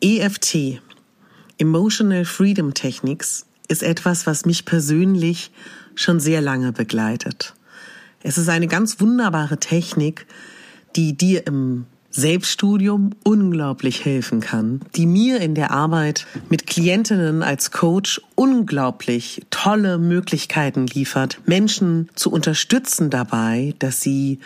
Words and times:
EFT, 0.00 0.80
Emotional 1.58 2.24
Freedom 2.24 2.72
Techniques, 2.72 3.46
ist 3.66 3.82
etwas, 3.82 4.28
was 4.28 4.46
mich 4.46 4.64
persönlich 4.64 5.50
schon 5.96 6.20
sehr 6.20 6.40
lange 6.40 6.70
begleitet. 6.70 7.54
Es 8.22 8.38
ist 8.38 8.48
eine 8.48 8.68
ganz 8.68 9.00
wunderbare 9.00 9.58
Technik, 9.58 10.26
die 10.94 11.16
dir 11.16 11.48
im 11.48 11.86
Selbststudium 12.10 13.10
unglaublich 13.24 14.04
helfen 14.04 14.40
kann, 14.40 14.80
die 14.94 15.06
mir 15.06 15.40
in 15.40 15.56
der 15.56 15.72
Arbeit 15.72 16.26
mit 16.48 16.68
Klientinnen 16.68 17.42
als 17.42 17.72
Coach 17.72 18.20
unglaublich 18.36 19.42
tolle 19.50 19.98
Möglichkeiten 19.98 20.86
liefert, 20.86 21.40
Menschen 21.44 22.08
zu 22.14 22.30
unterstützen 22.30 23.10
dabei, 23.10 23.74
dass 23.80 24.00
sie 24.00 24.38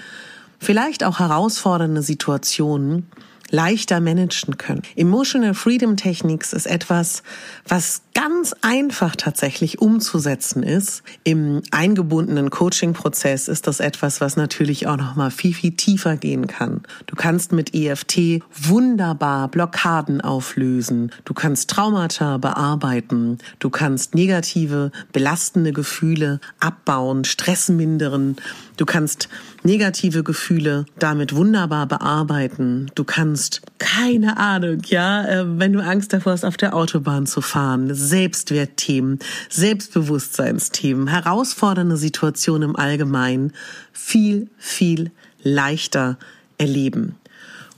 vielleicht 0.59 1.05
auch 1.05 1.19
herausfordernde 1.19 2.03
Situationen 2.03 3.07
leichter 3.53 4.01
managen 4.01 4.57
können. 4.57 4.83
Emotional 4.97 5.55
Freedom 5.55 5.97
Techniques 5.97 6.53
ist 6.53 6.67
etwas, 6.67 7.23
was 7.69 8.01
ganz 8.15 8.55
einfach 8.63 9.15
tatsächlich 9.15 9.81
umzusetzen 9.81 10.63
ist. 10.63 11.03
Im 11.23 11.63
eingebundenen 11.71 12.49
Coaching-Prozess 12.51 13.49
ist 13.49 13.67
das 13.67 13.81
etwas, 13.81 14.21
was 14.21 14.37
natürlich 14.37 14.87
auch 14.87 14.97
noch 14.97 15.17
mal 15.17 15.31
viel, 15.31 15.55
viel 15.55 15.73
tiefer 15.73 16.17
gehen 16.17 16.47
kann. 16.47 16.81
Du 17.07 17.15
kannst 17.15 17.53
mit 17.53 17.75
EFT 17.75 18.43
wunderbar 18.55 19.49
Blockaden 19.49 20.23
auflösen. 20.23 21.13
Du 21.27 21.35
kannst 21.35 21.69
Traumata 21.71 22.39
bearbeiten. 22.39 23.39
Du 23.59 23.69
kannst 23.69 24.15
negative, 24.15 24.93
belastende 25.13 25.73
Gefühle 25.73 26.41
abbauen, 26.59 27.25
Stress 27.25 27.69
mindern. 27.69 28.37
Du 28.79 28.87
kannst 28.87 29.29
negative 29.65 30.23
Gefühle 30.23 30.87
damit 30.99 31.35
wunderbar 31.35 31.87
bearbeiten. 31.87 32.91
Du 32.95 33.05
kannst, 33.05 33.63
keine 33.79 34.37
Ahnung, 34.37 34.81
ja, 34.87 35.27
äh, 35.27 35.59
wenn 35.59 35.73
du 35.73 35.83
Angst 35.83 36.13
davor 36.13 36.33
hast, 36.33 36.45
auf 36.45 36.57
der 36.57 36.75
Autobahn 36.75 37.27
zu 37.27 37.41
fahren, 37.41 37.95
Selbstwertthemen, 37.95 39.19
Selbstbewusstseinsthemen, 39.49 41.09
herausfordernde 41.09 41.97
Situationen 41.97 42.71
im 42.71 42.77
Allgemeinen 42.77 43.53
viel, 43.93 44.49
viel 44.59 45.11
leichter 45.43 46.19
erleben. 46.59 47.17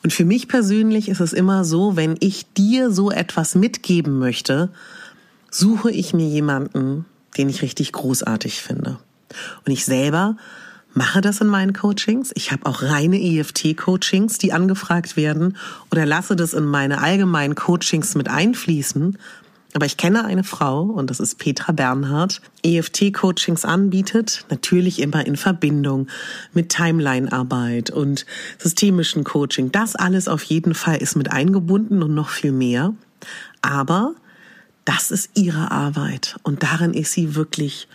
Und 0.02 0.12
für 0.12 0.26
mich 0.26 0.48
persönlich 0.48 1.08
ist 1.08 1.20
es 1.20 1.32
immer 1.32 1.64
so, 1.64 1.96
wenn 1.96 2.16
ich 2.20 2.52
dir 2.52 2.90
so 2.90 3.10
etwas 3.10 3.54
mitgeben 3.54 4.18
möchte, 4.18 4.68
suche 5.50 5.90
ich 5.90 6.12
mir 6.12 6.28
jemanden, 6.28 7.06
den 7.38 7.48
ich 7.48 7.62
richtig 7.62 7.92
großartig 7.92 8.60
finde. 8.60 8.98
Und 9.64 9.72
ich 9.72 9.84
selber 9.84 10.36
mache 10.94 11.20
das 11.20 11.40
in 11.40 11.48
meinen 11.48 11.72
Coachings. 11.72 12.32
Ich 12.34 12.52
habe 12.52 12.66
auch 12.66 12.82
reine 12.82 13.20
EFT-Coachings, 13.20 14.38
die 14.38 14.52
angefragt 14.52 15.16
werden 15.16 15.56
oder 15.90 16.06
lasse 16.06 16.36
das 16.36 16.54
in 16.54 16.64
meine 16.64 17.02
allgemeinen 17.02 17.54
Coachings 17.54 18.14
mit 18.14 18.28
einfließen. 18.28 19.18
Aber 19.74 19.86
ich 19.86 19.96
kenne 19.96 20.24
eine 20.24 20.44
Frau, 20.44 20.82
und 20.82 21.10
das 21.10 21.18
ist 21.18 21.36
Petra 21.40 21.72
Bernhardt, 21.72 22.40
EFT-Coachings 22.62 23.64
anbietet, 23.64 24.46
natürlich 24.48 25.02
immer 25.02 25.26
in 25.26 25.36
Verbindung 25.36 26.06
mit 26.52 26.68
Timeline-Arbeit 26.68 27.90
und 27.90 28.24
systemischen 28.56 29.24
Coaching. 29.24 29.72
Das 29.72 29.96
alles 29.96 30.28
auf 30.28 30.44
jeden 30.44 30.74
Fall 30.74 30.98
ist 30.98 31.16
mit 31.16 31.32
eingebunden 31.32 32.04
und 32.04 32.14
noch 32.14 32.28
viel 32.28 32.52
mehr. 32.52 32.94
Aber 33.62 34.14
das 34.84 35.10
ist 35.10 35.30
ihre 35.34 35.72
Arbeit 35.72 36.36
und 36.44 36.62
darin 36.62 36.94
ist 36.94 37.10
sie 37.12 37.34
wirklich 37.34 37.88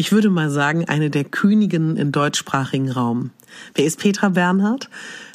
ich 0.00 0.12
würde 0.12 0.30
mal 0.30 0.48
sagen, 0.48 0.86
eine 0.88 1.10
der 1.10 1.24
Königinnen 1.24 1.98
im 1.98 2.10
deutschsprachigen 2.10 2.90
Raum. 2.90 3.32
Wer 3.74 3.84
ist 3.84 3.98
Petra 3.98 4.30
Bernhardt? 4.30 4.88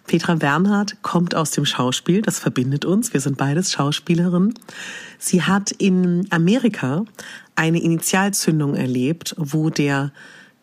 Petra 0.07 0.33
Bernhardt 0.33 1.03
kommt 1.03 1.35
aus 1.35 1.51
dem 1.51 1.65
Schauspiel, 1.65 2.23
das 2.23 2.39
verbindet 2.39 2.83
uns, 2.83 3.13
wir 3.13 3.21
sind 3.21 3.37
beides 3.37 3.71
Schauspielerinnen. 3.71 4.55
Sie 5.19 5.43
hat 5.43 5.69
in 5.69 6.25
Amerika 6.31 7.05
eine 7.53 7.79
Initialzündung 7.79 8.73
erlebt, 8.73 9.35
wo 9.37 9.69
der 9.69 10.11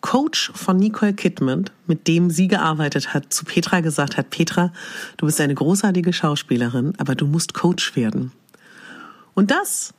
Coach 0.01 0.51
von 0.53 0.79
Nicole 0.79 1.15
Kidman, 1.15 1.71
mit 1.87 2.09
dem 2.09 2.29
sie 2.29 2.49
gearbeitet 2.49 3.15
hat, 3.15 3.33
zu 3.33 3.45
Petra 3.45 3.83
gesagt 3.83 4.17
hat, 4.17 4.31
Petra, 4.31 4.73
du 5.17 5.27
bist 5.27 5.41
eine 5.41 5.55
großartige 5.55 6.13
Schauspielerin, 6.13 6.95
aber 6.99 7.15
du 7.15 7.29
musst 7.29 7.55
Coach 7.55 7.95
werden. 7.95 8.33
Und 9.35 9.53
das 9.53 9.95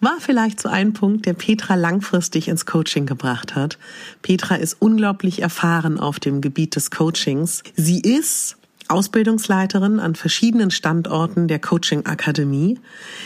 war 0.00 0.16
vielleicht 0.20 0.60
so 0.60 0.68
ein 0.68 0.92
Punkt, 0.92 1.26
der 1.26 1.34
Petra 1.34 1.74
langfristig 1.74 2.48
ins 2.48 2.66
Coaching 2.66 3.06
gebracht 3.06 3.54
hat. 3.54 3.78
Petra 4.22 4.56
ist 4.56 4.76
unglaublich 4.80 5.42
erfahren 5.42 5.98
auf 5.98 6.20
dem 6.20 6.40
Gebiet 6.40 6.76
des 6.76 6.90
Coachings. 6.90 7.62
Sie 7.74 8.00
ist 8.00 8.56
Ausbildungsleiterin 8.88 9.98
an 9.98 10.14
verschiedenen 10.14 10.70
Standorten 10.70 11.48
der 11.48 11.58
Coaching 11.58 12.06
Akademie. 12.06 12.78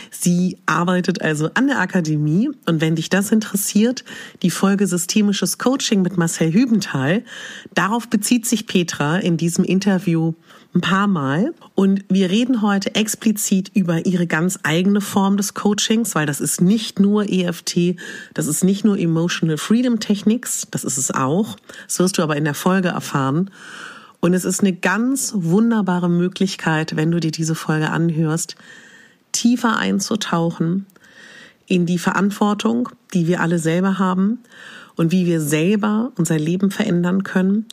Sie 0.09 0.57
arbeitet 0.65 1.21
also 1.21 1.51
an 1.53 1.67
der 1.67 1.79
Akademie 1.79 2.49
und 2.65 2.81
wenn 2.81 2.95
dich 2.95 3.09
das 3.09 3.31
interessiert, 3.31 4.03
die 4.41 4.49
Folge 4.49 4.87
Systemisches 4.87 5.59
Coaching 5.59 6.01
mit 6.01 6.17
Marcel 6.17 6.51
Hübenthal, 6.51 7.23
darauf 7.75 8.07
bezieht 8.09 8.47
sich 8.47 8.65
Petra 8.65 9.17
in 9.17 9.37
diesem 9.37 9.63
Interview 9.63 10.33
ein 10.73 10.81
paar 10.81 11.07
Mal 11.07 11.53
und 11.75 12.05
wir 12.07 12.29
reden 12.29 12.61
heute 12.61 12.95
explizit 12.95 13.71
über 13.73 14.05
ihre 14.05 14.25
ganz 14.25 14.59
eigene 14.63 15.01
Form 15.01 15.35
des 15.35 15.53
Coachings, 15.53 16.15
weil 16.15 16.25
das 16.25 16.39
ist 16.39 16.61
nicht 16.61 16.99
nur 16.99 17.29
EFT, 17.29 17.97
das 18.33 18.47
ist 18.47 18.63
nicht 18.63 18.85
nur 18.85 18.97
Emotional 18.97 19.57
Freedom 19.57 19.99
Techniques, 19.99 20.67
das 20.71 20.85
ist 20.85 20.97
es 20.97 21.11
auch. 21.11 21.57
Das 21.87 21.99
wirst 21.99 22.17
du 22.17 22.23
aber 22.23 22.37
in 22.37 22.45
der 22.45 22.53
Folge 22.53 22.89
erfahren. 22.89 23.51
Und 24.21 24.33
es 24.33 24.45
ist 24.45 24.61
eine 24.61 24.73
ganz 24.73 25.33
wunderbare 25.35 26.09
Möglichkeit, 26.09 26.95
wenn 26.95 27.11
du 27.11 27.19
dir 27.19 27.31
diese 27.31 27.55
Folge 27.55 27.89
anhörst, 27.89 28.55
tiefer 29.33 29.77
einzutauchen 29.77 30.85
in 31.65 31.85
die 31.85 31.97
Verantwortung, 31.97 32.89
die 33.13 33.27
wir 33.27 33.41
alle 33.41 33.59
selber 33.59 33.99
haben 33.99 34.39
und 34.95 35.11
wie 35.11 35.25
wir 35.25 35.41
selber 35.41 36.11
unser 36.17 36.37
Leben 36.37 36.71
verändern 36.71 37.23
können 37.23 37.65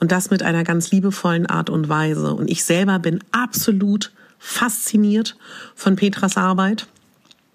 und 0.00 0.10
das 0.12 0.30
mit 0.30 0.42
einer 0.42 0.64
ganz 0.64 0.90
liebevollen 0.90 1.46
Art 1.46 1.70
und 1.70 1.88
Weise. 1.88 2.34
Und 2.34 2.50
ich 2.50 2.64
selber 2.64 2.98
bin 2.98 3.20
absolut 3.32 4.12
fasziniert 4.38 5.36
von 5.74 5.96
Petras 5.96 6.36
Arbeit. 6.36 6.86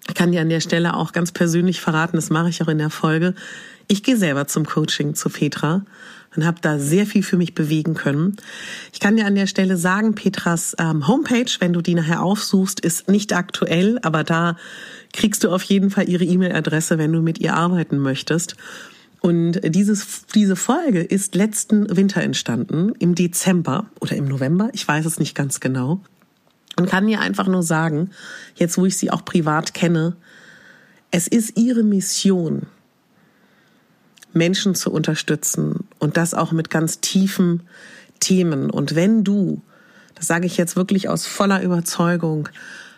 Ich 0.08 0.14
kann 0.14 0.30
dir 0.30 0.40
an 0.40 0.48
der 0.48 0.60
Stelle 0.60 0.94
auch 0.94 1.12
ganz 1.12 1.32
persönlich 1.32 1.80
verraten, 1.80 2.16
das 2.16 2.30
mache 2.30 2.48
ich 2.48 2.62
auch 2.62 2.68
in 2.68 2.78
der 2.78 2.90
Folge. 2.90 3.34
Ich 3.88 4.02
gehe 4.02 4.16
selber 4.16 4.46
zum 4.46 4.64
Coaching 4.64 5.14
zu 5.14 5.28
Petra 5.28 5.82
und 6.36 6.44
habe 6.44 6.58
da 6.60 6.78
sehr 6.78 7.06
viel 7.06 7.22
für 7.22 7.36
mich 7.36 7.54
bewegen 7.54 7.94
können. 7.94 8.36
Ich 8.92 9.00
kann 9.00 9.16
dir 9.16 9.26
an 9.26 9.34
der 9.34 9.46
Stelle 9.46 9.76
sagen, 9.76 10.14
Petras 10.14 10.76
ähm, 10.78 11.08
Homepage, 11.08 11.50
wenn 11.60 11.72
du 11.72 11.80
die 11.80 11.94
nachher 11.94 12.22
aufsuchst, 12.22 12.80
ist 12.80 13.08
nicht 13.08 13.32
aktuell, 13.32 13.98
aber 14.02 14.22
da 14.22 14.56
kriegst 15.12 15.44
du 15.44 15.50
auf 15.50 15.62
jeden 15.62 15.90
Fall 15.90 16.08
ihre 16.08 16.24
E-Mail-Adresse, 16.24 16.98
wenn 16.98 17.12
du 17.12 17.22
mit 17.22 17.38
ihr 17.38 17.54
arbeiten 17.54 17.98
möchtest. 17.98 18.56
Und 19.26 19.58
dieses, 19.64 20.24
diese 20.36 20.54
Folge 20.54 21.02
ist 21.02 21.34
letzten 21.34 21.96
Winter 21.96 22.22
entstanden, 22.22 22.92
im 23.00 23.16
Dezember 23.16 23.90
oder 23.98 24.14
im 24.14 24.26
November, 24.26 24.70
ich 24.72 24.86
weiß 24.86 25.04
es 25.04 25.18
nicht 25.18 25.34
ganz 25.34 25.58
genau. 25.58 26.00
Und 26.78 26.88
kann 26.88 27.08
dir 27.08 27.18
einfach 27.18 27.48
nur 27.48 27.64
sagen, 27.64 28.10
jetzt 28.54 28.78
wo 28.78 28.86
ich 28.86 28.96
sie 28.96 29.10
auch 29.10 29.24
privat 29.24 29.74
kenne, 29.74 30.14
es 31.10 31.26
ist 31.26 31.58
ihre 31.58 31.82
Mission, 31.82 32.68
Menschen 34.32 34.76
zu 34.76 34.92
unterstützen 34.92 35.88
und 35.98 36.16
das 36.16 36.32
auch 36.32 36.52
mit 36.52 36.70
ganz 36.70 37.00
tiefen 37.00 37.62
Themen. 38.20 38.70
Und 38.70 38.94
wenn 38.94 39.24
du, 39.24 39.60
das 40.14 40.28
sage 40.28 40.46
ich 40.46 40.56
jetzt 40.56 40.76
wirklich 40.76 41.08
aus 41.08 41.26
voller 41.26 41.64
Überzeugung, 41.64 42.48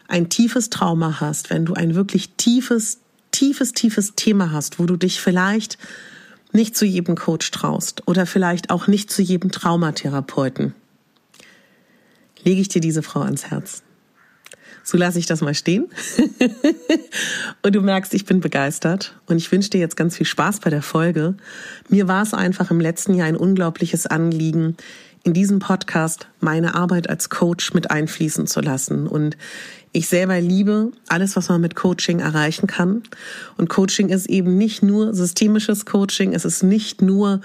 ein 0.09 0.29
tiefes 0.29 0.69
Trauma 0.69 1.21
hast, 1.21 1.49
wenn 1.49 1.65
du 1.65 1.73
ein 1.73 1.95
wirklich 1.95 2.35
tiefes, 2.37 2.99
tiefes, 3.31 3.73
tiefes 3.73 4.13
Thema 4.15 4.53
hast, 4.53 4.79
wo 4.79 4.85
du 4.85 4.99
dich 4.99 5.23
vielleicht 5.23 5.79
nicht 6.53 6.77
zu 6.77 6.85
jedem 6.85 7.17
Coach 7.17 7.51
traust 7.51 8.07
oder 8.07 8.27
vielleicht 8.27 8.71
auch 8.71 8.87
nicht 8.87 9.11
zu 9.11 9.23
jedem 9.23 9.51
Traumatherapeuten, 9.51 10.75
lege 12.43 12.61
ich 12.61 12.69
dir 12.69 12.81
diese 12.81 13.03
Frau 13.03 13.21
ans 13.21 13.47
Herz. 13.47 13.83
So 14.89 14.97
lasse 14.97 15.19
ich 15.19 15.27
das 15.27 15.43
mal 15.43 15.55
stehen. 15.55 15.89
und 17.63 17.75
du 17.75 17.83
merkst, 17.83 18.15
ich 18.15 18.25
bin 18.25 18.41
begeistert 18.41 19.19
und 19.27 19.37
ich 19.37 19.53
wünsche 19.53 19.69
dir 19.69 19.81
jetzt 19.81 19.99
ganz 19.99 20.17
viel 20.17 20.25
Spaß 20.25 20.61
bei 20.61 20.71
der 20.71 20.81
Folge. 20.81 21.35
Mir 21.91 22.09
war 22.09 22.23
es 22.23 22.33
einfach 22.33 22.71
im 22.71 22.81
letzten 22.81 23.13
Jahr 23.13 23.29
ein 23.29 23.37
unglaubliches 23.37 24.07
Anliegen, 24.07 24.79
in 25.25 25.35
diesem 25.35 25.59
Podcast 25.59 26.29
meine 26.41 26.75
Arbeit 26.75 27.11
als 27.11 27.29
Coach 27.29 27.75
mit 27.75 27.91
einfließen 27.91 28.47
zu 28.47 28.61
lassen. 28.63 29.07
Und 29.07 29.37
ich 29.99 30.09
selber 30.09 30.41
liebe 30.41 30.93
alles, 31.09 31.37
was 31.37 31.49
man 31.49 31.61
mit 31.61 31.75
Coaching 31.75 32.21
erreichen 32.21 32.67
kann. 32.67 33.03
Und 33.57 33.69
Coaching 33.69 34.09
ist 34.09 34.29
eben 34.29 34.57
nicht 34.57 34.83
nur 34.83 35.13
systemisches 35.13 35.87
Coaching, 35.87 36.35
es 36.35 36.45
ist 36.45 36.63
nicht 36.63 37.03
nur 37.03 37.41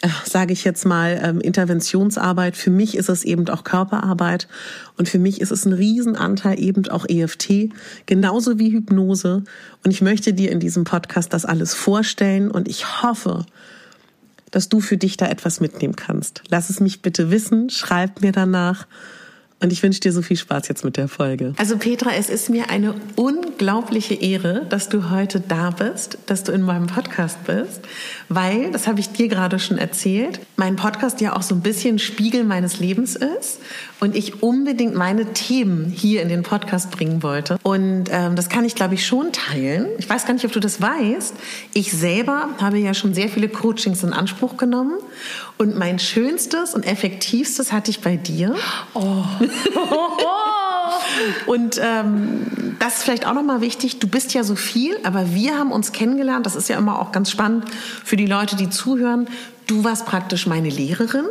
äh, 0.00 0.08
sage 0.24 0.52
ich 0.52 0.64
jetzt 0.64 0.84
mal, 0.84 1.20
ähm, 1.22 1.40
Interventionsarbeit. 1.40 2.56
Für 2.56 2.70
mich 2.70 2.96
ist 2.96 3.08
es 3.08 3.24
eben 3.24 3.48
auch 3.48 3.64
Körperarbeit 3.64 4.48
und 4.96 5.08
für 5.08 5.18
mich 5.18 5.40
ist 5.40 5.50
es 5.50 5.64
ein 5.64 5.72
Riesenanteil 5.72 6.58
eben 6.58 6.88
auch 6.88 7.06
EFT, 7.08 7.70
genauso 8.06 8.58
wie 8.58 8.72
Hypnose. 8.72 9.44
Und 9.84 9.90
ich 9.90 10.02
möchte 10.02 10.34
dir 10.34 10.50
in 10.50 10.60
diesem 10.60 10.84
Podcast 10.84 11.32
das 11.32 11.44
alles 11.44 11.74
vorstellen 11.74 12.50
und 12.50 12.66
ich 12.68 13.02
hoffe, 13.02 13.46
dass 14.50 14.68
du 14.68 14.80
für 14.80 14.96
dich 14.96 15.16
da 15.16 15.26
etwas 15.26 15.60
mitnehmen 15.60 15.96
kannst. 15.96 16.42
Lass 16.48 16.70
es 16.70 16.80
mich 16.80 17.02
bitte 17.02 17.30
wissen, 17.30 17.70
schreib 17.70 18.20
mir 18.20 18.32
danach. 18.32 18.86
Und 19.64 19.72
ich 19.72 19.82
wünsche 19.82 20.00
dir 20.00 20.12
so 20.12 20.20
viel 20.20 20.36
Spaß 20.36 20.68
jetzt 20.68 20.84
mit 20.84 20.98
der 20.98 21.08
Folge. 21.08 21.54
Also 21.56 21.78
Petra, 21.78 22.10
es 22.18 22.28
ist 22.28 22.50
mir 22.50 22.68
eine 22.68 22.94
unglaubliche 23.16 24.12
Ehre, 24.12 24.66
dass 24.68 24.90
du 24.90 25.08
heute 25.08 25.40
da 25.40 25.70
bist, 25.70 26.18
dass 26.26 26.44
du 26.44 26.52
in 26.52 26.60
meinem 26.60 26.86
Podcast 26.86 27.42
bist, 27.46 27.80
weil, 28.28 28.70
das 28.72 28.86
habe 28.86 29.00
ich 29.00 29.08
dir 29.12 29.28
gerade 29.28 29.58
schon 29.58 29.78
erzählt, 29.78 30.40
mein 30.56 30.76
Podcast 30.76 31.22
ja 31.22 31.34
auch 31.34 31.40
so 31.40 31.54
ein 31.54 31.62
bisschen 31.62 31.98
Spiegel 31.98 32.44
meines 32.44 32.78
Lebens 32.78 33.16
ist 33.16 33.60
und 34.00 34.14
ich 34.14 34.42
unbedingt 34.42 34.96
meine 34.96 35.32
Themen 35.32 35.86
hier 35.86 36.20
in 36.20 36.28
den 36.28 36.42
Podcast 36.42 36.90
bringen 36.90 37.22
wollte. 37.22 37.56
Und 37.62 38.10
ähm, 38.10 38.36
das 38.36 38.50
kann 38.50 38.66
ich, 38.66 38.74
glaube 38.74 38.92
ich, 38.92 39.06
schon 39.06 39.32
teilen. 39.32 39.86
Ich 39.96 40.10
weiß 40.10 40.26
gar 40.26 40.34
nicht, 40.34 40.44
ob 40.44 40.52
du 40.52 40.60
das 40.60 40.82
weißt. 40.82 41.34
Ich 41.72 41.90
selber 41.90 42.50
habe 42.60 42.76
ja 42.76 42.92
schon 42.92 43.14
sehr 43.14 43.30
viele 43.30 43.48
Coachings 43.48 44.02
in 44.02 44.12
Anspruch 44.12 44.58
genommen 44.58 44.98
und 45.56 45.78
mein 45.78 45.98
schönstes 45.98 46.74
und 46.74 46.84
effektivstes 46.84 47.72
hatte 47.72 47.90
ich 47.90 48.00
bei 48.00 48.16
dir. 48.16 48.54
Oh. 48.94 49.22
und 51.46 51.80
ähm, 51.80 52.76
das 52.80 52.96
ist 52.96 53.02
vielleicht 53.04 53.26
auch 53.26 53.34
nochmal 53.34 53.60
wichtig. 53.60 54.00
Du 54.00 54.08
bist 54.08 54.34
ja 54.34 54.42
so 54.42 54.56
viel, 54.56 54.96
aber 55.04 55.34
wir 55.34 55.56
haben 55.56 55.70
uns 55.70 55.92
kennengelernt. 55.92 56.44
Das 56.44 56.56
ist 56.56 56.68
ja 56.68 56.76
immer 56.76 57.00
auch 57.00 57.12
ganz 57.12 57.30
spannend 57.30 57.66
für 58.04 58.16
die 58.16 58.26
Leute, 58.26 58.56
die 58.56 58.68
zuhören. 58.68 59.28
Du 59.66 59.84
warst 59.84 60.06
praktisch 60.06 60.46
meine 60.46 60.68
Lehrerin. 60.68 61.26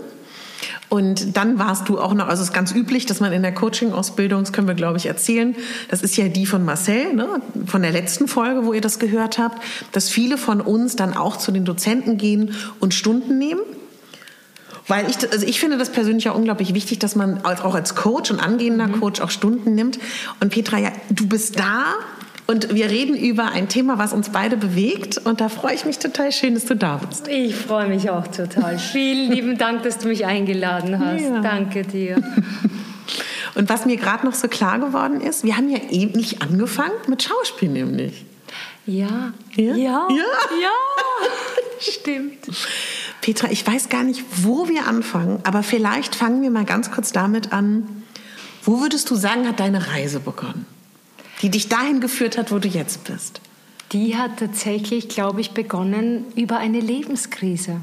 Und 0.88 1.36
dann 1.36 1.60
warst 1.60 1.90
du 1.90 2.00
auch 2.00 2.14
noch, 2.14 2.28
also 2.28 2.44
es 2.44 2.50
ist 2.50 2.54
ganz 2.54 2.74
üblich, 2.74 3.06
dass 3.06 3.20
man 3.20 3.34
in 3.34 3.42
der 3.42 3.54
Coaching-Ausbildung, 3.54 4.42
das 4.42 4.54
können 4.54 4.68
wir, 4.68 4.76
glaube 4.76 4.98
ich, 4.98 5.08
erzählen, 5.08 5.56
das 5.90 6.04
ist 6.04 6.16
ja 6.18 6.28
die 6.28 6.46
von 6.46 6.64
Marcel, 6.64 7.14
ne, 7.14 7.42
von 7.66 7.82
der 7.82 7.92
letzten 7.92 8.28
Folge, 8.28 8.66
wo 8.66 8.74
ihr 8.74 8.82
das 8.82 9.00
gehört 9.00 9.40
habt, 9.40 9.62
dass 9.92 10.10
viele 10.10 10.38
von 10.38 10.62
uns 10.62 10.96
dann 10.96 11.18
auch 11.18 11.38
zu 11.38 11.52
den 11.52 11.66
Dozenten 11.66 12.18
gehen 12.18 12.56
und 12.80 12.94
Stunden 12.94 13.40
nehmen. 13.40 13.62
Weil 14.88 15.10
ich, 15.10 15.32
also 15.32 15.46
ich 15.46 15.60
finde 15.60 15.78
das 15.78 15.92
persönlich 15.92 16.26
ja 16.26 16.32
unglaublich 16.32 16.74
wichtig, 16.74 17.00
dass 17.00 17.16
man 17.16 17.46
auch 17.46 17.76
als 17.76 17.96
Coach 17.96 18.32
und 18.32 18.40
angehender 18.40 18.88
mhm. 18.88 19.00
Coach 19.00 19.22
auch 19.22 19.30
Stunden 19.32 19.76
nimmt. 19.76 20.00
Und 20.40 20.50
Petra, 20.50 20.78
ja, 20.78 20.92
du 21.10 21.28
bist 21.28 21.58
da 21.58 21.86
und 22.46 22.76
wir 22.76 22.90
reden 22.90 23.16
über 23.16 23.52
ein 23.52 23.70
Thema, 23.70 23.98
was 23.98 24.12
uns 24.12 24.30
beide 24.30 24.58
bewegt. 24.58 25.18
Und 25.18 25.40
da 25.40 25.48
freue 25.48 25.74
ich 25.74 25.86
mich 25.86 26.00
total 26.00 26.32
schön, 26.32 26.56
dass 26.56 26.66
du 26.66 26.76
da 26.76 26.98
bist. 26.98 27.28
Ich 27.30 27.56
freue 27.56 27.88
mich 27.88 28.10
auch 28.10 28.28
total. 28.28 28.78
Vielen 28.78 29.32
lieben 29.34 29.58
Dank, 29.58 29.84
dass 29.84 30.00
du 30.00 30.10
mich 30.10 30.26
eingeladen 30.26 31.00
hast. 31.00 31.24
Ja. 31.24 31.40
Danke 31.40 31.84
dir. 31.84 32.22
Und 33.56 33.70
was 33.70 33.86
mir 33.86 33.98
gerade 33.98 34.26
noch 34.26 34.34
so 34.34 34.48
klar 34.48 34.80
geworden 34.80 35.22
ist, 35.22 35.44
wir 35.44 35.56
haben 35.56 35.70
ja 35.70 35.80
ähnlich 35.90 36.42
angefangen 36.42 36.96
mit 37.08 37.24
Schauspiel 37.24 37.70
nämlich. 37.70 38.26
Ja. 38.86 39.32
Ja? 39.56 39.76
Ja. 39.76 39.76
ja. 39.76 40.08
ja. 40.10 40.72
Stimmt. 41.80 42.40
Petra, 43.24 43.50
ich 43.50 43.66
weiß 43.66 43.88
gar 43.88 44.04
nicht, 44.04 44.22
wo 44.44 44.68
wir 44.68 44.86
anfangen, 44.86 45.40
aber 45.46 45.64
vielleicht 45.64 46.14
fangen 46.14 46.42
wir 46.42 46.52
mal 46.52 46.66
ganz 46.66 46.92
kurz 46.92 47.14
damit 47.14 47.54
an. 47.54 48.04
Wo 48.64 48.82
würdest 48.82 49.10
du 49.10 49.16
sagen, 49.16 49.48
hat 49.48 49.62
deine 49.62 49.88
Reise 49.88 50.20
begonnen, 50.20 50.66
die 51.42 51.50
dich 51.50 51.70
dahin 51.70 52.02
geführt 52.02 52.38
hat, 52.38 52.52
wo 52.52 52.60
du 52.60 52.68
jetzt 52.68 53.06
bist? 53.06 53.40
Die 53.94 54.18
hat 54.18 54.40
tatsächlich, 54.40 55.08
glaube 55.08 55.40
ich, 55.40 55.52
begonnen 55.52 56.26
über 56.36 56.58
eine 56.58 56.82
Lebenskrise. 56.82 57.80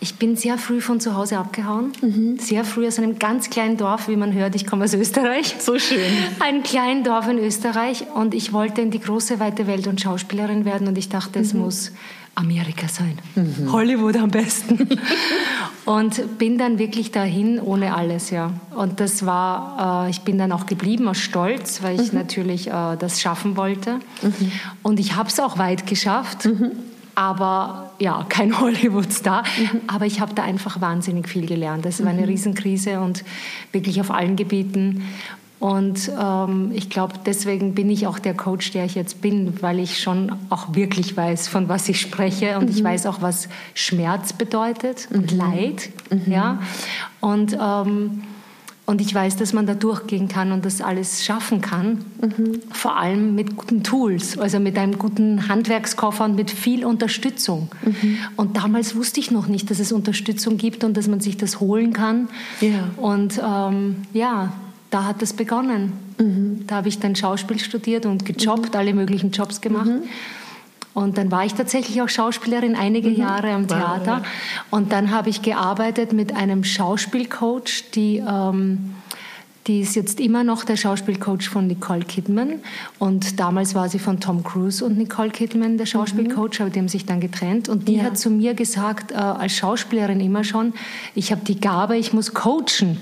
Ich 0.00 0.16
bin 0.16 0.34
sehr 0.34 0.58
früh 0.58 0.80
von 0.80 0.98
zu 0.98 1.14
Hause 1.14 1.38
abgehauen. 1.38 1.92
Mhm. 2.00 2.38
Sehr 2.38 2.64
früh 2.64 2.88
aus 2.88 2.98
einem 2.98 3.18
ganz 3.18 3.48
kleinen 3.50 3.76
Dorf, 3.76 4.08
wie 4.08 4.16
man 4.16 4.32
hört. 4.32 4.56
Ich 4.56 4.66
komme 4.66 4.86
aus 4.86 4.94
Österreich. 4.94 5.56
So 5.60 5.78
schön. 5.78 6.00
Ein 6.40 6.62
kleines 6.62 7.04
Dorf 7.04 7.28
in 7.28 7.38
Österreich. 7.38 8.06
Und 8.14 8.34
ich 8.34 8.54
wollte 8.54 8.80
in 8.80 8.90
die 8.90 8.98
große, 8.98 9.38
weite 9.38 9.66
Welt 9.66 9.86
und 9.86 10.00
Schauspielerin 10.00 10.64
werden. 10.64 10.88
Und 10.88 10.96
ich 10.96 11.10
dachte, 11.10 11.38
mhm. 11.38 11.44
es 11.44 11.52
muss 11.54 11.92
Amerika 12.34 12.88
sein. 12.88 13.18
Mhm. 13.34 13.72
Hollywood 13.72 14.16
am 14.16 14.30
besten. 14.30 14.88
und 15.84 16.38
bin 16.38 16.58
dann 16.58 16.78
wirklich 16.78 17.10
dahin 17.10 17.60
ohne 17.60 17.94
alles, 17.94 18.30
ja. 18.30 18.52
Und 18.74 19.00
das 19.00 19.26
war, 19.26 20.06
äh, 20.06 20.10
ich 20.10 20.22
bin 20.22 20.38
dann 20.38 20.52
auch 20.52 20.66
geblieben 20.66 21.08
aus 21.08 21.18
Stolz, 21.18 21.82
weil 21.82 22.00
ich 22.00 22.12
mhm. 22.12 22.18
natürlich 22.18 22.68
äh, 22.68 22.96
das 22.96 23.20
schaffen 23.20 23.56
wollte. 23.56 23.96
Mhm. 24.22 24.52
Und 24.82 25.00
ich 25.00 25.16
habe 25.16 25.28
es 25.28 25.38
auch 25.40 25.58
weit 25.58 25.86
geschafft. 25.86 26.46
Mhm. 26.46 26.72
Aber 27.14 27.92
ja, 27.98 28.24
kein 28.28 28.58
Hollywood-Star. 28.60 29.42
Mhm. 29.42 29.80
Aber 29.86 30.06
ich 30.06 30.20
habe 30.20 30.34
da 30.34 30.42
einfach 30.42 30.80
wahnsinnig 30.80 31.28
viel 31.28 31.46
gelernt. 31.46 31.84
Das 31.84 32.02
war 32.02 32.10
eine 32.10 32.22
mhm. 32.22 32.28
Riesenkrise 32.28 33.00
und 33.00 33.24
wirklich 33.72 34.00
auf 34.00 34.10
allen 34.10 34.36
Gebieten. 34.36 35.04
Und 35.60 36.10
ähm, 36.18 36.72
ich 36.74 36.88
glaube, 36.88 37.14
deswegen 37.26 37.74
bin 37.74 37.90
ich 37.90 38.06
auch 38.06 38.18
der 38.18 38.32
Coach, 38.32 38.72
der 38.72 38.86
ich 38.86 38.94
jetzt 38.94 39.20
bin, 39.20 39.60
weil 39.60 39.78
ich 39.78 40.00
schon 40.00 40.32
auch 40.48 40.74
wirklich 40.74 41.14
weiß, 41.14 41.48
von 41.48 41.68
was 41.68 41.86
ich 41.90 42.00
spreche. 42.00 42.56
Und 42.56 42.70
mhm. 42.70 42.76
ich 42.76 42.82
weiß 42.82 43.04
auch, 43.04 43.20
was 43.20 43.46
Schmerz 43.74 44.32
bedeutet 44.32 45.08
und 45.12 45.32
mhm. 45.32 45.38
Leid. 45.38 45.90
Mhm. 46.10 46.32
Ja? 46.32 46.62
Und, 47.20 47.58
ähm, 47.60 48.22
und 48.86 49.02
ich 49.02 49.14
weiß, 49.14 49.36
dass 49.36 49.52
man 49.52 49.66
da 49.66 49.74
durchgehen 49.74 50.28
kann 50.28 50.50
und 50.52 50.64
das 50.64 50.80
alles 50.80 51.26
schaffen 51.26 51.60
kann. 51.60 52.06
Mhm. 52.22 52.60
Vor 52.72 52.96
allem 52.96 53.34
mit 53.34 53.54
guten 53.54 53.82
Tools, 53.82 54.38
also 54.38 54.58
mit 54.60 54.78
einem 54.78 54.98
guten 54.98 55.46
Handwerkskoffer 55.46 56.24
und 56.24 56.36
mit 56.36 56.50
viel 56.50 56.86
Unterstützung. 56.86 57.68
Mhm. 57.84 58.16
Und 58.34 58.56
damals 58.56 58.96
wusste 58.96 59.20
ich 59.20 59.30
noch 59.30 59.46
nicht, 59.46 59.70
dass 59.70 59.78
es 59.78 59.92
Unterstützung 59.92 60.56
gibt 60.56 60.84
und 60.84 60.96
dass 60.96 61.06
man 61.06 61.20
sich 61.20 61.36
das 61.36 61.60
holen 61.60 61.92
kann. 61.92 62.28
Ja. 62.62 62.88
Und 62.96 63.38
ähm, 63.44 63.96
ja, 64.14 64.54
da 64.90 65.04
hat 65.04 65.22
es 65.22 65.32
begonnen. 65.32 65.92
Mhm. 66.18 66.64
Da 66.66 66.76
habe 66.76 66.88
ich 66.88 66.98
dann 66.98 67.14
Schauspiel 67.16 67.58
studiert 67.58 68.06
und 68.06 68.24
gejobbt, 68.26 68.74
mhm. 68.74 68.78
alle 68.78 68.94
möglichen 68.94 69.30
Jobs 69.30 69.60
gemacht. 69.60 69.86
Mhm. 69.86 70.02
Und 70.92 71.18
dann 71.18 71.30
war 71.30 71.44
ich 71.44 71.54
tatsächlich 71.54 72.02
auch 72.02 72.08
Schauspielerin 72.08 72.74
einige 72.74 73.10
mhm. 73.10 73.16
Jahre 73.16 73.52
am 73.52 73.68
Theater. 73.68 74.22
Und 74.70 74.92
dann 74.92 75.12
habe 75.12 75.30
ich 75.30 75.40
gearbeitet 75.40 76.12
mit 76.12 76.34
einem 76.34 76.64
Schauspielcoach, 76.64 77.92
die, 77.94 78.16
ähm, 78.16 78.94
die 79.68 79.82
ist 79.82 79.94
jetzt 79.94 80.18
immer 80.18 80.42
noch 80.42 80.64
der 80.64 80.76
Schauspielcoach 80.76 81.48
von 81.48 81.68
Nicole 81.68 82.04
Kidman. 82.04 82.54
Und 82.98 83.38
damals 83.38 83.76
war 83.76 83.88
sie 83.88 84.00
von 84.00 84.18
Tom 84.18 84.42
Cruise 84.42 84.84
und 84.84 84.98
Nicole 84.98 85.30
Kidman 85.30 85.78
der 85.78 85.86
Schauspielcoach, 85.86 86.58
mhm. 86.58 86.62
aber 86.62 86.70
die 86.70 86.80
haben 86.80 86.88
sich 86.88 87.06
dann 87.06 87.20
getrennt. 87.20 87.68
Und 87.68 87.86
die 87.86 87.96
ja. 87.96 88.04
hat 88.04 88.18
zu 88.18 88.28
mir 88.28 88.54
gesagt, 88.54 89.12
äh, 89.12 89.14
als 89.14 89.52
Schauspielerin 89.52 90.18
immer 90.18 90.42
schon, 90.42 90.72
ich 91.14 91.30
habe 91.30 91.44
die 91.44 91.60
Gabe, 91.60 91.96
ich 91.98 92.12
muss 92.12 92.34
coachen 92.34 92.98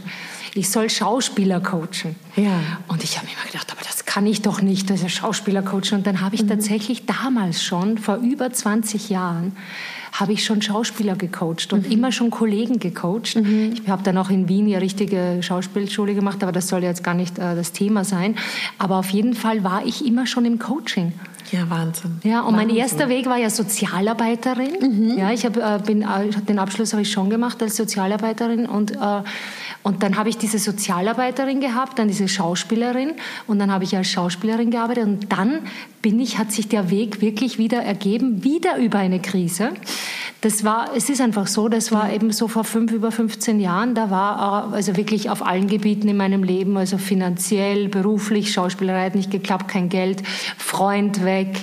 ich 0.59 0.71
soll 0.71 0.91
Schauspieler 0.91 1.61
coachen. 1.61 2.17
Ja. 2.37 2.61
Und 2.89 3.05
ich 3.05 3.17
habe 3.17 3.27
mir 3.27 3.33
immer 3.33 3.51
gedacht, 3.51 3.71
aber 3.71 3.83
das 3.83 4.05
kann 4.05 4.27
ich 4.27 4.43
doch 4.43 4.61
nicht, 4.61 4.91
das 4.91 5.03
ist 5.03 5.13
Schauspieler 5.13 5.63
coachen. 5.63 5.99
Und 5.99 6.07
dann 6.07 6.21
habe 6.21 6.35
ich 6.35 6.43
mhm. 6.43 6.49
tatsächlich 6.49 7.07
damals 7.07 7.63
schon, 7.63 7.99
vor 7.99 8.17
über 8.17 8.53
20 8.53 9.09
Jahren, 9.09 9.57
habe 10.13 10.33
ich 10.33 10.45
schon 10.45 10.63
Schauspieler 10.63 11.15
gecoacht 11.15 11.73
und 11.73 11.87
mhm. 11.87 11.93
immer 11.93 12.13
schon 12.13 12.31
Kollegen 12.31 12.79
gecoacht. 12.79 13.37
Mhm. 13.37 13.75
Ich 13.75 13.89
habe 13.89 14.03
dann 14.03 14.19
auch 14.19 14.31
in 14.31 14.49
Wien 14.49 14.67
eine 14.67 14.81
richtige 14.81 15.39
Schauspielschule 15.43 16.15
gemacht, 16.15 16.43
aber 16.43 16.53
das 16.53 16.69
soll 16.69 16.83
jetzt 16.83 17.05
gar 17.05 17.15
nicht 17.15 17.39
äh, 17.39 17.55
das 17.55 17.73
Thema 17.73 18.05
sein. 18.05 18.35
Aber 18.79 18.97
auf 18.97 19.11
jeden 19.11 19.35
Fall 19.35 19.63
war 19.65 19.87
ich 19.87 20.05
immer 20.05 20.27
schon 20.27 20.45
im 20.45 20.59
Coaching. 20.59 21.13
Ja, 21.53 21.71
Wahnsinn. 21.71 22.19
Ja, 22.25 22.41
und 22.41 22.55
Wahnsinn. 22.55 22.69
mein 22.69 22.77
erster 22.77 23.09
Weg 23.09 23.27
war 23.27 23.39
ja 23.39 23.49
Sozialarbeiterin. 23.49 24.77
Mhm. 24.81 25.19
Ja, 25.19 25.31
ich 25.31 25.45
habe 25.45 25.61
äh, 25.61 25.79
bin, 25.85 26.03
äh, 26.03 26.29
den 26.47 26.59
Abschluss 26.59 26.93
habe 26.93 27.03
ich 27.03 27.11
schon 27.11 27.31
gemacht 27.31 27.63
als 27.63 27.77
Sozialarbeiterin 27.77 28.67
und 28.67 28.97
äh, 28.97 29.23
und 29.83 30.03
dann 30.03 30.17
habe 30.17 30.29
ich 30.29 30.37
diese 30.37 30.59
Sozialarbeiterin 30.59 31.61
gehabt, 31.61 31.99
dann 31.99 32.09
diese 32.09 32.29
Schauspielerin. 32.29 33.13
Und 33.47 33.59
dann 33.59 33.73
habe 33.73 33.85
ich 33.85 33.97
als 33.97 34.09
Schauspielerin 34.09 34.71
gearbeitet. 34.71 35.05
Und 35.05 35.33
dann 35.33 35.61
bin 36.03 36.21
ich, 36.21 36.39
hat 36.39 36.53
sich 36.53 36.69
der 36.69 36.91
Weg 36.91 37.21
wirklich 37.21 37.59
wieder 37.59 37.79
ergeben, 37.79 38.45
wieder 38.45 38.77
über 38.79 38.99
eine 38.99 39.21
Krise. 39.21 39.71
Das 40.41 40.63
war, 40.63 40.91
es 40.95 41.11
ist 41.11 41.21
einfach 41.21 41.49
so, 41.49 41.69
das 41.69 41.91
war 41.91 42.13
eben 42.13 42.31
so 42.31 42.47
vor 42.47 42.63
fünf, 42.63 42.93
über 42.93 43.11
15 43.11 43.59
Jahren, 43.59 43.97
da 43.97 44.09
war 44.09 44.73
also 44.73 44.97
wirklich 44.97 45.31
auf 45.31 45.45
allen 45.45 45.67
Gebieten 45.67 46.07
in 46.07 46.17
meinem 46.17 46.45
Leben, 46.45 46.77
also 46.77 46.97
finanziell, 46.97 47.89
beruflich, 47.89 48.53
Schauspielerei 48.53 49.07
hat 49.07 49.17
nicht 49.17 49.33
geklappt, 49.33 49.67
kein 49.67 49.89
Geld, 49.89 50.23
Freund 50.57 51.25
weg, 51.25 51.59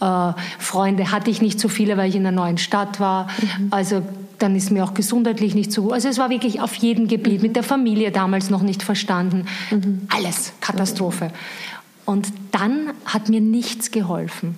äh, 0.00 0.32
Freunde 0.60 1.10
hatte 1.10 1.28
ich 1.28 1.42
nicht 1.42 1.58
so 1.58 1.68
viele, 1.68 1.96
weil 1.96 2.08
ich 2.08 2.14
in 2.14 2.24
einer 2.24 2.36
neuen 2.36 2.58
Stadt 2.58 3.00
war, 3.00 3.26
mhm. 3.58 3.66
also 3.72 4.02
dann 4.42 4.56
ist 4.56 4.70
mir 4.70 4.84
auch 4.84 4.94
gesundheitlich 4.94 5.54
nicht 5.54 5.70
so. 5.70 5.92
Also 5.92 6.08
es 6.08 6.18
war 6.18 6.30
wirklich 6.30 6.60
auf 6.60 6.74
jedem 6.74 7.08
Gebiet, 7.08 7.36
mhm. 7.36 7.42
mit 7.42 7.56
der 7.56 7.62
Familie 7.62 8.10
damals 8.10 8.50
noch 8.50 8.62
nicht 8.62 8.82
verstanden. 8.82 9.46
Mhm. 9.70 10.02
Alles 10.08 10.52
Katastrophe. 10.60 11.30
Und 12.04 12.28
dann 12.50 12.92
hat 13.04 13.28
mir 13.28 13.40
nichts 13.40 13.90
geholfen. 13.90 14.56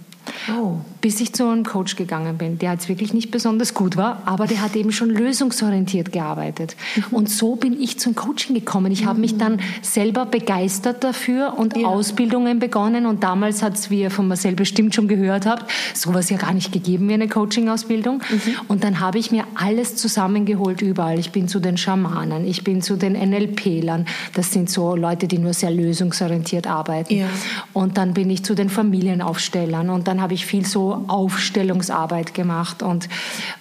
Oh. 0.48 0.78
Bis 1.02 1.20
ich 1.20 1.32
zu 1.32 1.48
einem 1.48 1.64
Coach 1.64 1.96
gegangen 1.96 2.38
bin, 2.38 2.58
der 2.58 2.72
jetzt 2.72 2.88
wirklich 2.88 3.12
nicht 3.12 3.32
besonders 3.32 3.74
gut 3.74 3.96
war, 3.96 4.22
aber 4.24 4.46
der 4.46 4.62
hat 4.62 4.76
eben 4.76 4.92
schon 4.92 5.10
lösungsorientiert 5.10 6.12
gearbeitet. 6.12 6.76
Mhm. 6.94 7.04
Und 7.10 7.28
so 7.28 7.56
bin 7.56 7.78
ich 7.78 7.98
zum 7.98 8.14
Coaching 8.14 8.54
gekommen. 8.54 8.92
Ich 8.92 9.02
mhm. 9.02 9.08
habe 9.08 9.20
mich 9.20 9.36
dann 9.36 9.60
selber 9.82 10.26
begeistert 10.26 11.02
dafür 11.02 11.54
und 11.58 11.76
ja. 11.76 11.88
Ausbildungen 11.88 12.60
begonnen. 12.60 13.06
Und 13.06 13.24
damals 13.24 13.64
hat 13.64 13.74
es, 13.74 13.90
wie 13.90 14.02
ihr 14.02 14.12
von 14.12 14.28
Marcel 14.28 14.54
bestimmt 14.54 14.94
schon 14.94 15.08
gehört 15.08 15.44
habt, 15.44 15.70
sowas 15.92 16.30
ja 16.30 16.36
gar 16.36 16.54
nicht 16.54 16.70
gegeben 16.70 17.08
wie 17.08 17.14
eine 17.14 17.26
Coaching-Ausbildung. 17.26 18.18
Mhm. 18.18 18.40
Und 18.68 18.84
dann 18.84 19.00
habe 19.00 19.18
ich 19.18 19.32
mir 19.32 19.44
alles 19.56 19.96
zusammengeholt 19.96 20.82
überall. 20.82 21.18
Ich 21.18 21.32
bin 21.32 21.48
zu 21.48 21.58
den 21.58 21.76
Schamanen, 21.76 22.46
ich 22.46 22.62
bin 22.62 22.80
zu 22.80 22.94
den 22.94 23.14
NLP-Lern. 23.14 24.06
Das 24.34 24.52
sind 24.52 24.70
so 24.70 24.94
Leute, 24.94 25.26
die 25.26 25.38
nur 25.38 25.52
sehr 25.52 25.72
lösungsorientiert 25.72 26.68
arbeiten. 26.68 27.12
Ja. 27.12 27.26
Und 27.72 27.98
dann 27.98 28.14
bin 28.14 28.30
ich 28.30 28.44
zu 28.44 28.54
den 28.54 28.70
Familienaufstellern 28.70 29.90
und 29.90 30.06
dann 30.06 30.20
habe 30.20 30.34
ich 30.34 30.46
viel 30.46 30.64
so 30.64 30.91
Aufstellungsarbeit 30.92 32.34
gemacht 32.34 32.82
und 32.82 33.08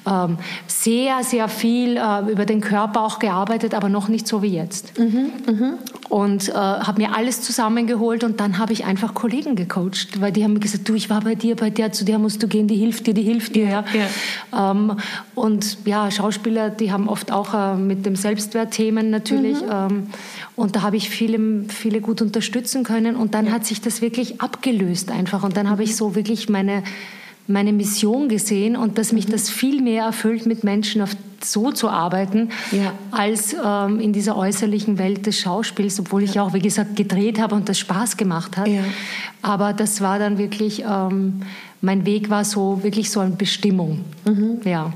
ähm, 0.07 0.38
sehr, 0.67 1.23
sehr 1.23 1.47
viel 1.47 1.97
äh, 1.97 2.31
über 2.31 2.45
den 2.45 2.61
Körper 2.61 3.01
auch 3.01 3.19
gearbeitet, 3.19 3.73
aber 3.73 3.89
noch 3.89 4.07
nicht 4.07 4.27
so 4.27 4.41
wie 4.41 4.55
jetzt. 4.55 4.97
Mhm, 4.97 5.31
mh. 5.45 5.73
Und 6.09 6.50
äh, 6.50 6.53
habe 6.53 7.01
mir 7.01 7.15
alles 7.15 7.41
zusammengeholt 7.41 8.23
und 8.23 8.39
dann 8.39 8.57
habe 8.57 8.73
ich 8.73 8.85
einfach 8.85 9.13
Kollegen 9.13 9.55
gecoacht, 9.55 10.19
weil 10.19 10.31
die 10.31 10.43
haben 10.43 10.53
mir 10.53 10.59
gesagt, 10.59 10.88
du, 10.89 10.93
ich 10.93 11.09
war 11.09 11.21
bei 11.21 11.35
dir, 11.35 11.55
bei 11.55 11.69
der, 11.69 11.91
zu 11.91 12.03
der 12.03 12.19
musst 12.19 12.43
du 12.43 12.47
gehen, 12.47 12.67
die 12.67 12.75
hilft 12.75 13.07
dir, 13.07 13.13
die 13.13 13.23
hilft 13.23 13.55
dir. 13.55 13.65
Ja, 13.65 13.85
ja. 13.93 14.71
Ähm, 14.71 14.97
und 15.35 15.77
ja, 15.85 16.11
Schauspieler, 16.11 16.69
die 16.69 16.91
haben 16.91 17.07
oft 17.07 17.31
auch 17.31 17.53
äh, 17.53 17.75
mit 17.75 18.05
dem 18.05 18.15
Selbstwertthemen 18.15 19.09
natürlich. 19.09 19.61
Mhm. 19.61 19.69
Ähm, 19.71 20.07
und 20.55 20.75
da 20.75 20.81
habe 20.81 20.97
ich 20.97 21.09
viele, 21.09 21.63
viele 21.69 22.01
gut 22.01 22.21
unterstützen 22.21 22.83
können. 22.83 23.15
Und 23.15 23.33
dann 23.33 23.47
ja. 23.47 23.53
hat 23.53 23.65
sich 23.65 23.81
das 23.81 24.01
wirklich 24.01 24.41
abgelöst 24.41 25.11
einfach. 25.11 25.43
Und 25.43 25.57
dann 25.57 25.69
habe 25.69 25.83
ich 25.83 25.95
so 25.95 26.15
wirklich 26.15 26.50
meine, 26.50 26.83
meine 27.51 27.74
Mission 27.74 28.29
gesehen 28.29 28.75
und 28.75 28.98
dass 28.98 29.12
mich 29.12 29.27
mhm. 29.27 29.31
das 29.31 29.50
viel 29.50 29.81
mehr 29.81 30.05
erfüllt, 30.05 30.46
mit 30.46 30.63
Menschen 30.63 31.01
auf 31.01 31.15
so 31.43 31.72
zu 31.72 31.89
arbeiten, 31.89 32.50
ja. 32.72 32.93
als 33.12 33.53
ähm, 33.53 34.00
in 34.00 34.13
dieser 34.13 34.38
äußerlichen 34.38 34.98
Welt 34.98 35.25
des 35.25 35.39
Schauspiels, 35.39 36.00
obwohl 36.00 36.24
ich 36.24 36.39
auch, 36.39 36.53
wie 36.53 36.60
gesagt, 36.60 36.96
gedreht 36.96 37.39
habe 37.39 37.55
und 37.55 37.67
das 37.67 37.79
Spaß 37.79 38.17
gemacht 38.17 38.58
hat. 38.58 38.67
Ja. 38.67 38.84
Aber 39.41 39.74
das 39.74 40.01
war 40.01 40.20
dann 40.20 40.38
wirklich, 40.38 40.84
ähm, 40.88 41.41
mein 41.81 42.05
Weg 42.05 42.29
war 42.29 42.46
so 42.46 42.84
wirklich 42.84 43.10
so 43.10 43.20
eine 43.20 43.31
Bestimmung. 43.31 44.05
Mhm. 44.25 44.60
Ja. 44.65 44.93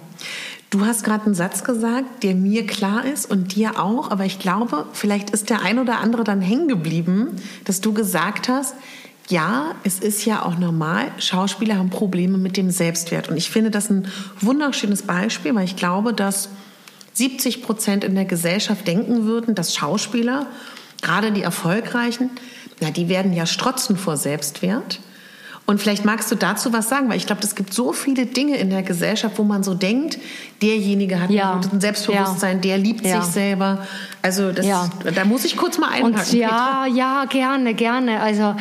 Du 0.69 0.85
hast 0.85 1.03
gerade 1.03 1.25
einen 1.25 1.35
Satz 1.35 1.63
gesagt, 1.63 2.23
der 2.23 2.35
mir 2.35 2.65
klar 2.67 3.05
ist 3.05 3.29
und 3.29 3.55
dir 3.55 3.79
auch, 3.79 4.11
aber 4.11 4.25
ich 4.25 4.39
glaube, 4.39 4.85
vielleicht 4.93 5.29
ist 5.29 5.49
der 5.49 5.61
ein 5.61 5.79
oder 5.79 5.99
andere 5.99 6.23
dann 6.23 6.41
hängen 6.41 6.67
geblieben, 6.67 7.27
dass 7.63 7.81
du 7.81 7.93
gesagt 7.93 8.49
hast, 8.49 8.75
ja, 9.29 9.75
es 9.83 9.99
ist 9.99 10.25
ja 10.25 10.43
auch 10.43 10.57
normal, 10.57 11.11
Schauspieler 11.17 11.77
haben 11.77 11.89
Probleme 11.89 12.37
mit 12.37 12.57
dem 12.57 12.69
Selbstwert. 12.69 13.29
Und 13.29 13.37
ich 13.37 13.49
finde 13.49 13.71
das 13.71 13.89
ein 13.89 14.07
wunderschönes 14.39 15.03
Beispiel, 15.03 15.55
weil 15.55 15.65
ich 15.65 15.75
glaube, 15.75 16.13
dass 16.13 16.49
70 17.13 17.63
Prozent 17.63 18.03
in 18.03 18.13
der 18.13 18.25
Gesellschaft 18.25 18.87
denken 18.87 19.25
würden, 19.25 19.55
dass 19.55 19.73
Schauspieler, 19.73 20.47
gerade 21.01 21.31
die 21.31 21.41
Erfolgreichen, 21.41 22.29
na, 22.81 22.91
die 22.91 23.09
werden 23.09 23.33
ja 23.33 23.45
strotzen 23.45 23.97
vor 23.97 24.17
Selbstwert. 24.17 24.99
Und 25.67 25.81
vielleicht 25.81 26.05
magst 26.05 26.31
du 26.31 26.35
dazu 26.35 26.73
was 26.73 26.89
sagen, 26.89 27.09
weil 27.09 27.17
ich 27.17 27.25
glaube, 27.25 27.41
es 27.41 27.55
gibt 27.55 27.73
so 27.73 27.91
viele 27.91 28.27
Dinge 28.27 28.57
in 28.57 28.69
der 28.69 28.83
Gesellschaft, 28.83 29.39
wo 29.39 29.43
man 29.43 29.63
so 29.63 29.73
denkt, 29.73 30.19
derjenige 30.61 31.19
hat 31.19 31.31
ja. 31.31 31.59
ein 31.71 31.81
Selbstbewusstsein, 31.81 32.57
ja. 32.57 32.61
der 32.61 32.77
liebt 32.77 33.03
ja. 33.03 33.21
sich 33.21 33.31
selber. 33.31 33.87
Also 34.21 34.51
das, 34.51 34.67
da 35.15 35.25
muss 35.25 35.43
ich 35.43 35.57
kurz 35.57 35.79
mal 35.79 35.89
einpacken. 35.89 36.17
Und 36.17 36.33
ja, 36.33 36.85
ja, 36.85 37.25
gerne, 37.25 37.73
gerne. 37.73 38.19
Also 38.19 38.55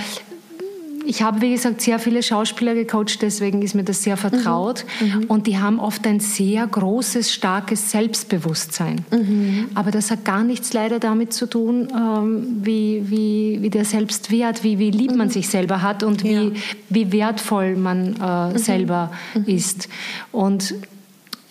ich 1.06 1.22
habe, 1.22 1.40
wie 1.40 1.52
gesagt, 1.52 1.80
sehr 1.80 1.98
viele 1.98 2.22
Schauspieler 2.22 2.74
gecoacht, 2.74 3.22
deswegen 3.22 3.62
ist 3.62 3.74
mir 3.74 3.84
das 3.84 4.02
sehr 4.02 4.16
vertraut. 4.16 4.84
Mhm. 5.00 5.06
mhm. 5.06 5.24
Und 5.24 5.46
die 5.46 5.58
haben 5.58 5.78
oft 5.78 6.06
ein 6.06 6.20
sehr 6.20 6.66
großes, 6.66 7.32
starkes 7.32 7.90
Selbstbewusstsein. 7.90 9.04
Mhm. 9.10 9.68
Aber 9.74 9.90
das 9.90 10.10
hat 10.10 10.24
gar 10.24 10.44
nichts 10.44 10.72
leider 10.72 10.98
damit 10.98 11.32
zu 11.32 11.46
tun, 11.46 11.88
ähm, 11.94 12.60
wie, 12.62 13.04
wie, 13.06 13.58
wie 13.60 13.70
der 13.70 13.84
Selbstwert, 13.84 14.64
wie, 14.64 14.78
wie 14.78 14.90
lieb 14.90 15.12
mhm. 15.12 15.18
man 15.18 15.30
sich 15.30 15.48
selber 15.48 15.82
hat 15.82 16.02
und 16.02 16.22
ja. 16.22 16.42
wie, 16.42 16.52
wie 16.88 17.12
wertvoll 17.12 17.76
man 17.76 18.16
äh, 18.20 18.52
mhm. 18.52 18.58
selber 18.58 19.12
mhm. 19.34 19.44
ist. 19.46 19.88
Und 20.32 20.74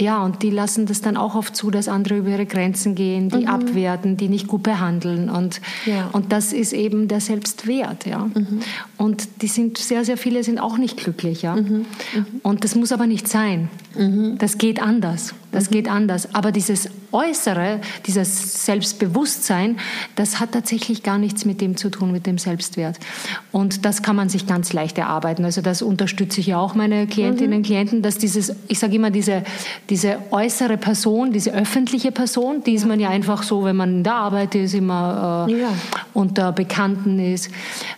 ja, 0.04 0.22
und 0.22 0.44
die 0.44 0.50
lassen 0.50 0.86
das 0.86 1.00
dann 1.00 1.16
auch 1.16 1.34
oft 1.34 1.56
zu, 1.56 1.72
dass 1.72 1.88
andere 1.88 2.18
über 2.18 2.30
ihre 2.30 2.46
Grenzen 2.46 2.94
gehen, 2.94 3.30
die 3.30 3.44
mhm. 3.44 3.48
abwerten, 3.48 4.18
die 4.18 4.28
nicht 4.28 4.48
gut 4.48 4.62
behandeln. 4.62 5.30
Und, 5.30 5.62
ja. 5.86 6.10
und 6.12 6.34
das 6.34 6.52
ist 6.52 6.74
eben 6.74 7.08
der 7.08 7.22
Selbstwert. 7.22 8.06
Ja. 8.06 8.30
Mhm. 8.34 8.60
Und 8.98 9.42
die 9.42 9.48
sind, 9.48 9.78
sehr, 9.78 10.04
sehr 10.04 10.18
viele 10.18 10.44
sind 10.44 10.60
auch 10.60 10.78
nicht 10.78 10.98
glücklich. 10.98 11.42
Ja. 11.42 11.56
Mhm. 11.56 11.86
mhm. 12.14 12.26
Und 12.42 12.66
das 12.66 12.76
muss 12.76 12.92
aber 12.92 13.08
nicht 13.08 13.30
sein. 13.30 13.70
Mhm. 13.98 14.38
Das 14.40 14.58
geht 14.58 14.82
anders. 14.82 15.34
Das 15.54 15.70
mhm. 15.70 15.74
geht 15.74 15.88
anders. 15.88 16.34
Aber 16.34 16.52
dieses 16.52 16.90
Äußere, 17.12 17.80
dieses 18.06 18.66
Selbstbewusstsein, 18.66 19.78
das 20.16 20.40
hat 20.40 20.52
tatsächlich 20.52 21.04
gar 21.04 21.18
nichts 21.18 21.46
mit 21.46 21.62
dem 21.62 21.78
zu 21.78 21.90
tun, 21.90 22.12
mit 22.12 22.26
dem 22.26 22.38
Selbstwert. 22.38 23.00
Und 23.52 23.86
das 23.86 24.02
kann 24.02 24.16
man 24.16 24.30
sich 24.30 24.48
ganz 24.48 24.74
leicht 24.74 24.98
erarbeiten. 24.98 25.46
Also 25.46 25.62
das 25.62 25.82
unterstütze 25.82 26.42
ich 26.42 26.48
ja 26.48 26.58
auch 26.58 26.74
meine 26.76 27.08
Klientinnen 27.08 27.60
und 27.60 27.66
Klienten, 27.66 28.02
dass 28.02 28.18
dieses, 28.18 28.54
ich 28.68 28.80
sage 28.80 28.96
immer, 28.96 29.12
diese, 29.12 29.44
diese 29.90 30.18
äußere 30.32 30.78
Person, 30.78 31.32
diese 31.32 31.54
öffentliche 31.54 32.12
Person, 32.12 32.64
die 32.64 32.74
ist 32.74 32.86
man 32.86 33.00
ja 33.00 33.10
einfach 33.10 33.44
so, 33.44 33.64
wenn 33.64 33.76
man 33.76 33.98
in 33.98 34.04
der 34.04 34.16
Arbeit 34.16 34.56
ist, 34.56 34.74
immer 34.74 35.46
äh, 35.48 35.62
ja. 35.62 35.70
unter 36.14 36.52
Bekannten 36.52 37.20
ist, 37.20 37.52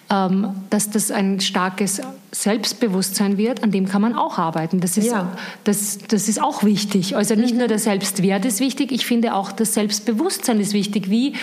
dass 0.08 0.92
das 0.92 1.10
ein 1.10 1.40
starkes 1.40 2.00
Selbstbewusstsein 2.32 3.38
wird, 3.38 3.64
an 3.64 3.72
dem 3.72 3.88
kann 3.88 4.02
man 4.02 4.14
auch 4.14 4.38
arbeiten. 4.38 4.80
Das 4.80 4.98
ist, 4.98 5.08
ja. 5.08 5.32
das, 5.64 5.98
das 5.98 6.30
ist 6.30 6.42
auch 6.42 6.64
wichtig. 6.64 7.16
Also 7.16 7.34
nicht 7.34 7.54
mhm. 7.54 7.60
nur 7.60 7.68
der 7.68 7.80
Selbstwert 7.80 8.46
ist 8.46 8.60
wichtig, 8.60 8.92
ich 8.92 9.06
finde 9.06 9.34
auch 9.34 9.52
das 9.52 9.74
Selbstbewusstsein 9.74 10.60
ist 10.60 10.74
wichtig. 10.74 11.10
Wie, 11.10 11.34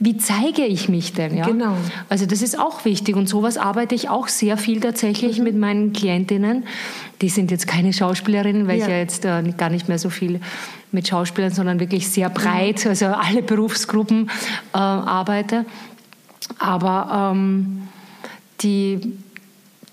wie 0.00 0.18
zeige 0.18 0.66
ich 0.66 0.88
mich 0.88 1.14
denn? 1.14 1.36
Ja? 1.36 1.46
Genau. 1.46 1.76
Also 2.08 2.26
das 2.26 2.42
ist 2.42 2.58
auch 2.58 2.84
wichtig 2.84 3.16
und 3.16 3.26
sowas 3.28 3.56
arbeite 3.56 3.94
ich 3.94 4.10
auch 4.10 4.28
sehr 4.28 4.58
viel 4.58 4.80
tatsächlich 4.80 5.38
mhm. 5.38 5.44
mit 5.44 5.56
meinen 5.56 5.92
Klientinnen. 5.94 6.64
Die 7.22 7.28
sind 7.30 7.50
jetzt 7.50 7.66
keine 7.66 7.92
Schauspielerinnen, 7.92 8.66
weil 8.66 8.78
ja. 8.80 8.84
ich 8.84 8.90
ja 8.90 8.98
jetzt 8.98 9.24
äh, 9.24 9.42
gar 9.56 9.70
nicht 9.70 9.88
mehr 9.88 9.98
so 9.98 10.10
viel 10.10 10.40
mit 10.92 11.08
Schauspielern, 11.08 11.52
sondern 11.52 11.80
wirklich 11.80 12.08
sehr 12.08 12.28
breit, 12.28 12.86
also 12.86 13.06
alle 13.06 13.42
Berufsgruppen 13.42 14.28
äh, 14.74 14.78
arbeite. 14.78 15.64
Aber 16.58 17.32
ähm, 17.34 17.88
die 18.62 19.00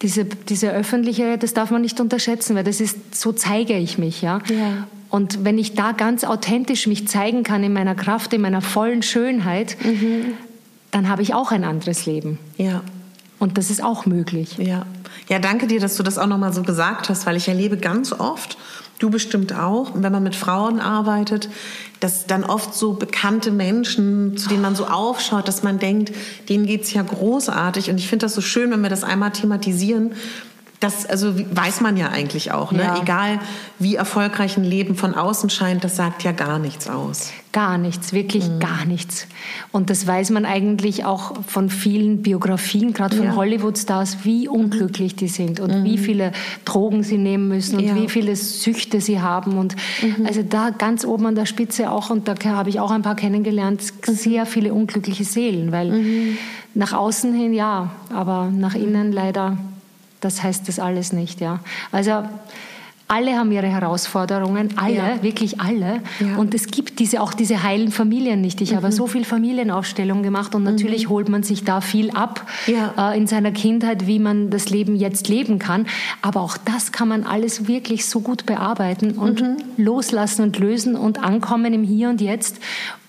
diese, 0.02 0.26
diese 0.26 0.72
öffentliche, 0.72 1.38
das 1.38 1.54
darf 1.54 1.72
man 1.72 1.82
nicht 1.82 2.00
unterschätzen, 2.00 2.56
weil 2.56 2.64
das 2.64 2.82
ist, 2.82 3.16
so 3.16 3.32
zeige 3.32 3.78
ich 3.78 3.98
mich, 3.98 4.22
ja. 4.22 4.40
ja. 4.50 4.88
Und 5.10 5.44
wenn 5.44 5.58
ich 5.58 5.74
da 5.74 5.92
ganz 5.92 6.24
authentisch 6.24 6.86
mich 6.88 7.08
zeigen 7.08 7.44
kann 7.44 7.64
in 7.64 7.74
meiner 7.74 7.96
Kraft, 7.96 8.34
in 8.34 8.42
meiner 8.42 8.62
vollen 8.62 9.02
Schönheit, 9.02 9.78
mhm. 9.84 10.34
dann 10.92 11.10
habe 11.10 11.22
ich 11.22 11.34
auch 11.34 11.52
ein 11.52 11.64
anderes 11.64 12.06
Leben. 12.06 12.38
Ja. 12.58 12.84
Und 13.40 13.58
das 13.58 13.70
ist 13.70 13.84
auch 13.84 14.06
möglich. 14.06 14.58
Ja. 14.58 14.86
Ja, 15.30 15.40
danke 15.40 15.68
dir, 15.68 15.80
dass 15.80 15.96
du 15.98 16.04
das 16.04 16.18
auch 16.18 16.28
nochmal 16.28 16.54
so 16.54 16.64
gesagt 16.64 17.10
hast, 17.10 17.26
weil 17.26 17.36
ich 17.36 17.48
erlebe 17.48 17.78
ganz 17.78 18.12
oft, 18.12 18.58
du 19.00 19.10
bestimmt 19.10 19.54
auch, 19.54 19.92
wenn 19.96 20.12
man 20.12 20.24
mit 20.24 20.36
Frauen 20.36 20.80
arbeitet, 20.80 21.50
dass 22.00 22.28
dann 22.28 22.44
oft 22.44 22.74
so 22.74 22.94
bekannte 22.94 23.52
Menschen, 23.52 24.38
zu 24.38 24.50
denen 24.50 24.62
man 24.62 24.76
so 24.76 24.86
aufschaut, 24.86 25.48
dass 25.48 25.64
man 25.64 25.80
denkt, 25.80 26.12
denen 26.50 26.66
geht's 26.66 26.94
ja 26.94 27.02
großartig. 27.02 27.90
Und 27.90 27.98
ich 27.98 28.08
finde 28.08 28.26
das 28.26 28.36
so 28.36 28.42
schön, 28.42 28.72
wenn 28.72 28.82
wir 28.82 28.90
das 28.90 29.04
einmal 29.04 29.32
thematisieren, 29.32 30.14
das 30.80 31.08
also 31.08 31.34
weiß 31.36 31.82
man 31.82 31.98
ja 31.98 32.10
eigentlich 32.10 32.52
auch. 32.52 32.72
Ne? 32.72 32.84
Ja. 32.84 33.02
Egal 33.02 33.40
wie 33.80 33.96
erfolgreich 33.96 34.58
ein 34.58 34.64
Leben 34.64 34.96
von 34.96 35.16
außen 35.16 35.50
scheint, 35.50 35.84
das 35.84 35.96
sagt 35.96 36.24
ja 36.24 36.32
gar 36.34 36.60
nichts 36.60 36.88
aus. 36.88 37.32
Gar 37.52 37.80
nichts, 37.80 38.14
wirklich 38.14 38.48
mhm. 38.48 38.60
gar 38.60 38.86
nichts. 38.86 39.28
Und 39.72 39.90
das 39.90 40.06
weiß 40.06 40.30
man 40.30 40.46
eigentlich 40.46 41.06
auch 41.06 41.44
von 41.48 41.72
vielen 41.72 42.22
Biografien, 42.22 42.94
gerade 42.94 43.16
von 43.16 43.26
ja. 43.26 43.36
Hollywood-Stars, 43.36 44.20
wie 44.24 44.48
unglücklich 44.48 45.16
die 45.16 45.30
sind 45.30 45.60
und 45.60 45.80
mhm. 45.80 45.84
wie 45.84 45.98
viele 45.98 46.32
Drogen 46.64 47.02
sie 47.02 47.18
nehmen 47.18 47.48
müssen 47.48 47.78
und 47.78 47.86
ja. 47.86 47.96
wie 47.96 48.08
viele 48.08 48.36
Süchte 48.36 49.02
sie 49.02 49.20
haben. 49.20 49.58
Und 49.58 49.76
mhm. 50.04 50.28
also 50.28 50.44
da 50.44 50.70
ganz 50.70 51.06
oben 51.06 51.26
an 51.26 51.36
der 51.36 51.48
Spitze 51.48 51.90
auch, 51.90 52.12
und 52.12 52.28
da 52.28 52.36
habe 52.46 52.70
ich 52.70 52.80
auch 52.80 52.92
ein 52.92 53.02
paar 53.02 53.16
kennengelernt, 53.16 53.82
mhm. 53.82 54.14
sehr 54.14 54.46
viele 54.46 54.76
unglückliche 54.76 55.24
Seelen, 55.24 55.72
weil 55.72 55.90
mhm. 55.90 56.38
nach 56.76 56.94
außen 56.94 57.34
hin 57.34 57.54
ja, 57.54 57.90
aber 58.14 58.52
nach 58.52 58.76
innen 58.76 59.12
leider 59.12 59.58
das 60.22 60.44
heißt 60.44 60.68
das 60.68 60.80
alles 60.80 61.14
nicht, 61.14 61.42
ja. 61.42 61.60
Also 61.92 62.24
alle 63.10 63.38
haben 63.38 63.52
ihre 63.54 63.68
Herausforderungen, 63.68 64.74
alle, 64.76 64.96
ja. 64.96 65.24
wirklich 65.24 65.62
alle. 65.62 66.02
Ja. 66.20 66.36
Und 66.36 66.54
es 66.54 66.68
gibt 66.68 67.00
diese, 67.00 67.22
auch 67.22 67.34
diese 67.34 67.64
heilen 67.64 67.92
Familien 67.92 68.42
nicht. 68.42 68.60
Ich 68.60 68.72
mhm. 68.72 68.78
habe 68.78 68.92
so 68.92 69.08
viel 69.08 69.24
Familienaufstellung 69.24 70.24
gemacht 70.24 70.56
und 70.56 70.64
natürlich 70.64 71.06
mhm. 71.06 71.12
holt 71.12 71.30
man 71.30 71.42
sich 71.42 71.64
da 71.64 71.80
viel 71.80 72.12
ab 72.12 72.46
ja. 72.68 73.14
äh, 73.14 73.18
in 73.18 73.26
seiner 73.26 73.52
Kindheit, 73.52 74.08
wie 74.08 74.20
man 74.20 74.50
das 74.50 74.70
Leben 74.70 74.98
jetzt 74.98 75.30
leben 75.30 75.58
kann. 75.58 75.88
Aber 76.22 76.42
auch 76.42 76.58
das 76.58 76.92
kann 76.92 77.08
man 77.08 77.24
alles 77.24 77.70
wirklich 77.70 78.06
so 78.06 78.20
gut 78.20 78.46
bearbeiten 78.46 79.12
und 79.12 79.42
mhm. 79.42 79.56
loslassen 79.78 80.42
und 80.42 80.60
lösen 80.60 80.98
und 80.98 81.24
ankommen 81.24 81.74
im 81.74 81.84
Hier 81.84 82.10
und 82.10 82.20
Jetzt 82.20 82.60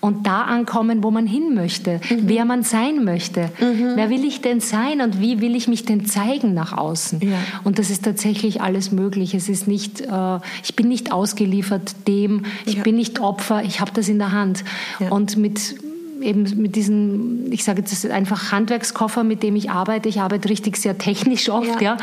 und 0.01 0.25
da 0.25 0.43
ankommen, 0.43 1.03
wo 1.03 1.11
man 1.11 1.27
hin 1.27 1.53
möchte, 1.53 1.99
mhm. 2.09 2.21
wer 2.23 2.45
man 2.45 2.63
sein 2.63 3.03
möchte. 3.03 3.49
Mhm. 3.59 3.91
Wer 3.95 4.09
will 4.09 4.23
ich 4.23 4.41
denn 4.41 4.61
sein 4.61 5.01
und 5.01 5.19
wie 5.19 5.41
will 5.41 5.55
ich 5.55 5.67
mich 5.67 5.83
denn 5.85 6.05
zeigen 6.05 6.53
nach 6.53 6.77
außen? 6.77 7.19
Ja. 7.21 7.37
Und 7.63 7.79
das 7.79 7.89
ist 7.89 8.05
tatsächlich 8.05 8.61
alles 8.61 8.91
möglich. 8.91 9.33
Es 9.33 9.49
ist 9.49 9.67
nicht, 9.67 10.01
äh, 10.01 10.39
ich 10.63 10.75
bin 10.75 10.87
nicht 10.87 11.11
ausgeliefert 11.11 12.07
dem, 12.07 12.45
ich 12.65 12.75
ja. 12.75 12.83
bin 12.83 12.95
nicht 12.95 13.19
Opfer, 13.19 13.63
ich 13.63 13.81
habe 13.81 13.91
das 13.93 14.07
in 14.07 14.19
der 14.19 14.31
Hand. 14.31 14.63
Ja. 14.99 15.09
Und 15.09 15.35
mit 15.35 15.75
eben 16.21 16.43
mit 16.61 16.75
diesem, 16.75 17.51
ich 17.51 17.63
sage 17.63 17.79
jetzt 17.79 18.05
einfach 18.05 18.51
Handwerkskoffer, 18.51 19.23
mit 19.23 19.43
dem 19.43 19.55
ich 19.55 19.69
arbeite, 19.69 20.09
ich 20.09 20.19
arbeite 20.19 20.49
richtig 20.49 20.77
sehr 20.77 20.97
technisch 20.97 21.49
oft, 21.49 21.81
ja, 21.81 21.97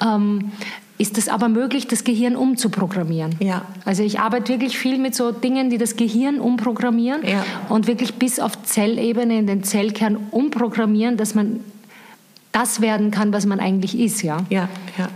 ja, 0.00 0.14
ähm, 0.14 0.52
ist 0.98 1.16
es 1.16 1.28
aber 1.28 1.48
möglich, 1.48 1.86
das 1.86 2.02
Gehirn 2.02 2.34
umzuprogrammieren. 2.34 3.36
Ja. 3.38 3.62
Also 3.84 4.02
ich 4.02 4.18
arbeite 4.18 4.52
wirklich 4.52 4.76
viel 4.76 4.98
mit 4.98 5.14
so 5.14 5.30
Dingen, 5.30 5.70
die 5.70 5.78
das 5.78 5.96
Gehirn 5.96 6.40
umprogrammieren 6.40 7.22
ja. 7.24 7.44
und 7.68 7.86
wirklich 7.86 8.14
bis 8.14 8.40
auf 8.40 8.62
Zellebene 8.64 9.38
in 9.38 9.46
den 9.46 9.62
Zellkern 9.62 10.16
umprogrammieren, 10.32 11.16
dass 11.16 11.34
man 11.36 11.60
das 12.50 12.80
werden 12.80 13.12
kann, 13.12 13.32
was 13.32 13.46
man 13.46 13.60
eigentlich 13.60 13.98
ist, 13.98 14.22
ja. 14.22 14.38
Ja, 14.50 14.68
ja. 14.98 15.08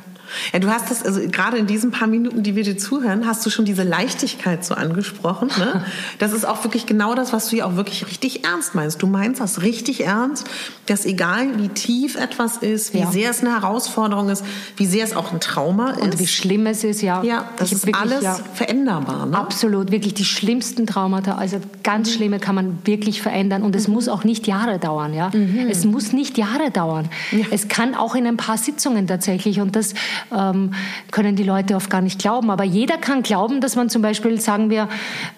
Ja, 0.53 0.59
du 0.59 0.69
hast 0.69 0.91
das, 0.91 1.05
also 1.05 1.21
gerade 1.29 1.57
in 1.57 1.67
diesen 1.67 1.91
paar 1.91 2.09
Minuten, 2.09 2.43
die 2.43 2.57
wir 2.57 2.65
dir 2.65 2.77
zuhören, 2.77 3.27
hast 3.27 3.45
du 3.45 3.51
schon 3.51 3.65
diese 3.65 3.83
Leichtigkeit 3.83 4.65
so 4.65 4.75
angesprochen. 4.75 5.49
Ne? 5.59 5.85
Das 6.19 6.33
ist 6.33 6.45
auch 6.45 6.63
wirklich 6.65 6.87
genau 6.87 7.15
das, 7.15 7.33
was 7.33 7.49
du 7.49 7.57
ja 7.57 7.67
auch 7.67 7.77
wirklich 7.77 8.07
richtig 8.07 8.45
ernst 8.45 8.75
meinst. 8.75 9.03
Du 9.03 9.07
meinst 9.07 9.41
das 9.41 9.63
richtig 9.63 10.05
ernst, 10.05 10.47
dass 10.87 11.05
egal 11.05 11.59
wie 11.59 11.69
tief 11.69 12.17
etwas 12.17 12.59
ist, 12.59 12.95
wie 12.95 13.01
ja. 13.01 13.11
sehr 13.11 13.31
es 13.31 13.41
eine 13.41 13.53
Herausforderung 13.53 14.29
ist, 14.29 14.45
wie 14.77 14.87
sehr 14.87 15.05
es 15.05 15.17
auch 15.17 15.33
ein 15.33 15.41
Trauma 15.41 15.93
ist. 15.93 16.01
Und 16.01 16.19
wie 16.19 16.27
schlimm 16.27 16.67
es 16.67 16.85
ist, 16.85 17.03
ja. 17.03 17.23
Ja, 17.23 17.51
das 17.57 17.73
ist 17.73 17.87
wirklich, 17.87 17.97
alles 17.97 18.23
ja, 18.23 18.39
veränderbar. 18.55 19.27
Ne? 19.27 19.37
Absolut, 19.39 19.91
wirklich 19.91 20.15
die 20.15 20.25
schlimmsten 20.25 20.87
Traumata, 20.87 21.37
also 21.37 21.61
ganz 21.83 22.09
mhm. 22.11 22.15
schlimme 22.15 22.39
kann 22.39 22.55
man 22.55 22.79
wirklich 22.85 23.23
verändern 23.23 23.63
und 23.63 23.75
es 23.77 23.89
mhm. 23.89 23.95
muss 23.95 24.09
auch 24.09 24.25
nicht 24.25 24.47
Jahre 24.47 24.79
dauern. 24.79 25.15
Ja? 25.15 25.31
Mhm. 25.33 25.67
Es 25.71 25.85
muss 25.85 26.13
nicht 26.13 26.39
Jahre 26.39 26.71
dauern. 26.71 27.09
Ja. 27.31 27.47
Es 27.51 27.69
kann 27.69 27.95
auch 27.95 28.15
in 28.15 28.27
ein 28.27 28.37
paar 28.37 28.59
Sitzungen 28.59 29.07
tatsächlich 29.07 29.61
und 29.61 29.77
das 29.77 29.95
ähm, 30.37 30.75
können 31.11 31.37
die 31.37 31.45
Leute 31.45 31.77
oft 31.77 31.91
gar 31.91 32.01
nicht 32.01 32.19
glauben. 32.19 32.51
Aber 32.51 32.65
jeder 32.65 32.99
kann 32.99 33.23
glauben, 33.23 33.61
dass 33.61 33.77
man 33.77 33.89
zum 33.89 34.03
Beispiel, 34.03 34.41
sagen 34.41 34.71
wir, 34.71 34.89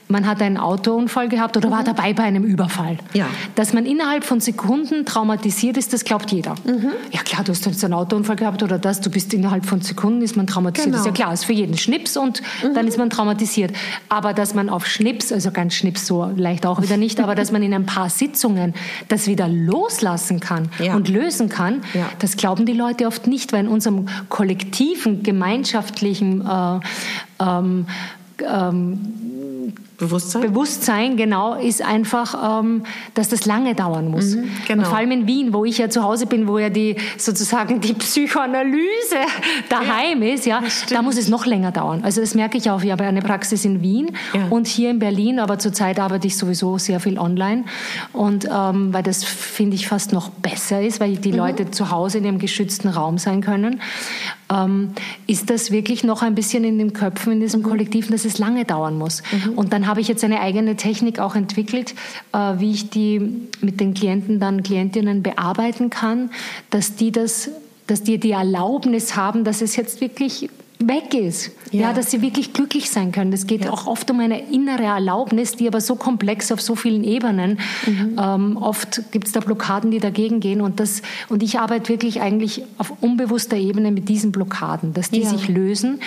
man 0.08 0.26
hat 0.26 0.42
einen 0.42 0.58
Autounfall 0.58 1.28
gehabt 1.28 1.56
oder 1.56 1.68
mhm. 1.68 1.72
war 1.72 1.84
dabei 1.84 2.12
bei 2.12 2.24
einem 2.24 2.44
Überfall. 2.44 2.98
Ja. 3.14 3.26
Dass 3.54 3.72
man 3.72 3.86
innerhalb 3.86 4.24
von 4.24 4.40
Sekunden 4.40 5.06
traumatisiert 5.06 5.76
ist, 5.76 5.92
das 5.92 6.04
glaubt 6.04 6.30
jeder. 6.30 6.54
Mhm. 6.64 6.92
Ja 7.10 7.22
klar, 7.22 7.42
du 7.44 7.52
hast 7.52 7.64
jetzt 7.66 7.84
einen 7.84 7.94
Autounfall 7.94 8.36
gehabt 8.36 8.62
oder 8.62 8.78
das, 8.78 9.00
du 9.00 9.10
bist 9.10 9.32
innerhalb 9.34 9.64
von 9.66 9.80
Sekunden, 9.80 10.22
ist 10.22 10.36
man 10.36 10.46
traumatisiert. 10.46 10.86
Genau. 10.86 10.98
Das 10.98 11.06
ist 11.06 11.18
ja 11.18 11.24
klar, 11.24 11.32
ist 11.32 11.44
für 11.44 11.52
jeden 11.52 11.76
Schnips 11.76 12.16
und 12.16 12.42
mhm. 12.62 12.74
dann 12.74 12.86
ist 12.86 12.98
man 12.98 13.10
traumatisiert. 13.10 13.72
Aber 14.08 14.34
dass 14.34 14.54
man 14.54 14.68
auf 14.68 14.86
Schnips, 14.86 15.32
also 15.32 15.50
ganz 15.50 15.74
Schnips 15.74 16.06
so 16.06 16.30
leicht 16.36 16.66
auch 16.66 16.82
wieder 16.82 16.96
nicht, 16.96 17.20
aber 17.20 17.34
dass 17.34 17.50
man 17.50 17.62
in 17.62 17.74
ein 17.74 17.86
paar 17.86 18.10
Sitzungen 18.10 18.74
das 19.08 19.26
wieder 19.26 19.48
loslassen 19.48 20.40
kann 20.40 20.68
ja. 20.78 20.94
und 20.94 21.08
lösen 21.08 21.48
kann, 21.48 21.82
ja. 21.94 22.08
das 22.18 22.36
glauben 22.36 22.66
die 22.66 22.72
Leute 22.72 23.06
oft 23.06 23.26
nicht, 23.26 23.52
weil 23.52 23.64
in 23.64 23.68
unserem 23.68 24.06
kollektiven, 24.74 25.22
gemeinschaftlichen 25.22 26.46
äh, 26.46 26.80
ähm, 27.40 27.86
ähm, 28.40 28.98
Bewusstsein? 29.96 30.42
Bewusstsein, 30.42 31.16
genau, 31.16 31.54
ist 31.54 31.80
einfach, 31.80 32.60
ähm, 32.60 32.82
dass 33.14 33.28
das 33.28 33.46
lange 33.46 33.76
dauern 33.76 34.10
muss. 34.10 34.34
Mhm, 34.34 34.50
genau. 34.66 34.82
Und 34.82 34.88
vor 34.88 34.98
allem 34.98 35.12
in 35.12 35.26
Wien, 35.28 35.52
wo 35.52 35.64
ich 35.64 35.78
ja 35.78 35.88
zu 35.88 36.02
Hause 36.02 36.26
bin, 36.26 36.48
wo 36.48 36.58
ja 36.58 36.68
die 36.68 36.96
sozusagen 37.16 37.80
die 37.80 37.94
Psychoanalyse 37.94 39.18
daheim 39.68 40.22
ja, 40.22 40.34
ist, 40.34 40.46
ja, 40.46 40.62
da 40.90 41.02
muss 41.02 41.16
es 41.16 41.28
noch 41.28 41.46
länger 41.46 41.70
dauern. 41.70 42.00
Also 42.02 42.20
das 42.20 42.34
merke 42.34 42.58
ich 42.58 42.70
auch. 42.70 42.82
Ich 42.82 42.90
habe 42.90 43.04
eine 43.04 43.22
Praxis 43.22 43.64
in 43.64 43.82
Wien 43.82 44.10
ja. 44.32 44.48
und 44.50 44.66
hier 44.66 44.90
in 44.90 44.98
Berlin, 44.98 45.38
aber 45.38 45.60
zurzeit 45.60 46.00
arbeite 46.00 46.26
ich 46.26 46.36
sowieso 46.36 46.76
sehr 46.78 46.98
viel 46.98 47.18
online 47.18 47.64
und 48.12 48.48
ähm, 48.52 48.92
weil 48.92 49.04
das 49.04 49.22
finde 49.22 49.76
ich 49.76 49.86
fast 49.86 50.12
noch 50.12 50.30
besser 50.30 50.82
ist, 50.82 50.98
weil 50.98 51.16
die 51.16 51.30
mhm. 51.30 51.38
Leute 51.38 51.70
zu 51.70 51.90
Hause 51.90 52.18
in 52.18 52.24
ihrem 52.24 52.38
geschützten 52.38 52.88
Raum 52.88 53.18
sein 53.18 53.40
können 53.40 53.80
ähm, 54.52 54.90
ist 55.26 55.50
das 55.50 55.70
wirklich 55.70 56.04
noch 56.04 56.22
ein 56.22 56.34
bisschen 56.34 56.64
in 56.64 56.78
den 56.78 56.92
Köpfen, 56.92 57.34
in 57.34 57.40
diesem 57.40 57.60
mhm. 57.60 57.64
Kollektiv, 57.64 58.08
dass 58.08 58.24
es 58.24 58.38
lange 58.38 58.64
dauern 58.64 58.98
muss. 58.98 59.22
Mhm. 59.32 59.52
Und 59.54 59.72
dann 59.72 59.86
habe 59.86 60.00
ich 60.00 60.08
jetzt 60.08 60.24
eine 60.24 60.40
eigene 60.40 60.76
Technik 60.76 61.18
auch 61.18 61.34
entwickelt, 61.34 61.94
äh, 62.32 62.38
wie 62.58 62.72
ich 62.72 62.90
die 62.90 63.48
mit 63.60 63.80
den 63.80 63.94
Klienten 63.94 64.40
dann, 64.40 64.62
Klientinnen 64.62 65.22
bearbeiten 65.22 65.90
kann, 65.90 66.30
dass 66.70 66.96
die 66.96 67.12
das 67.12 67.50
dass 67.86 68.02
die 68.02 68.16
die 68.16 68.30
Erlaubnis 68.30 69.14
haben, 69.14 69.44
dass 69.44 69.60
es 69.60 69.76
jetzt 69.76 70.00
wirklich 70.00 70.48
weg 70.88 71.14
ist. 71.14 71.50
Ja. 71.70 71.88
ja. 71.88 71.92
dass 71.92 72.10
sie 72.10 72.22
wirklich 72.22 72.52
glücklich 72.52 72.90
sein 72.90 73.10
können. 73.12 73.32
Es 73.32 73.46
geht 73.46 73.64
ja. 73.64 73.70
auch 73.70 73.86
oft 73.86 74.10
um 74.10 74.20
eine 74.20 74.48
innere 74.50 74.84
Erlaubnis, 74.84 75.56
die 75.56 75.66
aber 75.66 75.80
so 75.80 75.96
komplex 75.96 76.52
auf 76.52 76.60
so 76.60 76.76
vielen 76.76 77.02
Ebenen. 77.02 77.58
Mhm. 77.86 78.16
Ähm, 78.18 78.56
oft 78.56 79.02
gibt 79.10 79.26
es 79.26 79.32
da 79.32 79.40
Blockaden, 79.40 79.90
die 79.90 79.98
dagegen 79.98 80.40
gehen. 80.40 80.60
Und, 80.60 80.80
das, 80.80 81.02
und 81.28 81.42
ich 81.42 81.58
arbeite 81.58 81.88
wirklich 81.88 82.20
eigentlich 82.20 82.62
auf 82.78 82.92
unbewusster 83.00 83.56
Ebene 83.56 83.90
mit 83.90 84.08
diesen 84.08 84.32
Blockaden, 84.32 84.92
dass 84.94 85.10
die 85.10 85.22
ja. 85.22 85.28
sich 85.28 85.48
lösen. 85.48 86.00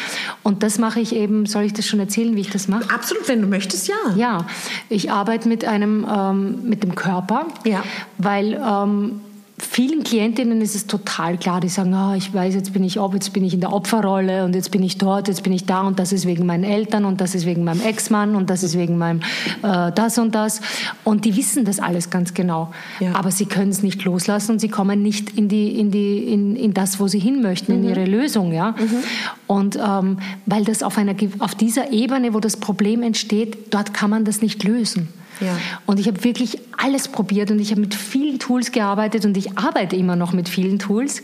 Und 0.43 0.63
das 0.63 0.77
mache 0.77 0.99
ich 0.99 1.15
eben, 1.15 1.45
soll 1.45 1.63
ich 1.63 1.73
das 1.73 1.85
schon 1.85 1.99
erzählen, 1.99 2.35
wie 2.35 2.41
ich 2.41 2.49
das 2.49 2.67
mache? 2.67 2.89
Absolut, 2.89 3.27
wenn 3.27 3.41
du 3.41 3.47
möchtest, 3.47 3.87
ja. 3.87 3.95
Ja, 4.15 4.47
ich 4.89 5.11
arbeite 5.11 5.49
mit 5.49 5.65
einem, 5.65 6.07
ähm, 6.09 6.59
mit 6.63 6.83
dem 6.83 6.95
Körper, 6.95 7.47
ja. 7.65 7.83
weil 8.17 8.53
ähm, 8.53 9.21
vielen 9.59 10.03
Klientinnen 10.03 10.61
ist 10.61 10.75
es 10.75 10.85
total 10.85 11.37
klar, 11.37 11.59
die 11.61 11.69
sagen, 11.69 11.91
oh, 11.95 12.13
ich 12.15 12.31
weiß, 12.31 12.53
jetzt 12.53 12.73
bin 12.73 12.83
ich 12.83 12.99
ob, 12.99 13.15
jetzt 13.15 13.33
bin 13.33 13.43
ich 13.43 13.55
in 13.55 13.59
der 13.59 13.73
Opferrolle 13.73 14.45
und 14.45 14.53
jetzt 14.53 14.69
bin 14.69 14.83
ich 14.83 14.99
dort, 14.99 15.27
jetzt 15.27 15.41
bin 15.41 15.51
ich 15.51 15.65
da 15.65 15.81
und 15.81 15.97
das 15.97 16.11
ist 16.11 16.27
wegen 16.27 16.45
meinen 16.45 16.63
Eltern 16.63 17.05
und 17.05 17.21
das 17.21 17.33
ist 17.33 17.47
wegen 17.47 17.63
meinem 17.63 17.81
Ex-Mann 17.81 18.35
und 18.35 18.51
das 18.51 18.61
ist 18.61 18.77
wegen 18.77 18.99
meinem 18.99 19.21
äh, 19.63 19.91
das 19.91 20.19
und 20.19 20.35
das. 20.35 20.61
Und 21.03 21.25
die 21.25 21.35
wissen 21.35 21.65
das 21.65 21.79
alles 21.79 22.11
ganz 22.11 22.35
genau. 22.35 22.71
Ja. 22.99 23.15
Aber 23.15 23.31
sie 23.31 23.47
können 23.47 23.71
es 23.71 23.81
nicht 23.81 24.03
loslassen 24.03 24.51
und 24.51 24.59
sie 24.59 24.69
kommen 24.69 25.01
nicht 25.01 25.35
in, 25.35 25.49
die, 25.49 25.79
in, 25.79 25.89
die, 25.89 26.31
in, 26.31 26.55
in 26.55 26.75
das, 26.75 26.99
wo 26.99 27.07
sie 27.07 27.19
hin 27.19 27.41
möchten, 27.41 27.73
mhm. 27.73 27.83
in 27.83 27.89
ihre 27.89 28.05
Lösung. 28.05 28.53
Ja? 28.53 28.71
Mhm. 28.71 29.03
Und 29.47 29.75
ähm, 29.75 30.17
weil 30.45 30.65
das 30.65 30.83
auf, 30.83 30.99
einer, 30.99 31.15
auf 31.39 31.55
dieser 31.55 31.91
Ebene, 31.91 32.35
wo 32.35 32.39
das 32.39 32.57
Problem 32.57 33.01
entsteht, 33.01 33.73
dort 33.73 33.95
kann 33.95 34.11
man 34.11 34.23
das 34.23 34.43
nicht 34.43 34.63
lösen. 34.63 35.09
Ja. 35.41 35.57
Und 35.85 35.99
ich 35.99 36.07
habe 36.07 36.23
wirklich 36.23 36.59
alles 36.77 37.07
probiert 37.07 37.51
und 37.51 37.59
ich 37.59 37.71
habe 37.71 37.81
mit 37.81 37.95
vielen 37.95 38.39
Tools 38.39 38.71
gearbeitet 38.71 39.25
und 39.25 39.37
ich 39.37 39.57
arbeite 39.57 39.95
immer 39.95 40.15
noch 40.15 40.33
mit 40.33 40.49
vielen 40.49 40.79
Tools. 40.79 41.21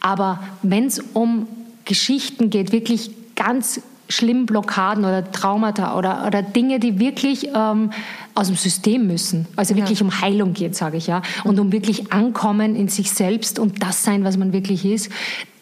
Aber 0.00 0.42
wenn 0.62 0.86
es 0.86 1.00
um 1.12 1.46
Geschichten 1.84 2.50
geht, 2.50 2.72
wirklich 2.72 3.10
ganz 3.36 3.80
schlimmen 4.10 4.46
Blockaden 4.46 5.04
oder 5.04 5.30
Traumata 5.30 5.96
oder, 5.96 6.26
oder 6.26 6.42
Dinge, 6.42 6.80
die 6.80 6.98
wirklich 6.98 7.48
ähm, 7.54 7.90
aus 8.34 8.48
dem 8.48 8.56
System 8.56 9.06
müssen. 9.06 9.46
Also 9.56 9.76
wirklich 9.76 10.00
ja. 10.00 10.06
um 10.06 10.20
Heilung 10.20 10.52
geht, 10.52 10.74
sage 10.74 10.96
ich 10.96 11.06
ja. 11.06 11.22
Und 11.44 11.58
um 11.58 11.72
wirklich 11.72 12.12
Ankommen 12.12 12.74
in 12.74 12.88
sich 12.88 13.10
selbst 13.12 13.58
und 13.58 13.82
das 13.82 14.02
sein, 14.02 14.24
was 14.24 14.36
man 14.36 14.52
wirklich 14.52 14.84
ist. 14.84 15.10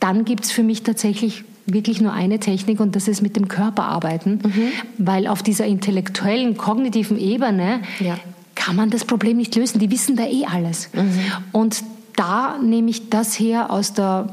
Dann 0.00 0.24
gibt 0.24 0.44
es 0.44 0.52
für 0.52 0.62
mich 0.62 0.82
tatsächlich 0.82 1.44
wirklich 1.72 2.00
nur 2.00 2.12
eine 2.12 2.38
Technik 2.38 2.80
und 2.80 2.96
das 2.96 3.08
ist 3.08 3.22
mit 3.22 3.36
dem 3.36 3.48
Körper 3.48 3.84
arbeiten, 3.84 4.40
mhm. 4.42 4.72
weil 4.98 5.26
auf 5.26 5.42
dieser 5.42 5.66
intellektuellen, 5.66 6.56
kognitiven 6.56 7.18
Ebene 7.18 7.80
ja. 8.00 8.18
kann 8.54 8.76
man 8.76 8.90
das 8.90 9.04
Problem 9.04 9.36
nicht 9.36 9.54
lösen. 9.54 9.78
Die 9.78 9.90
wissen 9.90 10.16
da 10.16 10.24
eh 10.24 10.46
alles. 10.46 10.90
Mhm. 10.92 11.10
Und 11.52 11.84
da 12.16 12.58
nehme 12.58 12.90
ich 12.90 13.10
das 13.10 13.38
her 13.38 13.70
aus 13.70 13.92
der 13.92 14.28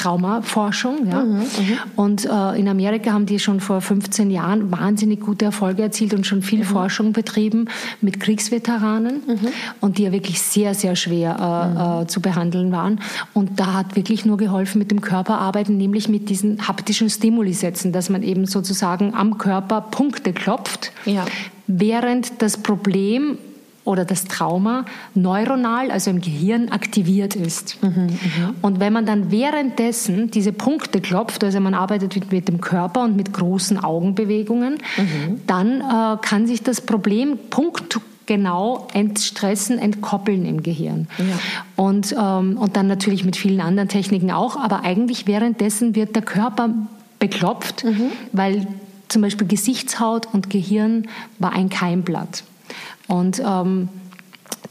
Traumaforschung. 0.00 1.06
Ja. 1.08 1.22
Mhm, 1.22 1.38
mhm, 1.38 1.46
und 1.96 2.24
äh, 2.24 2.58
in 2.58 2.68
Amerika 2.68 3.12
haben 3.12 3.26
die 3.26 3.38
schon 3.38 3.60
vor 3.60 3.80
15 3.80 4.30
Jahren 4.30 4.72
wahnsinnig 4.72 5.20
gute 5.20 5.44
Erfolge 5.44 5.82
erzielt 5.82 6.14
und 6.14 6.26
schon 6.26 6.42
viel 6.42 6.60
mhm. 6.60 6.64
Forschung 6.64 7.12
betrieben 7.12 7.66
mit 8.00 8.18
Kriegsveteranen 8.18 9.22
mhm. 9.26 9.48
und 9.80 9.98
die 9.98 10.04
ja 10.04 10.12
wirklich 10.12 10.40
sehr, 10.40 10.74
sehr 10.74 10.96
schwer 10.96 11.36
äh, 11.38 11.98
mhm. 11.98 12.02
äh, 12.02 12.06
zu 12.06 12.20
behandeln 12.20 12.72
waren. 12.72 13.00
Und 13.34 13.60
da 13.60 13.74
hat 13.74 13.96
wirklich 13.96 14.24
nur 14.24 14.38
geholfen 14.38 14.78
mit 14.78 14.90
dem 14.90 15.02
Körper 15.02 15.38
arbeiten, 15.38 15.76
nämlich 15.76 16.08
mit 16.08 16.30
diesen 16.30 16.66
haptischen 16.66 17.10
Stimuli-Sätzen, 17.10 17.92
dass 17.92 18.08
man 18.08 18.22
eben 18.22 18.46
sozusagen 18.46 19.14
am 19.14 19.36
Körper 19.36 19.82
Punkte 19.82 20.32
klopft, 20.32 20.92
ja. 21.04 21.26
während 21.66 22.40
das 22.40 22.56
Problem 22.56 23.36
oder 23.84 24.04
das 24.04 24.24
Trauma 24.24 24.84
neuronal, 25.14 25.90
also 25.90 26.10
im 26.10 26.20
Gehirn, 26.20 26.68
aktiviert 26.68 27.34
ist. 27.34 27.82
Mhm, 27.82 27.90
mh. 27.90 28.54
Und 28.62 28.78
wenn 28.78 28.92
man 28.92 29.06
dann 29.06 29.30
währenddessen 29.30 30.30
diese 30.30 30.52
Punkte 30.52 31.00
klopft, 31.00 31.42
also 31.42 31.60
man 31.60 31.74
arbeitet 31.74 32.14
mit, 32.14 32.32
mit 32.32 32.48
dem 32.48 32.60
Körper 32.60 33.02
und 33.02 33.16
mit 33.16 33.32
großen 33.32 33.82
Augenbewegungen, 33.82 34.74
mhm. 34.96 35.40
dann 35.46 35.80
äh, 35.80 36.18
kann 36.20 36.46
sich 36.46 36.62
das 36.62 36.82
Problem 36.82 37.38
punktgenau 37.48 38.86
entstressen, 38.92 39.78
entkoppeln 39.78 40.44
im 40.44 40.62
Gehirn. 40.62 41.08
Ja. 41.18 41.24
Und, 41.82 42.14
ähm, 42.18 42.58
und 42.58 42.76
dann 42.76 42.86
natürlich 42.86 43.24
mit 43.24 43.36
vielen 43.36 43.60
anderen 43.60 43.88
Techniken 43.88 44.30
auch, 44.30 44.56
aber 44.56 44.82
eigentlich 44.82 45.26
währenddessen 45.26 45.94
wird 45.94 46.14
der 46.14 46.22
Körper 46.22 46.70
beklopft, 47.18 47.84
mhm. 47.84 48.10
weil 48.32 48.66
zum 49.08 49.22
Beispiel 49.22 49.46
Gesichtshaut 49.46 50.28
und 50.32 50.50
Gehirn 50.50 51.08
war 51.38 51.52
ein 51.52 51.68
Keimblatt. 51.68 52.44
Und 53.08 53.42
ähm, 53.44 53.88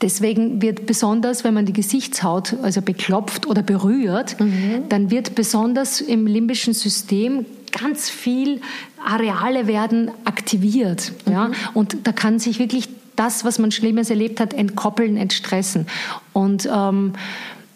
deswegen 0.02 0.62
wird 0.62 0.86
besonders, 0.86 1.44
wenn 1.44 1.54
man 1.54 1.66
die 1.66 1.74
Gesichtshaut 1.74 2.56
also 2.62 2.82
beklopft 2.82 3.48
oder 3.48 3.62
berührt, 3.62 4.40
mhm. 4.40 4.84
dann 4.90 5.12
wird 5.12 5.36
besonders 5.36 6.02
im 6.02 6.28
limbischen 6.28 6.74
System 6.74 7.46
ganz 7.72 8.10
viel 8.10 8.62
Areale 9.04 9.68
werden 9.68 10.12
aktiviert. 10.26 11.12
Mhm. 11.26 11.32
Ja? 11.32 11.52
Und 11.74 11.98
da 12.04 12.12
kann 12.12 12.40
sich 12.40 12.60
wirklich 12.60 12.90
das, 13.16 13.44
was 13.44 13.60
man 13.60 13.72
Schlimmes 13.72 14.10
erlebt 14.10 14.40
hat, 14.40 14.54
entkoppeln, 14.54 15.18
entstressen. 15.18 15.88
Und 16.32 16.70
ähm, 16.72 17.14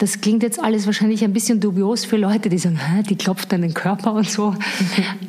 das 0.03 0.19
klingt 0.19 0.43
jetzt 0.43 0.61
alles 0.61 0.85
wahrscheinlich 0.85 1.23
ein 1.23 1.31
bisschen 1.31 1.61
dubios 1.61 2.03
für 2.03 2.17
Leute, 2.17 2.49
die 2.49 2.57
sagen, 2.57 2.77
die 3.09 3.15
klopft 3.15 3.53
an 3.53 3.61
den 3.61 3.73
Körper 3.73 4.11
und 4.11 4.29
so. 4.29 4.51
Mhm. 4.51 4.57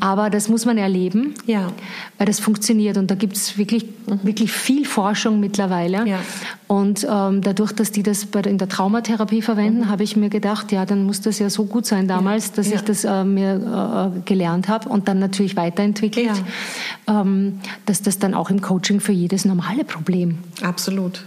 Aber 0.01 0.31
das 0.31 0.49
muss 0.49 0.65
man 0.65 0.79
erleben, 0.79 1.35
ja. 1.47 1.71
weil 2.19 2.27
das 2.27 2.41
funktioniert. 2.41 2.97
Und 2.97 3.09
da 3.09 3.15
gibt 3.15 3.37
es 3.37 3.57
wirklich, 3.57 3.85
mhm. 3.85 4.19
wirklich 4.25 4.51
viel 4.51 4.85
Forschung 4.85 5.39
mittlerweile. 5.39 6.05
Ja. 6.09 6.19
Und 6.67 7.07
ähm, 7.09 7.41
dadurch, 7.41 7.71
dass 7.71 7.93
die 7.93 8.03
das 8.03 8.27
bei, 8.27 8.41
in 8.41 8.59
der 8.59 8.69
Traumatherapie 8.69 9.43
verwenden, 9.43 9.83
mhm. 9.83 9.91
habe 9.91 10.03
ich 10.03 10.17
mir 10.17 10.29
gedacht, 10.29 10.73
ja, 10.73 10.85
dann 10.85 11.05
muss 11.05 11.21
das 11.21 11.39
ja 11.39 11.49
so 11.51 11.67
gut 11.67 11.87
sein 11.87 12.09
damals, 12.09 12.49
ja. 12.49 12.53
dass 12.57 12.73
ich 12.73 12.81
das 12.81 13.05
äh, 13.05 13.23
mir 13.23 14.13
äh, 14.17 14.21
gelernt 14.25 14.67
habe 14.67 14.89
und 14.89 15.07
dann 15.07 15.21
natürlich 15.21 15.55
weiterentwickelt, 15.55 16.43
ähm, 17.07 17.61
dass 17.87 18.03
das 18.03 18.19
dann 18.19 18.35
auch 18.35 18.51
im 18.51 18.61
Coaching 18.61 18.99
für 18.99 19.13
jedes 19.13 19.45
normale 19.45 19.85
Problem 19.85 20.39
Absolut 20.63 21.25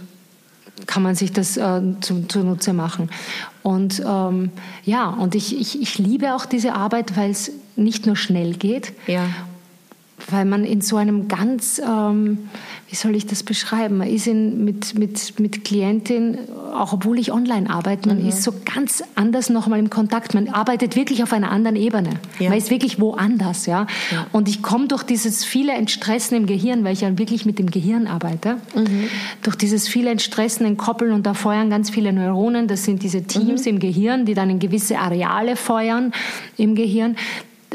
kann 0.86 1.02
man 1.02 1.14
sich 1.14 1.32
das 1.32 1.56
äh, 1.56 1.80
zu, 2.00 2.26
zunutze 2.28 2.72
machen. 2.72 3.10
Und 3.62 4.02
ähm, 4.06 4.50
ja, 4.84 5.08
und 5.08 5.34
ich, 5.34 5.58
ich, 5.58 5.80
ich 5.80 5.98
liebe 5.98 6.34
auch 6.34 6.46
diese 6.46 6.74
Arbeit, 6.74 7.16
weil 7.16 7.30
es 7.30 7.52
nicht 7.76 8.06
nur 8.06 8.16
schnell 8.16 8.54
geht, 8.54 8.92
ja. 9.06 9.26
Weil 10.30 10.44
man 10.44 10.64
in 10.64 10.80
so 10.80 10.96
einem 10.96 11.28
ganz 11.28 11.80
ähm, 11.84 12.48
wie 12.90 12.96
soll 12.96 13.14
ich 13.16 13.26
das 13.26 13.42
beschreiben? 13.42 13.98
Man 13.98 14.08
ist 14.08 14.26
in, 14.26 14.64
mit, 14.64 14.98
mit, 14.98 15.38
mit 15.38 15.64
Klientin, 15.64 16.38
auch 16.72 16.94
obwohl 16.94 17.18
ich 17.18 17.30
online 17.32 17.68
arbeite, 17.68 18.08
man 18.08 18.22
mhm. 18.22 18.28
ist 18.28 18.42
so 18.42 18.52
ganz 18.64 19.02
anders 19.14 19.50
nochmal 19.50 19.78
im 19.78 19.90
Kontakt. 19.90 20.32
Man 20.32 20.48
arbeitet 20.48 20.96
wirklich 20.96 21.22
auf 21.22 21.34
einer 21.34 21.50
anderen 21.50 21.76
Ebene. 21.76 22.14
Ja. 22.38 22.48
Man 22.48 22.56
ist 22.56 22.70
wirklich 22.70 22.98
woanders, 22.98 23.66
ja. 23.66 23.86
ja. 24.10 24.26
Und 24.32 24.48
ich 24.48 24.62
komme 24.62 24.88
durch 24.88 25.02
dieses 25.02 25.44
viele 25.44 25.72
Entstressen 25.72 26.38
im 26.38 26.46
Gehirn, 26.46 26.82
weil 26.82 26.94
ich 26.94 27.02
ja 27.02 27.18
wirklich 27.18 27.44
mit 27.44 27.58
dem 27.58 27.70
Gehirn 27.70 28.06
arbeite, 28.06 28.56
mhm. 28.74 29.08
durch 29.42 29.56
dieses 29.56 29.86
viele 29.86 30.10
Entstressen, 30.10 30.64
Entkoppeln 30.64 31.12
und 31.12 31.26
da 31.26 31.34
feuern 31.34 31.68
ganz 31.68 31.90
viele 31.90 32.14
Neuronen. 32.14 32.68
Das 32.68 32.84
sind 32.84 33.02
diese 33.02 33.22
Teams 33.22 33.66
mhm. 33.66 33.72
im 33.72 33.78
Gehirn, 33.80 34.24
die 34.24 34.32
dann 34.32 34.48
in 34.48 34.60
gewisse 34.60 34.98
Areale 34.98 35.56
feuern 35.56 36.12
im 36.56 36.74
Gehirn. 36.74 37.16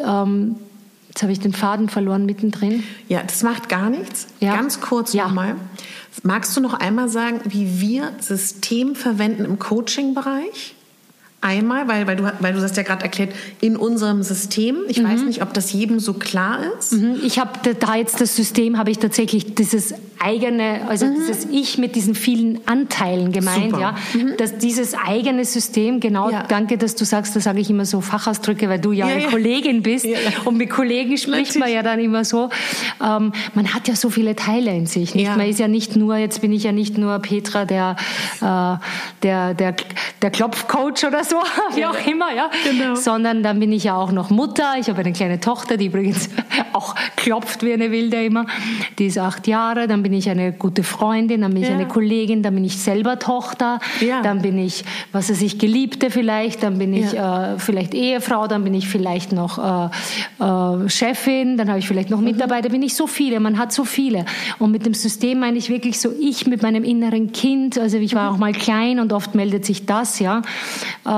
Ähm, 0.03 0.55
Jetzt 1.13 1.21
habe 1.21 1.31
ich 1.31 1.39
den 1.39 1.53
Faden 1.53 1.89
verloren 1.89 2.25
mittendrin. 2.25 2.83
Ja, 3.07 3.21
das 3.21 3.43
macht 3.43 3.69
gar 3.69 3.91
nichts. 3.91 4.25
Ja. 4.39 4.55
Ganz 4.55 4.81
kurz 4.81 5.13
ja. 5.13 5.27
nochmal. 5.27 5.55
Magst 6.23 6.57
du 6.57 6.61
noch 6.61 6.73
einmal 6.73 7.07
sagen, 7.07 7.41
wie 7.45 7.79
wir 7.79 8.13
System 8.19 8.95
verwenden 8.95 9.45
im 9.45 9.59
Coaching-Bereich? 9.59 10.73
Einmal, 11.43 11.89
weil, 11.89 12.07
weil, 12.07 12.15
du, 12.15 12.31
weil 12.39 12.53
du 12.53 12.61
hast 12.61 12.77
ja 12.77 12.83
gerade 12.83 13.03
erklärt, 13.03 13.33
in 13.59 13.75
unserem 13.75 14.23
System. 14.23 14.77
Ich 14.87 15.01
mhm. 15.01 15.09
weiß 15.09 15.23
nicht, 15.23 15.41
ob 15.41 15.53
das 15.53 15.73
jedem 15.73 15.99
so 15.99 16.13
klar 16.13 16.59
ist. 16.79 16.93
Mhm. 16.93 17.17
Ich 17.21 17.37
habe 17.37 17.51
da 17.77 17.95
jetzt 17.95 18.21
das 18.21 18.37
System, 18.37 18.77
habe 18.77 18.91
ich 18.91 18.99
tatsächlich 18.99 19.53
dieses 19.53 19.93
eigene, 20.23 20.87
also 20.87 21.05
mhm. 21.05 21.15
dieses 21.15 21.45
Ich 21.51 21.77
mit 21.77 21.95
diesen 21.95 22.15
vielen 22.15 22.65
Anteilen 22.65 23.33
gemeint, 23.33 23.71
Super. 23.71 23.81
ja. 23.81 23.95
Mhm. 24.13 24.37
Dass 24.37 24.57
dieses 24.57 24.95
eigene 24.95 25.43
System, 25.43 25.99
genau, 25.99 26.29
ja. 26.29 26.43
danke, 26.47 26.77
dass 26.77 26.95
du 26.95 27.03
sagst, 27.03 27.35
da 27.35 27.41
sage 27.41 27.59
ich 27.59 27.69
immer 27.69 27.85
so 27.85 27.99
Fachausdrücke, 27.99 28.69
weil 28.69 28.79
du 28.79 28.93
ja, 28.93 29.07
ja 29.07 29.15
eine 29.15 29.23
ja. 29.23 29.29
Kollegin 29.29 29.83
bist. 29.83 30.07
Und 30.45 30.57
mit 30.57 30.69
Kollegen 30.69 31.17
spricht 31.17 31.55
Natürlich. 31.55 31.59
man 31.59 31.71
ja 31.73 31.83
dann 31.83 31.99
immer 31.99 32.23
so. 32.23 32.49
Ähm, 33.03 33.33
man 33.53 33.73
hat 33.73 33.89
ja 33.89 33.95
so 33.95 34.09
viele 34.09 34.35
Teile 34.35 34.73
in 34.73 34.85
sich. 34.85 35.13
Nicht? 35.13 35.27
Man 35.27 35.47
ist 35.47 35.59
ja 35.59 35.67
nicht 35.67 35.97
nur, 35.97 36.15
jetzt 36.15 36.39
bin 36.39 36.53
ich 36.53 36.63
ja 36.63 36.71
nicht 36.71 36.97
nur 36.97 37.19
Petra, 37.19 37.65
der, 37.65 37.97
äh, 38.39 38.77
der, 39.23 39.53
der, 39.53 39.75
der 40.21 40.31
Klopfcoach 40.31 41.05
oder 41.05 41.25
so 41.25 41.32
so, 41.33 41.75
wie 41.75 41.85
auch 41.85 42.07
immer, 42.07 42.33
ja. 42.33 42.49
Genau. 42.63 42.95
Sondern 42.95 43.43
dann 43.43 43.59
bin 43.59 43.71
ich 43.71 43.85
ja 43.85 43.95
auch 43.95 44.11
noch 44.11 44.29
Mutter. 44.29 44.75
Ich 44.79 44.89
habe 44.89 44.99
eine 44.99 45.13
kleine 45.13 45.39
Tochter, 45.39 45.77
die 45.77 45.87
übrigens 45.87 46.29
auch 46.73 46.95
klopft 47.15 47.63
wie 47.63 47.73
eine 47.73 47.91
Wilde 47.91 48.23
immer. 48.23 48.45
Die 48.99 49.07
ist 49.07 49.17
acht 49.17 49.47
Jahre. 49.47 49.87
Dann 49.87 50.03
bin 50.03 50.13
ich 50.13 50.29
eine 50.29 50.51
gute 50.51 50.83
Freundin, 50.83 51.41
dann 51.41 51.53
bin 51.53 51.63
ich 51.63 51.69
ja. 51.69 51.75
eine 51.75 51.87
Kollegin, 51.87 52.43
dann 52.43 52.55
bin 52.55 52.63
ich 52.63 52.77
selber 52.77 53.19
Tochter, 53.19 53.79
ja. 53.99 54.21
dann 54.21 54.41
bin 54.41 54.57
ich, 54.57 54.83
was 55.11 55.29
weiß 55.29 55.41
ich, 55.41 55.57
Geliebte 55.59 56.09
vielleicht, 56.09 56.63
dann 56.63 56.77
bin 56.77 56.93
ich 56.93 57.13
ja. 57.13 57.53
äh, 57.53 57.59
vielleicht 57.59 57.93
Ehefrau, 57.93 58.47
dann 58.47 58.63
bin 58.63 58.73
ich 58.73 58.87
vielleicht 58.87 59.31
noch 59.31 59.89
äh, 60.39 60.43
äh, 60.43 60.89
Chefin, 60.89 61.57
dann 61.57 61.69
habe 61.69 61.79
ich 61.79 61.87
vielleicht 61.87 62.09
noch 62.09 62.19
mhm. 62.19 62.25
Mitarbeiter, 62.25 62.69
bin 62.69 62.83
ich 62.83 62.95
so 62.95 63.07
viele. 63.07 63.39
Man 63.39 63.57
hat 63.57 63.71
so 63.71 63.85
viele. 63.85 64.25
Und 64.59 64.71
mit 64.71 64.85
dem 64.85 64.93
System 64.93 65.39
meine 65.39 65.57
ich 65.57 65.69
wirklich 65.69 65.99
so 65.99 66.11
ich 66.19 66.47
mit 66.47 66.61
meinem 66.61 66.83
inneren 66.83 67.31
Kind. 67.31 67.77
Also 67.77 67.97
ich 67.97 68.13
war 68.15 68.29
mhm. 68.29 68.35
auch 68.35 68.39
mal 68.39 68.51
klein 68.51 68.99
und 68.99 69.13
oft 69.13 69.35
meldet 69.35 69.65
sich 69.65 69.85
das, 69.85 70.19
ja. 70.19 70.41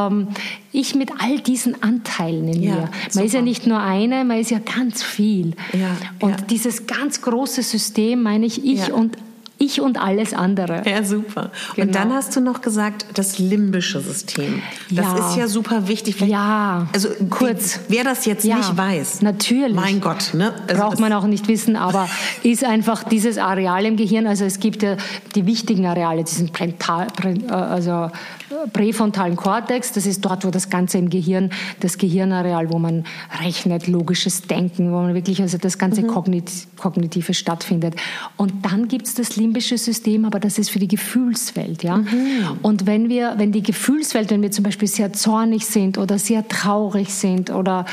Äh, 0.05 0.13
ähm, 0.13 0.27
ich 0.71 0.95
mit 0.95 1.11
all 1.19 1.39
diesen 1.39 1.81
Anteilen 1.81 2.47
in 2.47 2.61
ja, 2.61 2.73
mir. 2.73 2.81
Man 2.81 2.91
super. 3.09 3.25
ist 3.25 3.33
ja 3.33 3.41
nicht 3.41 3.67
nur 3.67 3.79
eine, 3.79 4.25
man 4.25 4.39
ist 4.39 4.51
ja 4.51 4.59
ganz 4.59 5.03
viel. 5.03 5.53
Ja, 5.73 5.95
und 6.19 6.31
ja. 6.31 6.37
dieses 6.49 6.87
ganz 6.87 7.21
große 7.21 7.63
System, 7.63 8.23
meine 8.23 8.45
ich, 8.45 8.65
ich 8.65 8.91
und 8.91 9.17
ich 9.57 9.79
und 9.79 9.97
alles 9.97 10.33
andere. 10.33 10.83
Ja, 10.85 11.03
super. 11.03 11.51
Genau. 11.75 11.87
Und 11.87 11.95
dann 11.95 12.13
hast 12.13 12.35
du 12.35 12.41
noch 12.41 12.61
gesagt, 12.61 13.05
das 13.13 13.39
limbische 13.39 14.01
System. 14.01 14.61
Das 14.89 15.05
ja. 15.05 15.29
ist 15.29 15.37
ja 15.37 15.47
super 15.47 15.87
wichtig. 15.87 16.15
Vielleicht, 16.15 16.33
ja, 16.33 16.87
also 16.93 17.09
kurz. 17.29 17.79
Wer 17.87 18.03
das 18.03 18.25
jetzt 18.25 18.43
ja. 18.43 18.57
nicht 18.57 18.75
weiß. 18.75 19.21
Natürlich. 19.21 19.75
Mein 19.75 20.01
Gott. 20.01 20.33
Ne? 20.33 20.53
Also 20.67 20.81
Braucht 20.81 20.99
man 20.99 21.13
auch 21.13 21.25
nicht 21.25 21.47
wissen, 21.47 21.75
aber 21.77 22.09
ist 22.43 22.65
einfach 22.65 23.03
dieses 23.03 23.37
Areal 23.37 23.85
im 23.85 23.95
Gehirn, 23.95 24.27
also 24.27 24.43
es 24.43 24.59
gibt 24.59 24.83
ja 24.83 24.97
die 25.35 25.45
wichtigen 25.45 25.85
Areale, 25.85 26.23
diesen 26.23 26.49
Prätal, 26.49 27.07
äh, 27.23 27.51
also 27.51 28.11
präfrontalen 28.71 29.35
Kortex, 29.35 29.91
das 29.91 30.05
ist 30.05 30.23
dort, 30.23 30.45
wo 30.45 30.49
das 30.49 30.69
Ganze 30.69 30.97
im 30.97 31.09
Gehirn, 31.09 31.51
das 31.79 31.97
Gehirnareal, 31.97 32.71
wo 32.71 32.79
man 32.79 33.05
rechnet, 33.41 33.87
logisches 33.87 34.43
Denken, 34.43 34.91
wo 34.91 34.97
man 34.97 35.13
wirklich 35.13 35.41
also 35.41 35.57
das 35.57 35.77
ganze 35.77 36.01
mhm. 36.01 36.07
Kognitive 36.77 37.33
stattfindet. 37.33 37.95
Und 38.37 38.65
dann 38.65 38.87
gibt 38.87 39.07
es 39.07 39.15
das 39.15 39.35
limbische 39.35 39.77
System, 39.77 40.25
aber 40.25 40.39
das 40.39 40.57
ist 40.57 40.69
für 40.69 40.79
die 40.79 40.87
Gefühlswelt. 40.87 41.83
Ja? 41.83 41.97
Mhm. 41.97 42.59
Und 42.61 42.85
wenn 42.85 43.09
wir, 43.09 43.35
wenn 43.37 43.51
die 43.51 43.63
Gefühlswelt, 43.63 44.29
wenn 44.31 44.41
wir 44.41 44.51
zum 44.51 44.63
Beispiel 44.63 44.87
sehr 44.87 45.13
zornig 45.13 45.65
sind 45.65 45.97
oder 45.97 46.19
sehr 46.19 46.47
traurig 46.47 47.09
sind 47.09 47.49
oder 47.49 47.85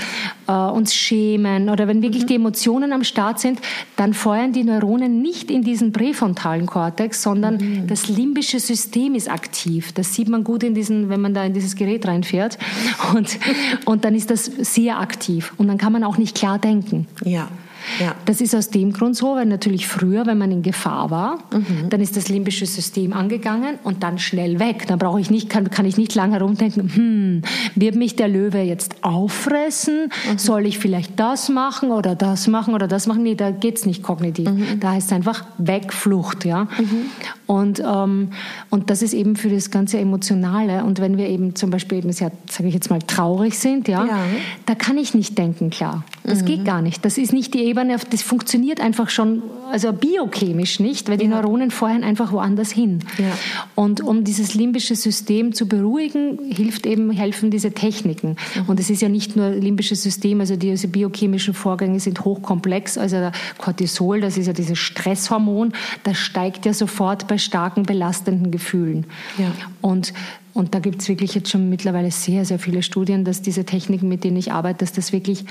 äh, 0.46 0.53
uns 0.53 0.94
schämen 0.94 1.68
oder 1.68 1.88
wenn 1.88 2.03
wirklich 2.03 2.25
mhm. 2.25 2.29
die 2.29 2.35
Emotionen 2.37 2.92
am 2.92 3.05
Start 3.05 3.40
sind, 3.40 3.61
dann 3.96 4.14
feuern 4.14 4.53
die 4.53 4.64
Neuronen 4.64 5.22
nicht 5.22 5.51
in 5.51 5.62
diesen 5.62 5.92
präfrontalen 5.92 6.66
Kortex, 6.66 7.22
sondern 7.22 7.57
mhm. 7.57 7.87
das 7.87 8.09
limbische 8.09 8.61
System 8.61 9.14
ist 9.14 9.31
aktiv. 9.31 9.92
Das 9.92 10.14
sieht 10.14 10.29
man 10.29 10.44
gut 10.44 10.51
in 10.60 10.74
diesen, 10.74 11.08
wenn 11.08 11.20
man 11.20 11.34
da 11.34 11.44
in 11.44 11.54
dieses 11.54 11.76
Gerät 11.76 12.06
reinfährt. 12.06 12.58
Und, 13.14 13.38
und 13.84 14.04
dann 14.04 14.14
ist 14.14 14.30
das 14.30 14.44
sehr 14.44 14.98
aktiv. 14.98 15.52
Und 15.56 15.68
dann 15.68 15.78
kann 15.78 15.92
man 15.92 16.04
auch 16.04 16.18
nicht 16.18 16.36
klar 16.36 16.58
denken. 16.58 17.06
Ja. 17.24 17.48
Ja. 18.00 18.14
Das 18.24 18.40
ist 18.40 18.54
aus 18.54 18.70
dem 18.70 18.92
Grund 18.92 19.16
so, 19.16 19.34
weil 19.34 19.46
natürlich 19.46 19.86
früher, 19.86 20.26
wenn 20.26 20.38
man 20.38 20.50
in 20.50 20.62
Gefahr 20.62 21.10
war, 21.10 21.38
mhm. 21.52 21.88
dann 21.90 22.00
ist 22.00 22.16
das 22.16 22.28
limbische 22.28 22.66
System 22.66 23.12
angegangen 23.12 23.78
und 23.84 24.02
dann 24.02 24.18
schnell 24.18 24.58
weg. 24.60 24.86
Dann 24.86 24.98
brauche 24.98 25.20
ich 25.20 25.30
nicht, 25.30 25.48
kann, 25.48 25.70
kann 25.70 25.84
ich 25.84 25.96
nicht 25.96 26.14
lange 26.14 26.34
herumdenken, 26.34 26.94
hm, 26.94 27.42
wird 27.74 27.96
mich 27.96 28.16
der 28.16 28.28
Löwe 28.28 28.60
jetzt 28.60 28.96
auffressen? 29.02 30.10
Mhm. 30.30 30.38
Soll 30.38 30.66
ich 30.66 30.78
vielleicht 30.78 31.18
das 31.18 31.48
machen 31.48 31.90
oder 31.90 32.14
das 32.14 32.46
machen 32.46 32.74
oder 32.74 32.88
das 32.88 33.06
machen? 33.06 33.22
Nee, 33.22 33.34
da 33.34 33.50
geht 33.50 33.78
es 33.78 33.86
nicht 33.86 34.02
kognitiv. 34.02 34.48
Mhm. 34.48 34.80
Da 34.80 34.92
heißt 34.92 35.08
es 35.08 35.12
einfach 35.12 35.44
Wegflucht, 35.58 36.44
ja. 36.44 36.68
Und, 37.46 37.83
ähm, 37.85 38.31
und 38.70 38.90
das 38.90 39.02
ist 39.02 39.14
eben 39.14 39.37
für 39.37 39.48
das 39.48 39.70
ganze 39.70 39.98
Emotionale. 39.98 40.85
Und 40.85 41.00
wenn 41.00 41.16
wir 41.16 41.28
eben 41.28 41.55
zum 41.55 41.70
Beispiel 41.70 41.98
eben, 41.98 42.12
sage 42.12 42.33
ich 42.61 42.74
jetzt 42.74 42.90
mal, 42.90 43.00
traurig 43.00 43.59
sind, 43.59 43.88
ja, 43.88 44.05
ja, 44.05 44.24
da 44.66 44.74
kann 44.74 44.96
ich 44.96 45.14
nicht 45.14 45.37
denken, 45.37 45.70
klar. 45.70 46.05
Das 46.24 46.42
mhm. 46.42 46.46
geht 46.46 46.64
gar 46.64 46.83
nicht. 46.83 47.05
Das 47.05 47.18
ist 47.18 47.33
nicht 47.33 47.52
die 47.55 47.64
Ebene, 47.64 47.96
das 48.11 48.22
funktioniert 48.22 48.81
einfach 48.81 49.11
schon, 49.11 49.42
also 49.70 49.92
biochemisch 49.92 50.78
nicht, 50.78 51.09
weil 51.09 51.18
die 51.18 51.24
ja. 51.24 51.31
Neuronen 51.31 51.70
feuern 51.70 52.05
einfach 52.05 52.33
woanders 52.33 52.70
hin. 52.70 53.00
Ja. 53.18 53.37
Und 53.74 54.00
um 54.00 54.22
dieses 54.22 54.55
limbische 54.55 54.94
System 54.94 55.52
zu 55.52 55.66
beruhigen, 55.66 56.38
hilft 56.48 56.87
eben, 56.87 57.11
helfen 57.11 57.50
diese 57.50 57.72
Techniken. 57.72 58.37
Mhm. 58.55 58.68
Und 58.68 58.81
es 58.81 58.88
ist 58.88 59.02
ja 59.02 59.09
nicht 59.09 59.37
nur 59.37 59.50
limbisches 59.50 60.02
System, 60.02 60.40
also 60.40 60.57
diese 60.57 60.87
biochemischen 60.88 61.55
Vorgänge 61.55 61.98
sind 61.98 62.24
hochkomplex. 62.24 62.98
Also 62.98 63.31
Cortisol, 63.59 64.20
das 64.20 64.38
ist 64.38 64.46
ja 64.46 64.52
dieses 64.52 64.78
Stresshormon, 64.78 65.72
das 66.05 66.18
steigt 66.18 66.66
ja 66.66 66.72
sofort 66.72 67.26
bei 67.26 67.38
starken 67.42 67.83
belastenden 67.85 68.50
Gefühlen. 68.50 69.07
Ja. 69.38 69.52
Und 69.81 70.12
und 70.55 70.74
da 70.74 70.81
gibt 70.81 71.00
es 71.00 71.09
wirklich 71.09 71.35
jetzt 71.35 71.50
schon 71.50 71.70
mittlerweile 71.70 72.11
sehr, 72.11 72.44
sehr 72.44 72.59
viele 72.59 72.83
Studien, 72.83 73.24
dass 73.24 73.40
diese 73.40 73.64
Techniken, 73.64 74.09
mit 74.09 74.22
denen 74.22 74.37
ich 74.37 74.52
arbeite, 74.52 74.81
dass 74.81 74.92
das 74.92 75.12
wirklich 75.12 75.46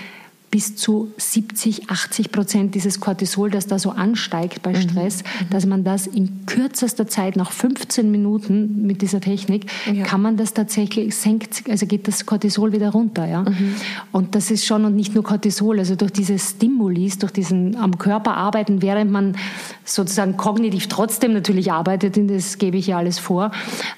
bis 0.52 0.76
zu 0.76 1.14
70, 1.18 1.90
80 1.90 2.32
Prozent 2.34 2.76
dieses 2.76 3.00
Cortisol, 3.00 3.50
das 3.50 3.68
da 3.68 3.80
so 3.80 3.92
ansteigt 3.92 4.62
bei 4.62 4.74
mhm. 4.74 4.82
Stress, 4.82 5.24
mhm. 5.24 5.50
dass 5.50 5.66
man 5.66 5.86
das 5.86 6.08
in 6.08 6.46
kürzester 6.46 7.08
Zeit, 7.08 7.38
nach 7.38 7.52
15 7.52 8.12
Minuten 8.12 8.86
mit 8.86 9.02
dieser 9.02 9.22
Technik, 9.22 9.66
ja. 9.92 10.04
kann 10.04 10.22
man 10.22 10.36
das 10.36 10.54
tatsächlich 10.54 11.16
senkt, 11.16 11.70
also 11.70 11.86
geht 11.86 12.08
das 12.10 12.26
Cortisol 12.26 12.74
wieder 12.74 12.90
runter. 12.90 13.26
Ja? 13.26 13.44
Mhm. 13.44 13.76
Und 14.12 14.36
das 14.36 14.52
ist 14.52 14.66
schon, 14.66 14.84
und 14.84 14.96
nicht 14.96 15.16
nur 15.16 15.24
Cortisol, 15.24 15.80
also 15.80 15.96
durch 15.96 16.12
diese 16.12 16.38
Stimulis, 16.38 17.18
durch 17.18 17.32
diesen 17.32 17.78
am 17.78 17.98
Körper 17.98 18.36
arbeiten, 18.36 18.82
während 18.82 19.10
man 19.10 19.38
sozusagen 19.86 20.36
kognitiv 20.36 20.88
trotzdem 20.88 21.32
natürlich 21.32 21.72
arbeitet, 21.72 22.20
das 22.30 22.58
gebe 22.58 22.76
ich 22.76 22.88
ja 22.88 22.98
alles 22.98 23.20
vor, 23.20 23.52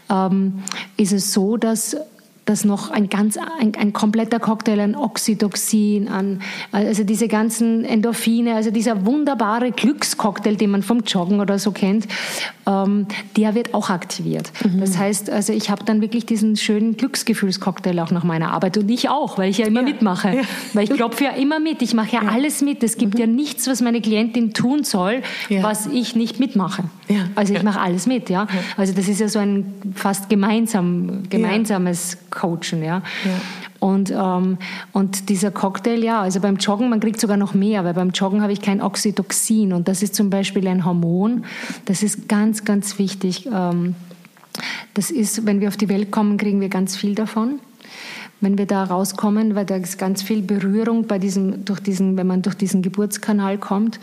ähm, 0.09 0.59
ist 0.97 1.13
es 1.13 1.33
so, 1.33 1.57
dass 1.57 1.97
das 2.45 2.65
noch 2.65 2.91
ein 2.91 3.09
ganz 3.09 3.37
ein, 3.37 3.73
ein 3.77 3.93
kompletter 3.93 4.39
Cocktail 4.39 4.79
an 4.81 4.95
Oxytocin, 4.95 6.07
an 6.07 6.41
also 6.71 7.03
diese 7.03 7.27
ganzen 7.27 7.85
Endorphine, 7.85 8.55
also 8.55 8.71
dieser 8.71 9.05
wunderbare 9.05 9.71
Glückscocktail, 9.71 10.55
den 10.55 10.71
man 10.71 10.83
vom 10.83 11.01
Joggen 11.01 11.39
oder 11.39 11.57
so 11.57 11.71
kennt, 11.71 12.07
ähm, 12.67 13.07
der 13.37 13.55
wird 13.55 13.73
auch 13.73 13.89
aktiviert. 13.89 14.51
Mhm. 14.63 14.81
Das 14.81 14.97
heißt, 14.97 15.29
also 15.29 15.53
ich 15.53 15.69
habe 15.69 15.85
dann 15.85 16.01
wirklich 16.01 16.25
diesen 16.25 16.55
schönen 16.57 16.97
Glücksgefühlscocktail 16.97 17.99
auch 17.99 18.11
nach 18.11 18.23
meiner 18.23 18.51
Arbeit 18.51 18.77
und 18.77 18.89
ich 18.89 19.09
auch, 19.09 19.37
weil 19.37 19.49
ich 19.49 19.59
ja 19.59 19.67
immer 19.67 19.81
ja. 19.81 19.87
mitmache, 19.87 20.35
ja. 20.35 20.41
weil 20.73 20.83
ich 20.83 20.89
klopfe 20.89 21.25
ja 21.25 21.31
immer 21.31 21.59
mit, 21.59 21.81
ich 21.81 21.93
mache 21.93 22.15
ja, 22.15 22.23
ja, 22.23 22.29
alles 22.29 22.61
mit. 22.61 22.83
Es 22.83 22.97
gibt 22.97 23.13
mhm. 23.13 23.19
ja 23.19 23.27
nichts, 23.27 23.67
was 23.67 23.81
meine 23.81 24.01
Klientin 24.01 24.53
tun 24.53 24.83
soll, 24.83 25.21
was 25.61 25.87
ich 25.87 26.15
nicht 26.15 26.39
mitmache. 26.39 26.83
Also 27.35 27.53
ich 27.53 27.63
mache 27.63 27.79
alles 27.79 28.05
mit, 28.05 28.29
ja. 28.29 28.47
Also 28.75 28.93
das 28.93 29.07
ist 29.07 29.19
ja 29.19 29.27
so 29.27 29.39
ein 29.39 29.73
fast 29.95 30.29
gemeinsam 30.29 31.23
gemeinsames 31.29 32.17
coachen, 32.33 32.83
ja. 32.83 33.01
ja. 33.25 33.41
Und, 33.79 34.11
ähm, 34.11 34.57
und 34.91 35.29
dieser 35.29 35.51
Cocktail, 35.51 36.03
ja, 36.03 36.21
also 36.21 36.39
beim 36.39 36.57
Joggen, 36.57 36.89
man 36.89 36.99
kriegt 36.99 37.19
sogar 37.19 37.37
noch 37.37 37.53
mehr, 37.53 37.83
weil 37.83 37.93
beim 37.93 38.11
Joggen 38.11 38.41
habe 38.41 38.53
ich 38.53 38.61
kein 38.61 38.81
Oxytocin 38.81 39.73
und 39.73 39.87
das 39.87 40.03
ist 40.03 40.15
zum 40.15 40.29
Beispiel 40.29 40.67
ein 40.67 40.85
Hormon, 40.85 41.45
das 41.85 42.03
ist 42.03 42.27
ganz, 42.27 42.65
ganz 42.65 42.97
wichtig. 42.99 43.47
Ähm, 43.51 43.95
das 44.93 45.11
ist, 45.11 45.45
wenn 45.45 45.61
wir 45.61 45.67
auf 45.67 45.77
die 45.77 45.89
Welt 45.89 46.11
kommen, 46.11 46.37
kriegen 46.37 46.61
wir 46.61 46.69
ganz 46.69 46.95
viel 46.95 47.15
davon 47.15 47.59
wenn 48.43 48.57
wir 48.57 48.65
da 48.65 48.83
rauskommen, 48.83 49.55
weil 49.55 49.65
da 49.65 49.77
ist 49.77 49.97
ganz 49.97 50.21
viel 50.21 50.41
Berührung 50.41 51.07
bei 51.07 51.17
diesem, 51.17 51.63
durch 51.63 51.79
diesen, 51.79 52.17
wenn 52.17 52.27
man 52.27 52.41
durch 52.41 52.55
diesen 52.55 52.81
Geburtskanal 52.81 53.57
kommt. 53.57 53.99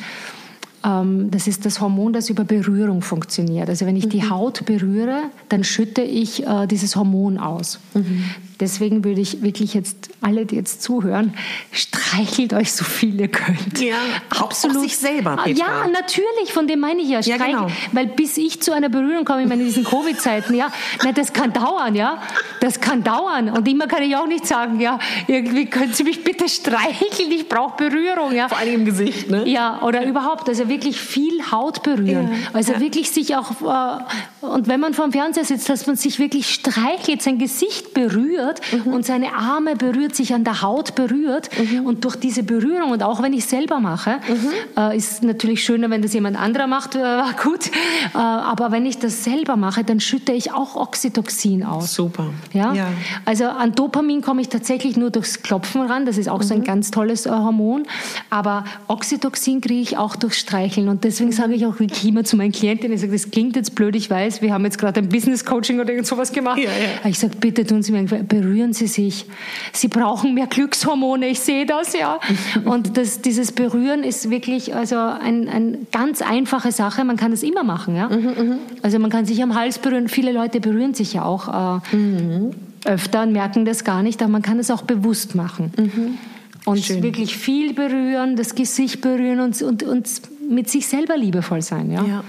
Ähm, 0.85 1.31
das 1.31 1.47
ist 1.47 1.67
das 1.67 1.81
Hormon, 1.81 2.13
das 2.13 2.31
über 2.31 2.45
Berührung 2.45 3.03
funktioniert. 3.03 3.69
Also 3.69 3.87
wenn 3.87 3.97
ich 3.97 4.09
die 4.09 4.23
mhm. 4.23 4.31
Haut 4.31 4.65
berühre, 4.65 5.25
dann 5.49 5.65
schütte 5.65 6.03
ich 6.03 6.47
äh, 6.47 6.67
dieses 6.67 6.97
Hormon 6.97 7.39
aus. 7.39 7.81
Mhm. 7.95 8.25
Deswegen 8.61 9.05
würde 9.05 9.21
ich 9.21 9.43
wirklich 9.43 9.73
jetzt 9.73 10.11
alle, 10.21 10.45
die 10.45 10.57
jetzt 10.57 10.83
zuhören, 10.83 11.35
streichelt 11.73 12.53
euch 12.53 12.73
so 12.73 12.85
viel 12.85 13.19
ihr 13.19 13.29
könnt. 13.29 13.81
Ja, 13.81 13.97
absolut. 14.29 14.77
Auch 14.77 14.81
sich 14.83 14.97
selber, 14.97 15.37
Petra. 15.37 15.67
Ja, 15.67 15.87
natürlich, 15.89 16.53
von 16.53 16.67
dem 16.67 16.81
meine 16.81 17.01
ich 17.01 17.09
ja. 17.09 17.23
Streich, 17.23 17.41
ja 17.41 17.47
genau. 17.47 17.67
Weil 17.93 18.07
bis 18.09 18.37
ich 18.37 18.61
zu 18.61 18.73
einer 18.73 18.89
Berührung 18.89 19.25
komme, 19.25 19.43
ich 19.43 19.49
meine, 19.49 19.63
in 19.63 19.69
diesen 19.69 19.85
Covid-Zeiten, 19.85 20.55
ja, 20.55 20.71
na, 21.03 21.13
das 21.13 21.33
kann 21.33 21.53
dauern, 21.53 21.95
ja. 21.95 22.23
Das 22.61 22.81
kann 22.81 23.03
dauern. 23.03 23.49
Und 23.49 23.67
immer 23.67 23.87
kann 23.87 24.03
ich 24.03 24.15
auch 24.17 24.27
nicht 24.27 24.47
sagen, 24.47 24.81
ja, 24.81 24.99
irgendwie 25.27 25.67
können 25.67 25.95
Sie 25.95 26.05
mich 26.05 26.23
bitte 26.23 26.49
streicheln, 26.49 27.31
ich 27.31 27.49
brauche 27.49 27.77
Berührung, 27.77 28.35
ja. 28.35 28.49
Vor 28.49 28.59
allem 28.59 28.75
im 28.75 28.85
Gesicht, 28.85 29.31
ne? 29.31 29.49
Ja, 29.49 29.81
oder 29.83 30.05
überhaupt, 30.05 30.49
also 30.49 30.69
wirklich 30.69 31.01
viel 31.01 31.51
Haut 31.51 31.83
berühren. 31.83 32.31
Ja. 32.31 32.51
Also 32.53 32.73
ja. 32.75 32.81
wirklich 32.81 33.11
sich 33.11 33.37
auch, 33.37 33.51
äh, 33.63 34.45
und 34.45 34.69
wenn 34.69 34.81
man 34.81 34.93
vor 34.93 35.07
dem 35.07 35.13
Fernseher 35.13 35.45
sitzt, 35.45 35.69
dass 35.69 35.87
man 35.87 35.97
sich 35.97 36.19
wirklich 36.19 36.53
streichelt, 36.53 37.23
sein 37.23 37.39
Gesicht 37.39 37.95
berührt, 37.95 38.50
berührt 38.51 38.87
mhm. 38.87 38.93
und 38.93 39.07
seine 39.07 39.35
Arme 39.35 39.77
berührt, 39.77 40.15
sich 40.15 40.35
an 40.35 40.45
der 40.45 40.63
Haut 40.63 40.95
berührt. 40.95 41.51
Mhm. 41.59 41.87
Und 41.87 42.05
durch 42.05 42.17
diese 42.17 42.43
Berührung, 42.43 42.91
und 42.93 43.03
auch 43.03 43.23
wenn 43.23 43.33
ich 43.33 43.47
selber 43.47 43.81
mache, 43.81 44.21
mhm. 44.29 44.83
äh, 44.83 44.97
ist 44.97 45.23
natürlich 45.23 45.65
schöner, 45.65 45.91
wenn 45.91 46.03
das 46.03 46.13
jemand 46.13 46.39
anderer 46.39 46.67
macht, 46.67 46.95
äh, 46.95 46.99
gut. 47.43 47.67
Äh, 48.15 48.19
aber 48.19 48.73
wenn 48.73 48.87
ich 48.87 48.99
das 48.99 49.25
selber 49.25 49.57
mache, 49.57 49.85
dann 49.85 50.01
schütte 50.01 50.33
ich 50.33 50.53
auch 50.53 50.77
Oxytocin 50.77 51.65
aus. 51.65 51.95
Super. 51.95 52.27
Ja? 52.53 52.73
ja. 52.75 52.89
Also 53.25 53.45
an 53.47 53.73
Dopamin 53.73 54.23
komme 54.23 54.41
ich 54.41 54.49
tatsächlich 54.49 54.97
nur 54.97 55.11
durchs 55.11 55.43
Klopfen 55.43 55.83
ran. 55.83 56.07
Das 56.07 56.19
ist 56.19 56.29
auch 56.29 56.43
so 56.43 56.55
ein 56.55 56.61
mhm. 56.61 56.65
ganz 56.65 56.91
tolles 56.91 57.27
äh, 57.27 57.31
Hormon. 57.31 57.85
Aber 58.31 58.65
Oxytocin 58.89 59.61
kriege 59.61 59.81
ich 59.81 59.99
auch 59.99 60.17
durch 60.17 60.35
Streicheln. 60.35 60.89
Und 60.89 61.05
deswegen 61.05 61.33
sage 61.33 61.55
ich 61.55 61.67
auch 61.67 61.77
immer 62.05 62.25
zu 62.25 62.37
meinen 62.37 62.53
Klientinnen, 62.53 62.95
ich 62.95 63.01
sage, 63.01 63.13
das 63.13 63.31
klingt 63.31 63.57
jetzt 63.57 63.75
blöd, 63.75 63.97
ich 63.97 64.11
weiß, 64.11 64.43
wir 64.43 64.53
haben 64.53 64.65
jetzt 64.65 64.79
gerade 64.79 65.01
ein 65.01 65.09
Business 65.09 65.45
Coaching 65.45 65.81
oder 65.81 65.91
irgend 65.91 66.07
sowas 66.07 66.33
gemacht. 66.33 66.59
Ja, 66.59 66.71
ja. 66.71 67.09
Ich 67.09 67.19
sage, 67.19 67.35
bitte 67.39 67.65
tun 67.65 67.83
Sie 67.83 67.93
mir 67.93 68.01
berühren 68.41 68.73
Sie 68.73 68.87
sich. 68.87 69.27
Sie 69.73 69.89
brauchen 69.89 70.35
mehr 70.35 70.47
Glückshormone, 70.47 71.29
ich 71.29 71.41
sehe 71.41 71.67
das, 71.67 71.93
ja. 71.93 72.19
Und 72.65 72.97
das, 72.97 73.21
dieses 73.21 73.53
Berühren 73.53 74.03
ist 74.03 74.31
wirklich 74.31 74.75
also 74.75 74.97
ein, 74.97 75.49
ein 75.49 75.87
ganz 75.93 76.23
einfache 76.23 76.73
Sache. 76.73 77.05
Man 77.05 77.17
kann 77.17 77.31
das 77.31 77.43
immer 77.43 77.65
machen, 77.65 77.97
ja. 77.97 78.09
Mhm, 78.09 78.25
mhm. 78.27 78.59
Also 78.83 78.99
man 78.99 79.11
kann 79.11 79.27
sich 79.27 79.43
am 79.43 79.55
Hals 79.55 79.79
berühren. 79.79 80.09
Viele 80.09 80.33
Leute 80.33 80.61
berühren 80.61 80.95
sich 80.95 81.13
ja 81.13 81.25
auch 81.25 81.81
äh, 81.93 81.97
mhm. 81.97 82.51
öfter 82.85 83.23
und 83.23 83.33
merken 83.33 83.65
das 83.65 83.85
gar 83.85 84.03
nicht, 84.03 84.23
aber 84.23 84.33
man 84.33 84.43
kann 84.43 84.59
es 84.59 84.71
auch 84.71 84.83
bewusst 84.83 85.35
machen. 85.35 85.73
Mhm. 85.77 86.19
Und 86.65 86.79
Schön. 86.79 87.03
wirklich 87.03 87.37
viel 87.37 87.73
berühren, 87.75 88.37
das 88.37 88.55
Gesicht 88.55 89.01
berühren 89.01 89.41
und, 89.41 89.61
und, 89.63 89.83
und 89.83 90.09
mit 90.49 90.69
sich 90.69 90.87
selber 90.87 91.17
liebevoll 91.17 91.63
sein, 91.63 91.91
ja. 91.91 92.05
ja. 92.05 92.25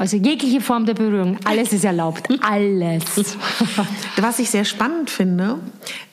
Also 0.00 0.16
jegliche 0.16 0.62
Form 0.62 0.86
der 0.86 0.94
Berührung, 0.94 1.36
alles 1.44 1.74
ist 1.74 1.84
erlaubt, 1.84 2.26
alles. 2.40 3.04
Was 4.16 4.38
ich 4.38 4.48
sehr 4.48 4.64
spannend 4.64 5.10
finde, 5.10 5.58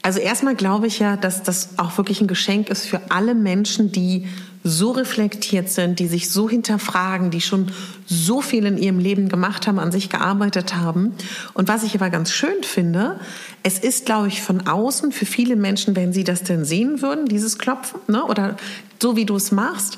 also 0.02 0.20
erstmal 0.20 0.56
glaube 0.56 0.88
ich 0.88 1.00
ja, 1.00 1.16
dass 1.16 1.42
das 1.42 1.70
auch 1.80 1.98
wirklich 1.98 2.20
ein 2.20 2.28
Geschenk 2.28 2.70
ist 2.70 2.86
für 2.86 3.00
alle 3.12 3.34
Menschen, 3.34 3.94
die 3.94 4.28
so 4.62 4.92
reflektiert 4.92 5.70
sind, 5.70 6.00
die 6.00 6.08
sich 6.08 6.30
so 6.30 6.50
hinterfragen, 6.50 7.32
die 7.32 7.40
schon 7.40 7.72
so 8.06 8.42
viel 8.42 8.66
in 8.66 8.78
ihrem 8.78 9.00
Leben 9.00 9.30
gemacht 9.30 9.68
haben, 9.68 9.80
an 9.80 9.94
sich 9.94 10.10
gearbeitet 10.10 10.76
haben. 10.76 11.14
Und 11.54 11.70
was 11.70 11.84
ich 11.84 11.96
aber 11.96 12.10
ganz 12.10 12.34
schön 12.34 12.64
finde, 12.64 13.18
es 13.64 13.80
ist, 13.80 14.06
glaube 14.06 14.28
ich, 14.28 14.42
von 14.42 14.68
außen 14.68 15.14
für 15.14 15.26
viele 15.26 15.56
Menschen, 15.56 15.96
wenn 15.96 16.12
sie 16.12 16.26
das 16.26 16.44
denn 16.44 16.66
sehen 16.66 17.02
würden, 17.02 17.28
dieses 17.28 17.58
Klopfen, 17.58 18.02
ne, 18.08 18.26
oder 18.26 18.58
so 19.02 19.16
wie 19.16 19.26
du 19.26 19.38
es 19.38 19.54
machst, 19.54 19.98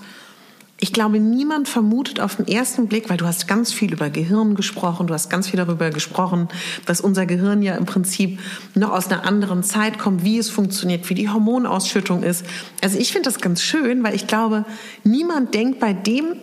ich 0.81 0.93
glaube, 0.93 1.19
niemand 1.19 1.67
vermutet 1.67 2.19
auf 2.19 2.37
den 2.37 2.47
ersten 2.47 2.87
Blick, 2.87 3.09
weil 3.09 3.17
du 3.17 3.25
hast 3.25 3.47
ganz 3.47 3.73
viel 3.73 3.91
über 3.91 4.09
Gehirn 4.09 4.55
gesprochen, 4.55 5.07
du 5.07 5.13
hast 5.13 5.29
ganz 5.29 5.49
viel 5.49 5.57
darüber 5.57 5.89
gesprochen, 5.89 6.47
dass 6.85 7.01
unser 7.01 7.25
Gehirn 7.25 7.61
ja 7.61 7.75
im 7.75 7.85
Prinzip 7.85 8.39
noch 8.75 8.91
aus 8.91 9.07
einer 9.07 9.25
anderen 9.25 9.63
Zeit 9.63 9.99
kommt, 9.99 10.23
wie 10.23 10.37
es 10.37 10.49
funktioniert, 10.49 11.09
wie 11.09 11.15
die 11.15 11.29
Hormonausschüttung 11.29 12.23
ist. 12.23 12.45
Also 12.81 12.97
ich 12.97 13.11
finde 13.11 13.29
das 13.29 13.41
ganz 13.41 13.61
schön, 13.61 14.03
weil 14.03 14.15
ich 14.15 14.27
glaube, 14.27 14.65
niemand 15.03 15.53
denkt 15.53 15.79
bei 15.79 15.91
dem, 15.91 16.37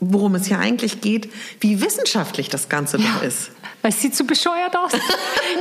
worum 0.00 0.34
es 0.34 0.48
ja 0.48 0.58
eigentlich 0.58 1.02
geht, 1.02 1.30
wie 1.60 1.82
wissenschaftlich 1.82 2.48
das 2.48 2.68
Ganze 2.70 2.98
ja. 2.98 3.04
doch 3.04 3.22
ist. 3.22 3.50
Weil 3.82 3.90
es 3.90 4.00
sieht 4.00 4.14
so 4.14 4.24
bescheuert 4.24 4.76
aus. 4.76 4.92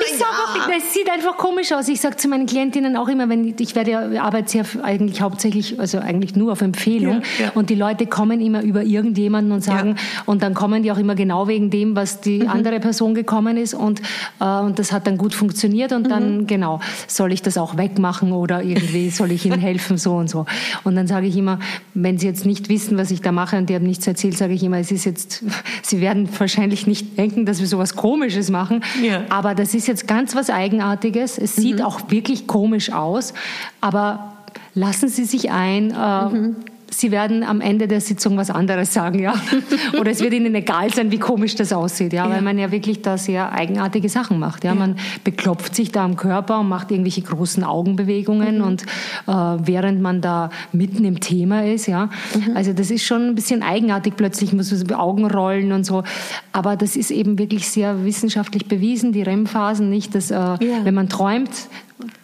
Ich 0.03 0.17
sag 0.17 0.27
auch, 0.27 0.69
es 0.75 0.93
sieht 0.93 1.09
einfach 1.11 1.37
komisch 1.37 1.71
aus. 1.71 1.87
Ich 1.87 1.99
sage 1.99 2.15
zu 2.15 2.27
meinen 2.27 2.45
Klientinnen 2.45 2.95
auch 2.95 3.07
immer, 3.07 3.29
wenn 3.29 3.53
ich 3.57 3.75
werde 3.75 3.91
ja, 3.91 4.23
arbeite 4.23 4.59
ja 4.59 4.63
eigentlich 4.83 5.21
hauptsächlich, 5.21 5.79
also 5.79 5.99
eigentlich 5.99 6.35
nur 6.35 6.51
auf 6.53 6.61
Empfehlung. 6.61 7.21
Ja, 7.39 7.45
ja. 7.45 7.51
Und 7.53 7.69
die 7.69 7.75
Leute 7.75 8.07
kommen 8.07 8.41
immer 8.41 8.61
über 8.61 8.83
irgendjemanden 8.83 9.51
und 9.51 9.63
sagen, 9.63 9.95
ja. 9.97 10.23
und 10.25 10.43
dann 10.43 10.53
kommen 10.53 10.83
die 10.83 10.91
auch 10.91 10.97
immer 10.97 11.15
genau 11.15 11.47
wegen 11.47 11.69
dem, 11.69 11.95
was 11.95 12.21
die 12.21 12.39
mhm. 12.39 12.49
andere 12.49 12.79
Person 12.79 13.13
gekommen 13.13 13.57
ist. 13.57 13.73
Und, 13.73 14.01
äh, 14.39 14.45
und 14.45 14.79
das 14.79 14.91
hat 14.91 15.07
dann 15.07 15.17
gut 15.17 15.33
funktioniert. 15.33 15.91
Und 15.91 16.09
dann, 16.09 16.39
mhm. 16.39 16.47
genau, 16.47 16.79
soll 17.07 17.33
ich 17.33 17.41
das 17.41 17.57
auch 17.57 17.77
wegmachen 17.77 18.31
oder 18.31 18.63
irgendwie 18.63 19.09
soll 19.11 19.31
ich 19.31 19.45
ihnen 19.45 19.59
helfen, 19.59 19.97
so 19.97 20.15
und 20.15 20.29
so. 20.29 20.45
Und 20.83 20.95
dann 20.95 21.07
sage 21.07 21.27
ich 21.27 21.35
immer, 21.35 21.59
wenn 21.93 22.17
sie 22.17 22.27
jetzt 22.27 22.45
nicht 22.45 22.69
wissen, 22.69 22.97
was 22.97 23.11
ich 23.11 23.21
da 23.21 23.31
mache 23.31 23.57
und 23.57 23.69
die 23.69 23.75
haben 23.75 23.85
nichts 23.85 24.07
erzählt, 24.07 24.37
sage 24.37 24.53
ich 24.53 24.63
immer, 24.63 24.77
es 24.77 24.91
ist 24.91 25.05
jetzt, 25.05 25.43
sie 25.81 26.01
werden 26.01 26.29
wahrscheinlich 26.37 26.87
nicht 26.87 27.17
denken, 27.17 27.45
dass 27.45 27.59
wir 27.59 27.67
sowas 27.67 27.95
komisch 27.95 28.10
Komisches 28.11 28.49
machen. 28.49 28.83
Ja. 29.01 29.23
Aber 29.29 29.55
das 29.55 29.73
ist 29.73 29.87
jetzt 29.87 30.05
ganz 30.05 30.35
was 30.35 30.49
Eigenartiges. 30.49 31.37
Es 31.37 31.55
sieht 31.55 31.77
mhm. 31.77 31.85
auch 31.85 32.01
wirklich 32.09 32.45
komisch 32.45 32.91
aus. 32.91 33.33
Aber 33.79 34.33
lassen 34.73 35.07
Sie 35.07 35.23
sich 35.23 35.49
ein. 35.49 35.91
Äh, 35.91 36.25
mhm. 36.25 36.55
Sie 36.93 37.11
werden 37.11 37.43
am 37.43 37.61
Ende 37.61 37.87
der 37.87 38.01
Sitzung 38.01 38.37
was 38.37 38.49
anderes 38.49 38.93
sagen, 38.93 39.19
ja. 39.19 39.33
Oder 39.99 40.11
es 40.11 40.21
wird 40.21 40.33
Ihnen 40.33 40.53
egal 40.55 40.93
sein, 40.93 41.11
wie 41.11 41.19
komisch 41.19 41.55
das 41.55 41.71
aussieht, 41.73 42.13
ja, 42.13 42.25
ja. 42.25 42.31
weil 42.31 42.41
man 42.41 42.59
ja 42.59 42.71
wirklich 42.71 43.01
da 43.01 43.17
sehr 43.17 43.51
eigenartige 43.53 44.09
Sachen 44.09 44.39
macht, 44.39 44.63
ja. 44.63 44.73
ja. 44.73 44.79
Man 44.79 44.97
beklopft 45.23 45.73
sich 45.75 45.91
da 45.91 46.03
am 46.03 46.15
Körper 46.15 46.59
und 46.59 46.69
macht 46.69 46.91
irgendwelche 46.91 47.21
großen 47.21 47.63
Augenbewegungen 47.63 48.57
mhm. 48.57 48.63
und 48.63 48.83
äh, 49.27 49.31
während 49.31 50.01
man 50.01 50.21
da 50.21 50.49
mitten 50.73 51.05
im 51.05 51.19
Thema 51.19 51.65
ist, 51.65 51.87
ja. 51.87 52.09
Mhm. 52.35 52.55
Also 52.55 52.73
das 52.73 52.91
ist 52.91 53.05
schon 53.05 53.27
ein 53.27 53.35
bisschen 53.35 53.63
eigenartig. 53.63 54.15
Plötzlich 54.17 54.53
muss 54.53 54.71
man 54.71 54.79
so 54.85 54.95
Augen 54.95 55.25
rollen 55.25 55.71
und 55.71 55.85
so. 55.85 56.03
Aber 56.51 56.75
das 56.75 56.95
ist 56.95 57.11
eben 57.11 57.39
wirklich 57.39 57.69
sehr 57.69 58.03
wissenschaftlich 58.03 58.67
bewiesen, 58.67 59.13
die 59.13 59.21
REM-Phasen 59.21 59.89
nicht, 59.89 60.13
dass 60.15 60.31
äh, 60.31 60.35
wenn 60.37 60.93
man 60.93 61.09
träumt, 61.09 61.49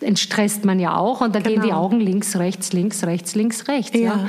entstresst 0.02 0.66
man 0.66 0.80
ja 0.80 0.96
auch 0.96 1.22
und 1.22 1.36
da 1.36 1.40
genau. 1.40 1.50
gehen 1.50 1.62
die 1.62 1.70
genau. 1.70 1.82
Augen 1.82 2.00
links, 2.00 2.36
rechts, 2.36 2.74
links, 2.74 3.04
rechts, 3.04 3.36
links, 3.36 3.68
rechts. 3.68 3.98
Ja, 3.98 4.02
ja. 4.02 4.28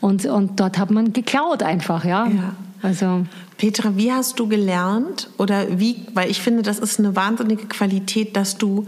Und, 0.00 0.24
und 0.26 0.60
dort 0.60 0.78
hat 0.78 0.90
man 0.90 1.12
geklaut 1.12 1.62
einfach, 1.62 2.04
ja. 2.04 2.26
ja. 2.26 2.56
Also. 2.82 3.26
Petra, 3.56 3.96
wie 3.96 4.12
hast 4.12 4.38
du 4.38 4.48
gelernt 4.48 5.30
oder 5.38 5.78
wie, 5.78 6.06
weil 6.12 6.30
ich 6.30 6.42
finde, 6.42 6.62
das 6.62 6.78
ist 6.78 6.98
eine 6.98 7.16
wahnsinnige 7.16 7.66
Qualität, 7.66 8.36
dass 8.36 8.58
du 8.58 8.86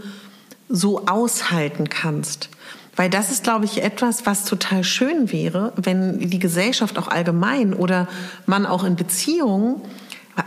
so 0.69 1.05
aushalten 1.05 1.89
kannst. 1.89 2.49
Weil 2.95 3.09
das 3.09 3.31
ist, 3.31 3.43
glaube 3.43 3.65
ich, 3.65 3.83
etwas, 3.83 4.25
was 4.25 4.43
total 4.43 4.83
schön 4.83 5.31
wäre, 5.31 5.71
wenn 5.75 6.19
die 6.19 6.39
Gesellschaft 6.39 6.97
auch 6.97 7.07
allgemein 7.07 7.73
oder 7.73 8.07
man 8.45 8.65
auch 8.65 8.83
in 8.83 8.95
Beziehungen 8.95 9.81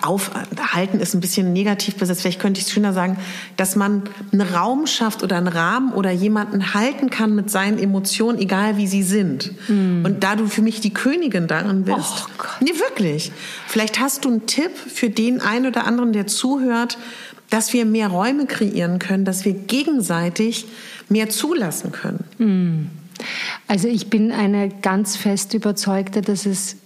aufhalten 0.02 1.00
ist 1.00 1.14
ein 1.14 1.20
bisschen 1.20 1.52
negativ 1.52 1.96
besetzt. 1.96 2.22
Vielleicht 2.22 2.40
könnte 2.40 2.60
ich 2.60 2.66
es 2.66 2.72
schöner 2.72 2.92
sagen, 2.92 3.18
dass 3.56 3.74
man 3.76 4.04
einen 4.32 4.42
Raum 4.42 4.86
schafft 4.86 5.22
oder 5.22 5.36
einen 5.36 5.48
Rahmen 5.48 5.92
oder 5.92 6.10
jemanden 6.10 6.74
halten 6.74 7.10
kann 7.10 7.34
mit 7.34 7.50
seinen 7.50 7.78
Emotionen, 7.78 8.38
egal 8.38 8.76
wie 8.76 8.86
sie 8.86 9.02
sind. 9.02 9.52
Mm. 9.68 10.04
Und 10.04 10.22
da 10.22 10.36
du 10.36 10.46
für 10.46 10.62
mich 10.62 10.80
die 10.80 10.94
Königin 10.94 11.48
darin 11.48 11.84
bist. 11.84 11.98
Oh 11.98 12.26
Gott. 12.38 12.60
Nee, 12.60 12.78
wirklich. 12.78 13.32
Vielleicht 13.66 13.98
hast 13.98 14.24
du 14.24 14.28
einen 14.28 14.46
Tipp 14.46 14.70
für 14.76 15.10
den 15.10 15.40
einen 15.40 15.66
oder 15.66 15.86
anderen, 15.86 16.12
der 16.12 16.26
zuhört, 16.26 16.96
dass 17.50 17.72
wir 17.72 17.84
mehr 17.84 18.08
Räume 18.08 18.46
kreieren 18.46 19.00
können, 19.00 19.24
dass 19.24 19.44
wir 19.44 19.52
gegenseitig 19.52 20.66
mehr 21.08 21.28
zulassen 21.28 21.90
können. 21.90 22.24
Hm. 22.38 22.90
Also 23.66 23.88
ich 23.88 24.08
bin 24.08 24.30
eine 24.30 24.68
ganz 24.68 25.16
fest 25.16 25.52
überzeugte, 25.52 26.22
dass 26.22 26.46
es 26.46 26.76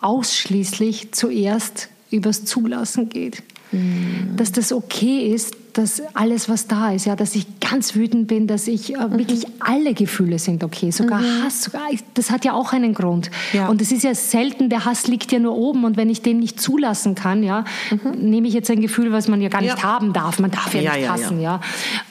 ausschließlich 0.00 1.12
zuerst 1.12 1.88
übers 2.14 2.44
Zulassen 2.44 3.08
geht. 3.08 3.42
Mhm. 3.72 4.36
Dass 4.36 4.52
das 4.52 4.72
okay 4.72 5.32
ist, 5.34 5.56
dass 5.72 6.02
alles, 6.14 6.48
was 6.48 6.68
da 6.68 6.92
ist, 6.92 7.06
ja, 7.06 7.16
dass 7.16 7.34
ich 7.34 7.46
ganz 7.58 7.96
wütend 7.96 8.28
bin, 8.28 8.46
dass 8.46 8.68
ich 8.68 8.94
äh, 8.94 8.98
mhm. 8.98 9.18
wirklich 9.18 9.46
alle 9.58 9.94
Gefühle 9.94 10.38
sind 10.38 10.62
okay, 10.62 10.92
sogar 10.92 11.20
mhm. 11.20 11.42
Hass, 11.42 11.64
sogar, 11.64 11.82
das 12.14 12.30
hat 12.30 12.44
ja 12.44 12.52
auch 12.52 12.72
einen 12.72 12.94
Grund. 12.94 13.30
Ja. 13.52 13.68
Und 13.68 13.82
es 13.82 13.90
ist 13.90 14.04
ja 14.04 14.14
selten, 14.14 14.68
der 14.68 14.84
Hass 14.84 15.08
liegt 15.08 15.32
ja 15.32 15.40
nur 15.40 15.56
oben 15.56 15.84
und 15.84 15.96
wenn 15.96 16.10
ich 16.10 16.22
den 16.22 16.38
nicht 16.38 16.60
zulassen 16.60 17.16
kann, 17.16 17.42
ja, 17.42 17.64
mhm. 17.90 18.30
nehme 18.30 18.46
ich 18.46 18.54
jetzt 18.54 18.70
ein 18.70 18.80
Gefühl, 18.80 19.10
was 19.10 19.26
man 19.26 19.40
ja 19.40 19.48
gar 19.48 19.62
nicht 19.62 19.78
ja. 19.78 19.82
haben 19.82 20.12
darf. 20.12 20.38
Man 20.38 20.52
darf 20.52 20.72
ja, 20.74 20.80
ja 20.80 20.96
nicht 20.96 21.08
hassen, 21.08 21.40
ja. 21.40 21.60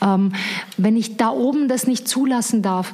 Ähm, 0.02 0.34
wenn 0.78 0.98
ich 0.98 1.16
da 1.16 1.30
oben 1.30 1.70
das 1.70 1.88
nicht 1.88 2.08
zulassen 2.08 2.62
darf, 2.62 2.94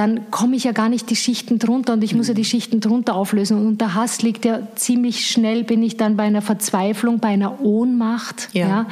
dann 0.00 0.30
komme 0.30 0.56
ich 0.56 0.64
ja 0.64 0.72
gar 0.72 0.88
nicht 0.88 1.10
die 1.10 1.16
Schichten 1.16 1.58
drunter 1.58 1.92
und 1.92 2.02
ich 2.02 2.14
muss 2.14 2.26
ja 2.26 2.32
die 2.32 2.46
Schichten 2.46 2.80
drunter 2.80 3.14
auflösen. 3.14 3.58
Und 3.58 3.66
unter 3.66 3.94
Hass 3.94 4.22
liegt 4.22 4.46
ja 4.46 4.60
ziemlich 4.74 5.26
schnell, 5.26 5.62
bin 5.62 5.82
ich 5.82 5.98
dann 5.98 6.16
bei 6.16 6.22
einer 6.22 6.40
Verzweiflung, 6.40 7.18
bei 7.18 7.28
einer 7.28 7.60
Ohnmacht. 7.60 8.48
Ja, 8.54 8.66
ja. 8.66 8.86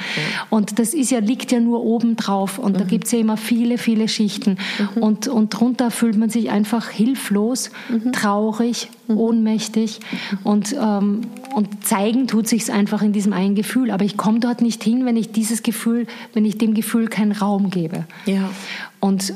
Und 0.50 0.78
das 0.78 0.92
ist 0.92 1.10
ja, 1.10 1.20
liegt 1.20 1.50
ja 1.50 1.60
nur 1.60 1.82
oben 1.82 2.16
drauf. 2.16 2.58
Und 2.58 2.72
mhm. 2.72 2.78
da 2.80 2.84
gibt 2.84 3.06
es 3.06 3.12
ja 3.12 3.20
immer 3.20 3.38
viele, 3.38 3.78
viele 3.78 4.06
Schichten. 4.06 4.58
Mhm. 4.96 5.02
Und, 5.02 5.28
und 5.28 5.48
drunter 5.48 5.90
fühlt 5.90 6.18
man 6.18 6.28
sich 6.28 6.50
einfach 6.50 6.90
hilflos, 6.90 7.70
mhm. 7.88 8.12
traurig, 8.12 8.90
mhm. 9.06 9.16
ohnmächtig. 9.16 10.00
Und, 10.44 10.76
ähm, 10.78 11.22
und 11.54 11.86
zeigen 11.86 12.26
tut 12.26 12.48
sich 12.48 12.70
einfach 12.70 13.00
in 13.00 13.14
diesem 13.14 13.32
einen 13.32 13.54
Gefühl. 13.54 13.92
Aber 13.92 14.04
ich 14.04 14.18
komme 14.18 14.40
dort 14.40 14.60
nicht 14.60 14.84
hin, 14.84 15.06
wenn 15.06 15.16
ich 15.16 15.32
dieses 15.32 15.62
Gefühl, 15.62 16.06
wenn 16.34 16.44
ich 16.44 16.58
dem 16.58 16.74
Gefühl 16.74 17.08
keinen 17.08 17.32
Raum 17.32 17.70
gebe. 17.70 18.04
Ja. 18.26 18.50
Und, 19.00 19.32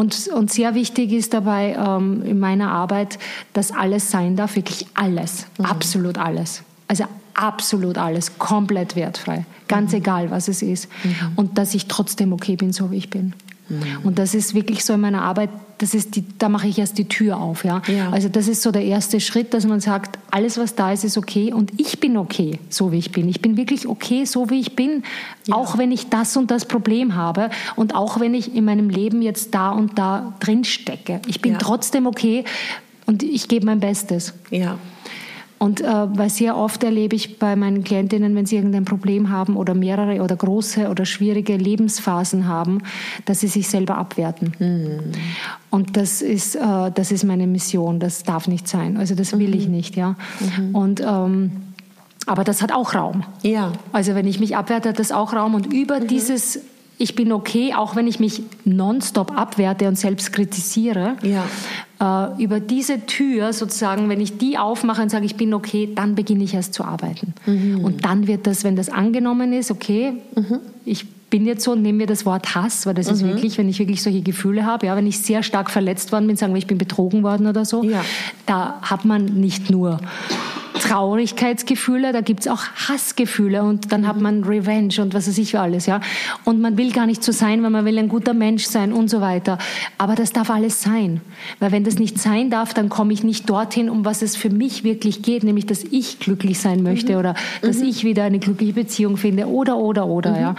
und, 0.00 0.28
und 0.28 0.50
sehr 0.50 0.74
wichtig 0.74 1.12
ist 1.12 1.34
dabei 1.34 1.76
ähm, 1.78 2.22
in 2.24 2.38
meiner 2.38 2.72
Arbeit, 2.72 3.18
dass 3.52 3.70
alles 3.70 4.10
sein 4.10 4.34
darf, 4.34 4.56
wirklich 4.56 4.86
alles, 4.94 5.44
mhm. 5.58 5.66
absolut 5.66 6.16
alles. 6.16 6.62
Also 6.88 7.04
absolut 7.34 7.98
alles, 7.98 8.38
komplett 8.38 8.96
wertfrei, 8.96 9.44
ganz 9.68 9.92
mhm. 9.92 9.98
egal, 9.98 10.30
was 10.30 10.48
es 10.48 10.62
ist. 10.62 10.88
Mhm. 11.04 11.32
Und 11.36 11.58
dass 11.58 11.74
ich 11.74 11.84
trotzdem 11.86 12.32
okay 12.32 12.56
bin, 12.56 12.72
so 12.72 12.90
wie 12.90 12.96
ich 12.96 13.10
bin. 13.10 13.34
Mhm. 13.70 14.04
Und 14.04 14.18
das 14.18 14.34
ist 14.34 14.54
wirklich 14.54 14.84
so 14.84 14.92
in 14.92 15.00
meiner 15.00 15.22
Arbeit, 15.22 15.50
das 15.78 15.94
ist 15.94 16.14
die, 16.16 16.24
da 16.38 16.50
mache 16.50 16.68
ich 16.68 16.78
erst 16.78 16.98
die 16.98 17.08
Tür 17.08 17.38
auf. 17.38 17.64
Ja? 17.64 17.80
ja? 17.86 18.10
Also 18.10 18.28
das 18.28 18.48
ist 18.48 18.62
so 18.62 18.70
der 18.70 18.84
erste 18.84 19.20
Schritt, 19.20 19.54
dass 19.54 19.64
man 19.64 19.80
sagt, 19.80 20.18
alles, 20.30 20.58
was 20.58 20.74
da 20.74 20.92
ist, 20.92 21.04
ist 21.04 21.16
okay 21.16 21.52
und 21.52 21.72
ich 21.80 22.00
bin 22.00 22.16
okay, 22.18 22.58
so 22.68 22.92
wie 22.92 22.98
ich 22.98 23.12
bin. 23.12 23.28
Ich 23.28 23.40
bin 23.40 23.56
wirklich 23.56 23.88
okay, 23.88 24.26
so 24.26 24.50
wie 24.50 24.60
ich 24.60 24.76
bin, 24.76 25.04
ja. 25.46 25.54
auch 25.54 25.78
wenn 25.78 25.90
ich 25.90 26.10
das 26.10 26.36
und 26.36 26.50
das 26.50 26.66
Problem 26.66 27.14
habe 27.14 27.48
und 27.76 27.94
auch 27.94 28.20
wenn 28.20 28.34
ich 28.34 28.54
in 28.54 28.66
meinem 28.66 28.90
Leben 28.90 29.22
jetzt 29.22 29.54
da 29.54 29.70
und 29.70 29.98
da 29.98 30.34
drin 30.40 30.64
stecke. 30.64 31.22
Ich 31.26 31.40
bin 31.40 31.52
ja. 31.52 31.58
trotzdem 31.58 32.06
okay 32.06 32.44
und 33.06 33.22
ich 33.22 33.48
gebe 33.48 33.64
mein 33.64 33.80
Bestes. 33.80 34.34
Ja. 34.50 34.78
Und 35.62 35.82
äh, 35.82 35.84
weil 35.86 36.30
sehr 36.30 36.56
oft 36.56 36.82
erlebe 36.84 37.14
ich 37.14 37.38
bei 37.38 37.54
meinen 37.54 37.84
Klientinnen, 37.84 38.34
wenn 38.34 38.46
sie 38.46 38.56
irgendein 38.56 38.86
Problem 38.86 39.28
haben 39.28 39.56
oder 39.56 39.74
mehrere 39.74 40.22
oder 40.22 40.34
große 40.34 40.88
oder 40.88 41.04
schwierige 41.04 41.54
Lebensphasen 41.54 42.48
haben, 42.48 42.78
dass 43.26 43.40
sie 43.40 43.46
sich 43.46 43.68
selber 43.68 43.98
abwerten. 43.98 44.54
Mhm. 44.58 45.12
Und 45.68 45.98
das 45.98 46.22
ist, 46.22 46.54
äh, 46.54 46.90
das 46.94 47.12
ist 47.12 47.24
meine 47.24 47.46
Mission. 47.46 48.00
Das 48.00 48.22
darf 48.22 48.48
nicht 48.48 48.68
sein. 48.68 48.96
Also 48.96 49.14
das 49.14 49.38
will 49.38 49.48
mhm. 49.48 49.54
ich 49.54 49.68
nicht, 49.68 49.96
ja. 49.96 50.16
Mhm. 50.40 50.74
Und 50.74 51.02
ähm, 51.06 51.50
aber 52.24 52.44
das 52.44 52.62
hat 52.62 52.72
auch 52.72 52.94
Raum. 52.94 53.24
Ja. 53.42 53.72
Also 53.92 54.14
wenn 54.14 54.26
ich 54.26 54.40
mich 54.40 54.56
abwerte, 54.56 54.88
hat 54.90 54.98
das 54.98 55.12
auch 55.12 55.34
Raum. 55.34 55.54
Und 55.54 55.70
über 55.70 56.00
mhm. 56.00 56.06
dieses 56.06 56.60
ich 57.00 57.14
bin 57.14 57.32
okay, 57.32 57.72
auch 57.74 57.96
wenn 57.96 58.06
ich 58.06 58.20
mich 58.20 58.42
nonstop 58.66 59.36
abwerte 59.36 59.88
und 59.88 59.96
selbst 59.96 60.34
kritisiere. 60.34 61.16
Ja. 61.22 62.28
Äh, 62.36 62.42
über 62.42 62.60
diese 62.60 63.06
Tür 63.06 63.54
sozusagen, 63.54 64.10
wenn 64.10 64.20
ich 64.20 64.36
die 64.36 64.58
aufmache 64.58 65.00
und 65.00 65.08
sage, 65.08 65.24
ich 65.24 65.36
bin 65.36 65.54
okay, 65.54 65.88
dann 65.94 66.14
beginne 66.14 66.44
ich 66.44 66.52
erst 66.52 66.74
zu 66.74 66.84
arbeiten. 66.84 67.32
Mhm. 67.46 67.82
Und 67.82 68.04
dann 68.04 68.26
wird 68.26 68.46
das, 68.46 68.64
wenn 68.64 68.76
das 68.76 68.90
angenommen 68.90 69.54
ist, 69.54 69.70
okay, 69.70 70.12
mhm. 70.36 70.58
ich 70.84 71.06
bin 71.30 71.46
jetzt 71.46 71.64
so, 71.64 71.74
nehmen 71.74 72.00
wir 72.00 72.06
das 72.06 72.26
Wort 72.26 72.54
Hass, 72.54 72.84
weil 72.84 72.92
das 72.92 73.06
mhm. 73.06 73.14
ist 73.14 73.24
wirklich, 73.24 73.56
wenn 73.56 73.70
ich 73.70 73.78
wirklich 73.78 74.02
solche 74.02 74.20
Gefühle 74.20 74.66
habe, 74.66 74.84
ja, 74.84 74.94
wenn 74.94 75.06
ich 75.06 75.20
sehr 75.20 75.42
stark 75.42 75.70
verletzt 75.70 76.12
worden 76.12 76.26
bin, 76.26 76.36
sagen 76.36 76.52
wir, 76.52 76.58
ich 76.58 76.66
bin 76.66 76.76
betrogen 76.76 77.22
worden 77.22 77.46
oder 77.46 77.64
so, 77.64 77.82
ja. 77.82 78.04
da 78.44 78.78
hat 78.82 79.06
man 79.06 79.24
nicht 79.24 79.70
nur 79.70 80.00
Traurigkeitsgefühle, 80.74 82.12
da 82.12 82.20
gibt 82.20 82.40
es 82.40 82.48
auch 82.48 82.62
Hassgefühle 82.88 83.62
und 83.62 83.92
dann 83.92 84.06
hat 84.06 84.20
man 84.20 84.44
Revenge 84.44 84.94
und 85.00 85.14
was 85.14 85.28
weiß 85.28 85.38
ich 85.38 85.52
für 85.52 85.60
alles, 85.60 85.86
ja. 85.86 86.00
Und 86.44 86.60
man 86.60 86.76
will 86.76 86.92
gar 86.92 87.06
nicht 87.06 87.22
so 87.22 87.32
sein, 87.32 87.62
weil 87.62 87.70
man 87.70 87.84
will 87.84 87.98
ein 87.98 88.08
guter 88.08 88.34
Mensch 88.34 88.64
sein 88.64 88.92
und 88.92 89.08
so 89.08 89.20
weiter. 89.20 89.58
Aber 89.98 90.14
das 90.14 90.32
darf 90.32 90.50
alles 90.50 90.82
sein. 90.82 91.20
Weil 91.58 91.72
wenn 91.72 91.84
das 91.84 91.98
nicht 91.98 92.18
sein 92.18 92.50
darf, 92.50 92.74
dann 92.74 92.88
komme 92.88 93.12
ich 93.12 93.24
nicht 93.24 93.48
dorthin, 93.48 93.90
um 93.90 94.04
was 94.04 94.22
es 94.22 94.36
für 94.36 94.50
mich 94.50 94.84
wirklich 94.84 95.22
geht, 95.22 95.44
nämlich 95.44 95.66
dass 95.66 95.84
ich 95.84 96.18
glücklich 96.20 96.58
sein 96.60 96.82
möchte 96.82 97.12
mhm. 97.12 97.18
oder 97.18 97.34
dass 97.62 97.78
mhm. 97.78 97.88
ich 97.88 98.04
wieder 98.04 98.24
eine 98.24 98.38
glückliche 98.38 98.74
Beziehung 98.74 99.16
finde 99.16 99.46
oder, 99.46 99.76
oder, 99.76 100.06
oder, 100.06 100.30
mhm. 100.32 100.40
ja. 100.40 100.54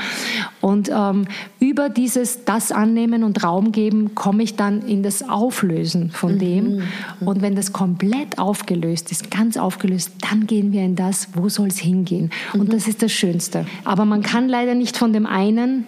Und 0.59 0.89
ähm, 0.93 1.25
über 1.59 1.89
dieses 1.89 2.45
das 2.45 2.71
annehmen 2.71 3.23
und 3.23 3.43
Raum 3.43 3.71
geben, 3.71 4.15
komme 4.15 4.43
ich 4.43 4.55
dann 4.55 4.81
in 4.81 5.03
das 5.03 5.27
Auflösen 5.27 6.11
von 6.11 6.37
dem. 6.37 6.77
Mhm. 6.77 7.27
Und 7.27 7.41
wenn 7.41 7.55
das 7.55 7.73
komplett 7.73 8.39
aufgelöst 8.39 9.11
ist, 9.11 9.31
ganz 9.31 9.57
aufgelöst, 9.57 10.00
dann 10.21 10.47
gehen 10.47 10.71
wir 10.71 10.83
in 10.83 10.95
das, 10.95 11.29
wo 11.33 11.49
soll 11.49 11.67
es 11.67 11.77
hingehen. 11.77 12.31
Und 12.53 12.69
mhm. 12.69 12.71
das 12.71 12.87
ist 12.87 13.01
das 13.03 13.11
Schönste. 13.11 13.65
Aber 13.83 14.05
man 14.05 14.21
kann 14.21 14.49
leider 14.49 14.75
nicht 14.75 14.97
von 14.97 15.13
dem 15.13 15.25
einen 15.25 15.85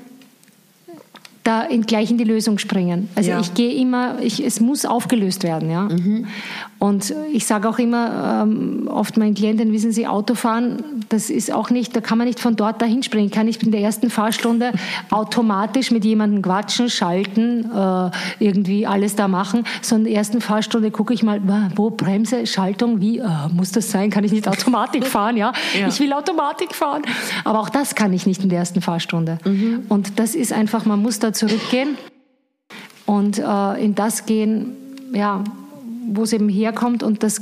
da 1.44 1.68
gleich 1.86 2.10
in 2.10 2.18
die 2.18 2.24
Lösung 2.24 2.58
springen. 2.58 3.10
Also 3.16 3.32
ja. 3.32 3.40
ich 3.40 3.54
gehe 3.54 3.74
immer, 3.74 4.18
ich, 4.22 4.44
es 4.44 4.60
muss 4.60 4.86
aufgelöst 4.86 5.44
werden. 5.44 5.70
Ja? 5.70 5.84
Mhm. 5.84 6.28
Und 6.84 7.16
ich 7.32 7.46
sage 7.46 7.70
auch 7.70 7.80
immer 7.80 8.44
ähm, 8.44 8.90
oft 8.92 9.16
meinen 9.16 9.36
Klienten, 9.36 9.72
wissen 9.72 9.94
Sie, 9.94 10.06
Autofahren, 10.06 11.06
das 11.08 11.30
ist 11.30 11.50
auch 11.50 11.70
nicht, 11.70 11.96
da 11.96 12.02
kann 12.02 12.18
man 12.18 12.28
nicht 12.28 12.42
von 12.42 12.58
dort 12.58 12.82
dahin 12.82 13.04
springen. 13.04 13.28
Ich 13.28 13.32
kann 13.32 13.46
nicht 13.46 13.64
in 13.64 13.72
der 13.72 13.80
ersten 13.80 14.10
Fahrstunde 14.10 14.74
automatisch 15.10 15.92
mit 15.92 16.04
jemandem 16.04 16.42
quatschen, 16.42 16.90
schalten, 16.90 17.72
äh, 17.74 18.12
irgendwie 18.40 18.86
alles 18.86 19.16
da 19.16 19.30
machen, 19.30 19.64
sondern 19.82 20.08
in 20.08 20.12
der 20.12 20.18
ersten 20.20 20.42
Fahrstunde 20.42 20.92
gucke 20.92 21.14
ich 21.14 21.24
mal, 21.24 21.40
wo 21.74 21.90
Bremse, 21.90 22.46
Schaltung, 22.46 23.00
wie 23.00 23.20
äh, 23.20 23.28
muss 23.54 23.72
das 23.72 23.90
sein? 23.90 24.10
Kann 24.10 24.26
ich 24.26 24.34
nicht 24.34 24.50
Automatik 24.50 25.08
fahren? 25.08 25.38
Ja? 25.38 25.54
ja? 25.80 25.88
ich 25.88 26.02
will 26.02 26.12
Automatik 26.12 26.76
fahren. 26.76 27.04
Aber 27.46 27.62
auch 27.62 27.70
das 27.70 27.96
kann 27.96 28.12
ich 28.12 28.26
nicht 28.26 28.44
in 28.44 28.50
der 28.50 28.60
ersten 28.60 28.82
Fahrstunde. 28.82 29.38
Mhm. 29.46 29.86
Und 29.88 30.20
das 30.20 30.36
ist 30.36 30.52
einfach, 30.52 30.84
man 30.84 31.02
muss 31.02 31.20
da 31.20 31.32
zurückgehen 31.32 31.98
und 33.06 33.40
äh, 33.40 33.82
in 33.82 33.96
das 33.96 34.26
gehen, 34.26 34.76
ja, 35.14 35.46
wo 36.12 36.24
es 36.24 36.34
eben 36.34 36.50
herkommt 36.50 37.04
und 37.04 37.24
das 37.24 37.42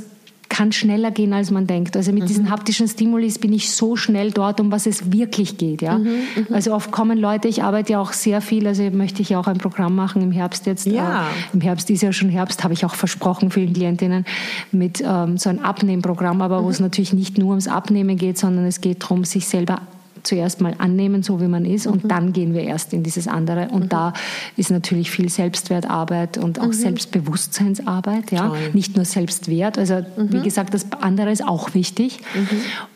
kann 0.52 0.70
schneller 0.70 1.10
gehen, 1.10 1.32
als 1.32 1.50
man 1.50 1.66
denkt. 1.66 1.96
Also 1.96 2.12
mit 2.12 2.24
mhm. 2.24 2.26
diesen 2.26 2.50
haptischen 2.50 2.86
Stimulis 2.86 3.38
bin 3.38 3.54
ich 3.54 3.72
so 3.72 3.96
schnell 3.96 4.32
dort, 4.32 4.60
um 4.60 4.70
was 4.70 4.84
es 4.84 5.10
wirklich 5.10 5.56
geht. 5.56 5.80
Ja? 5.80 5.96
Mhm, 5.96 6.10
mhm. 6.36 6.46
also 6.50 6.74
oft 6.74 6.92
kommen 6.92 7.18
Leute, 7.18 7.48
ich 7.48 7.62
arbeite 7.62 7.94
ja 7.94 8.00
auch 8.00 8.12
sehr 8.12 8.42
viel, 8.42 8.66
also 8.66 8.82
möchte 8.90 9.22
ich 9.22 9.34
auch 9.34 9.46
ein 9.46 9.56
Programm 9.56 9.96
machen 9.96 10.20
im 10.20 10.30
Herbst 10.30 10.66
jetzt. 10.66 10.86
Ja. 10.86 11.22
Äh, 11.22 11.54
Im 11.54 11.62
Herbst 11.62 11.88
ist 11.88 12.02
ja 12.02 12.12
schon 12.12 12.28
Herbst, 12.28 12.64
habe 12.64 12.74
ich 12.74 12.84
auch 12.84 12.94
versprochen 12.94 13.50
vielen 13.50 13.72
Klientinnen, 13.72 14.26
mit 14.72 15.02
ähm, 15.04 15.38
so 15.38 15.48
ein 15.48 15.58
Abnehmprogramm, 15.64 16.42
aber 16.42 16.62
wo 16.62 16.68
es 16.68 16.80
mhm. 16.80 16.86
natürlich 16.86 17.14
nicht 17.14 17.38
nur 17.38 17.48
ums 17.48 17.66
Abnehmen 17.66 18.18
geht, 18.18 18.36
sondern 18.36 18.66
es 18.66 18.82
geht 18.82 19.02
darum, 19.02 19.24
sich 19.24 19.48
selber 19.48 19.80
zuerst 20.22 20.60
mal 20.60 20.74
annehmen, 20.78 21.22
so 21.22 21.40
wie 21.40 21.48
man 21.48 21.64
ist, 21.64 21.86
und 21.86 22.04
mhm. 22.04 22.08
dann 22.08 22.32
gehen 22.32 22.54
wir 22.54 22.62
erst 22.62 22.92
in 22.92 23.02
dieses 23.02 23.28
andere. 23.28 23.68
Und 23.68 23.84
mhm. 23.84 23.88
da 23.88 24.12
ist 24.56 24.70
natürlich 24.70 25.10
viel 25.10 25.28
Selbstwertarbeit 25.28 26.38
und 26.38 26.60
auch 26.60 26.66
mhm. 26.66 26.72
Selbstbewusstseinsarbeit, 26.72 28.30
ja, 28.32 28.48
Toll. 28.48 28.58
nicht 28.72 28.96
nur 28.96 29.04
Selbstwert. 29.04 29.78
Also 29.78 30.04
wie 30.16 30.38
mhm. 30.38 30.42
gesagt, 30.42 30.74
das 30.74 30.86
andere 31.00 31.30
ist 31.30 31.46
auch 31.46 31.74
wichtig. 31.74 32.20
Mhm. 32.34 32.48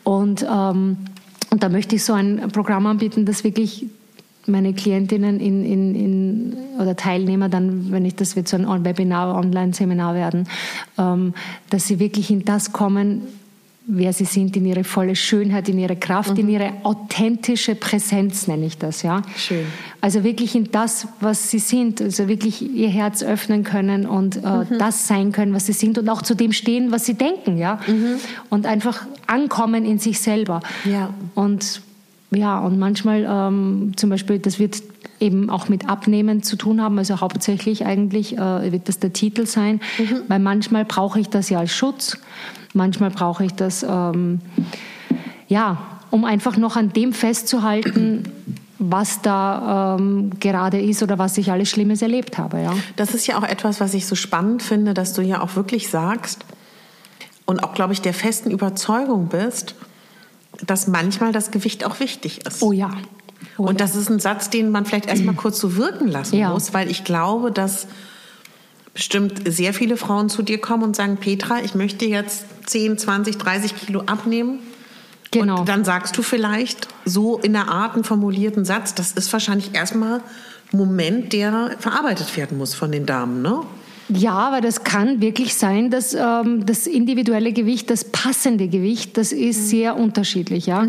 Und 0.03 0.45
ähm, 0.49 0.97
und 1.49 1.63
da 1.63 1.69
möchte 1.69 1.95
ich 1.95 2.03
so 2.03 2.13
ein 2.13 2.49
Programm 2.51 2.85
anbieten, 2.85 3.25
das 3.25 3.43
wirklich 3.43 3.85
meine 4.47 4.73
Klientinnen 4.73 5.39
in, 5.39 5.65
in, 5.65 5.95
in, 5.95 6.57
oder 6.79 6.95
Teilnehmer 6.95 7.49
dann, 7.49 7.91
wenn 7.91 8.05
ich 8.05 8.15
das 8.15 8.35
wird 8.35 8.47
so 8.47 8.57
ein 8.57 8.85
Webinar, 8.85 9.35
Online-Seminar 9.35 10.15
werden, 10.15 10.47
ähm, 10.97 11.33
dass 11.69 11.87
sie 11.87 11.99
wirklich 11.99 12.31
in 12.31 12.45
das 12.45 12.71
kommen, 12.71 13.23
wer 13.89 14.11
sie 14.11 14.25
sind, 14.25 14.55
in 14.57 14.65
ihre 14.65 14.83
volle 14.83 15.15
Schönheit, 15.15 15.69
in 15.69 15.79
ihre 15.79 15.95
Kraft, 15.95 16.33
mhm. 16.33 16.39
in 16.39 16.49
ihre 16.49 16.73
authentische 16.83 17.73
Präsenz, 17.73 18.47
nenne 18.47 18.65
ich 18.65 18.77
das, 18.77 19.01
ja. 19.01 19.21
Schön. 19.37 19.65
Also 20.01 20.25
wirklich 20.25 20.55
in 20.55 20.71
das, 20.71 21.07
was 21.21 21.49
sie 21.49 21.59
sind, 21.59 22.01
also 22.01 22.27
wirklich 22.27 22.61
ihr 22.61 22.89
Herz 22.89 23.23
öffnen 23.23 23.63
können 23.63 24.05
und 24.05 24.35
äh, 24.35 24.39
mhm. 24.39 24.77
das 24.77 25.07
sein 25.07 25.31
können, 25.31 25.53
was 25.53 25.67
sie 25.67 25.73
sind 25.73 25.97
und 25.97 26.09
auch 26.09 26.21
zu 26.21 26.35
dem 26.35 26.51
stehen, 26.51 26.91
was 26.91 27.05
sie 27.05 27.13
denken, 27.13 27.57
ja. 27.57 27.79
Mhm. 27.87 28.15
Und 28.49 28.65
einfach 28.65 29.05
ankommen 29.25 29.85
in 29.85 29.99
sich 29.99 30.19
selber. 30.19 30.59
Ja. 30.83 31.13
Und 31.33 31.81
ja, 32.29 32.59
und 32.59 32.77
manchmal 32.77 33.25
ähm, 33.25 33.93
zum 33.95 34.09
Beispiel, 34.09 34.39
das 34.39 34.59
wird 34.59 34.83
eben 35.19 35.49
auch 35.49 35.69
mit 35.69 35.89
Abnehmen 35.89 36.43
zu 36.43 36.55
tun 36.55 36.81
haben, 36.81 36.97
also 36.97 37.19
hauptsächlich 37.21 37.85
eigentlich 37.85 38.37
äh, 38.37 38.71
wird 38.71 38.87
das 38.87 38.99
der 38.99 39.13
Titel 39.13 39.45
sein, 39.45 39.81
mhm. 39.97 40.21
weil 40.27 40.39
manchmal 40.39 40.85
brauche 40.85 41.19
ich 41.19 41.29
das 41.29 41.49
ja 41.49 41.59
als 41.59 41.71
Schutz. 41.71 42.17
Manchmal 42.73 43.09
brauche 43.09 43.45
ich 43.45 43.53
das, 43.53 43.83
ähm, 43.83 44.39
ja, 45.47 45.81
um 46.11 46.25
einfach 46.25 46.57
noch 46.57 46.75
an 46.75 46.93
dem 46.93 47.13
festzuhalten, 47.13 48.23
was 48.79 49.21
da 49.21 49.97
ähm, 49.99 50.31
gerade 50.39 50.79
ist 50.79 51.01
oder 51.01 51.17
was 51.17 51.37
ich 51.37 51.51
alles 51.51 51.69
Schlimmes 51.69 52.01
erlebt 52.01 52.37
habe. 52.37 52.61
Ja. 52.61 52.73
Das 52.95 53.15
ist 53.15 53.25
ja 53.25 53.37
auch 53.39 53.43
etwas, 53.43 53.79
was 53.79 53.93
ich 53.93 54.05
so 54.05 54.15
spannend 54.15 54.61
finde, 54.61 54.93
dass 54.93 55.13
du 55.13 55.21
ja 55.21 55.41
auch 55.41 55.55
wirklich 55.55 55.89
sagst 55.89 56.45
und 57.45 57.63
auch, 57.63 57.73
glaube 57.73 57.93
ich, 57.93 58.01
der 58.01 58.13
festen 58.13 58.51
Überzeugung 58.51 59.27
bist, 59.27 59.75
dass 60.65 60.87
manchmal 60.87 61.31
das 61.31 61.51
Gewicht 61.51 61.85
auch 61.85 61.99
wichtig 61.99 62.45
ist. 62.45 62.61
Oh 62.61 62.71
ja. 62.71 62.91
Und 63.57 63.79
das 63.81 63.95
ist 63.95 64.09
ein 64.09 64.19
Satz, 64.19 64.49
den 64.49 64.71
man 64.71 64.85
vielleicht 64.85 65.07
erstmal 65.07 65.35
kurz 65.43 65.59
so 65.59 65.75
wirken 65.75 66.07
lassen 66.07 66.37
Ja. 66.37 66.51
muss, 66.51 66.73
weil 66.73 66.89
ich 66.89 67.03
glaube, 67.03 67.51
dass 67.51 67.87
bestimmt 68.93 69.41
sehr 69.45 69.73
viele 69.73 69.95
Frauen 69.95 70.27
zu 70.29 70.41
dir 70.41 70.59
kommen 70.59 70.83
und 70.83 70.95
sagen, 70.95 71.17
Petra, 71.17 71.59
ich 71.63 71.75
möchte 71.75 72.05
jetzt 72.05 72.45
10, 72.65 72.97
20, 72.97 73.37
30 73.37 73.75
Kilo 73.75 74.01
abnehmen. 74.07 74.59
Genau. 75.31 75.59
Und 75.59 75.69
dann 75.69 75.85
sagst 75.85 76.17
du 76.17 76.23
vielleicht 76.23 76.87
so 77.05 77.37
in 77.37 77.53
der 77.53 77.67
Art 77.67 77.93
einen 77.95 78.03
formulierten 78.03 78.65
Satz, 78.65 78.95
das 78.95 79.11
ist 79.11 79.31
wahrscheinlich 79.33 79.75
erstmal 79.75 80.21
ein 80.73 80.77
Moment, 80.77 81.33
der 81.33 81.75
verarbeitet 81.79 82.35
werden 82.37 82.57
muss 82.57 82.73
von 82.73 82.91
den 82.91 83.05
Damen, 83.05 83.41
ne? 83.41 83.61
Ja, 84.09 84.33
aber 84.33 84.61
das 84.61 84.83
kann 84.83 85.21
wirklich 85.21 85.55
sein, 85.55 85.89
dass 85.89 86.13
ähm, 86.13 86.65
das 86.65 86.87
individuelle 86.87 87.51
Gewicht, 87.51 87.89
das 87.89 88.05
passende 88.05 88.69
Gewicht, 88.69 89.17
das 89.17 89.33
ist 89.33 89.69
sehr 89.69 89.97
unterschiedlich. 89.97 90.65
Ja? 90.65 90.87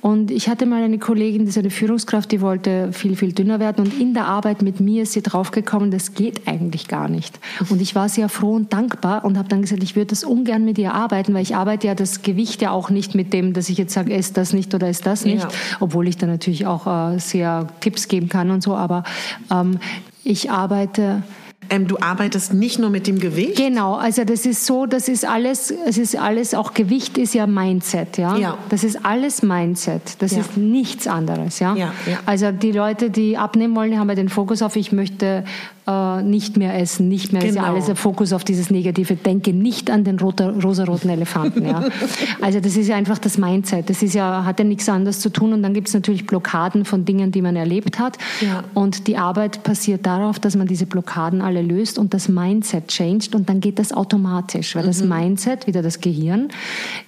Und 0.00 0.32
ich 0.32 0.48
hatte 0.48 0.66
mal 0.66 0.82
eine 0.82 0.98
Kollegin, 0.98 1.42
die 1.42 1.50
ist 1.50 1.58
eine 1.58 1.70
Führungskraft, 1.70 2.32
die 2.32 2.40
wollte 2.40 2.92
viel, 2.92 3.14
viel 3.14 3.32
dünner 3.32 3.60
werden. 3.60 3.84
Und 3.84 4.00
in 4.00 4.14
der 4.14 4.26
Arbeit 4.26 4.62
mit 4.62 4.80
mir 4.80 5.04
ist 5.04 5.12
sie 5.12 5.22
draufgekommen, 5.22 5.92
das 5.92 6.14
geht 6.14 6.48
eigentlich 6.48 6.88
gar 6.88 7.08
nicht. 7.08 7.38
Und 7.68 7.80
ich 7.80 7.94
war 7.94 8.08
sehr 8.08 8.28
froh 8.28 8.54
und 8.54 8.72
dankbar 8.72 9.24
und 9.24 9.38
habe 9.38 9.48
dann 9.48 9.62
gesagt, 9.62 9.84
ich 9.84 9.94
würde 9.94 10.06
das 10.06 10.24
ungern 10.24 10.64
mit 10.64 10.78
ihr 10.78 10.92
arbeiten, 10.92 11.34
weil 11.34 11.42
ich 11.42 11.54
arbeite 11.54 11.86
ja 11.86 11.94
das 11.94 12.22
Gewicht 12.22 12.62
ja 12.62 12.72
auch 12.72 12.90
nicht 12.90 13.14
mit 13.14 13.32
dem, 13.32 13.52
dass 13.52 13.68
ich 13.68 13.78
jetzt 13.78 13.94
sage, 13.94 14.12
ess 14.12 14.32
das 14.32 14.52
nicht 14.52 14.74
oder 14.74 14.88
ess 14.88 15.00
das 15.00 15.24
nicht. 15.24 15.42
Ja. 15.42 15.48
Obwohl 15.78 16.08
ich 16.08 16.16
da 16.16 16.26
natürlich 16.26 16.66
auch 16.66 16.86
äh, 16.86 17.18
sehr 17.20 17.68
Tipps 17.80 18.08
geben 18.08 18.28
kann 18.28 18.50
und 18.50 18.62
so. 18.62 18.74
Aber 18.74 19.04
ähm, 19.52 19.78
ich 20.24 20.50
arbeite 20.50 21.22
Ähm, 21.68 21.88
du 21.88 21.98
arbeitest 21.98 22.54
nicht 22.54 22.78
nur 22.78 22.90
mit 22.90 23.08
dem 23.08 23.18
Gewicht. 23.18 23.56
Genau, 23.56 23.94
also 23.96 24.24
das 24.24 24.46
ist 24.46 24.66
so, 24.66 24.86
das 24.86 25.08
ist 25.08 25.24
alles, 25.26 25.72
es 25.72 25.98
ist 25.98 26.14
alles, 26.16 26.54
auch 26.54 26.74
Gewicht 26.74 27.18
ist 27.18 27.34
ja 27.34 27.46
Mindset, 27.48 28.18
ja. 28.18 28.36
Ja. 28.36 28.58
Das 28.68 28.84
ist 28.84 29.04
alles 29.04 29.42
Mindset, 29.42 30.02
das 30.20 30.30
Ja. 30.32 30.38
ist 30.40 30.56
nichts 30.56 31.08
anderes, 31.08 31.58
ja? 31.58 31.74
Ja, 31.74 31.92
ja. 32.08 32.18
Also 32.24 32.52
die 32.52 32.70
Leute, 32.70 33.10
die 33.10 33.36
abnehmen 33.36 33.74
wollen, 33.74 33.98
haben 33.98 34.08
ja 34.08 34.14
den 34.14 34.28
Fokus 34.28 34.62
auf, 34.62 34.76
ich 34.76 34.92
möchte 34.92 35.42
äh, 35.86 36.22
nicht 36.22 36.56
mehr 36.56 36.78
essen, 36.78 37.08
nicht 37.08 37.32
mehr, 37.32 37.42
das 37.42 37.50
ist 37.50 37.56
ja 37.56 37.62
Genau. 37.62 37.74
alles 37.74 37.86
der 37.86 37.96
Fokus 37.96 38.32
auf 38.32 38.44
dieses 38.44 38.70
Negative. 38.70 39.14
Denke 39.16 39.52
nicht 39.52 39.90
an 39.90 40.04
den 40.04 40.18
rosaroten 40.18 41.10
Elefanten, 41.10 41.66
ja. 41.66 41.84
Also 42.40 42.60
das 42.60 42.76
ist 42.76 42.88
ja 42.88 42.96
einfach 42.96 43.18
das 43.18 43.38
Mindset, 43.38 43.88
das 43.88 44.02
ist 44.02 44.14
ja, 44.14 44.44
hat 44.44 44.58
ja 44.58 44.64
nichts 44.64 44.88
anderes 44.88 45.20
zu 45.20 45.30
tun. 45.30 45.52
Und 45.52 45.62
dann 45.62 45.74
gibt 45.74 45.88
es 45.88 45.94
natürlich 45.94 46.26
Blockaden 46.26 46.84
von 46.84 47.04
Dingen, 47.04 47.30
die 47.32 47.42
man 47.42 47.56
erlebt 47.56 47.98
hat. 47.98 48.18
Ja. 48.40 48.64
und 48.74 49.06
die 49.06 49.16
Arbeit 49.16 49.62
passiert 49.62 50.04
darauf, 50.06 50.38
dass 50.38 50.56
man 50.56 50.66
diese 50.66 50.86
Blockaden 50.86 51.40
alle 51.40 51.62
löst 51.62 51.98
und 51.98 52.12
das 52.14 52.28
Mindset 52.28 52.88
changed. 52.88 53.34
Und 53.34 53.48
dann 53.48 53.60
geht 53.60 53.78
das 53.78 53.92
automatisch, 53.92 54.74
weil 54.76 54.84
das 54.84 55.02
Mindset, 55.02 55.66
wieder 55.66 55.82
das 55.82 56.00
Gehirn, 56.00 56.48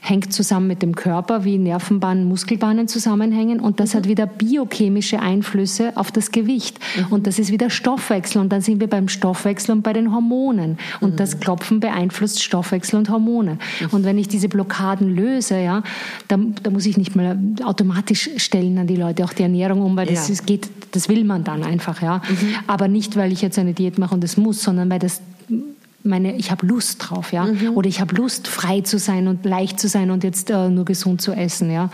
hängt 0.00 0.32
zusammen 0.32 0.66
mit 0.68 0.82
dem 0.82 0.94
Körper, 0.94 1.44
wie 1.44 1.58
Nervenbahnen, 1.58 2.24
Muskelbahnen 2.24 2.88
zusammenhängen. 2.88 3.60
Und 3.60 3.80
das 3.80 3.94
hat 3.94 4.06
wieder 4.08 4.26
biochemische 4.26 5.20
Einflüsse 5.20 5.92
auf 5.96 6.10
das 6.12 6.30
Gewicht. 6.30 6.78
Und 7.10 7.26
das 7.26 7.38
ist 7.38 7.50
wieder 7.50 7.70
Stoffwechsel. 7.70 8.40
Und 8.40 8.50
dann 8.52 8.62
sind 8.68 8.80
wir 8.80 8.86
beim 8.86 9.08
Stoffwechsel 9.08 9.72
und 9.74 9.82
bei 9.82 9.94
den 9.94 10.12
Hormonen 10.14 10.76
und 11.00 11.18
das 11.20 11.40
Klopfen 11.40 11.80
beeinflusst 11.80 12.42
Stoffwechsel 12.42 12.98
und 12.98 13.08
Hormone 13.08 13.56
und 13.92 14.04
wenn 14.04 14.18
ich 14.18 14.28
diese 14.28 14.48
Blockaden 14.48 15.08
löse, 15.16 15.58
ja, 15.58 15.82
dann, 16.28 16.54
da 16.62 16.70
muss 16.70 16.84
ich 16.84 16.98
nicht 16.98 17.16
mal 17.16 17.38
automatisch 17.64 18.28
stellen 18.36 18.76
an 18.76 18.86
die 18.86 18.96
Leute 18.96 19.24
auch 19.24 19.32
die 19.32 19.42
Ernährung 19.42 19.80
um, 19.80 19.96
weil 19.96 20.06
das 20.06 20.28
Ja. 20.28 20.34
ist, 20.34 20.46
geht, 20.46 20.68
das 20.92 21.08
will 21.08 21.24
man 21.24 21.44
dann 21.44 21.62
einfach, 21.64 22.02
ja. 22.02 22.20
Aber 22.66 22.88
nicht, 22.88 23.16
weil 23.16 23.32
ich 23.32 23.40
jetzt 23.40 23.58
eine 23.58 23.72
Diät 23.72 23.98
mache 23.98 24.14
und 24.14 24.22
das 24.22 24.36
muss, 24.36 24.62
sondern 24.62 24.90
weil 24.90 24.98
das 24.98 25.22
meine, 26.04 26.36
ich 26.36 26.50
habe 26.50 26.64
Lust 26.66 26.98
drauf, 27.08 27.32
ja. 27.32 27.48
Oder 27.74 27.88
ich 27.88 28.00
habe 28.00 28.14
Lust, 28.14 28.48
frei 28.48 28.82
zu 28.82 28.98
sein 28.98 29.28
und 29.28 29.44
leicht 29.44 29.80
zu 29.80 29.88
sein 29.88 30.10
und 30.10 30.24
jetzt 30.24 30.48
äh, 30.50 30.68
nur 30.68 30.84
gesund 30.84 31.20
zu 31.20 31.32
essen, 31.32 31.70
ja. 31.70 31.90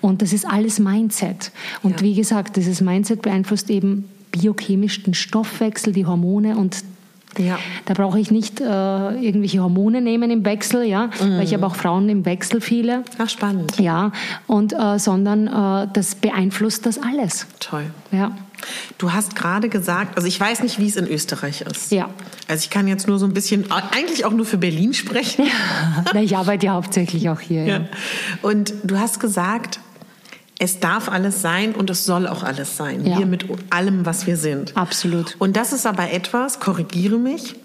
Und 0.00 0.22
das 0.22 0.32
ist 0.32 0.46
alles 0.46 0.78
Mindset. 0.78 1.52
Und 1.82 2.00
Ja. 2.00 2.06
wie 2.06 2.14
gesagt, 2.14 2.56
dieses 2.56 2.80
Mindset 2.80 3.20
beeinflusst 3.22 3.68
eben 3.70 4.08
biochemisch 4.40 5.02
den 5.02 5.14
Stoffwechsel, 5.14 5.92
die 5.92 6.06
Hormone 6.06 6.56
und 6.56 6.84
Ja. 7.38 7.58
da 7.86 7.94
brauche 7.94 8.18
ich 8.20 8.30
nicht 8.30 8.60
äh, 8.60 8.64
irgendwelche 8.64 9.60
Hormone 9.60 10.00
nehmen 10.00 10.30
im 10.30 10.44
Wechsel, 10.44 10.84
ja, 10.84 11.10
weil 11.20 11.42
ich 11.42 11.52
habe 11.54 11.66
auch 11.66 11.74
Frauen 11.76 12.08
im 12.08 12.24
Wechsel 12.24 12.60
viele. 12.60 13.02
Ach, 13.18 13.28
spannend. 13.28 13.78
Ja, 13.80 14.12
und 14.46 14.72
äh, 14.72 14.98
sondern 14.98 15.46
äh, 15.48 15.88
das 15.92 16.14
beeinflusst 16.14 16.86
das 16.86 16.98
alles. 17.02 17.46
Toll. 17.60 17.86
Ja. 18.12 18.36
Du 18.98 19.12
hast 19.12 19.34
gerade 19.36 19.68
gesagt, 19.68 20.16
also 20.16 20.26
ich 20.28 20.38
weiß 20.40 20.62
nicht, 20.62 20.78
wie 20.78 20.86
es 20.86 20.96
in 20.96 21.06
Österreich 21.06 21.60
ist. 21.62 21.90
Ja. 21.92 22.08
Also 22.48 22.62
ich 22.62 22.70
kann 22.70 22.86
jetzt 22.88 23.06
nur 23.08 23.18
so 23.18 23.26
ein 23.26 23.34
bisschen, 23.34 23.66
eigentlich 23.70 24.24
auch 24.24 24.32
nur 24.32 24.46
für 24.46 24.56
Berlin 24.56 24.94
sprechen. 24.94 25.44
Na, 26.14 26.22
ich 26.22 26.36
arbeite 26.36 26.66
ja 26.66 26.72
hauptsächlich 26.74 27.28
auch 27.28 27.40
hier. 27.40 27.64
Ja. 27.66 27.78
Ja. 27.78 27.84
Und 28.42 28.72
du 28.84 28.98
hast 28.98 29.20
gesagt, 29.20 29.80
es 30.58 30.80
darf 30.80 31.08
alles 31.08 31.42
sein 31.42 31.74
und 31.74 31.90
es 31.90 32.04
soll 32.04 32.26
auch 32.26 32.42
alles 32.42 32.76
sein. 32.76 33.04
Ja. 33.04 33.18
Wir 33.18 33.26
mit 33.26 33.46
allem, 33.70 34.06
was 34.06 34.26
wir 34.26 34.36
sind. 34.36 34.76
Absolut. 34.76 35.36
Und 35.38 35.56
das 35.56 35.72
ist 35.72 35.86
aber 35.86 36.10
etwas, 36.12 36.60
korrigiere 36.60 37.18
mich, 37.18 37.56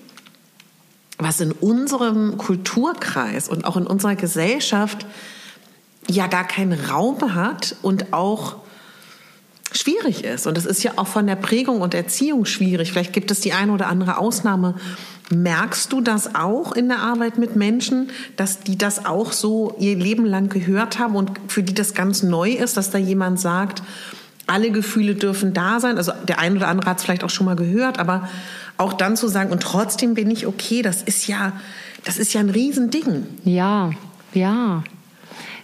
was 1.17 1.39
in 1.39 1.51
unserem 1.51 2.37
Kulturkreis 2.37 3.47
und 3.47 3.65
auch 3.65 3.77
in 3.77 3.85
unserer 3.85 4.15
Gesellschaft 4.15 5.05
ja 6.09 6.27
gar 6.27 6.47
keinen 6.47 6.73
Raum 6.73 7.35
hat 7.35 7.75
und 7.81 8.13
auch 8.13 8.57
schwierig 9.71 10.23
ist. 10.23 10.47
Und 10.47 10.57
es 10.57 10.65
ist 10.65 10.81
ja 10.83 10.93
auch 10.95 11.07
von 11.07 11.27
der 11.27 11.35
Prägung 11.35 11.81
und 11.81 11.93
Erziehung 11.93 12.45
schwierig. 12.45 12.91
Vielleicht 12.91 13.13
gibt 13.13 13.29
es 13.29 13.41
die 13.41 13.53
eine 13.53 13.71
oder 13.71 13.87
andere 13.87 14.17
Ausnahme. 14.17 14.75
Merkst 15.29 15.91
du 15.93 16.01
das 16.01 16.35
auch 16.35 16.71
in 16.71 16.87
der 16.89 16.99
Arbeit 16.99 17.37
mit 17.37 17.55
Menschen, 17.55 18.09
dass 18.35 18.59
die 18.61 18.77
das 18.77 19.05
auch 19.05 19.31
so 19.31 19.75
ihr 19.79 19.95
Leben 19.95 20.25
lang 20.25 20.49
gehört 20.49 20.97
haben 20.97 21.15
und 21.15 21.31
für 21.47 21.61
die 21.61 21.73
das 21.73 21.93
ganz 21.93 22.23
neu 22.23 22.51
ist, 22.51 22.77
dass 22.77 22.89
da 22.89 22.97
jemand 22.97 23.39
sagt, 23.39 23.83
alle 24.47 24.71
Gefühle 24.71 25.15
dürfen 25.15 25.53
da 25.53 25.79
sein. 25.79 25.97
Also 25.97 26.11
der 26.27 26.39
eine 26.39 26.55
oder 26.55 26.67
andere 26.67 26.89
hat 26.89 26.97
es 26.97 27.03
vielleicht 27.03 27.23
auch 27.23 27.29
schon 27.29 27.45
mal 27.45 27.55
gehört, 27.55 27.99
aber 27.99 28.27
auch 28.77 28.93
dann 28.93 29.15
zu 29.15 29.27
sagen, 29.27 29.51
und 29.51 29.61
trotzdem 29.61 30.15
bin 30.15 30.31
ich 30.31 30.47
okay, 30.47 30.81
das 30.81 31.03
ist 31.03 31.27
ja, 31.27 31.53
das 32.05 32.17
ist 32.17 32.33
ja 32.33 32.39
ein 32.39 32.49
Riesending. 32.49 33.25
Ja, 33.43 33.91
ja. 34.33 34.83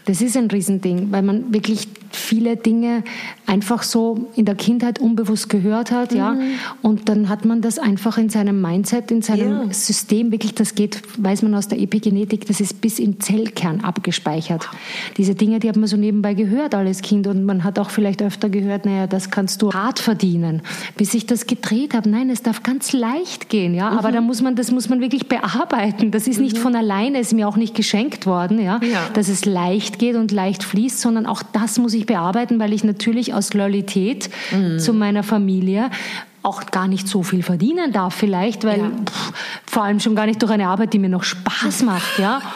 Das 0.05 0.21
ist 0.21 0.37
ein 0.37 0.51
Riesending, 0.51 1.11
weil 1.11 1.23
man 1.23 1.51
wirklich 1.51 1.87
viele 2.15 2.57
Dinge 2.57 3.03
einfach 3.45 3.83
so 3.83 4.27
in 4.35 4.45
der 4.45 4.55
Kindheit 4.55 4.99
unbewusst 4.99 5.49
gehört 5.49 5.91
hat, 5.91 6.13
ja. 6.13 6.35
Und 6.81 7.09
dann 7.09 7.29
hat 7.29 7.45
man 7.45 7.61
das 7.61 7.79
einfach 7.79 8.17
in 8.17 8.29
seinem 8.29 8.61
Mindset, 8.61 9.11
in 9.11 9.21
seinem 9.21 9.67
Ja. 9.67 9.73
System, 9.73 10.31
wirklich, 10.31 10.55
das 10.55 10.75
geht, 10.75 11.01
weiß 11.17 11.41
man 11.43 11.53
aus 11.55 11.67
der 11.67 11.79
Epigenetik, 11.79 12.45
das 12.47 12.59
ist 12.59 12.81
bis 12.81 12.99
im 12.99 13.19
Zellkern 13.19 13.81
abgespeichert. 13.81 14.69
Diese 15.17 15.35
Dinge, 15.35 15.59
die 15.59 15.69
hat 15.69 15.75
man 15.75 15.87
so 15.87 15.97
nebenbei 15.97 16.33
gehört 16.33 16.73
als 16.73 17.01
Kind 17.01 17.27
und 17.27 17.43
man 17.45 17.63
hat 17.63 17.79
auch 17.79 17.89
vielleicht 17.89 18.21
öfter 18.21 18.49
gehört, 18.49 18.85
naja, 18.85 19.07
das 19.07 19.29
kannst 19.31 19.61
du 19.61 19.71
hart 19.73 19.99
verdienen. 19.99 20.61
Bis 20.97 21.13
ich 21.13 21.25
das 21.25 21.47
gedreht 21.47 21.93
habe, 21.93 22.09
nein, 22.09 22.29
es 22.29 22.41
darf 22.41 22.63
ganz 22.63 22.93
leicht 22.93 23.49
gehen, 23.49 23.73
ja. 23.73 23.89
Aber 23.89 24.11
da 24.11 24.21
muss 24.21 24.41
man, 24.41 24.55
das 24.55 24.71
muss 24.71 24.89
man 24.89 25.01
wirklich 25.01 25.27
bearbeiten. 25.27 26.11
Das 26.11 26.27
ist 26.27 26.39
nicht 26.39 26.57
von 26.57 26.75
alleine, 26.75 27.19
ist 27.19 27.33
mir 27.33 27.47
auch 27.47 27.57
nicht 27.57 27.75
geschenkt 27.75 28.25
worden, 28.25 28.59
ja. 28.59 28.79
Ja. 28.81 29.09
Dass 29.13 29.29
es 29.29 29.45
leicht 29.45 29.99
geht 29.99 30.15
und 30.15 30.31
leicht 30.31 30.63
fließt, 30.63 30.99
sondern 30.99 31.25
auch 31.25 31.43
das 31.43 31.77
muss 31.77 31.93
ich 31.93 32.04
bearbeiten, 32.05 32.59
weil 32.59 32.73
ich 32.73 32.83
natürlich 32.83 33.33
aus 33.33 33.53
Loyalität 33.53 34.29
zu 34.77 34.93
meiner 34.93 35.23
Familie 35.23 35.89
auch 36.43 36.67
gar 36.67 36.87
nicht 36.87 37.07
so 37.07 37.23
viel 37.23 37.41
verdienen 37.41 37.91
darf 37.91 38.13
vielleicht, 38.13 38.65
weil 38.65 38.77
Ja. 38.79 38.91
pff, 39.09 39.33
vor 39.65 39.83
allem 39.83 39.99
schon 39.99 40.15
gar 40.15 40.27
nicht 40.27 40.39
durch 40.43 40.51
eine 40.51 40.67
Arbeit, 40.67 40.93
die 40.93 40.99
mir 40.99 41.09
noch 41.09 41.23
Spaß 41.23 41.81
macht, 41.83 42.19
ja. 42.19 42.39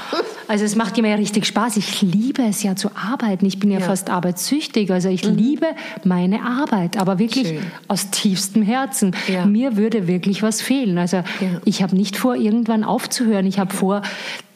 Also 0.47 0.65
es 0.65 0.75
macht 0.75 0.97
mir 0.97 1.09
ja 1.09 1.15
richtig 1.15 1.45
Spaß. 1.45 1.77
Ich 1.77 2.01
liebe 2.01 2.41
es 2.41 2.63
ja 2.63 2.75
zu 2.75 2.89
arbeiten. 2.95 3.45
Ich 3.45 3.59
bin 3.59 3.69
ja, 3.69 3.77
Ja. 3.79 3.85
fast 3.85 4.09
arbeitssüchtig. 4.09 4.91
Also 4.91 5.07
ich 5.07 5.23
liebe 5.23 5.67
meine 6.03 6.41
Arbeit, 6.43 6.97
aber 6.97 7.19
wirklich 7.19 7.49
Schön. 7.49 7.61
aus 7.87 8.09
tiefstem 8.09 8.63
Herzen. 8.63 9.15
Ja. 9.27 9.45
Mir 9.45 9.77
würde 9.77 10.07
wirklich 10.07 10.41
was 10.41 10.59
fehlen. 10.63 10.97
Also 10.97 11.21
ich 11.65 11.83
habe 11.83 11.95
nicht 11.95 12.17
vor, 12.17 12.35
irgendwann 12.35 12.83
aufzuhören. 12.83 13.45
Ich 13.45 13.59
habe 13.59 13.75
vor, 13.75 14.01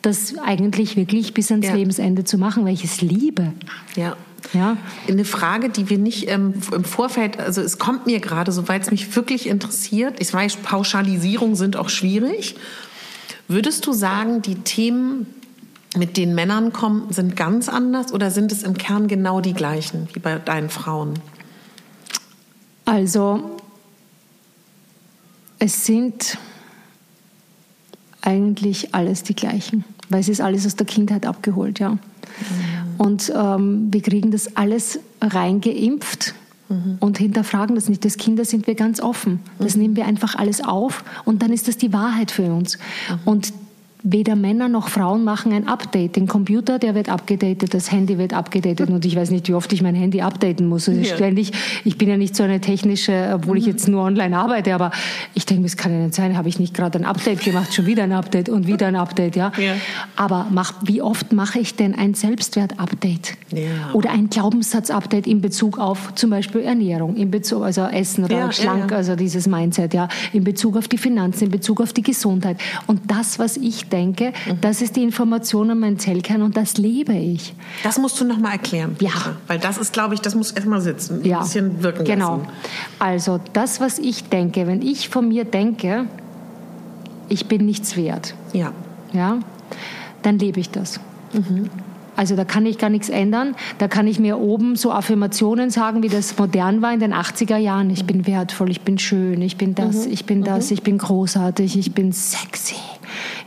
das 0.01 0.33
eigentlich 0.43 0.95
wirklich 0.95 1.35
bis 1.35 1.51
ans. 1.51 1.71
Lebensende 1.71 2.23
zu 2.23 2.39
machen, 2.39 2.65
weil 2.65 2.73
ich 2.73 2.83
es 2.83 3.01
liebe. 3.01 3.53
Ja. 3.95 4.15
Ja. 4.53 4.77
Eine 5.07 5.25
Frage, 5.25 5.69
die 5.69 5.89
wir 5.89 5.97
nicht 5.97 6.29
ähm, 6.29 6.53
im 6.71 6.83
Vorfeld, 6.83 7.39
also 7.39 7.61
es 7.61 7.79
kommt 7.79 8.05
mir 8.05 8.19
gerade 8.19 8.51
so, 8.51 8.67
weil 8.67 8.79
es 8.79 8.91
mich 8.91 9.15
wirklich 9.15 9.47
interessiert. 9.47 10.19
Ich 10.19 10.31
weiß, 10.31 10.57
Pauschalisierungen 10.57 11.55
sind 11.55 11.75
auch 11.75 11.89
schwierig. 11.89 12.55
Würdest 13.47 13.85
du 13.87 13.93
sagen, 13.93 14.41
die 14.41 14.55
Themen, 14.55 15.25
mit 15.97 16.17
denen 16.17 16.35
Männern 16.35 16.71
kommen, 16.71 17.11
sind 17.11 17.35
ganz 17.35 17.67
anders 17.67 18.13
oder 18.13 18.31
sind 18.31 18.51
es 18.51 18.63
im 18.63 18.77
Kern 18.77 19.07
genau 19.07 19.41
die 19.41 19.53
gleichen 19.53 20.07
wie 20.13 20.19
bei 20.19 20.37
deinen 20.37 20.69
Frauen? 20.69 21.19
Also 22.85 23.57
es 25.59 25.85
sind 25.85 26.37
eigentlich 28.21 28.93
alles 28.93 29.23
die 29.23 29.35
gleichen, 29.35 29.83
weil 30.09 30.21
es 30.21 30.29
ist 30.29 30.41
alles 30.41 30.65
aus 30.65 30.75
der 30.75 30.85
Kindheit 30.85 31.25
abgeholt, 31.25 31.79
ja. 31.79 31.97
Und 32.97 33.31
ähm, 33.35 33.87
wir 33.91 34.01
kriegen 34.01 34.31
das 34.31 34.55
alles 34.55 34.99
reingeimpft 35.21 36.33
mhm. 36.69 36.97
und 36.99 37.17
hinterfragen 37.17 37.75
das 37.75 37.89
nicht. 37.89 38.03
Als 38.03 38.17
Kinder 38.17 38.45
sind 38.45 38.67
wir 38.67 38.75
ganz 38.75 39.01
offen. 39.01 39.39
Das 39.59 39.75
mhm. 39.75 39.81
nehmen 39.81 39.95
wir 39.95 40.05
einfach 40.05 40.35
alles 40.35 40.63
auf 40.63 41.03
und 41.25 41.41
dann 41.41 41.51
ist 41.51 41.67
das 41.67 41.77
die 41.77 41.93
Wahrheit 41.93 42.31
für 42.31 42.51
uns. 42.53 42.77
Mhm. 42.77 43.19
Und 43.25 43.53
Weder 44.05 44.35
Männer 44.35 44.67
noch 44.67 44.89
Frauen 44.89 45.23
machen 45.23 45.53
ein 45.53 45.69
Update. 45.69 46.17
Den 46.17 46.27
Computer, 46.27 46.77
der 46.77 46.93
wird 46.93 47.07
abgedatet, 47.07 47.73
das 47.73 47.89
Handy 47.89 48.17
wird 48.17 48.33
abgedatet 48.33 48.89
und 48.89 49.05
ich 49.05 49.15
weiß 49.15 49.31
nicht, 49.31 49.47
wie 49.47 49.53
oft 49.53 49.71
ich 49.71 49.81
mein 49.81 49.95
Handy 49.95 50.21
updaten 50.21 50.67
muss. 50.67 50.89
Also 50.89 50.99
ja. 50.99 51.15
ständig, 51.15 51.53
ich 51.85 51.97
bin 51.97 52.09
ja 52.09 52.17
nicht 52.17 52.35
so 52.35 52.43
eine 52.43 52.59
technische, 52.59 53.31
obwohl 53.33 53.57
ich 53.57 53.65
jetzt 53.65 53.87
nur 53.87 54.03
online 54.03 54.37
arbeite, 54.37 54.75
aber 54.75 54.91
ich 55.35 55.45
denke, 55.45 55.65
es 55.67 55.77
kann 55.77 55.93
ja 55.93 55.99
nicht 55.99 56.15
sein, 56.15 56.35
habe 56.35 56.49
ich 56.49 56.59
nicht 56.59 56.73
gerade 56.73 56.99
ein 56.99 57.05
Update 57.05 57.45
gemacht, 57.45 57.73
schon 57.73 57.85
wieder 57.85 58.03
ein 58.03 58.11
Update 58.11 58.49
und 58.49 58.67
wieder 58.67 58.87
ein 58.87 58.97
Update, 58.97 59.37
ja. 59.37 59.53
ja. 59.57 59.75
Aber 60.17 60.47
mach, 60.51 60.73
wie 60.83 61.01
oft 61.01 61.31
mache 61.31 61.59
ich 61.59 61.75
denn 61.75 61.95
ein 61.95 62.13
Selbstwert-Update? 62.13 63.37
Ja. 63.51 63.93
Oder 63.93 64.11
ein 64.11 64.29
Glaubenssatz-Update 64.29 65.27
in 65.27 65.39
Bezug 65.39 65.79
auf 65.79 66.13
zum 66.15 66.29
Beispiel 66.29 66.59
Ernährung, 66.59 67.15
in 67.15 67.31
Bezug, 67.31 67.63
also 67.63 67.83
Essen 67.83 68.25
oder 68.25 68.51
schlank, 68.51 68.91
also 68.91 69.15
dieses 69.15 69.47
Mindset, 69.47 69.93
ja, 69.93 70.09
in 70.33 70.43
Bezug 70.43 70.75
auf 70.75 70.89
die 70.89 70.97
Finanzen, 70.97 71.45
in 71.45 71.51
Bezug 71.51 71.79
auf 71.79 71.93
die 71.93 72.03
Gesundheit. 72.03 72.57
Und 72.85 72.99
das, 73.07 73.39
was 73.39 73.55
ich 73.55 73.92
denke, 73.93 74.33
mhm. 74.47 74.59
das 74.59 74.81
ist 74.81 74.95
die 74.95 75.03
Information 75.03 75.69
an 75.71 75.79
meinen 75.79 75.99
Zellkern 75.99 76.41
und 76.41 76.57
das 76.57 76.77
lebe 76.77 77.13
ich. 77.13 77.53
Das 77.83 77.97
musst 77.97 78.19
du 78.19 78.25
nochmal 78.25 78.53
erklären. 78.53 78.95
Ja. 78.99 79.11
Weil 79.47 79.59
das 79.59 79.77
ist, 79.77 79.93
glaube 79.93 80.15
ich, 80.15 80.21
das 80.21 80.35
muss 80.35 80.51
erstmal 80.51 80.81
sitzen, 80.81 81.21
ein 81.21 81.25
ja. 81.25 81.39
bisschen 81.39 81.83
wirken 81.83 82.03
genau. 82.03 82.37
lassen. 82.37 82.47
Also 82.99 83.39
das, 83.53 83.79
was 83.79 83.99
ich 83.99 84.25
denke, 84.25 84.67
wenn 84.67 84.81
ich 84.81 85.09
von 85.09 85.27
mir 85.27 85.45
denke, 85.45 86.05
ich 87.29 87.47
bin 87.47 87.65
nichts 87.65 87.95
wert, 87.95 88.33
ja. 88.51 88.73
Ja, 89.13 89.39
dann 90.23 90.39
lebe 90.39 90.59
ich 90.59 90.71
das. 90.71 90.99
Mhm. 91.33 91.69
Also 92.15 92.35
da 92.35 92.45
kann 92.45 92.65
ich 92.65 92.77
gar 92.77 92.89
nichts 92.89 93.09
ändern. 93.09 93.55
Da 93.77 93.87
kann 93.87 94.07
ich 94.07 94.19
mir 94.19 94.37
oben 94.37 94.75
so 94.75 94.91
Affirmationen 94.91 95.69
sagen, 95.69 96.03
wie 96.03 96.09
das 96.09 96.37
modern 96.37 96.81
war 96.81 96.93
in 96.93 96.99
den 96.99 97.13
80er 97.13 97.57
Jahren. 97.57 97.89
Ich 97.89 98.05
bin 98.05 98.27
wertvoll, 98.27 98.71
ich 98.71 98.81
bin 98.81 98.97
schön, 98.97 99.41
ich 99.41 99.57
bin 99.57 99.75
das, 99.75 100.05
mhm. 100.05 100.13
ich 100.13 100.25
bin 100.25 100.43
das, 100.43 100.69
mhm. 100.69 100.73
ich 100.73 100.83
bin 100.83 100.97
großartig, 100.97 101.77
ich 101.77 101.93
bin 101.93 102.11
sexy, 102.11 102.75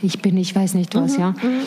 ich 0.01 0.21
bin, 0.21 0.37
ich 0.37 0.55
weiß 0.55 0.73
nicht 0.73 0.95
was, 0.95 1.13
mhm. 1.13 1.19
ja. 1.19 1.29
Mhm. 1.31 1.61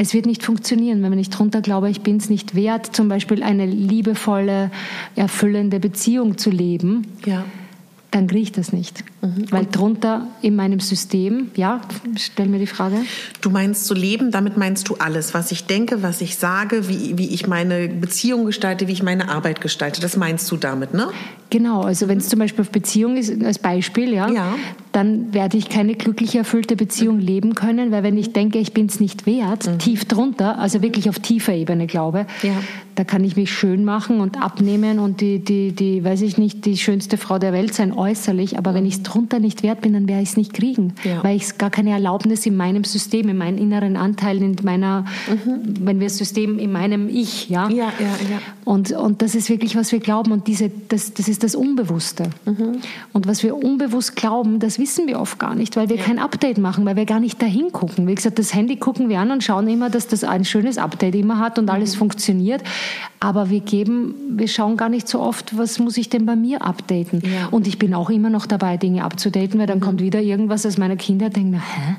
Es 0.00 0.14
wird 0.14 0.26
nicht 0.26 0.44
funktionieren, 0.44 1.02
wenn 1.02 1.10
man 1.10 1.18
nicht 1.18 1.30
drunter 1.30 1.60
glaube, 1.60 1.90
ich 1.90 2.02
bin 2.02 2.18
es 2.18 2.30
nicht 2.30 2.54
wert, 2.54 2.94
zum 2.94 3.08
Beispiel 3.08 3.42
eine 3.42 3.66
liebevolle, 3.66 4.70
erfüllende 5.16 5.80
Beziehung 5.80 6.38
zu 6.38 6.50
leben. 6.50 7.06
Ja 7.26 7.44
dann 8.10 8.26
kriege 8.26 8.42
ich 8.42 8.52
das 8.52 8.72
nicht. 8.72 9.04
Mhm. 9.20 9.46
Weil 9.50 9.66
drunter 9.66 10.28
in 10.42 10.54
meinem 10.54 10.78
System, 10.78 11.50
ja, 11.56 11.80
stell 12.16 12.46
mir 12.46 12.60
die 12.60 12.68
Frage. 12.68 12.96
Du 13.40 13.50
meinst 13.50 13.86
zu 13.86 13.94
leben, 13.94 14.30
damit 14.30 14.56
meinst 14.56 14.88
du 14.88 14.94
alles, 14.96 15.34
was 15.34 15.50
ich 15.50 15.66
denke, 15.66 16.02
was 16.02 16.20
ich 16.20 16.36
sage, 16.36 16.88
wie, 16.88 17.18
wie 17.18 17.28
ich 17.28 17.48
meine 17.48 17.88
Beziehung 17.88 18.46
gestalte, 18.46 18.86
wie 18.86 18.92
ich 18.92 19.02
meine 19.02 19.28
Arbeit 19.28 19.60
gestalte. 19.60 20.00
Das 20.00 20.16
meinst 20.16 20.50
du 20.52 20.56
damit, 20.56 20.94
ne? 20.94 21.08
Genau, 21.50 21.80
also 21.80 22.08
wenn 22.08 22.18
es 22.18 22.28
zum 22.28 22.38
Beispiel 22.40 22.60
auf 22.60 22.70
Beziehung 22.70 23.16
ist, 23.16 23.42
als 23.42 23.58
Beispiel, 23.58 24.12
ja, 24.12 24.28
ja, 24.30 24.54
dann 24.92 25.32
werde 25.32 25.56
ich 25.56 25.68
keine 25.68 25.94
glücklich 25.94 26.34
erfüllte 26.34 26.76
Beziehung 26.76 27.16
mhm. 27.16 27.22
leben 27.22 27.54
können, 27.54 27.90
weil 27.90 28.02
wenn 28.02 28.18
ich 28.18 28.32
denke, 28.32 28.58
ich 28.58 28.74
bin 28.74 28.86
es 28.86 29.00
nicht 29.00 29.24
wert, 29.26 29.66
mhm. 29.66 29.78
tief 29.78 30.04
drunter, 30.04 30.58
also 30.58 30.82
wirklich 30.82 31.08
auf 31.08 31.18
tiefer 31.20 31.54
Ebene 31.54 31.86
glaube, 31.86 32.26
ja. 32.42 32.52
da 32.96 33.04
kann 33.04 33.24
ich 33.24 33.36
mich 33.36 33.50
schön 33.50 33.84
machen 33.84 34.20
und 34.20 34.42
abnehmen 34.42 34.98
und 34.98 35.22
die, 35.22 35.38
die, 35.38 35.72
die, 35.72 36.04
weiß 36.04 36.20
ich 36.20 36.36
nicht, 36.36 36.66
die 36.66 36.76
schönste 36.76 37.16
Frau 37.16 37.38
der 37.38 37.52
Welt 37.54 37.72
sein 37.72 37.92
äußerlich, 37.92 38.58
aber 38.58 38.74
wenn 38.74 38.84
ich 38.84 38.94
es 38.94 39.02
drunter 39.08 39.38
nicht 39.38 39.62
wert 39.62 39.80
bin, 39.80 39.92
dann 39.92 40.08
werde 40.08 40.22
ich 40.22 40.30
es 40.30 40.36
nicht 40.36 40.54
kriegen, 40.54 40.94
ja. 41.04 41.22
weil 41.24 41.36
ich 41.36 41.58
gar 41.58 41.70
keine 41.70 41.90
Erlaubnis 41.90 42.46
in 42.46 42.56
meinem 42.56 42.84
System, 42.84 43.28
in 43.28 43.36
meinen 43.36 43.58
inneren 43.58 43.96
Anteilen, 43.96 44.42
in 44.42 44.56
meiner, 44.62 45.04
mhm. 45.28 45.86
wenn 45.86 46.00
wir 46.00 46.06
das 46.06 46.18
System 46.18 46.58
in 46.58 46.72
meinem 46.72 47.08
Ich, 47.08 47.48
ja, 47.48 47.68
ja, 47.68 47.92
ja, 47.98 48.16
ja. 48.30 48.40
Und, 48.64 48.92
und 48.92 49.22
das 49.22 49.34
ist 49.34 49.48
wirklich, 49.48 49.76
was 49.76 49.92
wir 49.92 50.00
glauben 50.00 50.32
und 50.32 50.46
diese, 50.46 50.70
das, 50.88 51.14
das 51.14 51.28
ist 51.28 51.42
das 51.42 51.54
Unbewusste. 51.54 52.24
Mhm. 52.44 52.80
Und 53.12 53.26
was 53.26 53.42
wir 53.42 53.56
unbewusst 53.56 54.14
glauben, 54.14 54.58
das 54.58 54.78
wissen 54.78 55.06
wir 55.06 55.20
oft 55.20 55.38
gar 55.38 55.54
nicht, 55.54 55.76
weil 55.76 55.88
wir 55.88 55.96
ja. 55.96 56.02
kein 56.02 56.18
Update 56.18 56.58
machen, 56.58 56.84
weil 56.84 56.96
wir 56.96 57.06
gar 57.06 57.20
nicht 57.20 57.40
dahin 57.40 57.72
gucken. 57.72 58.06
Wie 58.06 58.14
gesagt, 58.14 58.38
das 58.38 58.54
Handy 58.54 58.76
gucken 58.76 59.08
wir 59.08 59.20
an 59.20 59.30
und 59.30 59.42
schauen 59.42 59.68
immer, 59.68 59.88
dass 59.90 60.06
das 60.06 60.24
ein 60.24 60.44
schönes 60.44 60.78
Update 60.78 61.14
immer 61.14 61.38
hat 61.38 61.58
und 61.58 61.64
mhm. 61.64 61.70
alles 61.70 61.94
funktioniert. 61.94 62.62
Aber 63.20 63.50
wir 63.50 63.60
geben, 63.60 64.14
wir 64.30 64.48
schauen 64.48 64.76
gar 64.76 64.88
nicht 64.88 65.08
so 65.08 65.20
oft, 65.20 65.56
was 65.56 65.78
muss 65.78 65.96
ich 65.96 66.08
denn 66.08 66.26
bei 66.26 66.36
mir 66.36 66.62
updaten. 66.62 67.22
Ja. 67.24 67.48
Und 67.50 67.66
ich 67.66 67.78
bin 67.78 67.94
auch 67.94 68.10
immer 68.10 68.30
noch 68.30 68.46
dabei, 68.46 68.76
Dinge 68.76 68.97
abzudaten, 69.04 69.58
weil 69.58 69.66
dann 69.66 69.78
mhm. 69.78 69.82
kommt 69.82 70.00
wieder 70.00 70.20
irgendwas 70.20 70.66
aus 70.66 70.78
meiner 70.78 70.96
Kindheit, 70.96 71.36
denke, 71.36 71.58
hä? 71.58 71.96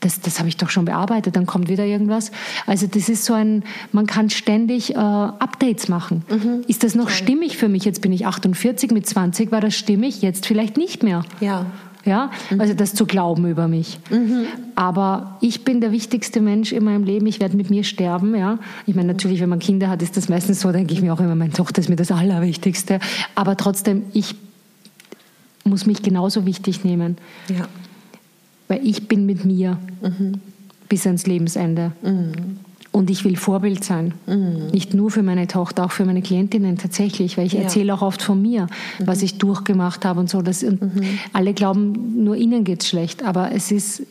das, 0.00 0.20
das 0.20 0.38
habe 0.38 0.48
ich 0.48 0.56
doch 0.56 0.70
schon 0.70 0.84
bearbeitet, 0.84 1.36
dann 1.36 1.46
kommt 1.46 1.68
wieder 1.68 1.84
irgendwas. 1.84 2.30
Also 2.66 2.86
das 2.86 3.08
ist 3.08 3.24
so 3.24 3.34
ein, 3.34 3.64
man 3.92 4.06
kann 4.06 4.30
ständig 4.30 4.94
äh, 4.94 4.98
Updates 4.98 5.88
machen. 5.88 6.22
Mhm. 6.30 6.64
Ist 6.68 6.84
das 6.84 6.94
noch 6.94 7.06
okay. 7.06 7.14
stimmig 7.14 7.56
für 7.56 7.68
mich? 7.68 7.84
Jetzt 7.84 8.00
bin 8.00 8.12
ich 8.12 8.26
48, 8.26 8.92
mit 8.92 9.06
20 9.06 9.50
war 9.50 9.60
das 9.60 9.74
stimmig, 9.74 10.22
jetzt 10.22 10.46
vielleicht 10.46 10.76
nicht 10.76 11.02
mehr. 11.02 11.24
Ja. 11.40 11.66
Ja, 12.04 12.30
mhm. 12.48 12.60
also 12.60 12.74
das 12.74 12.94
zu 12.94 13.04
glauben 13.06 13.46
über 13.46 13.68
mich. 13.68 13.98
Mhm. 14.08 14.46
Aber 14.76 15.36
ich 15.40 15.64
bin 15.64 15.80
der 15.80 15.92
wichtigste 15.92 16.40
Mensch 16.40 16.72
in 16.72 16.84
meinem 16.84 17.02
Leben. 17.02 17.26
Ich 17.26 17.40
werde 17.40 17.56
mit 17.56 17.68
mir 17.70 17.84
sterben. 17.84 18.34
Ja, 18.34 18.60
ich 18.86 18.94
meine 18.94 19.08
natürlich, 19.08 19.40
wenn 19.40 19.48
man 19.48 19.58
Kinder 19.58 19.90
hat, 19.90 20.00
ist 20.00 20.16
das 20.16 20.28
meistens 20.28 20.60
so. 20.60 20.70
Denke 20.72 20.94
ich 20.94 21.02
mir 21.02 21.12
auch 21.12 21.20
immer, 21.20 21.34
meine 21.34 21.52
Tochter 21.52 21.80
ist 21.80 21.90
mir 21.90 21.96
das 21.96 22.12
Allerwichtigste. 22.12 23.00
Aber 23.34 23.56
trotzdem, 23.56 24.04
ich 24.14 24.36
muss 25.64 25.86
mich 25.86 26.02
genauso 26.02 26.46
wichtig 26.46 26.84
nehmen. 26.84 27.18
Ja 27.48 27.68
weil 28.68 28.86
ich 28.86 29.08
bin 29.08 29.26
mit 29.26 29.44
mir 29.44 29.78
mhm. 30.02 30.40
bis 30.88 31.06
ans 31.06 31.26
Lebensende. 31.26 31.92
Mhm. 32.02 32.58
Und 32.90 33.10
ich 33.10 33.24
will 33.24 33.36
Vorbild 33.36 33.84
sein. 33.84 34.14
Mhm. 34.26 34.68
Nicht 34.72 34.94
nur 34.94 35.10
für 35.10 35.22
meine 35.22 35.46
Tochter, 35.46 35.84
auch 35.84 35.92
für 35.92 36.04
meine 36.04 36.22
Klientinnen 36.22 36.78
tatsächlich, 36.78 37.36
weil 37.36 37.46
ich 37.46 37.52
ja. 37.52 37.62
erzähle 37.62 37.94
auch 37.94 38.02
oft 38.02 38.22
von 38.22 38.40
mir, 38.40 38.62
mhm. 38.62 39.06
was 39.06 39.22
ich 39.22 39.38
durchgemacht 39.38 40.04
habe 40.04 40.20
und 40.20 40.30
so. 40.30 40.42
Das, 40.42 40.62
und 40.62 40.80
mhm. 40.80 41.18
Alle 41.32 41.54
glauben, 41.54 42.22
nur 42.24 42.36
ihnen 42.36 42.64
geht 42.64 42.82
es 42.82 42.88
schlecht, 42.88 43.22
aber 43.22 43.52
es 43.52 43.70
ist, 43.70 44.02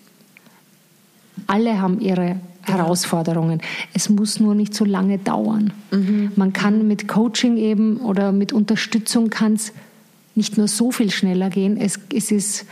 alle 1.48 1.82
haben 1.82 2.00
ihre 2.00 2.38
Herausforderungen. 2.62 3.62
Es 3.93 4.10
muss 4.10 4.39
nur 4.39 4.54
nicht 4.54 4.74
so 4.74 4.86
lange 4.86 5.18
dauern. 5.18 5.74
Mhm. 5.91 6.32
Man 6.36 6.54
kann 6.54 6.88
mit 6.88 7.08
Coaching 7.08 7.58
eben 7.58 7.98
oder 7.98 8.32
mit 8.32 8.54
Unterstützung 8.54 9.30
kann 9.30 9.54
es 9.54 9.74
nicht 10.38 10.57
nur 10.57 10.67
so 10.67 10.91
viel 10.91 11.11
schneller 11.11 11.49
gehen. 11.49 11.77
Es, 11.77 11.99
es 12.13 12.31
ist 12.31 12.65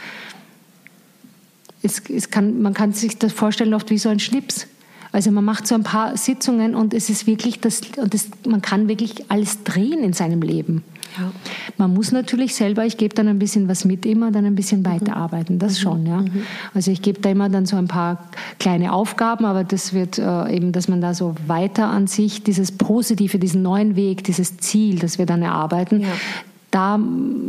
es, 1.85 2.01
es 2.09 2.29
kann, 2.29 2.61
man 2.61 2.73
kann 2.73 2.93
sich 2.93 3.17
das 3.17 3.31
vorstellen 3.31 3.73
oft 3.73 3.89
wie 3.89 3.97
so 3.97 4.09
ein 4.09 4.19
Schnips. 4.19 4.67
Also 5.11 5.31
man 5.31 5.45
macht 5.45 5.65
so 5.65 5.75
ein 5.75 5.83
paar 5.83 6.17
Sitzungen 6.17 6.75
und 6.75 6.93
es 6.93 7.09
ist 7.09 7.25
wirklich 7.25 7.61
das, 7.61 7.81
und 7.95 8.13
das, 8.13 8.27
man 8.45 8.61
kann 8.61 8.89
wirklich 8.89 9.31
alles 9.31 9.63
drehen 9.63 10.03
in 10.03 10.11
seinem 10.11 10.41
Leben. 10.41 10.83
Ja. 11.17 11.31
Man 11.77 11.93
muss 11.93 12.11
natürlich 12.11 12.53
selber, 12.53 12.85
ich 12.85 12.97
gebe 12.97 13.15
dann 13.15 13.29
ein 13.29 13.39
bisschen 13.39 13.69
was 13.69 13.85
mit 13.85 14.05
immer, 14.05 14.31
dann 14.31 14.43
ein 14.43 14.55
bisschen 14.55 14.81
mhm. 14.81 14.87
weiterarbeiten, 14.87 15.57
das 15.57 15.77
mhm. 15.77 15.83
schon, 15.83 16.05
ja. 16.05 16.17
Mhm. 16.17 16.43
Also 16.73 16.91
ich 16.91 17.01
gebe 17.01 17.21
da 17.21 17.29
immer 17.29 17.47
dann 17.47 17.65
so 17.65 17.77
ein 17.77 17.87
paar 17.87 18.27
kleine 18.59 18.91
Aufgaben, 18.91 19.45
aber 19.45 19.63
das 19.63 19.93
wird 19.93 20.17
äh, 20.17 20.53
eben, 20.53 20.73
dass 20.73 20.89
man 20.89 20.99
da 20.99 21.13
so 21.13 21.35
weiter 21.47 21.87
an 21.87 22.07
sich 22.07 22.43
dieses 22.43 22.73
Positive, 22.73 23.39
diesen 23.39 23.61
neuen 23.61 23.95
Weg, 23.95 24.25
dieses 24.25 24.57
Ziel, 24.57 24.99
das 24.99 25.17
wir 25.17 25.25
dann 25.25 25.41
erarbeiten, 25.41 26.01
ja 26.01 26.07
da 26.75 26.99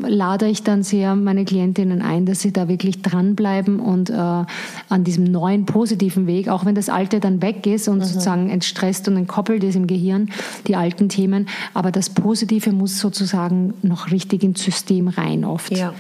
lade 0.03 0.47
ich 0.47 0.63
dann 0.63 0.85
sehr 0.85 1.17
meine 1.17 1.45
Klientinnen 1.45 2.01
ein, 2.01 2.27
dass 2.27 2.43
sie 2.43 2.53
da 2.53 2.69
wirklich 2.69 3.03
dranbleiben 3.03 3.81
und 3.81 4.09
äh, 4.09 4.15
an 4.15 5.03
diesem 5.03 5.25
neuen 5.25 5.67
positiven 5.67 6.29
Weg, 6.29 6.49
auch 6.49 6.65
wenn 6.65 6.77
das 6.77 6.89
Alte 6.89 7.19
dann 7.19 7.43
weg 7.43 7.67
ist 7.67 7.89
und 7.89 7.99
mhm. 7.99 8.05
sozusagen 8.05 8.51
entstresst 8.51 9.09
und 9.09 9.17
entkoppelt 9.17 9.65
ist 9.65 9.75
im 9.75 9.89
Gehirn, 9.89 10.31
die 10.69 10.77
alten 10.77 11.09
Themen, 11.09 11.49
aber 11.75 11.91
das 11.91 12.09
Positive 12.11 12.71
muss 12.71 13.01
sozusagen 13.01 13.75
noch 13.83 14.13
richtig 14.13 14.45
ins 14.45 14.63
System 14.63 15.09
rein 15.09 15.45
oft. 15.45 15.77
Ja. 15.77 15.93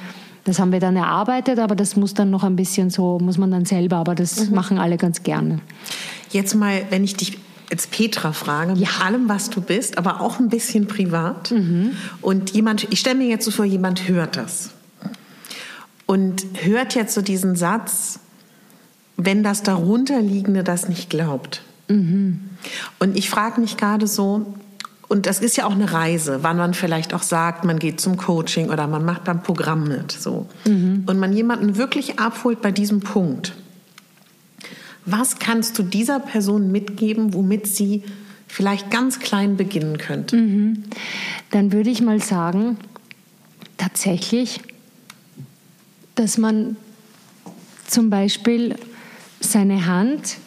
Das 0.44 0.60
haben 0.60 0.70
wir 0.70 0.78
dann 0.78 0.94
erarbeitet, 0.94 1.58
aber 1.58 1.74
das 1.74 1.96
muss 1.96 2.14
dann 2.14 2.30
noch 2.30 2.44
ein 2.44 2.54
bisschen 2.54 2.90
so, 2.90 3.18
muss 3.18 3.38
man 3.38 3.50
dann 3.50 3.64
selber, 3.64 3.96
aber 3.96 4.14
das 4.14 4.48
mhm. 4.48 4.54
machen 4.54 4.78
alle 4.78 4.98
ganz 4.98 5.24
gerne. 5.24 5.58
Jetzt 6.30 6.54
mal, 6.54 6.82
wenn 6.90 7.02
ich 7.02 7.16
dich 7.16 7.38
als 7.70 7.86
Petra 7.86 8.32
frage, 8.32 8.72
mit 8.72 8.80
ja. 8.80 9.04
allem, 9.04 9.28
was 9.28 9.50
du 9.50 9.60
bist, 9.60 9.98
aber 9.98 10.20
auch 10.20 10.38
ein 10.38 10.48
bisschen 10.48 10.86
privat. 10.86 11.50
Mhm. 11.50 11.96
Und 12.20 12.50
jemand, 12.50 12.90
ich 12.92 13.00
stelle 13.00 13.16
mir 13.16 13.28
jetzt 13.28 13.44
so 13.44 13.50
vor, 13.50 13.64
jemand 13.64 14.08
hört 14.08 14.36
das. 14.36 14.70
Und 16.06 16.46
hört 16.62 16.94
jetzt 16.94 17.14
so 17.14 17.22
diesen 17.22 17.56
Satz, 17.56 18.20
wenn 19.16 19.42
das 19.42 19.62
darunterliegende 19.62 20.62
das 20.62 20.88
nicht 20.88 21.10
glaubt. 21.10 21.62
Mhm. 21.88 22.40
Und 22.98 23.16
ich 23.16 23.30
frage 23.30 23.60
mich 23.60 23.76
gerade 23.76 24.06
so, 24.06 24.54
und 25.08 25.26
das 25.26 25.38
ist 25.38 25.56
ja 25.56 25.66
auch 25.66 25.72
eine 25.72 25.92
Reise, 25.92 26.40
wann 26.42 26.56
man 26.56 26.74
vielleicht 26.74 27.14
auch 27.14 27.22
sagt, 27.22 27.64
man 27.64 27.78
geht 27.78 28.00
zum 28.00 28.16
Coaching 28.16 28.70
oder 28.70 28.86
man 28.86 29.04
macht 29.04 29.24
beim 29.24 29.42
Programm 29.42 29.86
mit, 29.86 30.12
so. 30.12 30.46
Mhm. 30.66 31.04
Und 31.06 31.18
man 31.18 31.32
jemanden 31.32 31.76
wirklich 31.76 32.18
abholt 32.18 32.60
bei 32.60 32.72
diesem 32.72 33.00
Punkt. 33.00 33.52
Was 35.06 35.38
kannst 35.38 35.78
du 35.78 35.82
dieser 35.82 36.20
Person 36.20 36.70
mitgeben, 36.70 37.32
womit 37.32 37.66
sie 37.66 38.02
vielleicht 38.48 38.90
ganz 38.90 39.20
klein 39.20 39.56
beginnen 39.56 39.98
könnte? 39.98 40.36
Mhm. 40.36 40.84
Dann 41.50 41.72
würde 41.72 41.90
ich 41.90 42.02
mal 42.02 42.20
sagen, 42.20 42.76
tatsächlich, 43.76 44.60
dass 46.16 46.38
man 46.38 46.76
zum 47.86 48.10
Beispiel 48.10 48.74
seine 49.40 49.86
Hand 49.86 50.38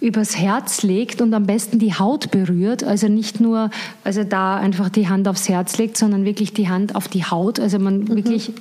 übers 0.00 0.36
Herz 0.36 0.82
legt 0.82 1.20
und 1.20 1.34
am 1.34 1.46
besten 1.46 1.78
die 1.78 1.94
Haut 1.94 2.30
berührt, 2.30 2.84
also 2.84 3.08
nicht 3.08 3.40
nur, 3.40 3.70
also 4.04 4.22
da 4.22 4.56
einfach 4.56 4.90
die 4.90 5.08
Hand 5.08 5.26
aufs 5.26 5.48
Herz 5.48 5.76
legt, 5.78 5.96
sondern 5.96 6.24
wirklich 6.24 6.52
die 6.52 6.68
Hand 6.68 6.94
auf 6.94 7.08
die 7.08 7.24
Haut, 7.24 7.58
also 7.58 7.78
man 7.78 8.00
mhm. 8.00 8.08
wirklich 8.08 8.52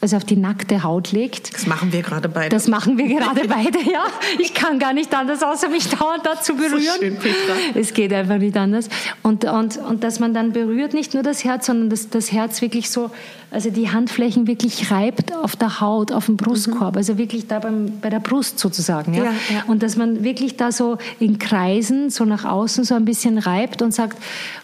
also 0.00 0.16
auf 0.16 0.24
die 0.24 0.36
nackte 0.36 0.84
Haut 0.84 1.10
legt. 1.10 1.52
Das 1.54 1.66
machen 1.66 1.92
wir 1.92 2.02
gerade 2.02 2.28
beide. 2.28 2.50
Das 2.50 2.68
machen 2.68 2.98
wir 2.98 3.08
gerade 3.08 3.48
beide, 3.48 3.78
ja. 3.78 4.04
Ich 4.38 4.54
kann 4.54 4.78
gar 4.78 4.92
nicht 4.92 5.12
anders, 5.12 5.42
außer 5.42 5.68
mich 5.68 5.88
dauernd 5.88 6.24
da 6.24 6.40
zu 6.40 6.54
berühren. 6.54 6.80
So 6.80 7.00
schön, 7.00 7.16
Petra. 7.16 7.54
Es 7.74 7.92
geht 7.92 8.12
einfach 8.12 8.38
nicht 8.38 8.56
anders. 8.56 8.88
Und, 9.22 9.44
und, 9.44 9.76
und 9.78 10.04
dass 10.04 10.20
man 10.20 10.34
dann 10.34 10.52
berührt 10.52 10.94
nicht 10.94 11.14
nur 11.14 11.24
das 11.24 11.42
Herz, 11.42 11.66
sondern 11.66 11.90
dass 11.90 12.10
das 12.10 12.30
Herz 12.30 12.62
wirklich 12.62 12.90
so, 12.90 13.10
also 13.50 13.70
die 13.70 13.90
Handflächen 13.90 14.46
wirklich 14.46 14.90
reibt 14.92 15.34
auf 15.34 15.56
der 15.56 15.80
Haut, 15.80 16.12
auf 16.12 16.26
dem 16.26 16.36
Brustkorb, 16.36 16.92
mhm. 16.92 16.98
also 16.98 17.18
wirklich 17.18 17.48
da 17.48 17.58
beim, 17.58 17.98
bei 18.00 18.08
der 18.08 18.20
Brust 18.20 18.60
sozusagen. 18.60 19.14
Ja? 19.14 19.24
Ja, 19.24 19.30
ja? 19.52 19.64
Und 19.66 19.82
dass 19.82 19.96
man 19.96 20.22
wirklich 20.22 20.56
da 20.56 20.70
so 20.70 20.98
in 21.18 21.38
Kreisen, 21.40 22.10
so 22.10 22.24
nach 22.24 22.44
außen 22.44 22.84
so 22.84 22.94
ein 22.94 23.04
bisschen 23.04 23.38
reibt 23.38 23.82
und 23.82 23.92
sagt, 23.92 24.18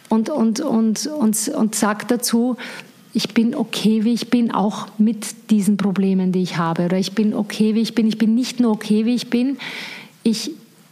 und, 0.08 0.30
und, 0.30 0.60
und, 0.60 1.08
und, 1.08 1.48
und 1.48 1.74
sagt 1.74 2.12
dazu, 2.12 2.56
ich 3.14 3.28
bin 3.32 3.54
okay, 3.54 4.02
wie 4.02 4.12
ich 4.12 4.28
bin, 4.28 4.50
auch 4.50 4.88
mit 4.98 5.50
diesen 5.50 5.76
Problemen, 5.76 6.32
die 6.32 6.42
ich 6.42 6.56
habe. 6.56 6.86
Oder 6.86 6.98
ich 6.98 7.12
bin 7.12 7.32
okay, 7.32 7.76
wie 7.76 7.80
ich 7.80 7.94
bin. 7.94 8.08
Ich 8.08 8.18
bin 8.18 8.34
nicht 8.34 8.58
nur 8.58 8.72
okay, 8.72 9.06
wie 9.06 9.14
ich 9.14 9.30
bin. 9.30 9.56
Ich, 10.24 10.50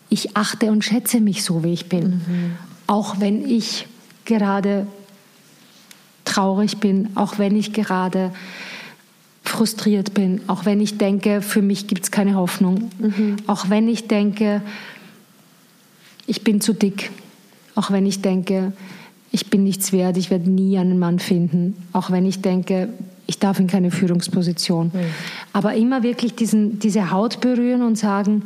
ich 0.08 0.36
achte 0.36 0.70
und 0.70 0.84
schätze 0.84 1.20
mich 1.20 1.42
so, 1.42 1.64
wie 1.64 1.72
ich 1.72 1.88
bin. 1.88 2.04
Mhm. 2.08 2.52
Auch 2.86 3.18
wenn 3.18 3.48
ich 3.48 3.88
gerade 4.24 4.86
traurig 6.24 6.78
bin, 6.78 7.08
auch 7.16 7.38
wenn 7.38 7.56
ich 7.56 7.72
gerade 7.72 8.32
frustriert 9.42 10.14
bin, 10.14 10.40
auch 10.46 10.64
wenn 10.64 10.80
ich 10.80 10.98
denke, 10.98 11.42
für 11.42 11.60
mich 11.60 11.88
gibt 11.88 12.04
es 12.04 12.10
keine 12.12 12.36
Hoffnung, 12.36 12.90
mhm. 13.00 13.36
auch 13.48 13.68
wenn 13.68 13.88
ich 13.88 14.06
denke, 14.06 14.62
ich 16.26 16.44
bin 16.44 16.60
zu 16.60 16.72
dick, 16.72 17.10
auch 17.74 17.90
wenn 17.90 18.06
ich 18.06 18.22
denke, 18.22 18.72
ich 19.32 19.48
bin 19.48 19.64
nichts 19.64 19.92
wert, 19.92 20.16
ich 20.18 20.30
werde 20.30 20.48
nie 20.50 20.78
einen 20.78 20.98
Mann 20.98 21.18
finden, 21.18 21.74
auch 21.92 22.10
wenn 22.10 22.26
ich 22.26 22.42
denke, 22.42 22.90
ich 23.26 23.38
darf 23.38 23.58
in 23.58 23.66
keine 23.66 23.90
Führungsposition. 23.90 24.88
Mhm. 24.92 24.98
Aber 25.52 25.74
immer 25.74 26.02
wirklich 26.02 26.34
diesen, 26.34 26.78
diese 26.78 27.10
Haut 27.10 27.40
berühren 27.40 27.82
und 27.82 27.96
sagen, 27.96 28.42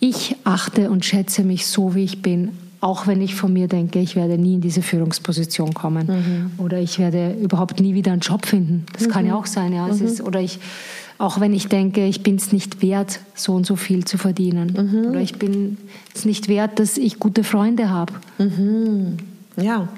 ich 0.00 0.36
achte 0.44 0.90
und 0.90 1.04
schätze 1.04 1.44
mich 1.44 1.66
so, 1.66 1.94
wie 1.94 2.04
ich 2.04 2.20
bin, 2.20 2.50
auch 2.80 3.06
wenn 3.06 3.20
ich 3.20 3.34
von 3.34 3.52
mir 3.52 3.68
denke, 3.68 4.00
ich 4.00 4.16
werde 4.16 4.38
nie 4.38 4.54
in 4.54 4.60
diese 4.60 4.80
Führungsposition 4.82 5.74
kommen 5.74 6.06
mhm. 6.56 6.64
oder 6.64 6.78
ich 6.78 6.98
werde 6.98 7.36
überhaupt 7.40 7.78
nie 7.80 7.94
wieder 7.94 8.12
einen 8.12 8.22
Job 8.22 8.46
finden. 8.46 8.86
Das 8.94 9.06
mhm. 9.06 9.10
kann 9.10 9.26
ja 9.26 9.34
auch 9.34 9.46
sein, 9.46 9.74
ja. 9.74 9.86
Mhm. 9.86 10.04
Ist, 10.04 10.22
oder 10.22 10.40
ich, 10.40 10.58
auch 11.18 11.38
wenn 11.38 11.52
ich 11.52 11.68
denke, 11.68 12.06
ich 12.06 12.22
bin 12.22 12.36
es 12.36 12.50
nicht 12.50 12.80
wert, 12.80 13.20
so 13.34 13.52
und 13.52 13.66
so 13.66 13.76
viel 13.76 14.06
zu 14.06 14.16
verdienen. 14.16 14.72
Mhm. 14.72 15.10
Oder 15.10 15.20
ich 15.20 15.34
bin 15.34 15.76
es 16.14 16.24
nicht 16.24 16.48
wert, 16.48 16.78
dass 16.78 16.96
ich 16.96 17.20
gute 17.20 17.44
Freunde 17.44 17.90
habe. 17.90 18.14
Ja. 19.60 19.88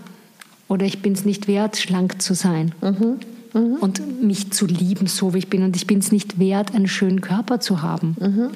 Oder 0.69 0.87
ich 0.87 1.03
bin 1.03 1.13
es 1.13 1.25
nicht 1.25 1.49
wert, 1.49 1.77
schlank 1.77 2.23
zu 2.23 2.35
sein. 2.35 2.73
Mhm. 2.81 3.19
Mhm. 3.55 3.77
Und 3.81 4.23
mich 4.23 4.51
zu 4.53 4.67
lieben, 4.67 5.07
so 5.07 5.35
wie 5.35 5.39
ich 5.39 5.49
bin. 5.49 5.63
Und 5.63 5.77
ich 5.77 5.87
bin 5.87 5.99
es 5.99 6.13
nicht 6.13 6.39
wert, 6.39 6.75
einen 6.75 6.89
schönen 6.89 7.21
Körper 7.21 7.61
zu 7.61 7.83
haben. 7.83 8.17
Mhm. 8.19 8.49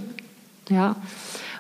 Ja. 0.75 0.97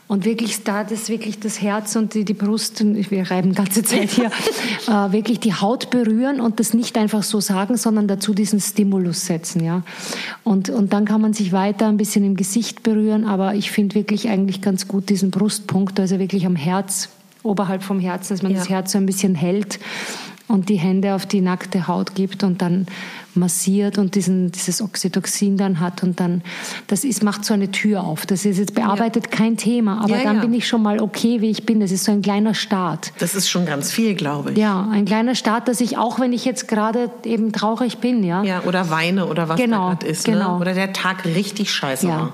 Und 0.09 0.25
wirklich 0.25 0.63
da 0.63 0.85
das 0.85 1.09
wirklich 1.09 1.41
das 1.41 1.61
Herz 1.61 1.97
und 1.97 2.15
die, 2.15 2.25
die 2.25 2.33
Brust, 2.33 2.81
wir 2.85 3.29
reiben 3.29 3.51
die 3.51 3.57
ganze 3.57 3.83
Zeit 3.83 4.09
hier, 4.09 4.27
äh, 4.87 5.13
wirklich 5.13 5.41
die 5.41 5.53
Haut 5.53 5.91
berühren 5.91 6.41
und 6.41 6.61
das 6.61 6.75
nicht 6.75 6.97
einfach 6.97 7.25
so 7.25 7.41
sagen, 7.41 7.77
sondern 7.77 8.07
dazu 8.07 8.33
diesen 8.33 8.61
Stimulus 8.61 9.27
setzen, 9.27 9.65
ja. 9.65 9.83
Und, 10.45 10.71
und 10.71 10.93
dann 10.93 11.07
kann 11.07 11.21
man 11.21 11.33
sich 11.33 11.51
weiter 11.51 11.89
ein 11.89 11.97
bisschen 11.97 12.25
im 12.25 12.37
Gesicht 12.37 12.85
berühren, 12.85 13.25
aber 13.25 13.57
ich 13.57 13.73
finde 13.73 13.97
wirklich 13.97 14.29
eigentlich 14.29 14.63
ganz 14.63 14.87
gut 14.87 15.09
diesen 15.09 15.33
Brustpunkt, 15.33 15.99
also 15.99 16.21
wirklich 16.21 16.47
am 16.47 16.55
Herz 16.55 17.09
oberhalb 17.47 17.83
vom 17.83 18.01
Herzen, 18.01 18.35
dass 18.35 18.43
man 18.43 18.53
ja. 18.53 18.59
das 18.59 18.69
Herz 18.69 18.93
so 18.93 18.99
ein 18.99 19.07
bisschen 19.07 19.35
hält 19.35 19.79
und 20.49 20.69
die 20.69 20.77
Hände 20.77 21.15
auf 21.15 21.27
die 21.27 21.41
nackte 21.41 21.89
Haut 21.89 22.15
gibt 22.15 22.45
und 22.45 22.63
dann 22.63 22.87
massiert 23.35 23.99
und 23.99 24.15
diesen, 24.15 24.51
dieses 24.51 24.81
Oxytocin 24.81 25.57
dann 25.57 25.81
hat 25.81 26.03
und 26.03 26.21
dann, 26.21 26.43
das 26.87 27.05
ist, 27.05 27.23
macht 27.23 27.45
so 27.45 27.53
eine 27.53 27.71
Tür 27.71 28.05
auf. 28.05 28.27
Das 28.27 28.45
ist 28.45 28.59
jetzt 28.59 28.75
bearbeitet 28.75 29.25
ja. 29.25 29.31
kein 29.31 29.57
Thema, 29.57 30.01
aber 30.03 30.17
ja, 30.17 30.25
dann 30.25 30.37
ja. 30.37 30.43
bin 30.43 30.55
ich 30.55 30.67
schon 30.67 30.83
mal 30.83 31.01
okay, 31.01 31.41
wie 31.41 31.51
ich 31.51 31.67
bin. 31.67 31.81
Das 31.81 31.91
ist 31.91 32.05
so 32.05 32.13
ein 32.13 32.23
kleiner 32.23 32.55
Start. 32.55 33.13
Das 33.19 33.35
ist 33.35 33.49
schon 33.49 33.67
ganz 33.67 33.93
viel, 33.93 34.15
glaube 34.15 34.53
ich. 34.53 34.59
Ja, 34.59 34.89
ein 34.91 35.05
kleiner 35.05 35.35
Start, 35.35 35.69
dass 35.69 35.81
ich 35.81 35.99
auch, 35.99 36.19
wenn 36.19 36.33
ich 36.33 36.45
jetzt 36.45 36.69
gerade 36.69 37.11
eben 37.25 37.53
traurig 37.53 37.99
bin, 37.99 38.25
ja. 38.25 38.43
Ja, 38.43 38.63
oder 38.63 38.91
weine 38.91 39.27
oder 39.27 39.49
was 39.49 39.61
genau, 39.61 39.89
gerade 39.89 40.07
ist. 40.07 40.27
Ne? 40.27 40.35
Genau. 40.35 40.55
Ne? 40.55 40.61
Oder 40.61 40.75
der 40.75 40.93
Tag 40.93 41.25
richtig 41.25 41.73
scheiße 41.73 42.09
war. 42.09 42.33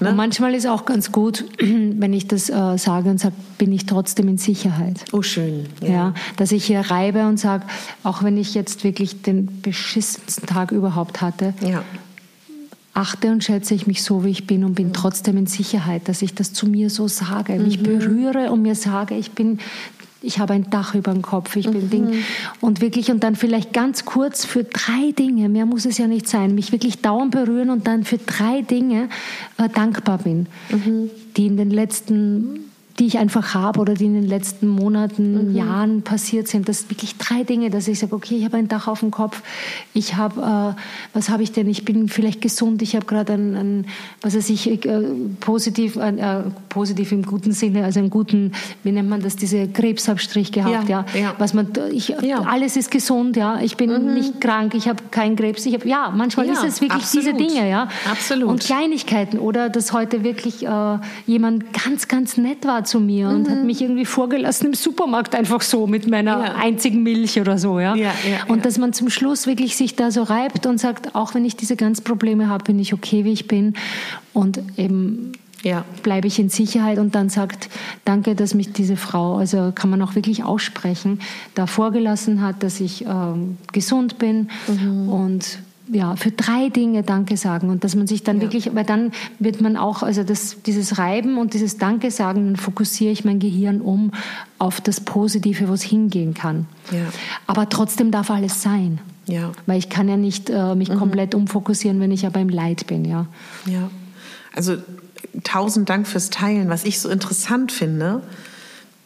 Ne? 0.00 0.10
Und 0.10 0.16
manchmal 0.16 0.54
ist 0.54 0.66
auch 0.66 0.84
ganz 0.84 1.12
gut, 1.12 1.44
wenn 1.58 2.12
ich 2.12 2.28
das 2.28 2.48
äh, 2.50 2.76
sage 2.78 3.10
und 3.10 3.18
sage, 3.18 3.34
bin 3.58 3.72
ich 3.72 3.86
trotzdem 3.86 4.28
in 4.28 4.38
Sicherheit. 4.38 5.04
Oh, 5.12 5.22
schön. 5.22 5.66
Ja, 5.82 5.88
ja 5.88 6.14
dass 6.36 6.52
ich 6.52 6.64
hier 6.64 6.80
reibe 6.80 7.26
und 7.26 7.38
sage, 7.38 7.64
auch 8.02 8.22
wenn 8.22 8.36
ich 8.36 8.54
jetzt 8.54 8.84
wirklich 8.84 9.22
den 9.22 9.60
beschissensten 9.62 10.46
Tag 10.46 10.72
überhaupt 10.72 11.20
hatte. 11.20 11.54
Ja. 11.60 11.82
Achte 12.92 13.30
und 13.30 13.44
schätze 13.44 13.74
ich 13.74 13.86
mich 13.86 14.02
so, 14.02 14.24
wie 14.24 14.30
ich 14.30 14.46
bin 14.46 14.64
und 14.64 14.74
bin 14.74 14.92
trotzdem 14.92 15.36
in 15.36 15.46
Sicherheit, 15.46 16.08
dass 16.08 16.22
ich 16.22 16.34
das 16.34 16.52
zu 16.52 16.66
mir 16.66 16.90
so 16.90 17.06
sage, 17.06 17.54
mich 17.54 17.78
mhm. 17.78 17.84
berühre 17.84 18.50
und 18.50 18.62
mir 18.62 18.74
sage, 18.74 19.14
ich 19.14 19.30
bin 19.30 19.60
ich 20.22 20.38
habe 20.38 20.52
ein 20.52 20.68
Dach 20.70 20.94
über 20.94 21.12
dem 21.12 21.22
Kopf, 21.22 21.56
ich 21.56 21.70
bin 21.70 21.84
mhm. 21.84 21.90
Ding. 21.90 22.24
Und 22.60 22.80
wirklich, 22.80 23.10
und 23.10 23.24
dann 23.24 23.36
vielleicht 23.36 23.72
ganz 23.72 24.04
kurz 24.04 24.44
für 24.44 24.64
drei 24.64 25.12
Dinge, 25.12 25.48
mehr 25.48 25.66
muss 25.66 25.86
es 25.86 25.98
ja 25.98 26.06
nicht 26.06 26.28
sein, 26.28 26.54
mich 26.54 26.72
wirklich 26.72 27.00
dauernd 27.00 27.30
berühren 27.30 27.70
und 27.70 27.86
dann 27.86 28.04
für 28.04 28.18
drei 28.18 28.62
Dinge 28.62 29.08
äh, 29.58 29.68
dankbar 29.68 30.18
bin, 30.18 30.46
mhm. 30.70 31.10
die 31.36 31.46
in 31.46 31.56
den 31.56 31.70
letzten 31.70 32.69
die 33.00 33.06
ich 33.06 33.18
einfach 33.18 33.54
habe 33.54 33.80
oder 33.80 33.94
die 33.94 34.04
in 34.04 34.14
den 34.14 34.28
letzten 34.28 34.68
Monaten, 34.68 35.48
mhm. 35.48 35.56
Jahren 35.56 36.02
passiert 36.02 36.48
sind. 36.48 36.68
Das 36.68 36.80
sind 36.80 36.90
wirklich 36.90 37.16
drei 37.16 37.44
Dinge, 37.44 37.70
dass 37.70 37.88
ich 37.88 37.98
sage, 37.98 38.14
okay, 38.14 38.36
ich 38.36 38.44
habe 38.44 38.58
ein 38.58 38.68
Dach 38.68 38.88
auf 38.88 39.00
dem 39.00 39.10
Kopf, 39.10 39.42
ich 39.94 40.16
habe, 40.16 40.76
äh, 40.76 41.16
was 41.16 41.30
habe 41.30 41.42
ich 41.42 41.50
denn? 41.52 41.66
Ich 41.66 41.86
bin 41.86 42.08
vielleicht 42.08 42.42
gesund, 42.42 42.82
ich 42.82 42.94
habe 42.94 43.06
gerade 43.06 43.32
ein, 43.32 43.56
ein, 43.56 43.86
was 44.20 44.36
weiß 44.36 44.50
ich, 44.50 44.84
äh, 44.84 45.02
positiv, 45.40 45.96
äh, 45.96 46.42
positiv 46.68 47.12
im 47.12 47.22
guten 47.22 47.52
Sinne, 47.52 47.84
also 47.84 48.00
im 48.00 48.10
guten, 48.10 48.52
wie 48.82 48.92
nennt 48.92 49.08
man 49.08 49.22
das, 49.22 49.34
diese 49.34 49.66
Krebsabstrich 49.66 50.52
gehabt, 50.52 50.90
ja. 50.90 51.06
ja. 51.14 51.20
ja. 51.20 51.34
Was 51.38 51.54
man, 51.54 51.68
ich, 51.90 52.14
ja. 52.20 52.42
alles 52.42 52.76
ist 52.76 52.90
gesund, 52.90 53.34
ja. 53.34 53.60
Ich 53.62 53.78
bin 53.78 53.90
mhm. 53.90 54.12
nicht 54.12 54.42
krank, 54.42 54.74
ich 54.74 54.88
habe 54.88 55.02
keinen 55.10 55.36
Krebs, 55.36 55.64
ich 55.64 55.72
habe, 55.72 55.88
ja, 55.88 56.12
manchmal 56.14 56.50
ist 56.50 56.62
es 56.62 56.82
wirklich 56.82 57.02
absolut. 57.02 57.26
diese 57.26 57.34
Dinge, 57.34 57.70
ja. 57.70 57.88
Absolut. 58.10 58.50
Und 58.50 58.60
Kleinigkeiten 58.60 59.38
oder 59.38 59.70
dass 59.70 59.94
heute 59.94 60.22
wirklich 60.22 60.66
äh, 60.66 60.98
jemand 61.26 61.72
ganz, 61.72 62.06
ganz 62.06 62.36
nett 62.36 62.66
war 62.66 62.84
zu 62.90 63.00
mir 63.00 63.28
mhm. 63.28 63.34
und 63.34 63.50
hat 63.50 63.58
mhm. 63.58 63.66
mich 63.66 63.80
irgendwie 63.80 64.04
vorgelassen 64.04 64.66
im 64.66 64.74
Supermarkt 64.74 65.34
einfach 65.34 65.62
so 65.62 65.86
mit 65.86 66.08
meiner 66.08 66.44
ja. 66.44 66.54
einzigen 66.56 67.02
Milch 67.02 67.40
oder 67.40 67.56
so. 67.56 67.78
Ja? 67.78 67.94
ja, 67.94 68.12
ja 68.28 68.44
und 68.48 68.64
dass 68.64 68.78
man 68.78 68.92
zum 68.92 69.08
Schluss 69.08 69.46
wirklich 69.46 69.76
sich 69.76 69.96
da 69.96 70.10
so 70.10 70.22
reibt 70.22 70.66
und 70.66 70.78
sagt, 70.78 71.14
auch 71.14 71.34
wenn 71.34 71.44
ich 71.44 71.56
diese 71.56 71.76
ganzen 71.76 72.04
Probleme 72.04 72.48
habe, 72.48 72.64
bin 72.64 72.78
ich 72.78 72.92
okay, 72.92 73.24
wie 73.24 73.32
ich 73.32 73.46
bin. 73.46 73.74
Und 74.32 74.60
eben 74.76 75.32
ja. 75.62 75.84
bleibe 76.02 76.26
ich 76.26 76.38
in 76.38 76.48
Sicherheit 76.48 76.98
und 76.98 77.14
dann 77.14 77.28
sagt, 77.28 77.68
danke, 78.04 78.34
dass 78.34 78.54
mich 78.54 78.72
diese 78.72 78.96
Frau, 78.96 79.36
also 79.36 79.72
kann 79.74 79.90
man 79.90 80.02
auch 80.02 80.14
wirklich 80.14 80.44
aussprechen, 80.44 81.20
da 81.54 81.66
vorgelassen 81.66 82.42
hat, 82.42 82.62
dass 82.62 82.80
ich 82.80 83.04
ähm, 83.06 83.56
gesund 83.72 84.18
bin 84.18 84.50
mhm. 84.66 85.08
und 85.08 85.58
ja, 85.92 86.16
für 86.16 86.30
drei 86.30 86.68
Dinge 86.68 87.02
Danke 87.02 87.36
sagen 87.36 87.70
und 87.70 87.84
dass 87.84 87.96
man 87.96 88.06
sich 88.06 88.22
dann 88.22 88.36
ja. 88.36 88.42
wirklich, 88.42 88.74
weil 88.74 88.84
dann 88.84 89.12
wird 89.38 89.60
man 89.60 89.76
auch, 89.76 90.02
also 90.02 90.22
das, 90.22 90.58
dieses 90.64 90.98
Reiben 90.98 91.38
und 91.38 91.54
dieses 91.54 91.78
Danke 91.78 92.10
sagen, 92.10 92.46
dann 92.46 92.56
fokussiere 92.56 93.12
ich 93.12 93.24
mein 93.24 93.38
Gehirn 93.38 93.80
um 93.80 94.12
auf 94.58 94.80
das 94.80 95.00
Positive, 95.00 95.68
wo 95.68 95.72
es 95.72 95.82
hingehen 95.82 96.34
kann. 96.34 96.66
Ja. 96.92 97.06
Aber 97.46 97.68
trotzdem 97.68 98.10
darf 98.10 98.30
alles 98.30 98.62
sein. 98.62 99.00
Ja. 99.26 99.52
Weil 99.66 99.78
ich 99.78 99.88
kann 99.88 100.08
ja 100.08 100.16
nicht 100.16 100.50
äh, 100.50 100.74
mich 100.74 100.90
mhm. 100.90 100.96
komplett 100.96 101.34
umfokussieren, 101.34 102.00
wenn 102.00 102.10
ich 102.10 102.22
ja 102.22 102.30
beim 102.30 102.48
Leid 102.48 102.86
bin, 102.86 103.04
ja. 103.04 103.26
Ja. 103.66 103.90
Also 104.52 104.76
tausend 105.44 105.88
Dank 105.88 106.06
fürs 106.08 106.30
Teilen. 106.30 106.68
Was 106.68 106.84
ich 106.84 106.98
so 106.98 107.08
interessant 107.08 107.70
finde, 107.70 108.22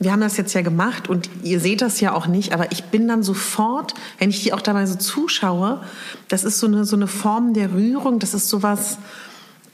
wir 0.04 0.12
haben 0.12 0.20
das 0.20 0.36
jetzt 0.36 0.52
ja 0.52 0.62
gemacht 0.62 1.08
und 1.08 1.28
ihr 1.42 1.58
seht 1.58 1.82
das 1.82 2.00
ja 2.00 2.12
auch 2.12 2.26
nicht, 2.26 2.52
aber 2.52 2.70
ich 2.70 2.84
bin 2.84 3.08
dann 3.08 3.22
sofort, 3.22 3.94
wenn 4.18 4.30
ich 4.30 4.42
die 4.42 4.52
auch 4.52 4.60
dabei 4.60 4.86
so 4.86 4.96
zuschaue, 4.96 5.82
das 6.28 6.44
ist 6.44 6.60
so 6.60 6.66
eine, 6.66 6.84
so 6.84 6.94
eine 6.94 7.08
Form 7.08 7.54
der 7.54 7.72
Rührung, 7.72 8.20
das 8.20 8.34
ist 8.34 8.48
so 8.48 8.62
was 8.62 8.98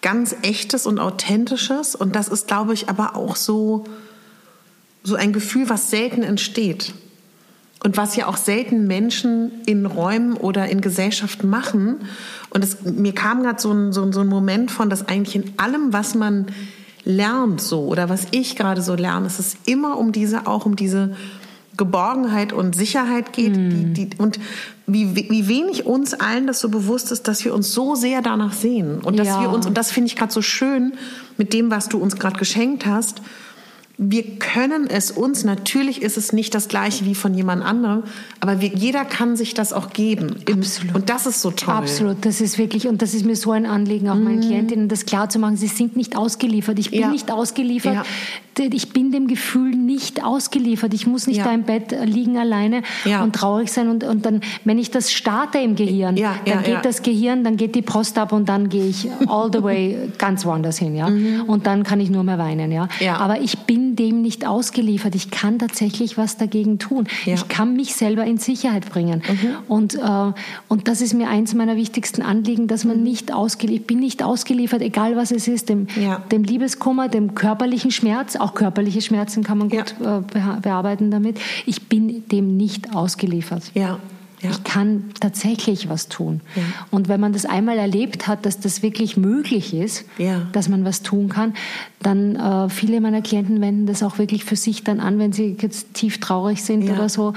ganz 0.03 0.35
Echtes 0.43 0.87
und 0.87 0.99
Authentisches 0.99 1.95
und 1.95 2.15
das 2.15 2.29
ist, 2.29 2.47
glaube 2.47 2.73
ich, 2.73 2.89
aber 2.89 3.17
auch 3.17 3.37
so, 3.37 3.85
so 5.03 5.17
ein 5.17 5.33
Gefühl, 5.33 5.69
was 5.69 5.91
selten 5.91 6.23
entsteht. 6.23 6.95
Und 7.83 7.97
was 7.97 8.15
ja 8.15 8.27
auch 8.27 8.37
selten 8.37 8.87
Menschen 8.87 9.53
in 9.65 9.87
Räumen 9.87 10.35
oder 10.35 10.69
in 10.69 10.83
Gesellschaften 10.83 11.49
machen. 11.49 12.03
Und 12.51 12.63
es, 12.63 12.83
mir 12.83 13.15
kam 13.15 13.43
gerade 13.43 13.59
so 13.59 13.73
ein, 13.73 13.95
so, 13.95 14.13
so 14.13 14.21
ein 14.21 14.27
Moment 14.27 14.71
von, 14.71 14.91
dass 14.91 15.09
eigentlich 15.09 15.35
in 15.35 15.55
allem, 15.57 15.91
was 15.91 16.15
man 16.15 16.47
lernt 17.05 17.61
so 17.61 17.85
oder 17.85 18.09
was 18.09 18.27
ich 18.31 18.57
gerade 18.57 18.83
so 18.83 18.95
lerne, 18.95 19.27
ist 19.27 19.39
es 19.39 19.57
immer 19.67 19.99
um 19.99 20.13
diese, 20.13 20.47
auch 20.47 20.67
um 20.67 20.77
diese 20.77 21.17
Geborgenheit 21.77 22.53
und 22.53 22.77
Sicherheit 22.77 23.33
geht 23.33 23.57
mm. 23.57 23.95
die, 23.95 24.07
die, 24.09 24.19
und 24.19 24.39
wie, 24.87 25.15
wie 25.15 25.49
wenig 25.49 25.87
uns 25.87 26.15
allen 26.15 26.47
das 26.47 26.61
so 26.61 26.69
bewusst 26.69 27.11
ist, 27.13 27.27
dass 27.29 27.45
wir 27.45 27.55
uns 27.55 27.73
so 27.73 27.95
sehr 27.95 28.23
danach 28.23 28.53
sehen 28.53 29.01
und 29.01 29.19
dass 29.19 29.29
ja. 29.29 29.41
wir 29.41 29.51
uns, 29.51 29.67
und 29.67 29.79
das 29.79 29.91
finde 29.91 30.09
ich 30.09 30.17
gerade 30.17 30.33
so 30.33 30.43
schön 30.43 30.95
mit 31.39 31.55
dem, 31.55 31.71
was 31.71 31.89
du 31.89 31.99
uns 31.99 32.17
gerade 32.17 32.39
geschenkt 32.39 32.87
hast, 32.87 33.23
wir 34.03 34.23
können 34.39 34.87
es 34.89 35.11
uns, 35.11 35.45
natürlich 35.45 36.01
ist 36.01 36.17
es 36.17 36.33
nicht 36.33 36.55
das 36.55 36.69
gleiche 36.69 37.05
wie 37.05 37.15
von 37.15 37.35
jemand 37.35 37.63
anderem, 37.63 38.05
aber 38.41 38.63
wir, 38.63 38.69
jeder 38.71 39.05
kann 39.05 39.37
sich 39.37 39.53
das 39.53 39.75
auch 39.75 39.91
geben. 39.91 40.37
Absolut. 40.51 40.95
Und 40.95 41.11
das 41.11 41.27
ist 41.27 41.43
so 41.43 41.51
toll. 41.51 41.75
Absolut, 41.75 42.25
das 42.25 42.41
ist 42.41 42.57
wirklich, 42.57 42.89
und 42.89 43.03
das 43.03 43.13
ist 43.13 43.27
mir 43.27 43.37
so 43.37 43.51
ein 43.53 43.67
Anliegen, 43.67 44.09
auch 44.09 44.15
meinen 44.15 44.41
Klientinnen 44.41 44.89
das 44.89 45.05
klar 45.05 45.29
zu 45.29 45.39
machen, 45.39 45.59
sie 45.59 45.67
sind 45.67 45.97
nicht 45.99 46.17
ausgeliefert. 46.17 46.79
Ich 46.79 46.91
bin 46.91 47.01
Ja. 47.01 47.11
nicht 47.11 47.31
ausgeliefert. 47.31 47.93
Ja. 47.95 48.03
Ich 48.73 48.91
bin 48.93 49.11
dem 49.11 49.27
Gefühl 49.27 49.71
nicht 49.71 50.23
ausgeliefert. 50.23 50.93
Ich 50.93 51.07
muss 51.07 51.27
nicht 51.27 51.39
Ja. 51.39 51.45
da 51.45 51.53
im 51.55 51.63
Bett 51.63 51.95
liegen 52.05 52.37
alleine 52.37 52.83
Ja. 53.07 53.23
und 53.23 53.35
traurig 53.35 53.73
sein. 53.73 53.89
Und, 53.89 54.05
und 54.05 54.27
dann, 54.27 54.43
wenn 54.65 54.79
ich 54.79 54.91
das 54.91 55.13
starte 55.13 55.59
im 55.59 55.77
Gehirn, 55.77 56.17
Ja, 56.19 56.35
dann 56.45 56.63
geht 56.65 56.85
das 56.85 57.03
Gehirn, 57.03 57.43
dann 57.45 57.57
geht 57.57 57.75
die 57.75 57.81
Post 57.81 58.19
ab 58.19 58.33
und 58.33 58.49
dann 58.51 58.69
gehe 58.69 58.87
ich 58.87 59.09
all 59.29 59.51
the 59.53 59.63
way 59.63 59.97
ganz 60.19 60.45
woanders 60.45 60.79
hin. 60.79 60.95
Ja? 60.95 61.07
Und 61.47 61.67
dann 61.67 61.85
kann 61.85 62.01
ich 62.01 62.11
nur 62.11 62.23
mehr 62.23 62.37
weinen. 62.39 62.69
Mhm. 62.71 62.89
Ja. 63.01 63.17
Aber 63.17 63.41
ich 63.41 63.57
bin 63.61 63.90
dem 63.97 64.23
nicht 64.23 64.47
ausgeliefert. 64.47 65.15
Ich 65.15 65.31
kann 65.31 65.59
tatsächlich 65.59 66.17
was 66.19 66.37
dagegen 66.37 66.79
tun. 66.79 67.07
Ja. 67.25 67.35
Ich 67.35 67.49
kann 67.49 67.75
mich 67.75 67.95
selber 67.95 68.25
in 68.25 68.39
Sicherheit 68.39 68.89
bringen. 68.91 69.23
Mhm. 69.29 69.49
Und, 69.69 69.95
äh, 69.95 70.33
und 70.69 70.89
das 70.89 71.01
ist 71.01 71.15
mir 71.15 71.29
eins 71.29 71.55
meiner 71.55 71.77
wichtigsten 71.77 72.23
Anliegen, 72.23 72.67
dass 72.67 72.85
man 72.85 73.03
nicht 73.03 73.33
ausgeliefert, 73.33 73.81
ich 73.83 73.87
bin 73.87 73.99
nicht 74.01 74.23
ausgeliefert, 74.23 74.83
egal 74.83 75.17
was 75.17 75.31
es 75.31 75.49
ist, 75.49 75.69
dem, 75.69 75.87
Ja. 76.01 76.19
dem 76.33 76.43
Liebeskummer, 76.45 77.09
dem 77.09 77.35
körperlichen 77.35 77.91
Schmerz, 77.91 78.37
auch 78.37 78.55
körperliche 78.55 79.01
Schmerzen 79.03 79.43
kann 79.45 79.59
man 79.59 79.71
Ja. 79.71 79.83
gut 79.83 79.95
äh, 80.01 80.05
beha- 80.05 80.61
bearbeiten 80.61 81.11
damit. 81.11 81.39
Ich 81.67 81.89
bin 81.89 82.27
dem 82.29 82.57
nicht 82.57 82.95
ausgeliefert. 82.95 83.65
Ja. 83.75 83.99
Ja. 84.43 84.51
Ich 84.51 84.65
kann 84.65 85.11
tatsächlich 85.21 85.89
was 85.89 86.09
tun. 86.09 86.41
Ja. 86.57 86.63
Und 86.91 87.09
wenn 87.09 87.21
man 87.21 87.33
das 87.33 87.45
einmal 87.45 87.77
erlebt 87.77 88.27
hat, 88.27 88.47
dass 88.47 88.59
das 88.59 88.83
wirklich 88.83 89.17
möglich 89.17 89.75
ist, 89.75 90.05
Ja. 90.19 90.43
dass 90.53 90.69
man 90.69 90.85
was 90.85 91.03
tun 91.03 91.29
kann, 91.29 91.55
dann 92.03 92.37
äh, 92.37 92.71
viele 92.71 93.01
meiner 93.03 93.21
Klienten 93.21 93.61
wenden 93.61 93.85
das 93.85 94.03
auch 94.03 94.17
wirklich 94.17 94.45
für 94.47 94.57
sich 94.57 94.83
dann 94.85 95.01
an, 95.01 95.19
wenn 95.19 95.33
sie 95.33 95.57
jetzt 95.61 95.93
tief 95.93 96.19
traurig 96.19 96.63
sind 96.63 96.89
oder 96.89 97.11
so. 97.11 97.35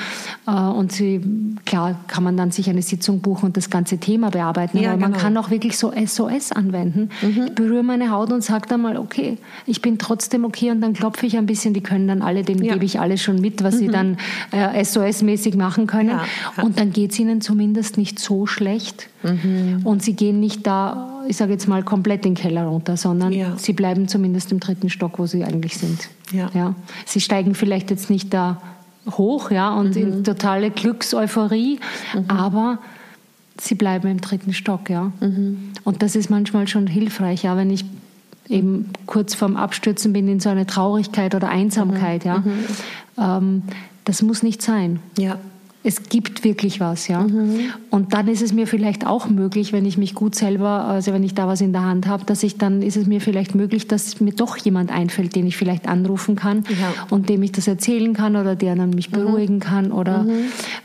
Äh, 0.47 0.51
und 0.51 0.93
sie, 0.93 1.19
klar, 1.65 1.99
kann 2.07 2.23
man 2.23 2.37
dann 2.37 2.51
sich 2.51 2.69
eine 2.69 2.81
Sitzung 2.81 3.19
buchen 3.19 3.47
und 3.47 3.57
das 3.57 3.69
ganze 3.69 3.97
Thema 3.97 4.29
bearbeiten. 4.29 4.77
Aber 4.77 4.95
man 4.95 5.11
genau. 5.11 5.21
kann 5.21 5.37
auch 5.37 5.49
wirklich 5.49 5.77
so 5.77 5.91
SOS 5.91 6.53
anwenden. 6.53 7.09
Mhm. 7.21 7.47
Ich 7.47 7.55
berühre 7.55 7.83
meine 7.83 8.11
Haut 8.11 8.31
und 8.31 8.41
sage 8.41 8.67
dann 8.69 8.81
mal, 8.81 8.95
okay, 8.95 9.37
ich 9.65 9.81
bin 9.81 9.97
trotzdem 9.97 10.45
okay 10.45 10.71
und 10.71 10.79
dann 10.79 10.93
klopfe 10.93 11.25
ich 11.25 11.35
ein 11.37 11.45
bisschen. 11.45 11.73
Die 11.73 11.81
können 11.81 12.07
dann 12.07 12.21
alle. 12.21 12.43
Mhm. 12.43 12.61
gebe 12.61 12.85
ich 12.85 13.01
alles 13.01 13.21
schon 13.21 13.41
mit, 13.41 13.63
was 13.63 13.77
sie 13.77 13.87
dann 13.87 14.17
äh, 14.51 14.81
SOS-mäßig 14.83 15.57
machen 15.57 15.87
können. 15.87 16.19
Und 16.61 16.79
dann 16.79 16.92
geht 16.93 17.11
es 17.11 17.19
ihnen 17.19 17.41
zumindest 17.41 17.97
nicht 17.97 18.19
so 18.19 18.45
schlecht. 18.45 19.09
Mhm. 19.23 19.81
Und 19.83 20.03
sie 20.03 20.13
gehen 20.13 20.39
nicht 20.39 20.65
da, 20.65 21.21
ich 21.27 21.35
sage 21.37 21.51
jetzt 21.51 21.67
mal, 21.67 21.83
komplett 21.83 22.23
den 22.23 22.35
Keller 22.35 22.65
runter, 22.65 22.95
sondern 22.95 23.33
Ja. 23.33 23.57
sie 23.57 23.73
bleiben 23.73 24.07
zumindest 24.07 24.51
im 24.51 24.59
dritten 24.59 24.89
Stock, 24.89 25.19
wo 25.19 25.25
sie 25.25 25.43
eigentlich 25.43 25.77
sind. 25.77 26.09
Ja. 26.31 26.75
Sie 27.05 27.19
steigen 27.19 27.55
vielleicht 27.55 27.89
jetzt 27.91 28.09
nicht 28.09 28.33
da 28.33 28.61
hoch 29.11 29.51
ja, 29.51 29.73
und 29.75 29.95
Mhm. 29.95 30.01
in 30.01 30.23
totale 30.23 30.71
Glückseuphorie, 30.71 31.79
aber 32.29 32.79
sie 33.59 33.75
bleiben 33.75 34.07
im 34.09 34.21
dritten 34.21 34.53
Stock. 34.53 34.89
Ja. 34.89 35.11
Mhm. 35.19 35.71
Und 35.83 36.01
das 36.01 36.15
ist 36.15 36.29
manchmal 36.29 36.67
schon 36.67 36.87
hilfreich, 36.87 37.43
ja, 37.43 37.57
wenn 37.57 37.69
ich 37.69 37.83
eben 38.49 38.89
kurz 39.05 39.35
vorm 39.35 39.55
Abstürzen 39.55 40.11
bin 40.13 40.27
in 40.27 40.39
so 40.39 40.49
eine 40.49 40.65
Traurigkeit 40.65 41.33
oder 41.35 41.49
Einsamkeit. 41.49 42.25
Ja. 42.25 42.43
Ähm, 43.17 43.63
das 44.05 44.21
muss 44.21 44.43
nicht 44.43 44.61
sein. 44.61 44.99
Ja. 45.17 45.37
Es 45.85 46.03
gibt 46.07 46.45
wirklich 46.45 46.79
was, 46.79 47.09
ja. 47.09 47.25
Und 47.89 48.13
dann 48.13 48.29
ist 48.29 48.41
es 48.41 48.53
mir 48.53 48.67
vielleicht 48.67 49.05
auch 49.05 49.27
möglich, 49.29 49.73
wenn 49.73 49.85
ich 49.85 49.97
mich 49.97 50.15
gut 50.15 50.33
selber, 50.33 50.85
also 50.85 51.11
wenn 51.11 51.23
ich 51.23 51.33
da 51.33 51.45
was 51.45 51.59
in 51.59 51.73
der 51.73 51.83
Hand 51.83 52.07
habe, 52.07 52.23
dass 52.23 52.41
ich 52.41 52.57
dann 52.57 52.81
ist 52.81 52.95
es 52.95 53.05
mir 53.05 53.19
vielleicht 53.19 53.53
möglich, 53.53 53.87
dass 53.89 54.21
mir 54.21 54.31
doch 54.31 54.55
jemand 54.55 54.91
einfällt, 54.91 55.35
den 55.35 55.45
ich 55.45 55.57
vielleicht 55.57 55.87
anrufen 55.89 56.35
kann 56.37 56.63
Ja. 56.79 56.93
und 57.09 57.27
dem 57.27 57.43
ich 57.43 57.51
das 57.51 57.67
erzählen 57.67 58.13
kann 58.13 58.37
oder 58.37 58.55
der 58.55 58.75
dann 58.75 58.91
mich 58.91 59.09
beruhigen 59.11 59.59
kann 59.59 59.91
oder. 59.91 60.25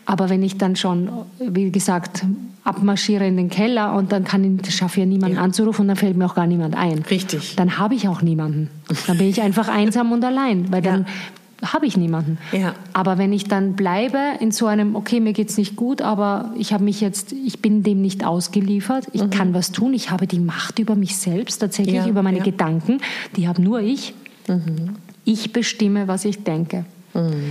Aber 0.05 0.31
wenn 0.31 0.43
ich 0.43 0.59
dann 0.59 0.75
schon, 0.75 1.09
wie 1.39 1.71
gesagt, 1.71 2.25
abmarschiere 2.65 3.25
in 3.27 3.37
den 3.37 3.49
Keller 3.51 3.95
und 3.95 4.11
dann 4.13 4.25
kann 4.25 4.61
ich, 4.65 4.75
schaffe 4.75 5.01
ja 5.01 5.07
niemanden 5.07 5.37
Ja. 5.37 5.43
anzurufen 5.43 5.83
und 5.83 5.89
dann 5.89 5.97
fällt 5.97 6.17
mir 6.17 6.27
auch 6.27 6.35
gar 6.35 6.47
niemand 6.49 6.77
ein. 6.77 6.99
Richtig. 7.09 7.55
Dann 7.57 7.79
habe 7.79 7.95
ich 7.95 8.09
auch 8.09 8.21
niemanden. 8.21 8.69
Dann 9.07 9.17
bin 9.17 9.29
ich 9.29 9.41
einfach 9.41 9.69
einsam 9.69 10.11
und 10.13 10.25
allein, 10.25 10.71
weil 10.73 10.83
dann 10.83 11.03
Ja. 11.03 11.07
Habe 11.65 11.87
ich 11.87 11.97
niemanden. 11.97 12.39
Ja. 12.53 12.75
Aber 12.93 13.19
wenn 13.19 13.33
ich 13.33 13.45
dann 13.45 13.75
bleibe 13.75 14.19
in 14.41 14.53
so 14.53 14.67
einem, 14.67 14.95
okay, 14.95 15.21
mir 15.21 15.33
geht's 15.33 15.57
nicht 15.57 15.77
gut, 15.77 16.03
aber 16.03 16.53
ich 16.57 16.73
habe 16.73 16.85
mich 16.85 17.01
jetzt, 17.01 17.33
ich 17.33 17.61
bin 17.61 17.83
dem 17.83 18.01
nicht 18.01 18.25
ausgeliefert, 18.25 19.07
ich 19.13 19.29
kann 19.31 19.55
was 19.55 19.73
tun, 19.73 19.93
ich 19.95 20.11
habe 20.11 20.27
die 20.27 20.41
Macht 20.41 20.79
über 20.79 20.95
mich 20.95 21.17
selbst, 21.17 21.59
tatsächlich 21.59 21.89
Mhm. 21.89 22.01
Ja, 22.01 22.09
über 22.09 22.23
meine 22.23 22.39
ja. 22.39 22.45
Gedanken, 22.45 22.99
die 23.37 23.49
habe 23.49 23.63
nur 23.63 23.81
ich. 23.81 24.15
Ich 25.25 25.53
bestimme, 25.53 26.09
was 26.09 26.25
ich 26.25 26.45
denke. 26.45 26.85
Mhm. 27.23 27.43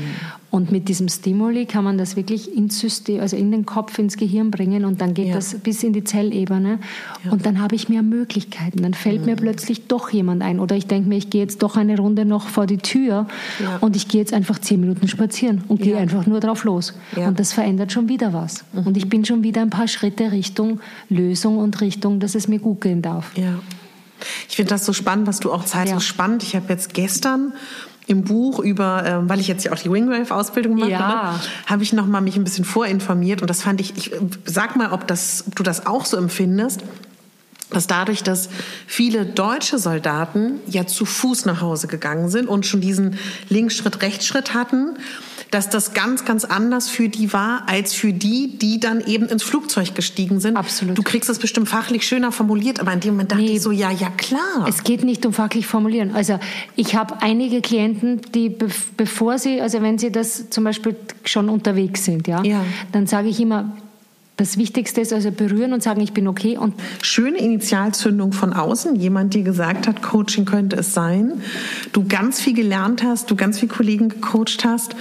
Und 0.50 0.72
mit 0.72 0.88
diesem 0.88 1.10
Stimuli 1.10 1.66
kann 1.66 1.84
man 1.84 1.98
das 1.98 2.16
wirklich 2.16 2.56
ins 2.56 2.80
System, 2.80 3.20
also 3.20 3.36
in 3.36 3.52
den 3.52 3.66
Kopf, 3.66 4.00
ins 4.00 4.16
Gehirn 4.16 4.50
bringen 4.50 4.86
und 4.86 5.02
dann 5.02 5.14
geht 5.14 5.28
Ja. 5.28 5.36
das 5.36 5.56
bis 5.56 5.84
in 5.84 5.92
die 5.94 6.06
Zellebene. 6.06 6.80
Und 7.30 7.46
dann 7.46 7.62
habe 7.62 7.76
ich 7.76 7.90
mehr 7.90 8.02
Möglichkeiten. 8.02 8.82
Dann 8.82 8.94
fällt 8.94 9.20
Mhm. 9.22 9.26
mir 9.26 9.36
plötzlich 9.36 9.88
doch 9.88 10.10
jemand 10.10 10.42
ein. 10.42 10.60
Oder 10.62 10.76
ich 10.78 10.88
denke 10.88 11.10
mir, 11.10 11.18
ich 11.18 11.30
gehe 11.30 11.42
jetzt 11.42 11.62
doch 11.64 11.76
eine 11.76 11.98
Runde 11.98 12.24
noch 12.26 12.48
vor 12.48 12.66
die 12.66 12.78
Tür 12.78 13.28
Ja. 13.62 13.78
und 13.82 13.96
ich 13.98 14.08
gehe 14.08 14.22
jetzt 14.22 14.34
einfach 14.34 14.58
zehn 14.60 14.80
Minuten 14.80 15.08
spazieren 15.10 15.64
und 15.68 15.82
gehe 15.82 15.94
Ja. 15.94 16.00
einfach 16.00 16.26
nur 16.26 16.40
drauf 16.40 16.64
los. 16.64 16.94
Ja. 17.16 17.24
Mhm. 17.24 17.28
Und 17.30 17.40
das 17.40 17.52
verändert 17.54 17.92
schon 17.92 18.08
wieder 18.08 18.32
was. 18.32 18.64
Und 18.74 18.96
ich 18.96 19.10
bin 19.10 19.26
schon 19.26 19.44
wieder 19.44 19.62
ein 19.62 19.70
paar 19.70 19.88
Schritte 19.90 20.32
Richtung 20.32 20.80
Lösung 21.10 21.58
und 21.58 21.82
Richtung, 21.82 22.20
dass 22.22 22.36
es 22.36 22.48
mir 22.48 22.60
gut 22.60 22.82
gehen 22.82 23.02
darf. 23.02 23.32
Ja. 23.38 23.60
Ich 24.50 24.56
finde 24.56 24.70
das 24.70 24.86
so 24.86 24.94
spannend, 24.94 25.28
was 25.28 25.40
du 25.40 25.52
auch 25.52 25.64
zeigst. 25.66 25.90
Ja. 25.94 26.00
So 26.00 26.06
spannend. 26.06 26.42
Ich 26.42 26.56
habe 26.56 26.66
jetzt 26.70 26.94
gestern 26.96 27.54
im 28.08 28.24
Buch 28.24 28.60
über, 28.60 29.04
ähm, 29.06 29.30
weil 29.30 29.40
ich 29.40 29.48
jetzt 29.48 29.66
ja 29.66 29.74
auch 29.74 29.78
die 29.80 29.92
Wingwave-Ausbildung 29.92 30.76
mache, 30.80 30.90
Ja. 30.92 31.34
ne, 31.34 31.40
habe 31.68 31.84
ich 31.84 31.92
noch 31.94 32.08
mal 32.08 32.22
mich 32.22 32.38
ein 32.38 32.44
bisschen 32.46 32.66
vorinformiert 32.66 33.42
und 33.42 33.50
das 33.50 33.62
fand 33.62 33.82
ich, 33.82 33.96
ich 33.98 34.12
sag 34.46 34.76
mal, 34.78 34.94
ob, 34.94 35.08
das, 35.08 35.44
ob 35.48 35.56
du 35.56 35.64
das 35.64 35.86
auch 35.86 36.06
so 36.06 36.16
empfindest, 36.18 36.82
dass 37.70 37.86
dadurch, 37.86 38.24
dass 38.24 38.48
viele 38.88 39.26
deutsche 39.26 39.78
Soldaten 39.78 40.62
ja 40.68 40.88
zu 40.88 41.06
Fuß 41.06 41.44
nach 41.46 41.60
Hause 41.60 41.88
gegangen 41.88 42.30
sind 42.30 42.48
und 42.48 42.66
schon 42.66 42.80
diesen 42.80 43.20
Linksschritt, 43.50 44.02
Rechtsschritt 44.02 44.54
hatten, 44.54 44.96
dass 45.52 45.70
das 45.70 45.94
ganz, 45.94 46.26
ganz 46.26 46.46
anders 46.46 46.90
für 46.90 47.10
die 47.10 47.32
war, 47.34 47.64
als 47.68 47.94
für 47.94 48.14
die, 48.14 48.58
die 48.58 48.80
dann 48.80 49.02
eben 49.02 49.28
ins 49.28 49.44
Flugzeug 49.44 49.96
gestiegen 49.96 50.40
sind. 50.40 50.58
Absolut. 50.58 50.98
Du 50.98 51.04
kriegst 51.04 51.30
es 51.30 51.40
bestimmt 51.40 51.70
fachlich 51.70 52.06
schöner 52.06 52.32
formuliert, 52.32 52.80
aber 52.80 52.94
in 52.94 53.00
dem 53.00 53.14
Moment 53.14 53.32
dachte 53.32 53.44
Nee. 53.44 53.56
ich 53.56 53.62
so, 53.62 53.72
ja, 53.72 53.92
ja, 53.92 54.10
klar. 54.10 54.66
Es 54.68 54.84
geht 54.84 55.04
nicht 55.04 55.26
um 55.26 55.34
fachlich 55.34 55.66
formulieren. 55.68 56.14
Also 56.14 56.40
ich 56.76 56.96
habe 56.96 57.22
einige 57.22 57.62
Klienten, 57.62 58.22
die 58.34 58.50
be 58.50 58.68
bevor 58.98 59.38
sie, 59.40 59.62
also 59.62 59.82
wenn 59.82 59.98
sie 59.98 60.12
das 60.12 60.50
zum 60.50 60.64
Beispiel 60.64 60.96
schon 61.24 61.50
unterwegs 61.50 62.04
sind, 62.06 62.28
ja, 62.28 62.44
Ja. 62.44 62.64
dann 62.92 63.08
sage 63.08 63.30
ich 63.30 63.40
immer, 63.40 63.72
das 64.36 64.58
Wichtigste 64.58 65.02
ist 65.02 65.14
also 65.14 65.32
berühren 65.32 65.74
und 65.74 65.82
sagen, 65.82 66.00
ich 66.00 66.14
bin 66.14 66.28
okay 66.28 66.58
und 66.58 66.76
Schöne 67.02 67.40
Initialzündung 67.40 68.34
von 68.34 68.54
außen, 68.54 68.96
jemand 68.96 69.34
dir 69.34 69.42
gesagt 69.42 69.88
hat, 69.88 70.04
Coaching 70.04 70.46
könnte 70.46 70.76
es 70.76 70.94
sein. 70.94 71.42
Du 71.92 72.06
ganz 72.08 72.40
viel 72.40 72.54
gelernt 72.54 73.02
hast, 73.02 73.32
du 73.32 73.36
ganz 73.36 73.58
viele 73.60 73.72
Kollegen 73.74 74.10
gecoacht 74.10 74.64
hast 74.64 74.96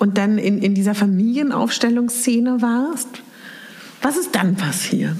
und 0.00 0.16
dann 0.16 0.38
in, 0.38 0.62
in 0.62 0.74
dieser 0.74 0.94
Familienaufstellungsszene 0.94 2.62
warst. 2.62 3.08
Was 4.00 4.16
ist 4.16 4.34
dann 4.34 4.56
passiert? 4.56 5.16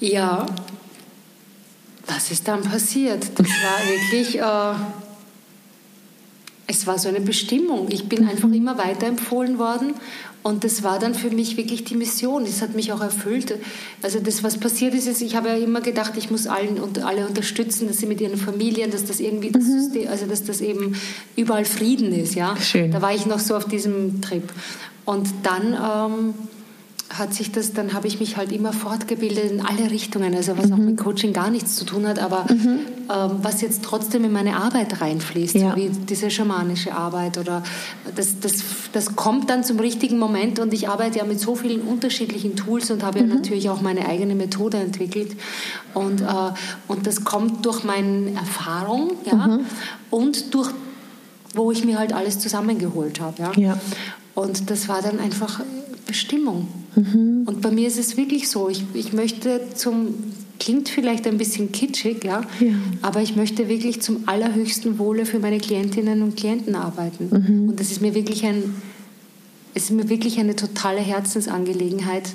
Ja, 0.00 0.44
was 2.06 2.32
ist 2.32 2.48
dann 2.48 2.62
passiert? 2.62 3.30
Das 3.36 3.46
war 3.46 3.78
wirklich, 3.88 4.40
äh, 4.40 4.74
es 6.66 6.86
war 6.86 6.98
so 6.98 7.08
eine 7.08 7.20
Bestimmung. 7.20 7.86
Ich 7.90 8.08
bin 8.08 8.28
einfach 8.28 8.50
immer 8.50 8.76
weiterempfohlen 8.76 9.58
worden 9.58 9.94
und 10.42 10.64
das 10.64 10.82
war 10.82 10.98
dann 10.98 11.14
für 11.14 11.30
mich 11.30 11.56
wirklich 11.56 11.84
die 11.84 11.96
Mission. 11.96 12.44
Das 12.44 12.62
hat 12.62 12.74
mich 12.74 12.92
auch 12.92 13.00
erfüllt. 13.00 13.54
Also 14.02 14.20
das, 14.20 14.42
was 14.42 14.58
passiert 14.58 14.94
ist, 14.94 15.06
ist, 15.06 15.20
ich 15.20 15.36
habe 15.36 15.48
ja 15.48 15.56
immer 15.56 15.80
gedacht, 15.80 16.12
ich 16.16 16.30
muss 16.30 16.46
allen 16.46 16.78
und 16.78 17.00
alle 17.00 17.26
unterstützen, 17.26 17.88
dass 17.88 17.98
sie 17.98 18.06
mit 18.06 18.20
ihren 18.20 18.36
Familien, 18.36 18.90
dass 18.90 19.04
das 19.04 19.20
irgendwie 19.20 19.50
das 19.50 19.64
System, 19.64 20.08
also 20.08 20.26
dass 20.26 20.44
das 20.44 20.60
eben 20.60 20.94
überall 21.36 21.64
Frieden 21.64 22.12
ist. 22.12 22.34
Ja, 22.34 22.56
Schön. 22.56 22.90
da 22.90 23.02
war 23.02 23.14
ich 23.14 23.26
noch 23.26 23.40
so 23.40 23.56
auf 23.56 23.66
diesem 23.66 24.20
Trip. 24.20 24.44
Und 25.04 25.28
dann 25.42 25.74
ähm, 25.74 26.34
hat 27.10 27.32
sich 27.32 27.52
das, 27.52 27.72
dann 27.72 27.94
habe 27.94 28.06
ich 28.06 28.20
mich 28.20 28.36
halt 28.36 28.52
immer 28.52 28.72
fortgebildet 28.72 29.50
in 29.50 29.60
alle 29.62 29.90
Richtungen, 29.90 30.34
also 30.34 30.58
was 30.58 30.70
auch 30.70 30.76
mit 30.76 30.98
Coaching 30.98 31.32
gar 31.32 31.50
nichts 31.50 31.76
zu 31.76 31.84
tun 31.86 32.06
hat, 32.06 32.18
aber 32.18 32.44
ähm, 32.50 32.80
was 33.42 33.62
jetzt 33.62 33.82
trotzdem 33.82 34.24
in 34.24 34.32
meine 34.32 34.56
Arbeit 34.56 35.00
reinfließt, 35.00 35.54
Ja. 35.54 35.74
wie 35.74 35.88
diese 35.88 36.30
schamanische 36.30 36.94
Arbeit 36.94 37.38
oder 37.38 37.62
das, 38.14 38.40
das, 38.40 38.62
das 38.92 39.16
kommt 39.16 39.48
dann 39.48 39.64
zum 39.64 39.80
richtigen 39.80 40.18
Moment 40.18 40.58
und 40.58 40.74
ich 40.74 40.88
arbeite 40.88 41.18
ja 41.18 41.24
mit 41.24 41.40
so 41.40 41.54
vielen 41.54 41.80
unterschiedlichen 41.80 42.56
Tools 42.56 42.90
und 42.90 43.02
habe 43.02 43.20
ja 43.20 43.24
natürlich 43.26 43.70
auch 43.70 43.80
meine 43.80 44.06
eigene 44.06 44.34
Methode 44.34 44.76
entwickelt 44.76 45.32
und, 45.94 46.20
äh, 46.20 46.24
und 46.88 47.06
das 47.06 47.24
kommt 47.24 47.64
durch 47.64 47.84
meine 47.84 48.32
Erfahrung 48.34 49.12
ja, 49.24 49.60
und 50.10 50.54
durch 50.54 50.70
wo 51.54 51.72
ich 51.72 51.84
mir 51.84 51.98
halt 51.98 52.12
alles 52.12 52.38
zusammengeholt 52.38 53.20
habe. 53.20 53.42
Ja? 53.42 53.52
Ja. 53.56 53.78
Und 54.38 54.70
das 54.70 54.88
war 54.88 55.02
dann 55.02 55.18
einfach 55.18 55.60
Bestimmung. 56.06 56.68
Und 56.94 57.60
bei 57.60 57.70
mir 57.70 57.86
ist 57.88 57.98
es 57.98 58.16
wirklich 58.16 58.48
so, 58.48 58.68
ich, 58.68 58.84
ich 58.94 59.12
möchte 59.12 59.60
zum 59.74 60.14
klingt 60.60 60.88
vielleicht 60.88 61.26
ein 61.28 61.38
bisschen 61.38 61.70
kitschig, 61.70 62.24
ja, 62.24 62.40
Ja. 62.58 62.74
aber 63.02 63.22
ich 63.22 63.36
möchte 63.36 63.68
wirklich 63.68 64.00
zum 64.02 64.28
allerhöchsten 64.28 64.98
Wohle 64.98 65.24
für 65.24 65.38
meine 65.38 65.58
Klientinnen 65.58 66.22
und 66.22 66.36
Klienten 66.36 66.74
arbeiten. 66.74 67.28
Mhm. 67.30 67.68
Und 67.68 67.78
das 67.80 67.92
ist 67.92 68.00
mir 68.00 68.14
wirklich 68.14 68.44
ein, 68.44 68.74
es 69.74 69.84
ist 69.84 69.90
mir 69.92 70.08
wirklich 70.08 70.40
eine 70.40 70.56
totale 70.56 70.98
Herzensangelegenheit, 70.98 72.30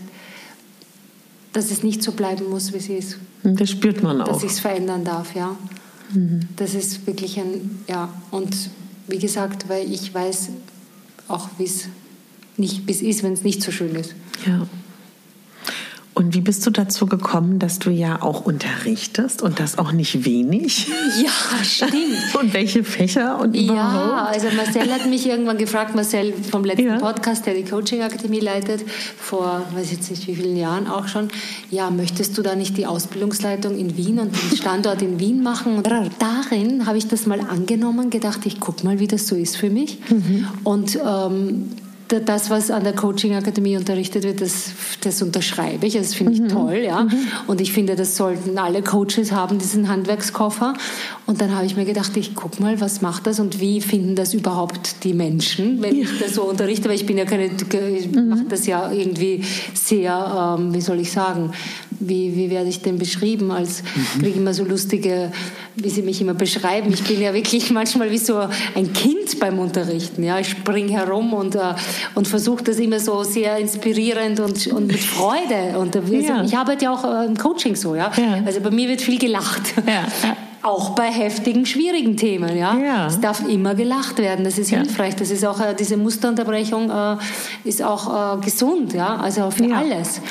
dass 1.51 1.69
es 1.69 1.83
nicht 1.83 2.01
so 2.01 2.13
bleiben 2.13 2.49
muss, 2.49 2.71
wie 2.71 2.77
es 2.77 2.87
ist 2.89 3.17
Das 3.43 3.69
spürt 3.69 4.01
man 4.01 4.21
auch. 4.21 4.27
dass 4.27 4.43
ich 4.43 4.51
es 4.51 4.59
verändern 4.59 5.03
darf, 5.03 5.35
ja. 5.35 5.57
Das 6.57 6.75
ist 6.75 7.05
wirklich 7.07 7.37
ein, 7.39 7.79
ja, 7.89 8.07
und 8.31 8.55
wie 9.09 9.17
gesagt, 9.19 9.67
weil 9.67 9.91
ich 9.91 10.13
weiß 10.13 10.49
auch, 11.27 11.49
wie 11.57 11.63
es 11.65 11.87
es 12.87 13.01
ist, 13.01 13.23
wenn 13.23 13.33
es 13.33 13.43
nicht 13.43 13.61
so 13.61 13.71
schön 13.71 13.95
ist. 13.95 14.15
Ja. 14.45 14.67
Und 16.15 16.35
wie 16.35 16.41
bist 16.41 16.63
du 16.65 16.69
dazu 16.69 17.07
gekommen, 17.07 17.57
dass 17.57 17.79
du 17.79 17.89
ja 17.89 18.21
auch 18.21 18.45
unterrichtest 18.45 19.41
und 19.41 19.59
das 19.59 19.77
auch 19.79 19.91
nicht 19.91 20.25
wenig? 20.25 20.87
Ja, 21.23 21.63
stimmt. 21.63 22.35
Und 22.39 22.53
welche 22.53 22.83
Fächer 22.83 23.39
und 23.39 23.55
Ja, 23.55 23.63
überhaupt? 23.73 24.29
also 24.35 24.47
Marcel 24.55 24.91
hat 24.91 25.07
mich 25.07 25.27
irgendwann 25.27 25.57
gefragt, 25.57 25.95
Marcel 25.95 26.33
vom 26.51 26.63
letzten 26.65 26.85
Ja. 26.87 26.97
Podcast, 26.97 27.45
der 27.45 27.53
die 27.53 27.63
Coaching 27.63 28.01
Akademie 28.01 28.39
leitet, 28.39 28.83
vor 29.17 29.61
weiß 29.75 29.91
jetzt 29.91 30.09
nicht 30.09 30.27
wie 30.27 30.35
vielen 30.35 30.57
Jahren 30.57 30.87
auch 30.87 31.07
schon, 31.07 31.29
ja, 31.69 31.89
möchtest 31.89 32.37
du 32.37 32.41
da 32.41 32.55
nicht 32.55 32.77
die 32.77 32.85
Ausbildungsleitung 32.87 33.77
in 33.77 33.95
Wien 33.97 34.19
und 34.19 34.31
den 34.35 34.57
Standort 34.57 35.01
in 35.01 35.19
Wien 35.19 35.41
machen? 35.43 35.77
Und 35.77 35.87
darin 35.87 36.85
habe 36.85 36.97
ich 36.97 37.07
das 37.07 37.25
mal 37.25 37.39
angenommen, 37.41 38.09
gedacht, 38.09 38.39
ich 38.45 38.59
guck 38.59 38.83
mal, 38.83 38.99
wie 38.99 39.07
das 39.07 39.27
so 39.27 39.35
ist 39.35 39.57
für 39.57 39.69
mich. 39.69 39.99
Mhm. 40.09 40.47
Und 40.63 40.99
ähm, 41.05 41.69
das, 42.07 42.49
was 42.49 42.71
an 42.71 42.83
der 42.83 42.93
Coaching 42.93 43.33
Akademie 43.35 43.77
unterrichtet 43.77 44.23
wird, 44.23 44.41
das, 44.41 44.71
das 45.01 45.21
unterschreibe 45.21 45.85
ich. 45.85 45.93
Das 45.93 46.13
finde 46.13 46.33
ich 46.33 46.51
toll, 46.51 46.81
ja. 46.85 47.07
Und 47.47 47.61
ich 47.61 47.71
finde, 47.71 47.95
das 47.95 48.15
sollten 48.17 48.57
alle 48.57 48.81
Coaches 48.81 49.31
haben, 49.31 49.57
diesen 49.57 49.87
Handwerkskoffer. 49.87 50.73
Und 51.25 51.41
dann 51.41 51.55
habe 51.55 51.65
ich 51.65 51.75
mir 51.75 51.85
gedacht, 51.85 52.15
ich 52.17 52.35
guck 52.35 52.59
mal, 52.59 52.79
was 52.81 53.01
macht 53.01 53.27
das 53.27 53.39
und 53.39 53.59
wie 53.59 53.81
finden 53.81 54.15
das 54.15 54.33
überhaupt 54.33 55.03
die 55.03 55.13
Menschen, 55.13 55.81
wenn 55.81 56.01
ich 56.01 56.19
das 56.19 56.35
so 56.35 56.43
unterrichte, 56.43 56.89
weil 56.89 56.95
ich 56.95 57.05
bin 57.05 57.17
ja 57.17 57.25
keine, 57.25 57.45
ich 57.45 58.11
mache 58.11 58.45
das 58.49 58.67
ja 58.67 58.91
irgendwie 58.91 59.43
sehr, 59.73 60.57
ähm, 60.59 60.73
wie 60.73 60.81
soll 60.81 60.99
ich 60.99 61.11
sagen, 61.11 61.51
wie, 62.07 62.35
wie 62.35 62.49
werde 62.49 62.69
ich 62.69 62.81
denn 62.81 62.97
beschrieben, 62.97 63.51
als 63.51 63.83
kriege 64.19 64.39
immer 64.39 64.53
so 64.53 64.63
lustige, 64.63 65.31
wie 65.75 65.89
sie 65.89 66.01
mich 66.01 66.21
immer 66.21 66.33
beschreiben. 66.33 66.91
Ich 66.93 67.03
bin 67.03 67.21
ja 67.21 67.33
wirklich 67.33 67.69
manchmal 67.79 68.11
wie 68.11 68.17
so 68.17 68.37
ein 68.75 68.93
Kind 68.93 69.39
beim 69.39 69.59
Unterrichten. 69.59 70.23
Ja, 70.23 70.39
ich 70.39 70.49
springe 70.49 70.91
herum 70.91 71.33
und, 71.33 71.55
äh, 71.55 71.59
und 72.15 72.27
versuche 72.27 72.63
das 72.63 72.77
immer 72.77 72.99
so 72.99 73.23
sehr 73.23 73.57
inspirierend 73.57 74.39
und, 74.39 74.67
und 74.67 74.87
mit 74.87 74.99
Freude. 74.99 75.77
Und 75.79 75.95
also 75.95 76.13
Ja. 76.13 76.43
ich 76.43 76.55
arbeite 76.55 76.85
ja 76.85 76.93
auch 76.93 77.03
äh, 77.03 77.25
im 77.25 77.37
Coaching 77.37 77.75
so, 77.75 77.95
ja. 77.95 78.11
Ja. 78.17 78.43
Also 78.45 78.61
bei 78.61 78.71
mir 78.71 78.87
wird 78.89 79.01
viel 79.01 79.19
gelacht. 79.19 79.73
Ja. 79.87 80.05
Auch 80.63 80.91
bei 80.91 81.11
heftigen, 81.11 81.65
schwierigen 81.65 82.15
Themen, 82.17 82.57
ja. 82.57 82.77
Ja. 82.77 83.07
Es 83.07 83.19
darf 83.19 83.45
immer 83.47 83.75
gelacht 83.75 84.17
werden. 84.17 84.45
Das 84.45 84.57
ist 84.57 84.71
Ja. 84.71 84.79
hilfreich. 84.79 85.15
Das 85.17 85.29
ist 85.29 85.45
auch 85.45 85.59
äh, 85.59 85.75
diese 85.77 85.97
Musterunterbrechung 85.97 86.89
äh, 86.89 87.17
ist 87.65 87.83
auch 87.83 88.37
äh, 88.37 88.41
gesund, 88.45 88.93
ja. 88.93 89.17
Also 89.17 89.51
für 89.51 89.65
Ja. 89.65 89.77
alles. 89.79 90.21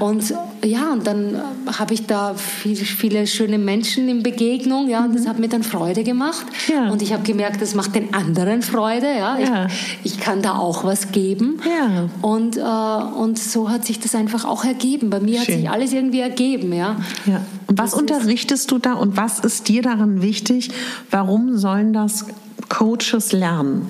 Und 0.00 0.34
ja, 0.64 0.92
und 0.92 1.06
dann 1.06 1.34
äh, 1.34 1.38
habe 1.78 1.94
ich 1.94 2.06
da 2.06 2.34
viel, 2.34 2.76
viele 2.76 3.26
schöne 3.26 3.56
Menschen 3.58 4.08
in 4.10 4.22
Begegnung, 4.22 4.88
ja. 4.90 5.04
Und 5.04 5.16
das 5.16 5.26
hat 5.26 5.38
mir 5.38 5.48
dann 5.48 5.62
Freude 5.62 6.04
gemacht. 6.04 6.44
Mhm. 6.68 6.74
Ja. 6.74 6.90
Und 6.90 7.00
ich 7.00 7.12
habe 7.14 7.22
gemerkt, 7.22 7.62
das 7.62 7.74
macht 7.74 7.94
den 7.94 8.12
anderen 8.12 8.60
Freude, 8.62 9.06
ja. 9.18 9.38
Ich, 9.38 10.12
ich 10.12 10.20
kann 10.20 10.42
da 10.42 10.56
auch 10.58 10.84
was 10.84 11.12
geben. 11.12 11.60
Ja. 11.66 12.08
Und, 12.20 12.58
äh, 12.58 12.60
und 12.60 13.38
so 13.38 13.70
hat 13.70 13.86
sich 13.86 13.98
das 14.00 14.14
einfach 14.14 14.44
auch 14.44 14.64
ergeben. 14.66 15.08
Bei 15.08 15.18
mir 15.20 15.38
hat 15.40 15.46
Schön. 15.46 15.60
sich 15.60 15.70
alles 15.70 15.92
irgendwie 15.94 16.20
ergeben, 16.20 16.74
ja. 16.74 16.96
Ja. 17.24 17.40
Und 17.68 17.78
was 17.78 17.92
Das 17.92 17.94
ist- 17.94 18.10
unterrichtest 18.12 18.70
du 18.70 18.78
da 18.78 18.92
und 18.94 19.16
was 19.16 19.38
ist 19.38 19.61
dir 19.68 19.82
daran 19.82 20.22
wichtig? 20.22 20.70
Warum 21.10 21.56
sollen 21.56 21.92
das 21.92 22.26
Coaches 22.68 23.32
lernen? 23.32 23.86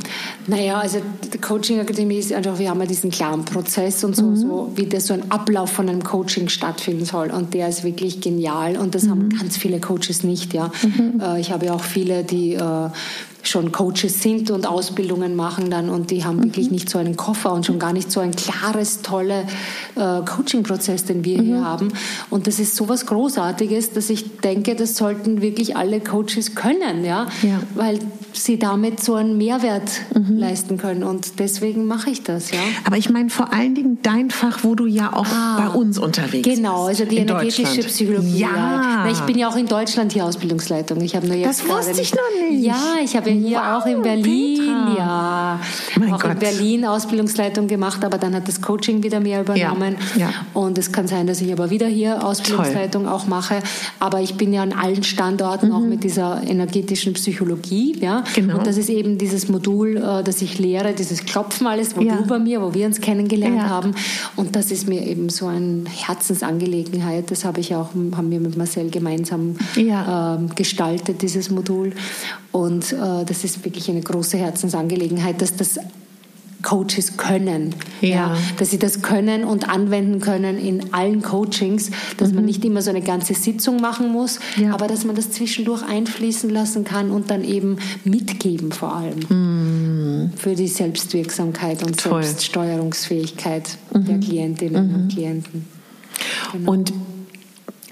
Naja, 0.46 0.78
also 0.78 0.98
die 1.32 1.38
Coaching 1.38 1.78
Akademie 1.78 2.16
ist 2.16 2.32
einfach, 2.32 2.58
wir 2.58 2.68
haben 2.68 2.80
ja 2.80 2.86
diesen 2.86 3.10
klaren 3.10 3.44
Prozess 3.44 4.02
und 4.02 4.16
so, 4.16 4.34
so 4.34 4.72
wie 4.74 4.86
das 4.86 5.06
so 5.06 5.14
ein 5.14 5.30
Ablauf 5.30 5.70
von 5.70 5.88
einem 5.88 6.02
Coaching 6.02 6.48
stattfinden 6.48 7.04
soll. 7.04 7.30
Und 7.30 7.54
der 7.54 7.68
ist 7.68 7.84
wirklich 7.84 8.20
genial. 8.20 8.76
Und 8.76 8.94
das 8.94 9.08
haben 9.08 9.28
ganz 9.30 9.56
viele 9.56 9.78
Coaches 9.78 10.24
nicht, 10.24 10.52
ja. 10.52 10.72
Äh, 11.20 11.40
Ich 11.40 11.52
habe 11.52 11.66
ja 11.66 11.74
auch 11.74 11.84
viele, 11.84 12.24
die 12.24 12.54
äh, 12.54 12.88
schon 13.42 13.72
Coaches 13.72 14.22
sind 14.22 14.50
und 14.50 14.66
Ausbildungen 14.66 15.34
machen 15.36 15.70
dann 15.70 15.88
und 15.90 16.10
die 16.10 16.24
haben 16.24 16.42
wirklich 16.42 16.70
nicht 16.70 16.88
so 16.88 16.98
einen 16.98 17.16
Koffer 17.16 17.52
und 17.52 17.66
schon 17.66 17.78
gar 17.78 17.92
nicht 17.92 18.10
so 18.10 18.20
ein 18.20 18.30
klares, 18.34 19.02
tolle 19.02 19.44
äh, 19.96 20.20
Coaching-Prozess, 20.24 21.04
den 21.04 21.24
wir 21.24 21.40
hier 21.42 21.64
haben. 21.64 21.92
Und 22.30 22.46
das 22.46 22.58
ist 22.60 22.76
so 22.76 22.88
was 22.88 23.06
Großartiges, 23.06 23.92
dass 23.92 24.10
ich 24.10 24.38
denke, 24.40 24.74
das 24.76 24.96
sollten 24.96 25.42
wirklich 25.42 25.76
alle 25.76 26.00
Coaches 26.00 26.54
können, 26.54 27.04
ja, 27.04 27.26
Ja. 27.42 27.60
weil 27.74 27.98
sie 28.32 28.58
damit 28.58 29.00
so 29.02 29.14
einen 29.14 29.36
Mehrwert 29.36 29.90
leisten 30.30 30.78
können. 30.78 31.02
Und 31.02 31.38
deswegen 31.38 31.86
mache 31.86 32.10
ich 32.10 32.22
das, 32.22 32.50
ja. 32.50 32.58
Aber 32.84 32.96
ich 32.96 33.10
meine 33.10 33.28
vor 33.30 33.52
allen 33.52 33.74
Dingen 33.74 33.98
dein 34.02 34.30
Fach, 34.30 34.60
wo 34.62 34.74
du 34.74 34.86
ja 34.86 35.12
auch 35.12 35.26
bei 35.58 35.68
uns 35.68 35.98
unterwegs 35.98 36.46
bist. 36.48 36.56
Genau, 36.58 36.86
also 36.86 37.04
die 37.04 37.18
energetische. 37.18 37.82
Psychologie. 37.82 38.38
Ja. 38.38 38.48
Na, 39.04 39.10
ich 39.10 39.20
bin 39.20 39.36
ja 39.38 39.48
auch 39.48 39.56
in 39.56 39.66
Deutschland 39.66 40.12
hier 40.12 40.24
Ausbildungsleitung. 40.24 41.00
Ich 41.00 41.14
habe 41.16 41.26
nur 41.26 41.36
jetzt 41.36 41.62
Das 41.62 41.68
wusste 41.68 42.00
ich 42.00 42.12
noch 42.14 42.20
nicht. 42.50 42.64
Ja, 42.64 42.94
ich 43.02 43.16
habe 43.16 43.30
ja 43.30 43.31
hier 43.32 43.58
Wow, 43.58 43.82
auch 43.82 43.86
in 43.86 44.02
Berlin, 44.02 44.58
Petra. 44.58 44.94
ja, 44.98 45.60
Mein 45.98 46.12
auch 46.14 46.22
in 46.24 46.30
Gott. 46.30 46.38
Berlin 46.40 46.84
Ausbildungsleitung 46.84 47.66
gemacht, 47.66 48.04
aber 48.04 48.18
dann 48.18 48.34
hat 48.34 48.48
das 48.48 48.60
Coaching 48.60 49.02
wieder 49.02 49.20
mehr 49.20 49.40
übernommen. 49.42 49.96
Ja, 50.16 50.28
ja. 50.28 50.30
Und 50.54 50.78
es 50.78 50.92
kann 50.92 51.06
sein, 51.08 51.26
dass 51.26 51.40
ich 51.40 51.52
aber 51.52 51.70
wieder 51.70 51.86
hier 51.86 52.24
Ausbildungsleitung 52.24 53.08
auch 53.08 53.26
mache. 53.26 53.56
Aber 53.98 54.20
ich 54.20 54.36
bin 54.36 54.52
ja 54.52 54.62
an 54.62 54.72
allen 54.72 55.02
Standorten 55.02 55.72
auch 55.72 55.80
mit 55.80 56.04
dieser 56.04 56.42
energetischen 56.46 57.12
Psychologie, 57.14 57.96
ja. 58.00 58.20
Mhm. 58.20 58.24
Genau. 58.34 58.58
Und 58.58 58.66
das 58.66 58.76
ist 58.76 58.88
eben 58.90 59.18
dieses 59.18 59.48
Modul, 59.48 59.96
äh, 59.96 60.22
das 60.24 60.42
ich 60.42 60.58
lehre, 60.58 60.92
dieses 60.92 61.24
Klopfen 61.24 61.66
alles, 61.66 61.96
wo 61.96 62.00
Ja. 62.00 62.16
du 62.16 62.26
bei 62.26 62.38
mir, 62.38 62.60
wo 62.62 62.74
wir 62.74 62.86
uns 62.86 63.00
kennengelernt 63.00 63.62
haben. 63.68 63.94
Und 64.36 64.56
das 64.56 64.70
ist 64.70 64.88
mir 64.88 65.06
eben 65.06 65.28
so 65.28 65.46
eine 65.46 65.84
Herzensangelegenheit. 65.88 67.30
Das 67.30 67.44
habe 67.44 67.60
ich 67.60 67.74
auch, 67.74 67.90
haben 67.94 68.30
wir 68.30 68.40
mit 68.40 68.56
Marcel 68.56 68.90
gemeinsam 68.90 69.56
ähm, 69.76 70.48
gestaltet, 70.54 71.22
dieses 71.22 71.50
Modul. 71.50 71.92
Und 72.50 72.92
äh, 72.92 73.21
das 73.24 73.44
ist 73.44 73.64
wirklich 73.64 73.88
eine 73.90 74.00
große 74.00 74.36
Herzensangelegenheit, 74.38 75.40
dass 75.42 75.56
das 75.56 75.78
Coaches 76.62 77.16
können, 77.16 77.74
Ja. 78.00 78.36
dass 78.58 78.70
sie 78.70 78.78
das 78.78 79.02
können 79.02 79.42
und 79.42 79.68
anwenden 79.68 80.20
können 80.20 80.58
in 80.58 80.94
allen 80.94 81.20
Coachings, 81.20 81.90
dass 82.18 82.32
man 82.32 82.44
nicht 82.44 82.64
immer 82.64 82.82
so 82.82 82.90
eine 82.90 83.00
ganze 83.02 83.34
Sitzung 83.34 83.80
machen 83.80 84.12
muss, 84.12 84.38
Mhm. 84.56 84.62
Ja. 84.66 84.74
aber 84.74 84.86
dass 84.86 85.04
man 85.04 85.16
das 85.16 85.32
zwischendurch 85.32 85.82
einfließen 85.82 86.48
lassen 86.50 86.84
kann 86.84 87.10
und 87.10 87.30
dann 87.32 87.42
eben 87.42 87.78
mitgeben 88.04 88.70
vor 88.70 88.94
allem 88.94 90.30
für 90.36 90.54
die 90.54 90.68
Selbstwirksamkeit 90.68 91.82
und 91.82 91.96
Mhm. 91.96 92.10
Toll. 92.10 92.20
Mhm. 92.20 92.26
Selbststeuerungsfähigkeit 92.26 93.78
der 93.92 94.18
Klientinnen 94.20 94.94
und 94.94 95.08
Klienten. 95.08 95.66
Und 96.66 96.92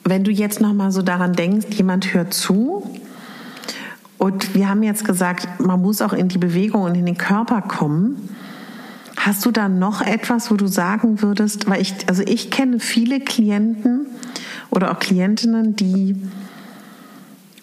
wenn 0.04 0.22
du 0.22 0.30
jetzt 0.30 0.60
noch 0.60 0.74
mal 0.74 0.92
so 0.92 1.02
daran 1.02 1.32
denkst, 1.32 1.66
jemand 1.76 2.14
hört 2.14 2.32
zu 2.34 2.88
und 4.20 4.54
wir 4.54 4.68
haben 4.68 4.82
jetzt 4.82 5.06
gesagt, 5.06 5.48
man 5.60 5.80
muss 5.80 6.02
auch 6.02 6.12
in 6.12 6.28
die 6.28 6.36
Bewegung 6.36 6.82
und 6.82 6.94
in 6.94 7.06
den 7.06 7.16
Körper 7.16 7.62
kommen. 7.62 8.28
Hast 9.16 9.46
du 9.46 9.50
da 9.50 9.70
noch 9.70 10.02
etwas, 10.02 10.50
wo 10.50 10.56
du 10.56 10.66
sagen 10.66 11.22
würdest, 11.22 11.70
weil 11.70 11.80
ich, 11.80 11.94
also 12.06 12.22
ich 12.26 12.50
kenne 12.50 12.80
viele 12.80 13.20
Klienten 13.20 14.04
oder 14.68 14.90
auch 14.90 14.98
Klientinnen, 14.98 15.74
die 15.74 16.16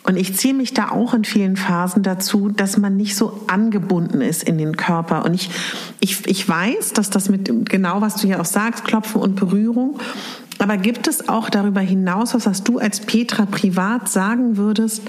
und 0.02 0.18
ich 0.18 0.36
ziehe 0.36 0.56
mich 0.56 0.74
da 0.74 0.90
auch 0.90 1.14
in 1.14 1.26
vielen 1.26 1.58
Phasen 1.58 2.02
dazu, 2.02 2.50
dass 2.50 2.78
man 2.78 2.98
nicht 2.98 3.16
so 3.16 3.40
angebunden 3.48 4.22
ist 4.22 4.42
in 4.42 4.58
den 4.58 4.78
Körper. 4.78 5.26
Und 5.26 5.36
ich, 5.36 5.52
ich, 6.00 6.26
ich 6.26 6.50
weiß, 6.50 6.94
dass 6.94 7.12
das 7.12 7.30
mit 7.30 7.70
genau, 7.70 8.02
was 8.02 8.16
du 8.16 8.28
ja 8.28 8.40
auch 8.40 8.46
sagst, 8.46 8.84
Klopfen 8.84 9.22
und 9.22 9.36
Berührung. 9.36 10.00
Aber 10.58 10.78
gibt 10.78 11.08
es 11.08 11.30
auch 11.30 11.52
darüber 11.52 11.82
hinaus, 11.82 12.34
was 12.34 12.64
du 12.64 12.80
als 12.80 13.02
Petra 13.02 13.46
privat 13.46 14.10
sagen 14.10 14.58
würdest, 14.58 15.04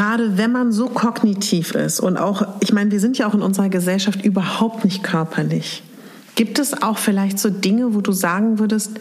gerade 0.00 0.38
wenn 0.38 0.50
man 0.50 0.72
so 0.72 0.86
kognitiv 0.88 1.74
ist 1.74 2.00
und 2.00 2.16
auch, 2.16 2.42
ich 2.60 2.72
meine, 2.72 2.90
wir 2.90 3.00
sind 3.00 3.18
ja 3.18 3.28
auch 3.28 3.34
in 3.34 3.42
unserer 3.42 3.68
Gesellschaft 3.68 4.24
überhaupt 4.24 4.82
nicht 4.82 5.02
körperlich. 5.02 5.82
Gibt 6.36 6.58
es 6.58 6.82
auch 6.82 6.96
vielleicht 6.96 7.38
so 7.38 7.50
Dinge, 7.50 7.94
wo 7.94 8.00
du 8.00 8.10
sagen 8.12 8.58
würdest, 8.58 8.92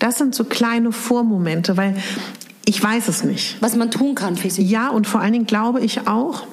das 0.00 0.18
sind 0.18 0.34
so 0.34 0.42
kleine 0.42 0.90
Vormomente, 0.90 1.76
weil 1.76 1.94
ich 2.64 2.82
weiß 2.82 3.06
es 3.06 3.22
nicht. 3.22 3.56
Was 3.60 3.76
man 3.76 3.92
tun 3.92 4.16
kann 4.16 4.34
für 4.34 4.50
sich. 4.50 4.68
Ja, 4.68 4.88
und 4.88 5.06
vor 5.06 5.20
allen 5.20 5.32
Dingen 5.32 5.46
glaube 5.46 5.78
ich 5.80 6.08
auch, 6.08 6.44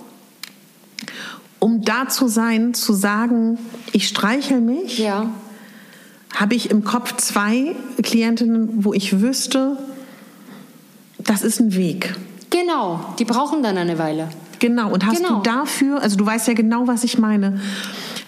um 1.58 1.82
da 1.82 2.08
zu 2.08 2.28
sein, 2.28 2.76
zu 2.76 2.94
sagen, 2.94 3.58
ich 3.92 4.08
streichel 4.08 4.62
mich, 4.62 5.00
Ja. 5.00 5.32
habe 6.36 6.54
ich 6.54 6.70
im 6.70 6.84
Kopf 6.84 7.18
zwei 7.18 7.76
Klientinnen, 8.04 8.86
wo 8.86 8.94
ich 8.94 9.20
wüsste, 9.20 9.78
das 11.18 11.42
ist 11.42 11.60
ein 11.60 11.74
Weg. 11.74 12.14
Genau, 12.60 13.00
die 13.20 13.26
brauchen 13.26 13.62
dann 13.64 13.78
eine 13.78 13.98
Weile. 14.00 14.30
Genau, 14.60 14.92
und 14.94 15.06
hast 15.06 15.18
Genau. 15.18 15.38
du 15.38 15.42
dafür, 15.44 16.02
also 16.02 16.16
du 16.16 16.26
weißt 16.26 16.48
ja 16.48 16.54
genau, 16.54 16.88
was 16.88 17.04
ich 17.04 17.18
meine, 17.18 17.60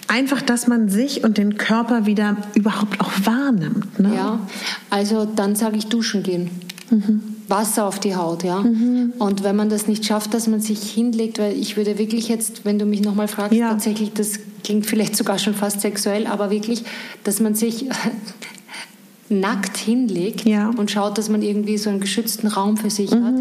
einfach, 0.06 0.42
dass 0.42 0.66
man 0.66 0.88
sich 0.90 1.24
und 1.24 1.38
den 1.38 1.56
Körper 1.56 2.04
wieder 2.04 2.36
überhaupt 2.54 3.00
auch 3.00 3.10
wahrnimmt. 3.24 3.98
Ne? 3.98 4.14
Ja, 4.14 4.38
also 4.90 5.24
dann 5.24 5.56
sage 5.56 5.76
ich 5.78 5.86
duschen 5.86 6.22
gehen. 6.22 6.50
Wasser 7.48 7.86
auf 7.86 7.98
die 8.00 8.16
Haut, 8.16 8.44
ja. 8.44 8.58
Und 9.18 9.42
wenn 9.44 9.56
man 9.56 9.68
das 9.70 9.86
nicht 9.86 10.04
schafft, 10.06 10.32
dass 10.34 10.46
man 10.46 10.60
sich 10.60 10.90
hinlegt, 10.90 11.38
weil 11.38 11.52
ich 11.52 11.76
würde 11.76 11.98
wirklich 11.98 12.28
jetzt, 12.28 12.64
wenn 12.64 12.78
du 12.78 12.84
mich 12.86 13.02
nochmal 13.02 13.28
fragst, 13.28 13.54
Ja. 13.54 13.70
tatsächlich, 13.70 14.12
das 14.12 14.34
klingt 14.64 14.84
vielleicht 14.86 15.16
sogar 15.16 15.38
schon 15.38 15.54
fast 15.54 15.80
sexuell, 15.82 16.26
aber 16.26 16.50
wirklich, 16.50 16.84
dass 17.24 17.40
man 17.40 17.54
sich 17.54 17.86
nackt 19.30 19.76
hinlegt 19.76 20.46
Ja. 20.48 20.70
und 20.76 20.90
schaut, 20.90 21.18
dass 21.18 21.28
man 21.28 21.42
irgendwie 21.42 21.76
so 21.78 21.90
einen 21.90 22.00
geschützten 22.00 22.46
Raum 22.46 22.76
für 22.76 22.90
sich 22.90 23.10
hat. 23.12 23.34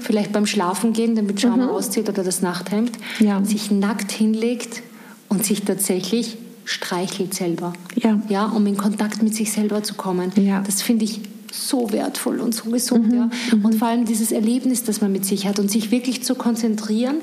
Vielleicht 0.00 0.32
beim 0.32 0.46
Schlafen 0.46 0.92
gehen, 0.92 1.14
den 1.14 1.26
Pyjama 1.26 1.68
auszieht 1.68 2.08
oder 2.08 2.22
das 2.24 2.42
Nachthemd, 2.42 2.92
Ja. 3.20 3.44
sich 3.44 3.70
nackt 3.70 4.10
hinlegt 4.12 4.82
und 5.28 5.44
sich 5.44 5.62
tatsächlich 5.62 6.36
streichelt 6.64 7.34
selber. 7.34 7.72
Ja. 7.96 8.20
Ja, 8.28 8.46
um 8.46 8.66
in 8.66 8.76
Kontakt 8.76 9.22
mit 9.22 9.34
sich 9.34 9.52
selber 9.52 9.82
zu 9.82 9.94
kommen. 9.94 10.32
Ja. 10.36 10.60
Das 10.66 10.82
finde 10.82 11.04
ich 11.04 11.20
so 11.50 11.92
wertvoll 11.92 12.40
und 12.40 12.54
so 12.54 12.70
gesund. 12.70 13.12
Ja. 13.12 13.30
Und 13.62 13.76
vor 13.76 13.88
allem 13.88 14.04
dieses 14.04 14.32
Erlebnis, 14.32 14.84
das 14.84 15.00
man 15.00 15.10
mit 15.12 15.24
sich 15.24 15.46
hat 15.46 15.58
und 15.58 15.70
sich 15.70 15.90
wirklich 15.90 16.22
zu 16.22 16.34
konzentrieren, 16.34 17.16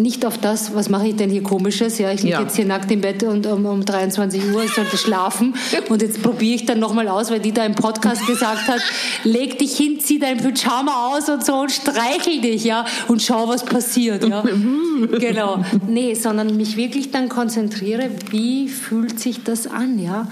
nicht 0.00 0.24
auf 0.26 0.38
das, 0.38 0.74
was 0.74 0.88
mache 0.88 1.08
ich 1.08 1.16
denn 1.16 1.30
hier 1.30 1.42
komisches, 1.42 1.98
ja, 1.98 2.10
ich 2.10 2.22
liege 2.22 2.34
Ja. 2.34 2.40
jetzt 2.42 2.56
hier 2.56 2.64
nackt 2.64 2.90
im 2.90 3.00
Bett 3.00 3.22
und 3.22 3.46
um, 3.46 3.66
um 3.66 3.84
23 3.84 4.52
Uhr, 4.52 4.64
ich 4.64 4.72
sollte 4.72 4.96
schlafen 4.96 5.54
und 5.88 6.02
jetzt 6.02 6.22
probiere 6.22 6.54
ich 6.56 6.66
dann 6.66 6.78
nochmal 6.78 7.08
aus, 7.08 7.30
weil 7.30 7.40
die 7.40 7.52
da 7.52 7.64
im 7.64 7.74
Podcast 7.74 8.26
gesagt 8.26 8.66
hat, 8.68 8.80
leg 9.24 9.58
dich 9.58 9.76
hin, 9.76 9.98
zieh 10.00 10.18
dein 10.18 10.38
Pyjama 10.38 11.08
aus 11.08 11.28
und 11.28 11.44
so 11.44 11.54
und 11.60 11.70
streichel 11.70 12.40
dich, 12.40 12.64
ja, 12.64 12.84
und 13.08 13.22
schau, 13.22 13.48
was 13.48 13.64
passiert, 13.64 14.26
ja. 14.26 14.42
genau. 15.18 15.64
Nee, 15.86 16.14
sondern 16.14 16.56
mich 16.56 16.76
wirklich 16.76 17.10
dann 17.10 17.28
konzentriere, 17.28 18.10
wie 18.30 18.68
fühlt 18.68 19.20
sich 19.20 19.44
das 19.44 19.66
an, 19.66 19.98
ja. 19.98 20.28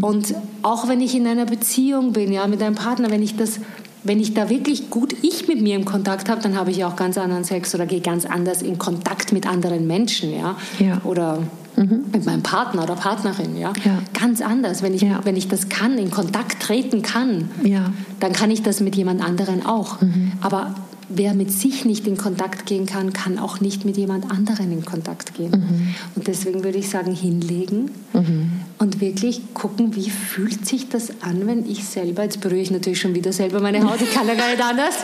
Und 0.00 0.34
auch 0.62 0.88
wenn 0.88 1.00
ich 1.00 1.14
in 1.14 1.26
einer 1.26 1.46
Beziehung 1.46 2.12
bin, 2.12 2.32
ja, 2.32 2.46
mit 2.46 2.62
einem 2.62 2.74
Partner, 2.74 3.10
wenn 3.10 3.22
ich 3.22 3.36
das 3.36 3.60
wenn 4.04 4.20
ich 4.20 4.34
da 4.34 4.48
wirklich 4.50 4.90
gut 4.90 5.14
ich 5.22 5.48
mit 5.48 5.60
mir 5.62 5.74
im 5.76 5.84
Kontakt 5.84 6.28
habe, 6.28 6.40
dann 6.42 6.56
habe 6.56 6.70
ich 6.70 6.84
auch 6.84 6.94
ganz 6.96 7.16
anderen 7.18 7.44
Sex 7.44 7.74
oder 7.74 7.86
gehe 7.86 8.00
ganz 8.00 8.26
anders 8.26 8.62
in 8.62 8.78
Kontakt 8.78 9.32
mit 9.32 9.46
anderen 9.46 9.86
Menschen, 9.86 10.30
ja, 10.32 10.56
Ja. 10.78 11.00
oder 11.04 11.38
mit 11.76 12.24
meinem 12.24 12.42
Partner 12.42 12.84
oder 12.84 12.94
Partnerin, 12.94 13.56
ja, 13.56 13.72
Ja. 13.84 13.98
ganz 14.18 14.40
anders. 14.40 14.82
Wenn 14.82 14.94
ich 14.94 15.02
Ja. 15.02 15.20
wenn 15.24 15.36
ich 15.36 15.48
das 15.48 15.68
kann, 15.68 15.98
in 15.98 16.10
Kontakt 16.10 16.62
treten 16.62 17.02
kann, 17.02 17.50
Ja. 17.64 17.92
dann 18.20 18.32
kann 18.32 18.50
ich 18.52 18.62
das 18.62 18.80
mit 18.80 18.94
jemand 18.94 19.22
anderen 19.24 19.66
auch. 19.66 19.96
Aber 20.40 20.74
wer 21.08 21.34
mit 21.34 21.50
sich 21.50 21.84
nicht 21.84 22.06
in 22.06 22.16
Kontakt 22.16 22.66
gehen 22.66 22.86
kann, 22.86 23.12
kann 23.12 23.38
auch 23.38 23.60
nicht 23.60 23.84
mit 23.84 23.96
jemand 23.96 24.30
anderen 24.30 24.70
in 24.72 24.84
Kontakt 24.84 25.34
gehen. 25.34 25.52
Und 26.14 26.26
deswegen 26.28 26.62
würde 26.62 26.78
ich 26.78 26.88
sagen, 26.88 27.12
hinlegen 27.12 27.90
und 28.78 29.00
wirklich 29.00 29.40
gucken, 29.54 29.94
wie 29.94 30.10
fühlt 30.10 30.66
sich 30.66 30.88
das 30.88 31.22
an, 31.22 31.46
wenn 31.46 31.68
ich 31.68 31.84
selber, 31.84 32.24
jetzt 32.24 32.40
berühre 32.40 32.60
ich 32.60 32.70
natürlich 32.70 33.00
schon 33.00 33.14
wieder 33.14 33.32
selber 33.32 33.60
meine 33.60 33.82
Haut, 33.88 34.00
ich 34.00 34.12
kann 34.12 34.26
ja 34.26 34.34
gar 34.34 34.50
nicht 34.50 34.62
anders, 34.62 34.94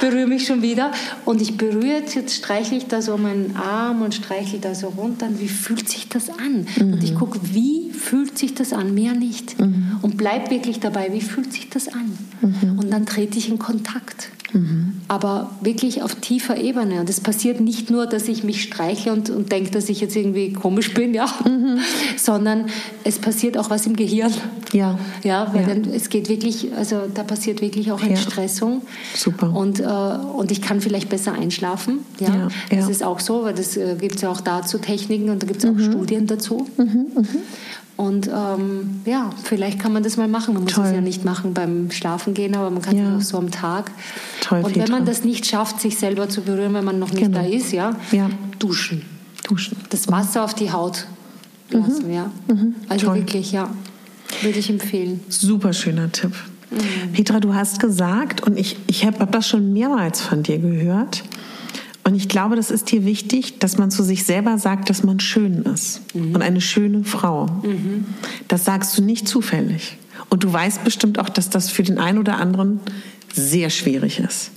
berühre 0.00 0.26
mich 0.26 0.46
schon 0.46 0.62
wieder 0.62 0.92
und 1.24 1.42
ich 1.42 1.56
berühre 1.56 1.98
jetzt, 1.98 2.14
jetzt 2.14 2.34
streichle 2.34 2.76
ich 2.76 2.86
da 2.86 3.02
so 3.02 3.16
meinen 3.16 3.56
Arm 3.56 4.02
und 4.02 4.14
streichle 4.14 4.58
da 4.58 4.74
so 4.74 4.88
runter, 4.88 5.26
und 5.26 5.40
wie 5.40 5.48
fühlt 5.48 5.88
sich 5.88 6.08
das 6.08 6.30
an? 6.30 6.66
Und 6.80 7.04
ich 7.04 7.14
gucke, 7.14 7.38
wie 7.42 7.90
fühlt 7.90 8.38
sich 8.38 8.54
das 8.54 8.72
an, 8.72 8.94
mehr 8.94 9.12
nicht. 9.12 9.56
Und 10.02 10.16
bleib 10.16 10.50
wirklich 10.50 10.80
dabei, 10.80 11.12
wie 11.12 11.20
fühlt 11.20 11.52
sich 11.52 11.68
das 11.68 11.88
an? 11.88 12.16
Und 12.40 12.90
dann 12.90 13.06
trete 13.06 13.38
ich 13.38 13.48
in 13.48 13.58
Kontakt. 13.58 14.30
Aber 15.08 15.50
wirklich 15.60 16.02
auf 16.02 16.14
tiefer 16.16 16.56
Ebene. 16.56 17.00
Und 17.00 17.10
es 17.10 17.20
passiert 17.20 17.60
nicht 17.60 17.90
nur, 17.90 18.06
dass 18.06 18.28
ich 18.28 18.44
mich 18.44 18.62
streichle 18.62 19.12
und, 19.12 19.28
und 19.30 19.52
denke, 19.52 19.70
dass 19.70 19.88
ich 19.88 20.00
jetzt 20.00 20.16
irgendwie 20.16 20.52
komisch 20.52 20.94
bin, 20.94 21.12
ja, 21.14 21.26
sondern 22.16 22.66
es 23.04 23.18
passiert 23.18 23.58
auch 23.58 23.70
was 23.70 23.86
im 23.86 23.94
Gehirn. 23.96 24.32
Ja. 24.72 24.98
Ja, 25.22 25.52
weil 25.52 25.62
Ja. 25.62 25.68
Dann, 25.68 25.84
es 25.92 26.08
geht 26.08 26.28
wirklich, 26.28 26.68
also 26.76 27.02
da 27.12 27.22
passiert 27.24 27.60
wirklich 27.60 27.92
auch 27.92 28.00
Ja. 28.00 28.08
Entstressung. 28.08 28.82
Super. 29.14 29.54
Und, 29.54 29.80
äh, 29.80 29.84
und 29.84 30.50
ich 30.50 30.62
kann 30.62 30.80
vielleicht 30.80 31.08
besser 31.08 31.32
einschlafen. 31.32 32.00
Ja, 32.18 32.28
Ja, 32.28 32.48
das 32.70 32.78
ja. 32.86 32.88
ist 32.88 33.02
auch 33.02 33.20
so, 33.20 33.44
weil 33.44 33.54
das 33.54 33.76
äh, 33.76 33.96
gibt 34.00 34.16
es 34.16 34.22
ja 34.22 34.30
auch 34.30 34.40
dazu 34.40 34.78
Techniken 34.78 35.30
und 35.30 35.42
da 35.42 35.46
gibt 35.46 35.62
es 35.62 35.70
Mhm. 35.70 35.76
auch 35.78 35.82
Studien 35.92 36.26
dazu. 36.26 36.66
Und 37.98 38.28
ähm, 38.28 39.00
ja, 39.04 39.28
vielleicht 39.42 39.80
kann 39.80 39.92
man 39.92 40.02
das 40.04 40.16
mal 40.16 40.28
machen. 40.28 40.54
Man 40.54 40.62
muss 40.62 40.72
Toll. 40.72 40.86
es 40.86 40.92
ja 40.92 41.00
nicht 41.00 41.24
machen 41.24 41.52
beim 41.52 41.90
Schlafengehen, 41.90 42.54
aber 42.54 42.70
man 42.70 42.80
kann 42.80 42.96
Ja. 42.96 43.16
es 43.16 43.26
auch 43.26 43.30
so 43.32 43.38
am 43.38 43.50
Tag. 43.50 43.90
Toll, 44.40 44.62
und 44.62 44.76
wenn 44.76 44.88
man 44.90 45.04
das 45.04 45.24
nicht 45.24 45.44
schafft, 45.46 45.80
sich 45.80 45.98
selber 45.98 46.28
zu 46.28 46.42
berühren, 46.42 46.72
wenn 46.74 46.84
man 46.84 47.00
noch 47.00 47.10
nicht 47.10 47.24
Genau. 47.24 47.40
da 47.40 47.44
ist, 47.46 47.72
ja, 47.72 47.96
Ja. 48.12 48.30
duschen. 48.60 49.02
Duschen. 49.48 49.76
Das 49.90 50.06
Wasser 50.12 50.44
auf 50.44 50.54
die 50.54 50.70
Haut 50.70 51.06
lassen, 51.70 52.12
ja. 52.12 52.30
Also 52.88 53.06
Mhm. 53.06 53.10
Toll. 53.10 53.16
wirklich, 53.18 53.50
ja, 53.52 53.68
würde 54.42 54.58
ich 54.60 54.70
empfehlen. 54.70 55.20
Super 55.28 55.72
schöner 55.72 56.10
Tipp. 56.12 56.32
Petra, 57.14 57.40
du 57.40 57.52
hast 57.54 57.80
gesagt, 57.80 58.42
und 58.46 58.56
ich, 58.58 58.76
ich 58.86 59.04
habe 59.06 59.18
hab 59.20 59.32
das 59.32 59.48
schon 59.48 59.72
mehrmals 59.72 60.20
von 60.20 60.42
dir 60.44 60.58
gehört, 60.58 61.24
und 62.08 62.14
ich 62.14 62.30
glaube, 62.30 62.56
das 62.56 62.70
ist 62.70 62.90
dir 62.90 63.04
wichtig, 63.04 63.58
dass 63.58 63.76
man 63.76 63.90
zu 63.90 64.02
sich 64.02 64.24
selber 64.24 64.56
sagt, 64.56 64.88
dass 64.88 65.02
man 65.02 65.20
schön 65.20 65.62
ist 65.64 66.00
und 66.14 66.40
eine 66.40 66.62
schöne 66.62 67.04
Frau. 67.04 67.50
Das 68.48 68.64
sagst 68.64 68.96
du 68.96 69.02
nicht 69.02 69.28
zufällig. 69.28 69.98
Und 70.30 70.42
du 70.42 70.50
weißt 70.50 70.84
bestimmt 70.84 71.18
auch, 71.18 71.28
dass 71.28 71.50
das 71.50 71.68
für 71.68 71.82
den 71.82 71.98
einen 71.98 72.16
oder 72.18 72.38
anderen 72.38 72.80
sehr 73.30 73.68
schwierig 73.68 74.20
ist. 74.20 74.52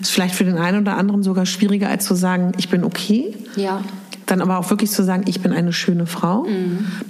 Ist 0.00 0.12
vielleicht 0.12 0.36
für 0.36 0.44
den 0.44 0.56
einen 0.56 0.82
oder 0.82 0.96
anderen 0.96 1.24
sogar 1.24 1.46
schwieriger, 1.46 1.88
als 1.88 2.04
zu 2.04 2.14
sagen, 2.14 2.52
ich 2.58 2.68
bin 2.68 2.84
okay. 2.84 3.34
Ja. 3.56 3.82
Dann 4.26 4.40
aber 4.40 4.58
auch 4.58 4.70
wirklich 4.70 4.92
zu 4.92 5.02
sagen, 5.02 5.24
ich 5.26 5.40
bin 5.40 5.52
eine 5.52 5.72
schöne 5.72 6.06
Frau. 6.06 6.46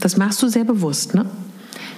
Das 0.01 0.17
machst 0.17 0.43
du 0.43 0.49
sehr 0.49 0.65
bewusst, 0.65 1.15
ne? 1.15 1.27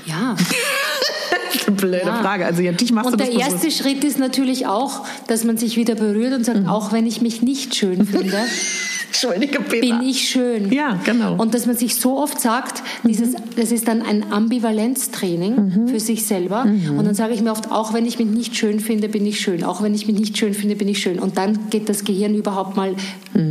Ja. 0.07 0.36
Blöde 1.72 2.02
Ja. 2.07 2.22
Frage. 2.22 2.46
Also 2.46 2.62
ja, 2.62 2.72
dich 2.72 2.92
machst 2.92 3.11
Und 3.11 3.20
du 3.20 3.24
der 3.24 3.32
das 3.32 3.42
erste 3.42 3.59
bewusst. 3.59 3.78
Schritt 3.78 4.04
ist 4.04 4.18
natürlich 4.18 4.66
auch, 4.66 5.04
dass 5.26 5.44
man 5.44 5.57
sich 5.57 5.76
wieder 5.76 5.94
berührt 5.94 6.32
und 6.32 6.44
sagt, 6.44 6.66
auch 6.68 6.92
wenn 6.92 7.07
ich 7.07 7.20
mich 7.20 7.42
nicht 7.42 7.74
schön 7.74 8.07
finde, 8.07 8.36
Entschuldige, 9.09 9.61
bin 9.61 10.02
ich 10.02 10.28
schön. 10.28 10.70
Ja, 10.72 11.00
genau. 11.04 11.36
Und 11.36 11.54
dass 11.54 11.66
man 11.66 11.76
sich 11.76 11.94
so 11.94 12.18
oft 12.18 12.40
sagt, 12.40 12.82
dieses, 13.04 13.34
das 13.57 13.72
ist 13.72 13.88
dann 13.88 14.02
ein 14.02 14.30
Ambivalenztraining 14.32 15.88
für 15.88 16.00
sich 16.00 16.24
selber. 16.26 16.62
Und 16.96 17.04
dann 17.04 17.14
sage 17.14 17.34
ich 17.34 17.42
mir 17.42 17.52
oft, 17.52 17.70
auch 17.70 17.92
wenn 17.92 18.07
ich 18.07 18.18
mich 18.18 18.28
nicht 18.28 18.57
schön 18.57 18.80
finde, 18.80 19.09
bin 19.09 19.24
ich 19.26 19.40
schön. 19.40 19.64
Auch 19.64 19.82
wenn 19.82 19.94
ich 19.94 20.07
mich 20.07 20.18
nicht 20.18 20.36
schön 20.38 20.54
finde, 20.54 20.76
bin 20.76 20.88
ich 20.88 20.98
schön. 21.00 21.18
Und 21.18 21.36
dann 21.38 21.70
geht 21.70 21.88
das 21.88 22.04
Gehirn 22.04 22.34
überhaupt 22.34 22.76
mal, 22.76 22.94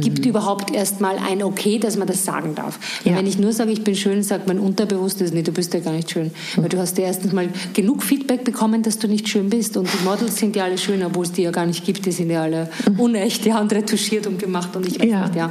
gibt 0.02 0.26
überhaupt 0.26 0.74
erst 0.74 1.02
mal 1.02 1.18
ein 1.18 1.42
Okay, 1.44 1.80
dass 1.80 1.98
man 1.98 2.08
das 2.08 2.26
sagen 2.26 2.56
darf. 2.56 2.80
Ja. 3.04 3.16
Wenn 3.18 3.28
ich 3.28 3.38
nur 3.38 3.52
sage, 3.54 3.72
ich 3.72 3.84
bin 3.84 3.96
schön, 3.96 4.24
sagt 4.24 4.48
mein 4.48 4.60
Unterbewusstes, 4.60 5.32
nee, 5.32 5.42
du 5.44 5.52
bist 5.52 5.74
ja 5.74 5.80
gar 5.80 5.94
nicht 5.94 6.12
schön. 6.12 6.32
Weil 6.56 6.70
du 6.70 6.78
hast 6.78 6.98
ja 6.98 7.06
erstens 7.06 7.34
mal 7.34 7.50
genug 7.74 8.04
Feedback 8.04 8.44
bekommen, 8.44 8.84
dass 8.84 8.98
du 9.00 9.08
nicht 9.08 9.28
schön 9.30 9.50
bist. 9.50 9.78
Und 9.78 9.88
die 9.92 10.04
Models 10.04 10.38
sind 10.38 10.56
ja 10.56 10.66
alle 10.66 10.78
schön, 10.78 11.04
obwohl 11.04 11.26
es 11.26 11.32
die 11.32 11.44
ja 11.44 11.52
gar 11.52 11.66
nicht 11.66 11.86
gibt. 11.86 12.06
Die 12.06 12.12
sind 12.12 12.30
ja 12.30 12.44
alle 12.44 12.70
unecht, 12.98 13.46
ja, 13.46 13.60
und 13.60 13.72
retuschiert 13.74 14.28
und 14.28 14.40
gemacht 14.40 14.76
und 14.76 14.86
ich 14.88 15.00
weiß 15.00 15.10
Ja. 15.10 15.26
nicht, 15.28 15.36
ja. 15.36 15.45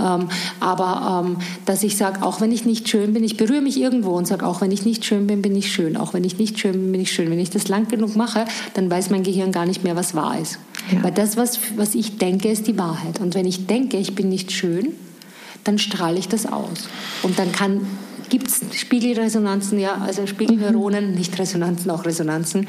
Ähm, 0.00 0.28
aber 0.60 1.24
ähm, 1.26 1.36
dass 1.64 1.82
ich 1.82 1.96
sage, 1.96 2.22
auch 2.22 2.40
wenn 2.40 2.52
ich 2.52 2.64
nicht 2.64 2.88
schön 2.88 3.12
bin, 3.12 3.24
ich 3.24 3.36
berühre 3.36 3.60
mich 3.60 3.80
irgendwo 3.80 4.10
und 4.10 4.26
sage, 4.26 4.46
auch 4.46 4.60
wenn 4.60 4.70
ich 4.70 4.84
nicht 4.84 5.04
schön 5.04 5.26
bin, 5.26 5.42
bin 5.42 5.54
ich 5.56 5.72
schön. 5.72 5.96
Auch 5.96 6.14
wenn 6.14 6.24
ich 6.24 6.38
nicht 6.38 6.58
schön 6.58 6.72
bin, 6.72 6.92
bin 6.92 7.00
ich 7.00 7.12
schön. 7.12 7.30
Wenn 7.30 7.38
ich 7.38 7.50
das 7.50 7.68
lang 7.68 7.88
genug 7.88 8.16
mache, 8.16 8.44
dann 8.74 8.90
weiß 8.90 9.10
mein 9.10 9.22
Gehirn 9.22 9.52
gar 9.52 9.66
nicht 9.66 9.84
mehr, 9.84 9.96
was 9.96 10.14
wahr 10.14 10.38
ist. 10.40 10.58
Ja. 10.90 11.02
Weil 11.02 11.12
das, 11.12 11.36
was, 11.36 11.58
was 11.76 11.94
ich 11.94 12.18
denke, 12.18 12.50
ist 12.50 12.66
die 12.66 12.78
Wahrheit. 12.78 13.20
Und 13.20 13.34
wenn 13.34 13.46
ich 13.46 13.66
denke, 13.66 13.96
ich 13.96 14.14
bin 14.14 14.28
nicht 14.28 14.52
schön, 14.52 14.88
dann 15.64 15.78
strahle 15.78 16.18
ich 16.18 16.28
das 16.28 16.46
aus. 16.46 16.88
Und 17.22 17.38
dann 17.38 17.52
kann 17.52 17.86
gibt 18.32 18.48
es 18.48 18.62
Spiegelresonanzen, 18.80 19.78
ja, 19.78 19.96
also 19.96 20.26
Spiegelneuronen, 20.26 21.14
nicht 21.14 21.38
Resonanzen, 21.38 21.90
auch 21.90 22.06
Resonanzen, 22.06 22.66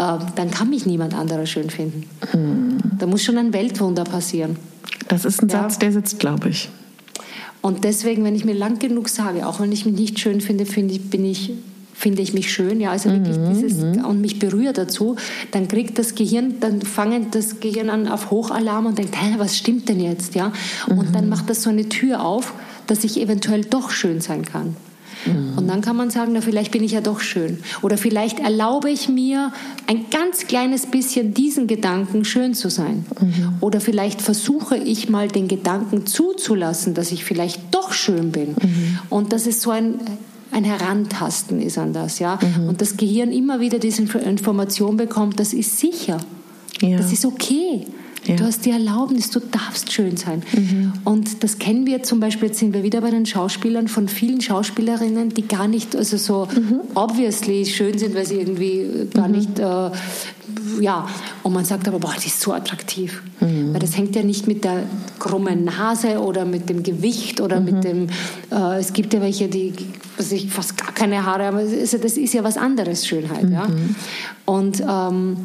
ähm, 0.00 0.20
dann 0.36 0.50
kann 0.50 0.70
mich 0.70 0.86
niemand 0.86 1.12
anderer 1.12 1.44
schön 1.44 1.68
finden. 1.68 2.08
Da 2.98 3.06
muss 3.06 3.22
schon 3.22 3.36
ein 3.36 3.52
Weltwunder 3.52 4.04
passieren. 4.04 4.56
Das 5.12 5.26
ist 5.26 5.42
ein 5.42 5.48
Ja. 5.50 5.62
Satz, 5.62 5.78
der 5.78 5.92
sitzt, 5.92 6.18
glaube 6.20 6.48
ich. 6.48 6.70
Und 7.60 7.84
deswegen, 7.84 8.24
wenn 8.24 8.34
ich 8.34 8.46
mir 8.46 8.54
lang 8.54 8.78
genug 8.78 9.10
sage, 9.10 9.46
auch 9.46 9.60
wenn 9.60 9.70
ich 9.70 9.84
mich 9.84 9.94
nicht 9.94 10.18
schön 10.18 10.40
finde, 10.40 10.64
finde 10.64 10.94
ich, 10.94 11.10
bin 11.10 11.24
ich, 11.26 11.52
finde 11.92 12.22
ich 12.22 12.32
mich 12.32 12.50
schön, 12.50 12.80
ja, 12.80 12.90
also 12.90 13.10
wirklich 13.10 13.36
dieses 13.50 13.82
und 13.82 14.20
mich 14.22 14.38
berührt 14.38 14.78
dazu, 14.78 15.16
dann 15.50 15.68
kriegt 15.68 15.98
das 15.98 16.14
Gehirn, 16.14 16.54
dann 16.60 16.80
fangen 16.80 17.26
das 17.30 17.60
Gehirn 17.60 17.90
an 17.90 18.08
auf 18.08 18.30
Hochalarm 18.30 18.86
und 18.86 18.96
denkt, 18.96 19.14
hä, 19.20 19.34
was 19.36 19.58
stimmt 19.58 19.88
denn 19.90 20.00
jetzt, 20.00 20.34
ja? 20.34 20.50
Und 20.88 21.14
dann 21.14 21.28
macht 21.28 21.50
das 21.50 21.62
so 21.62 21.70
eine 21.70 21.88
Tür 21.90 22.24
auf, 22.24 22.54
dass 22.86 23.04
ich 23.04 23.20
eventuell 23.20 23.66
doch 23.66 23.90
schön 23.90 24.22
sein 24.22 24.46
kann. 24.46 24.74
Und 25.56 25.68
dann 25.68 25.80
kann 25.82 25.96
man 25.96 26.10
sagen, 26.10 26.32
na, 26.34 26.40
vielleicht 26.40 26.72
bin 26.72 26.82
ich 26.82 26.92
ja 26.92 27.00
doch 27.00 27.20
schön. 27.20 27.58
Oder 27.82 27.96
vielleicht 27.96 28.40
erlaube 28.40 28.90
ich 28.90 29.08
mir 29.08 29.52
ein 29.86 30.06
ganz 30.10 30.46
kleines 30.46 30.86
bisschen 30.86 31.34
diesen 31.34 31.66
Gedanken 31.66 32.24
schön 32.24 32.54
zu 32.54 32.70
sein. 32.70 33.04
Oder 33.60 33.80
vielleicht 33.80 34.20
versuche 34.22 34.76
ich 34.76 35.08
mal 35.08 35.28
den 35.28 35.48
Gedanken 35.48 36.06
zuzulassen, 36.06 36.94
dass 36.94 37.12
ich 37.12 37.24
vielleicht 37.24 37.60
doch 37.70 37.92
schön 37.92 38.32
bin. 38.32 38.56
Und 39.10 39.32
das 39.32 39.46
ist 39.46 39.60
so 39.60 39.70
ein, 39.70 39.94
ein 40.50 40.64
Herantasten 40.64 41.62
ist 41.62 41.78
an 41.78 41.92
das, 41.92 42.18
ja. 42.18 42.38
Und 42.68 42.80
das 42.80 42.96
Gehirn 42.96 43.30
immer 43.30 43.60
wieder 43.60 43.78
diese 43.78 44.02
Info- 44.02 44.18
Information 44.18 44.96
bekommt, 44.96 45.38
das 45.38 45.52
ist 45.52 45.78
sicher. 45.78 46.18
Ja. 46.80 46.96
Das 46.98 47.12
ist 47.12 47.24
okay. 47.24 47.86
Ja. 48.24 48.36
Du 48.36 48.44
hast 48.44 48.64
die 48.64 48.70
Erlaubnis, 48.70 49.30
du 49.30 49.40
darfst 49.40 49.92
schön 49.92 50.16
sein. 50.16 50.42
Mhm. 50.52 50.92
Und 51.04 51.42
das 51.42 51.58
kennen 51.58 51.86
wir 51.86 52.02
zum 52.02 52.20
Beispiel, 52.20 52.48
jetzt 52.48 52.60
sind 52.60 52.72
wir 52.72 52.82
wieder 52.82 53.00
bei 53.00 53.10
den 53.10 53.26
Schauspielern, 53.26 53.88
von 53.88 54.08
vielen 54.08 54.40
Schauspielerinnen, 54.40 55.30
die 55.30 55.46
gar 55.48 55.66
nicht 55.66 55.96
also 55.96 56.16
so 56.16 56.46
mhm. 56.54 56.80
obviously 56.94 57.66
schön 57.66 57.98
sind, 57.98 58.14
weil 58.14 58.26
sie 58.26 58.36
irgendwie 58.36 59.08
gar 59.12 59.26
mhm. 59.26 59.34
nicht, 59.34 59.58
äh, 59.58 59.90
ja, 60.80 61.08
und 61.42 61.52
man 61.52 61.64
sagt 61.64 61.88
aber, 61.88 61.98
boah, 61.98 62.14
die 62.22 62.28
ist 62.28 62.40
so 62.40 62.52
attraktiv. 62.52 63.22
Mhm. 63.40 63.72
Weil 63.72 63.80
das 63.80 63.96
hängt 63.96 64.14
ja 64.14 64.22
nicht 64.22 64.46
mit 64.46 64.62
der 64.62 64.84
krummen 65.18 65.64
Nase 65.64 66.20
oder 66.20 66.44
mit 66.44 66.68
dem 66.68 66.82
Gewicht 66.82 67.40
oder 67.40 67.60
mit 67.60 67.76
mhm. 67.76 67.80
dem, 67.80 68.06
äh, 68.52 68.78
es 68.78 68.92
gibt 68.92 69.14
ja 69.14 69.20
welche, 69.20 69.48
die 69.48 69.72
was 70.16 70.30
ich, 70.32 70.50
fast 70.50 70.76
gar 70.76 70.92
keine 70.92 71.24
Haare 71.24 71.46
haben. 71.46 71.56
Also 71.56 71.98
das 71.98 72.16
ist 72.16 72.34
ja 72.34 72.44
was 72.44 72.56
anderes, 72.56 73.06
Schönheit. 73.06 73.50
Ja? 73.50 73.66
Mhm. 73.66 73.94
Und 74.44 74.82
ähm, 74.88 75.36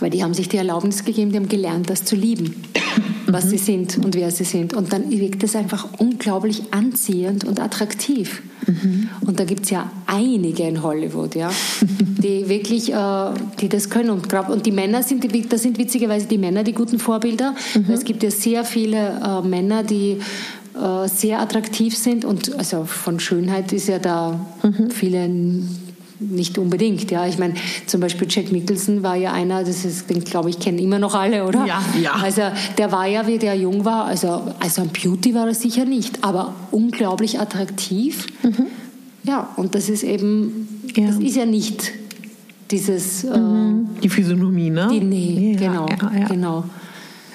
weil 0.00 0.10
die 0.10 0.22
haben 0.22 0.34
sich 0.34 0.48
die 0.48 0.56
Erlaubnis 0.56 1.04
gegeben, 1.04 1.30
die 1.30 1.36
haben 1.36 1.48
gelernt, 1.48 1.90
das 1.90 2.04
zu 2.04 2.16
lieben, 2.16 2.54
was 3.26 3.44
mhm. 3.44 3.50
sie 3.50 3.58
sind 3.58 3.98
und 3.98 4.14
wer 4.14 4.30
sie 4.30 4.44
sind. 4.44 4.74
Und 4.74 4.92
dann 4.92 5.10
wirkt 5.10 5.42
es 5.42 5.56
einfach 5.56 5.88
unglaublich 5.98 6.62
anziehend 6.70 7.44
und 7.44 7.60
attraktiv. 7.60 8.42
Mhm. 8.66 9.08
Und 9.26 9.40
da 9.40 9.44
gibt 9.44 9.64
es 9.64 9.70
ja 9.70 9.90
einige 10.06 10.64
in 10.64 10.82
Hollywood, 10.82 11.34
ja, 11.34 11.50
die 12.00 12.48
wirklich, 12.48 12.92
äh, 12.92 13.30
die 13.60 13.68
das 13.68 13.90
können. 13.90 14.10
Und, 14.10 14.28
glaub, 14.28 14.48
und 14.48 14.66
die 14.66 14.72
Männer 14.72 15.02
sind, 15.02 15.26
das 15.52 15.62
sind 15.62 15.78
witzigerweise 15.78 16.26
die 16.26 16.38
Männer 16.38 16.64
die 16.64 16.72
guten 16.72 16.98
Vorbilder. 16.98 17.54
Mhm. 17.74 17.92
Es 17.92 18.04
gibt 18.04 18.22
ja 18.22 18.30
sehr 18.30 18.64
viele 18.64 19.20
äh, 19.24 19.46
Männer, 19.46 19.82
die 19.82 20.18
äh, 20.74 21.08
sehr 21.08 21.40
attraktiv 21.40 21.96
sind 21.96 22.24
und 22.24 22.56
also 22.56 22.84
von 22.84 23.18
Schönheit 23.20 23.72
ist 23.72 23.88
ja 23.88 23.98
da 23.98 24.46
mhm. 24.62 24.90
viele 24.90 25.28
nicht 26.20 26.58
unbedingt, 26.58 27.10
ja. 27.10 27.26
Ich 27.26 27.38
meine, 27.38 27.54
zum 27.86 28.00
Beispiel 28.00 28.26
Jack 28.30 28.52
Nicholson 28.52 29.02
war 29.02 29.16
ja 29.16 29.32
einer, 29.32 29.64
das 29.64 29.84
ist, 29.84 30.10
den 30.10 30.22
glaube 30.22 30.50
ich, 30.50 30.58
kennen 30.58 30.78
immer 30.78 30.98
noch 30.98 31.14
alle, 31.14 31.46
oder? 31.46 31.64
Ja, 31.66 31.82
ja. 32.00 32.12
Also 32.12 32.42
der 32.78 32.92
war 32.92 33.06
ja, 33.06 33.26
wie 33.26 33.38
der 33.38 33.54
jung 33.54 33.84
war, 33.84 34.04
also, 34.04 34.42
also 34.60 34.82
ein 34.82 34.90
Beauty 34.90 35.34
war 35.34 35.48
er 35.48 35.54
sicher 35.54 35.84
nicht, 35.84 36.22
aber 36.22 36.54
unglaublich 36.70 37.40
attraktiv. 37.40 38.26
Mhm. 38.42 38.66
Ja, 39.22 39.48
und 39.56 39.74
das 39.74 39.88
ist 39.88 40.02
eben, 40.02 40.68
ja. 40.94 41.06
das 41.06 41.16
ist 41.16 41.36
ja 41.36 41.46
nicht 41.46 41.92
dieses... 42.70 43.24
Mhm. 43.24 43.88
Äh, 43.96 44.00
die 44.02 44.08
Physiognomie, 44.08 44.70
ne? 44.70 44.88
Die, 44.92 45.00
nee, 45.00 45.56
ja, 45.58 45.58
genau, 45.58 45.88
ja, 45.88 46.28
genau. 46.28 46.64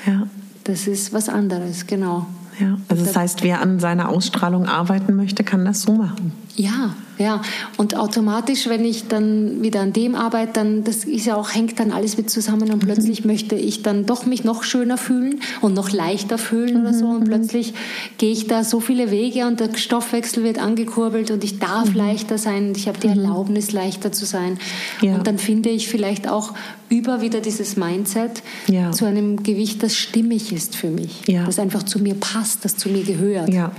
Ja. 0.06 0.28
Das 0.64 0.88
ist 0.88 1.14
was 1.14 1.30
anderes, 1.30 1.86
genau. 1.86 2.28
Ja, 2.60 2.78
also 2.88 3.04
das 3.04 3.16
heißt, 3.16 3.44
wer 3.44 3.62
an 3.62 3.80
seiner 3.80 4.10
Ausstrahlung 4.10 4.66
arbeiten 4.66 5.16
möchte, 5.16 5.44
kann 5.44 5.66
das 5.66 5.82
so 5.82 5.94
machen. 5.94 6.32
Ja, 6.58 6.96
ja. 7.18 7.42
Und 7.76 7.96
automatisch, 7.98 8.68
wenn 8.68 8.86
ich 8.86 9.08
dann 9.08 9.62
wieder 9.62 9.82
an 9.82 9.92
dem 9.92 10.16
arbeite, 10.16 10.54
dann 10.54 10.84
das 10.86 11.04
ist 11.04 11.26
ja 11.26 11.36
auch 11.36 11.54
hängt 11.54 11.80
dann 11.80 11.92
alles 11.92 12.18
mit 12.18 12.30
zusammen 12.30 12.72
und 12.72 12.84
mhm. 12.84 12.88
plötzlich 12.88 13.26
möchte 13.26 13.56
ich 13.56 13.84
dann 13.84 14.06
doch 14.06 14.26
mich 14.26 14.46
noch 14.46 14.64
schöner 14.64 14.98
fühlen 14.98 15.42
und 15.62 15.74
noch 15.74 15.92
leichter 15.92 16.38
fühlen 16.38 16.76
mhm. 16.76 16.82
oder 16.82 16.94
so 16.94 17.06
und 17.08 17.22
mhm. 17.22 17.26
plötzlich 17.26 17.74
gehe 18.18 18.32
ich 18.32 18.48
da 18.48 18.64
so 18.64 18.80
viele 18.80 19.12
Wege 19.12 19.48
und 19.48 19.60
der 19.60 19.76
Stoffwechsel 19.76 20.44
wird 20.44 20.60
angekurbelt 20.60 21.30
und 21.30 21.44
ich 21.44 21.60
darf 21.60 21.90
mhm. 21.90 21.98
leichter 21.98 22.38
sein 22.38 22.70
und 22.70 22.78
ich 22.78 22.88
habe 22.88 23.00
die 23.00 23.08
mhm. 23.08 23.18
Erlaubnis 23.20 23.74
leichter 23.74 24.14
zu 24.14 24.26
sein 24.26 24.58
ja. 25.02 25.16
und 25.16 25.28
dann 25.28 25.38
finde 25.38 25.70
ich 25.70 25.90
vielleicht 25.90 26.30
auch 26.30 26.54
über 26.90 27.20
wieder 27.20 27.42
dieses 27.42 27.76
Mindset 27.76 28.44
ja. 28.68 28.92
zu 28.92 29.06
einem 29.06 29.44
Gewicht, 29.44 29.84
das 29.84 29.96
stimmig 29.98 30.54
ist 30.54 30.76
für 30.78 30.90
mich, 30.90 31.28
ja. 31.28 31.46
das 31.46 31.60
einfach 31.60 31.84
zu 31.84 32.00
mir 32.00 32.16
passt, 32.16 32.64
das 32.64 32.78
zu 32.78 32.88
mir 32.90 33.04
gehört. 33.04 33.54
Ja. 33.54 33.72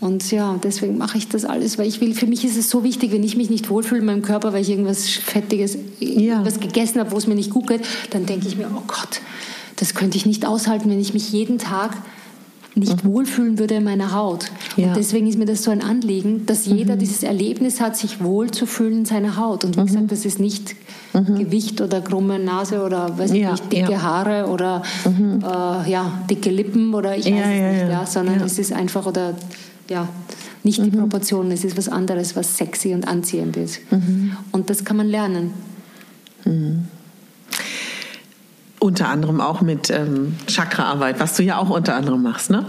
Und 0.00 0.30
ja, 0.30 0.58
deswegen 0.62 0.96
mache 0.96 1.18
ich 1.18 1.28
das 1.28 1.44
alles, 1.44 1.78
weil 1.78 1.86
ich 1.86 2.00
will, 2.00 2.14
für 2.14 2.26
mich 2.26 2.44
ist 2.44 2.56
es 2.56 2.70
so 2.70 2.84
wichtig, 2.84 3.12
wenn 3.12 3.22
ich 3.22 3.36
mich 3.36 3.50
nicht 3.50 3.68
wohlfühle 3.68 4.00
in 4.00 4.06
meinem 4.06 4.22
Körper, 4.22 4.52
weil 4.52 4.62
ich 4.62 4.70
irgendwas 4.70 5.08
Fettiges, 5.08 5.76
ja. 5.98 6.08
irgendwas 6.08 6.58
gegessen 6.58 7.00
habe, 7.00 7.12
wo 7.12 7.18
es 7.18 7.26
mir 7.26 7.34
nicht 7.34 7.50
gut 7.50 7.66
geht, 7.66 7.82
dann 8.10 8.24
denke 8.24 8.48
ich 8.48 8.56
mir, 8.56 8.70
oh 8.74 8.82
Gott, 8.86 9.20
das 9.76 9.94
könnte 9.94 10.16
ich 10.16 10.24
nicht 10.24 10.46
aushalten, 10.46 10.88
wenn 10.88 11.00
ich 11.00 11.12
mich 11.12 11.32
jeden 11.32 11.58
Tag 11.58 11.96
nicht 12.74 13.04
mhm. 13.04 13.12
wohlfühlen 13.12 13.58
würde 13.58 13.74
in 13.74 13.84
meiner 13.84 14.14
Haut. 14.14 14.46
Ja. 14.76 14.88
Und 14.88 14.96
deswegen 14.96 15.26
ist 15.26 15.38
mir 15.38 15.44
das 15.44 15.64
so 15.64 15.70
ein 15.70 15.82
Anliegen, 15.82 16.46
dass 16.46 16.66
jeder 16.66 16.94
mhm. 16.94 17.00
dieses 17.00 17.22
Erlebnis 17.22 17.80
hat, 17.80 17.96
sich 17.96 18.22
wohl 18.22 18.50
zu 18.50 18.64
fühlen 18.64 18.98
in 18.98 19.04
seiner 19.04 19.36
Haut. 19.36 19.64
Und 19.64 19.76
wie 19.76 19.80
mhm. 19.80 19.86
gesagt, 19.86 20.12
das 20.12 20.24
ist 20.24 20.38
nicht 20.38 20.76
mhm. 21.12 21.36
Gewicht 21.36 21.80
oder 21.80 22.00
krumme 22.00 22.38
Nase 22.38 22.82
oder 22.82 23.18
weiß 23.18 23.32
ja, 23.34 23.52
nicht, 23.52 23.72
dicke 23.72 23.92
ja. 23.92 24.02
Haare 24.02 24.46
oder 24.46 24.82
mhm. 25.04 25.40
äh, 25.42 25.90
ja, 25.90 26.20
dicke 26.30 26.50
Lippen 26.50 26.94
oder 26.94 27.16
ich 27.16 27.26
weiß 27.26 27.32
es 27.32 27.88
nicht, 27.88 28.08
sondern 28.08 28.40
es 28.40 28.58
ist 28.58 28.72
einfach 28.72 29.06
oder 29.06 29.34
ja, 29.90 30.08
nicht 30.62 30.78
mhm. 30.78 30.84
die 30.84 30.96
Proportionen, 30.96 31.50
es 31.50 31.64
ist 31.64 31.76
was 31.76 31.88
anderes, 31.88 32.36
was 32.36 32.56
sexy 32.56 32.94
und 32.94 33.06
anziehend 33.06 33.56
ist. 33.56 33.80
Mhm. 33.90 34.36
Und 34.52 34.70
das 34.70 34.84
kann 34.84 34.96
man 34.96 35.08
lernen. 35.08 35.52
Mhm. 36.44 36.86
Unter 38.78 39.08
anderem 39.08 39.40
auch 39.42 39.60
mit 39.60 39.90
ähm, 39.90 40.36
Chakraarbeit, 40.46 41.20
was 41.20 41.36
du 41.36 41.42
ja 41.42 41.58
auch 41.58 41.68
unter 41.68 41.96
anderem 41.96 42.22
machst, 42.22 42.50
ne? 42.50 42.64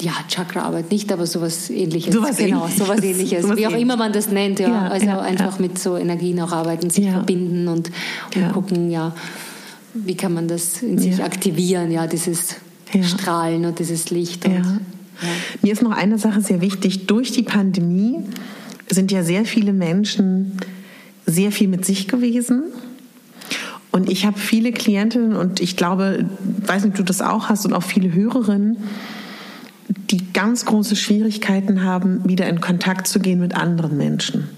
Ja, 0.00 0.12
Chakraarbeit 0.28 0.90
nicht, 0.90 1.12
aber 1.12 1.26
sowas 1.26 1.68
ähnliches. 1.68 2.14
Sowas 2.14 2.36
genau, 2.36 2.64
ähnliches. 2.64 2.78
sowas 2.78 3.02
ähnliches. 3.02 3.42
sowas 3.42 3.56
Wie 3.58 3.66
auch 3.66 3.72
immer 3.72 3.96
man 3.96 4.12
das 4.12 4.30
nennt, 4.30 4.60
ja. 4.60 4.68
ja 4.68 4.88
also 4.88 5.06
ja, 5.06 5.20
einfach 5.20 5.56
ja. 5.56 5.60
mit 5.60 5.78
so 5.78 5.96
Energien 5.96 6.40
auch 6.40 6.52
arbeiten, 6.52 6.88
sich 6.88 7.10
verbinden 7.10 7.68
und, 7.68 7.90
und 8.34 8.52
gucken, 8.52 8.90
ja, 8.90 9.12
wie 9.92 10.14
kann 10.14 10.32
man 10.32 10.46
das 10.46 10.82
in 10.82 10.98
sich 10.98 11.22
aktivieren, 11.22 11.90
ja, 11.90 12.06
dieses 12.06 12.56
Strahlen 13.02 13.64
und 13.66 13.78
dieses 13.78 14.10
Licht. 14.10 14.46
Und, 14.46 14.80
mir 15.62 15.72
ist 15.72 15.82
noch 15.82 15.92
eine 15.92 16.18
Sache 16.18 16.40
sehr 16.40 16.60
wichtig. 16.60 17.06
Durch 17.06 17.32
die 17.32 17.42
Pandemie 17.42 18.20
sind 18.88 19.12
ja 19.12 19.22
sehr 19.22 19.44
viele 19.44 19.72
Menschen 19.72 20.58
sehr 21.26 21.52
viel 21.52 21.68
mit 21.68 21.84
sich 21.84 22.08
gewesen. 22.08 22.64
Und 23.92 24.08
ich 24.08 24.24
habe 24.24 24.38
viele 24.38 24.72
Klientinnen 24.72 25.34
und 25.34 25.60
ich 25.60 25.76
glaube, 25.76 26.26
weiß 26.66 26.84
nicht, 26.84 26.92
ob 26.92 26.96
du 26.98 27.04
das 27.04 27.22
auch 27.22 27.48
hast 27.48 27.66
und 27.66 27.72
auch 27.72 27.82
viele 27.82 28.12
Hörerinnen, 28.12 28.76
die 29.88 30.32
ganz 30.32 30.64
große 30.64 30.94
Schwierigkeiten 30.94 31.82
haben, 31.82 32.28
wieder 32.28 32.48
in 32.48 32.60
Kontakt 32.60 33.08
zu 33.08 33.18
gehen 33.18 33.40
mit 33.40 33.56
anderen 33.56 33.96
Menschen. 33.96 34.48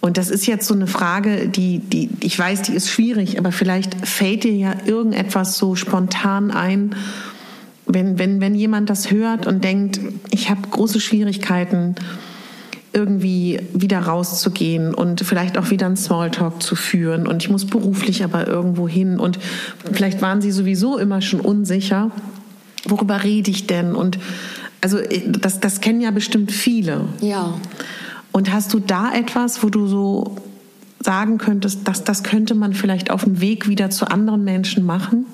Und 0.00 0.18
das 0.18 0.28
ist 0.28 0.46
jetzt 0.46 0.66
so 0.66 0.74
eine 0.74 0.86
Frage, 0.86 1.48
die, 1.48 1.78
die, 1.78 2.10
ich 2.20 2.38
weiß, 2.38 2.62
die 2.62 2.72
ist 2.72 2.90
schwierig, 2.90 3.38
aber 3.38 3.52
vielleicht 3.52 4.06
fällt 4.06 4.44
dir 4.44 4.52
ja 4.52 4.74
irgendetwas 4.84 5.56
so 5.56 5.76
spontan 5.76 6.50
ein, 6.50 6.94
wenn, 7.86 8.18
wenn, 8.18 8.40
wenn 8.40 8.54
jemand 8.54 8.90
das 8.90 9.10
hört 9.10 9.46
und 9.46 9.62
denkt, 9.64 10.00
ich 10.30 10.50
habe 10.50 10.60
große 10.68 11.00
Schwierigkeiten, 11.00 11.96
irgendwie 12.94 13.60
wieder 13.72 13.98
rauszugehen 13.98 14.94
und 14.94 15.20
vielleicht 15.22 15.58
auch 15.58 15.70
wieder 15.70 15.86
einen 15.86 15.96
Smalltalk 15.96 16.62
zu 16.62 16.76
führen 16.76 17.26
und 17.26 17.42
ich 17.42 17.50
muss 17.50 17.66
beruflich 17.66 18.22
aber 18.22 18.46
irgendwo 18.46 18.88
hin 18.88 19.18
und 19.18 19.40
vielleicht 19.92 20.22
waren 20.22 20.40
sie 20.40 20.52
sowieso 20.52 20.96
immer 20.96 21.20
schon 21.20 21.40
unsicher, 21.40 22.12
worüber 22.86 23.24
rede 23.24 23.50
ich 23.50 23.66
denn 23.66 23.96
und 23.96 24.18
also 24.80 24.98
das, 25.26 25.58
das 25.60 25.80
kennen 25.80 26.02
ja 26.02 26.12
bestimmt 26.12 26.52
viele. 26.52 27.06
Ja. 27.20 27.54
Und 28.32 28.52
hast 28.52 28.72
du 28.74 28.80
da 28.80 29.12
etwas, 29.12 29.62
wo 29.62 29.70
du 29.70 29.86
so 29.86 30.36
sagen 31.00 31.38
könntest, 31.38 31.88
dass 31.88 32.04
das 32.04 32.22
könnte 32.22 32.54
man 32.54 32.74
vielleicht 32.74 33.10
auf 33.10 33.24
dem 33.24 33.40
Weg 33.40 33.66
wieder 33.66 33.90
zu 33.90 34.06
anderen 34.06 34.44
Menschen 34.44 34.84
machen? 34.84 35.26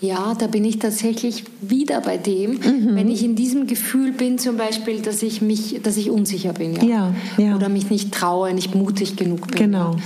Ja, 0.00 0.34
da 0.34 0.46
bin 0.46 0.64
ich 0.64 0.78
tatsächlich 0.78 1.44
wieder 1.60 2.00
bei 2.00 2.16
dem, 2.16 2.52
mhm. 2.52 2.94
wenn 2.94 3.08
ich 3.10 3.22
in 3.22 3.34
diesem 3.34 3.66
Gefühl 3.66 4.12
bin, 4.12 4.38
zum 4.38 4.56
Beispiel, 4.56 5.00
dass 5.02 5.22
ich 5.22 5.42
mich, 5.42 5.80
dass 5.82 5.98
ich 5.98 6.10
unsicher 6.10 6.54
bin, 6.54 6.74
ja, 6.76 7.12
ja, 7.36 7.44
ja. 7.44 7.56
oder 7.56 7.68
mich 7.68 7.90
nicht 7.90 8.12
traue, 8.12 8.54
nicht 8.54 8.74
mutig 8.74 9.16
genug 9.16 9.48
bin. 9.48 9.58
Genau. 9.58 9.96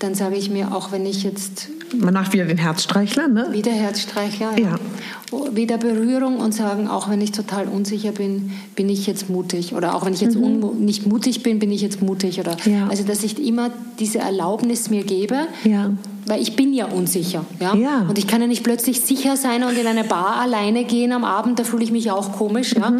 Dann 0.00 0.14
sage 0.14 0.36
ich 0.36 0.50
mir, 0.50 0.74
auch 0.74 0.90
wenn 0.90 1.06
ich 1.06 1.22
jetzt 1.22 1.68
man 1.98 2.14
macht 2.14 2.32
wieder 2.32 2.44
den 2.44 2.58
Herzstreichler, 2.58 3.28
ne? 3.28 3.48
Wieder 3.52 3.72
Herzstreichler, 3.72 4.58
ja. 4.58 4.76
ja. 5.32 5.54
Wieder 5.54 5.78
Berührung 5.78 6.38
und 6.38 6.54
sagen, 6.54 6.88
auch 6.88 7.08
wenn 7.10 7.20
ich 7.20 7.32
total 7.32 7.66
unsicher 7.66 8.12
bin, 8.12 8.52
bin 8.76 8.88
ich 8.88 9.06
jetzt 9.06 9.28
mutig. 9.28 9.74
Oder 9.74 9.94
auch 9.94 10.06
wenn 10.06 10.14
ich 10.14 10.20
jetzt 10.20 10.36
mhm. 10.36 10.78
nicht 10.78 11.06
mutig 11.06 11.42
bin, 11.42 11.58
bin 11.58 11.72
ich 11.72 11.82
jetzt 11.82 12.00
mutig. 12.00 12.38
Oder 12.38 12.56
ja. 12.64 12.86
Also, 12.88 13.04
dass 13.04 13.24
ich 13.24 13.44
immer 13.44 13.70
diese 13.98 14.18
Erlaubnis 14.18 14.88
mir 14.90 15.02
gebe, 15.02 15.48
ja 15.64 15.90
weil 16.26 16.42
ich 16.42 16.56
bin 16.56 16.74
ja 16.74 16.86
unsicher. 16.86 17.44
Ja? 17.60 17.74
ja? 17.74 18.06
Und 18.08 18.18
ich 18.18 18.26
kann 18.26 18.40
ja 18.40 18.48
nicht 18.48 18.64
plötzlich 18.64 19.00
sicher 19.00 19.36
sein 19.36 19.62
und 19.62 19.78
in 19.78 19.86
eine 19.86 20.04
Bar 20.04 20.40
alleine 20.40 20.84
gehen 20.84 21.12
am 21.12 21.24
Abend, 21.24 21.58
da 21.58 21.64
fühle 21.64 21.84
ich 21.84 21.92
mich 21.92 22.10
auch 22.10 22.32
komisch. 22.32 22.74
Mhm. 22.74 22.82
Ja? 22.82 22.92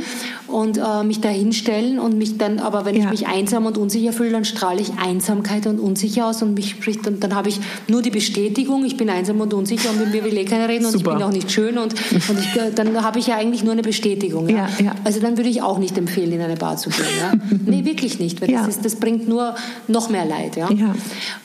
Und 0.47 0.79
äh, 0.79 1.03
mich 1.03 1.21
da 1.21 1.29
hinstellen 1.29 1.99
und 1.99 2.17
mich 2.17 2.39
dann, 2.39 2.61
aber 2.61 2.85
wenn 2.85 2.95
ich 2.95 3.09
mich 3.11 3.27
einsam 3.27 3.67
und 3.67 3.79
unsicher 3.79 4.13
fühle, 4.13 4.31
dann 4.31 4.45
strahle 4.45 4.81
ich 4.81 4.93
Einsamkeit 4.97 5.67
und 5.67 5.81
unsicher 5.81 6.27
aus 6.27 6.41
und 6.43 6.55
mich 6.55 6.71
spricht, 6.71 7.07
und 7.07 7.23
dann 7.23 7.35
habe 7.35 7.49
ich 7.49 7.61
nur 7.89 8.01
die 8.01 8.11
Bestätigung, 8.11 8.85
ich 8.87 8.97
bin 8.97 9.11
einsam 9.11 9.41
und 9.41 9.53
unsicher 9.53 9.91
und 9.91 9.99
mit 9.99 10.13
mir 10.13 10.25
will 10.25 10.37
eh 10.37 10.45
keiner 10.45 10.69
reden 10.69 10.87
und 10.87 10.93
Super. 10.93 11.13
ich 11.13 11.17
bin 11.17 11.27
auch 11.27 11.33
nicht 11.33 11.51
schön 11.51 11.79
und, 11.79 11.95
und 12.29 12.39
ich, 12.39 12.75
dann 12.75 13.03
habe 13.03 13.19
ich 13.19 13.27
ja 13.27 13.37
eigentlich 13.37 13.63
nur 13.65 13.73
eine 13.73 13.83
Bestätigung. 13.83 14.49
Ja? 14.49 14.69
Ja, 14.83 14.95
Also 15.05 15.21
dann 15.21 15.37
würde 15.37 15.51
ich 15.51 15.63
auch 15.63 15.79
nicht 15.79 15.99
empfehlen, 15.99 16.33
in 16.33 16.41
eine 16.41 16.57
Bar 16.57 16.77
zu 16.77 16.91
gehen. 16.91 17.05
Ja? 17.21 17.33
nee, 17.67 17.85
wirklich 17.85 18.19
nicht, 18.19 18.41
weil 18.41 18.49
das, 18.49 18.69
ist, 18.69 18.85
das 18.85 18.97
bringt 18.97 19.29
nur 19.29 19.55
noch 19.89 20.09
mehr 20.09 20.25
Leid. 20.25 20.57
Ja? 20.57 20.69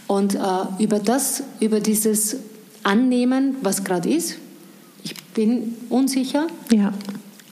Und 0.08 0.36
äh, 0.36 0.40
über 0.80 1.00
das, 1.00 1.44
über 1.60 1.80
dieses 1.80 2.38
Annehmen, 2.84 3.56
was 3.62 3.84
gerade 3.84 4.10
ist, 4.10 4.38
ich 5.04 5.16
bin 5.34 5.76
unsicher. 5.90 6.48
Ja. 6.72 6.94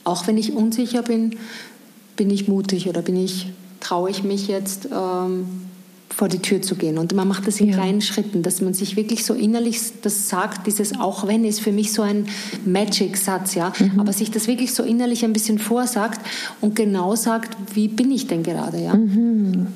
Auch 0.04 0.26
wenn 0.26 0.38
ich 0.38 0.52
unsicher 0.52 1.02
bin, 1.02 1.36
bin 2.16 2.30
ich 2.30 2.48
mutig 2.48 2.88
oder 2.88 3.02
bin 3.02 3.16
ich, 3.16 3.48
traue 3.80 4.10
ich 4.10 4.22
mich 4.22 4.48
jetzt, 4.48 4.88
ähm, 4.92 5.46
vor 6.14 6.28
die 6.28 6.40
Tür 6.40 6.60
zu 6.60 6.74
gehen. 6.74 6.98
Und 6.98 7.14
man 7.14 7.26
macht 7.28 7.46
das 7.46 7.60
in 7.60 7.68
ja. 7.68 7.74
kleinen 7.74 8.00
Schritten, 8.00 8.42
dass 8.42 8.60
man 8.60 8.74
sich 8.74 8.96
wirklich 8.96 9.24
so 9.24 9.34
innerlich 9.34 9.78
das 10.02 10.28
sagt, 10.28 10.66
dieses 10.66 10.98
auch 10.98 11.26
wenn 11.26 11.44
ist 11.44 11.60
für 11.60 11.72
mich 11.72 11.92
so 11.92 12.02
ein 12.02 12.26
Magic-Satz, 12.64 13.54
ja, 13.54 13.72
mhm. 13.78 14.00
aber 14.00 14.12
sich 14.12 14.30
das 14.30 14.46
wirklich 14.46 14.74
so 14.74 14.82
innerlich 14.82 15.24
ein 15.24 15.32
bisschen 15.32 15.58
vorsagt 15.58 16.20
und 16.60 16.74
genau 16.74 17.14
sagt, 17.16 17.56
wie 17.74 17.88
bin 17.88 18.10
ich 18.10 18.26
denn 18.26 18.42
gerade, 18.42 18.82
ja. 18.82 18.94
Mhm. 18.94 19.68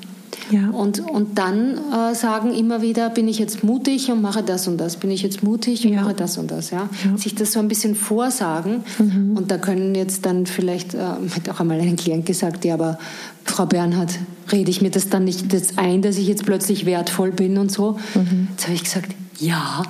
Ja. 0.50 0.70
Und, 0.70 1.00
und 1.00 1.38
dann 1.38 1.78
äh, 1.92 2.14
sagen 2.14 2.52
immer 2.54 2.82
wieder, 2.82 3.10
bin 3.10 3.28
ich 3.28 3.38
jetzt 3.38 3.64
mutig 3.64 4.10
und 4.10 4.22
mache 4.22 4.42
das 4.42 4.68
und 4.68 4.78
das, 4.78 4.96
bin 4.96 5.10
ich 5.10 5.22
jetzt 5.22 5.42
mutig 5.42 5.84
und 5.86 5.92
ja. 5.92 6.02
mache 6.02 6.14
das 6.14 6.38
und 6.38 6.50
das. 6.50 6.70
Ja? 6.70 6.88
ja? 7.04 7.16
Sich 7.16 7.34
das 7.34 7.52
so 7.52 7.60
ein 7.60 7.68
bisschen 7.68 7.94
vorsagen. 7.94 8.84
Mhm. 8.98 9.36
Und 9.36 9.50
da 9.50 9.58
können 9.58 9.94
jetzt 9.94 10.26
dann 10.26 10.46
vielleicht, 10.46 10.94
äh, 10.94 10.98
hat 10.98 11.48
auch 11.50 11.60
einmal 11.60 11.80
ein 11.80 11.96
Klient 11.96 12.26
gesagt, 12.26 12.64
ja, 12.64 12.74
aber 12.74 12.98
Frau 13.44 13.66
Bernhard, 13.66 14.12
rede 14.52 14.70
ich 14.70 14.82
mir 14.82 14.90
das 14.90 15.08
dann 15.08 15.24
nicht 15.24 15.52
das 15.52 15.78
ein, 15.78 16.02
dass 16.02 16.16
ich 16.16 16.26
jetzt 16.26 16.44
plötzlich 16.44 16.86
wertvoll 16.86 17.30
bin 17.30 17.58
und 17.58 17.70
so? 17.70 17.98
Mhm. 18.14 18.48
Jetzt 18.50 18.64
habe 18.64 18.74
ich 18.74 18.84
gesagt, 18.84 19.14
ja, 19.38 19.82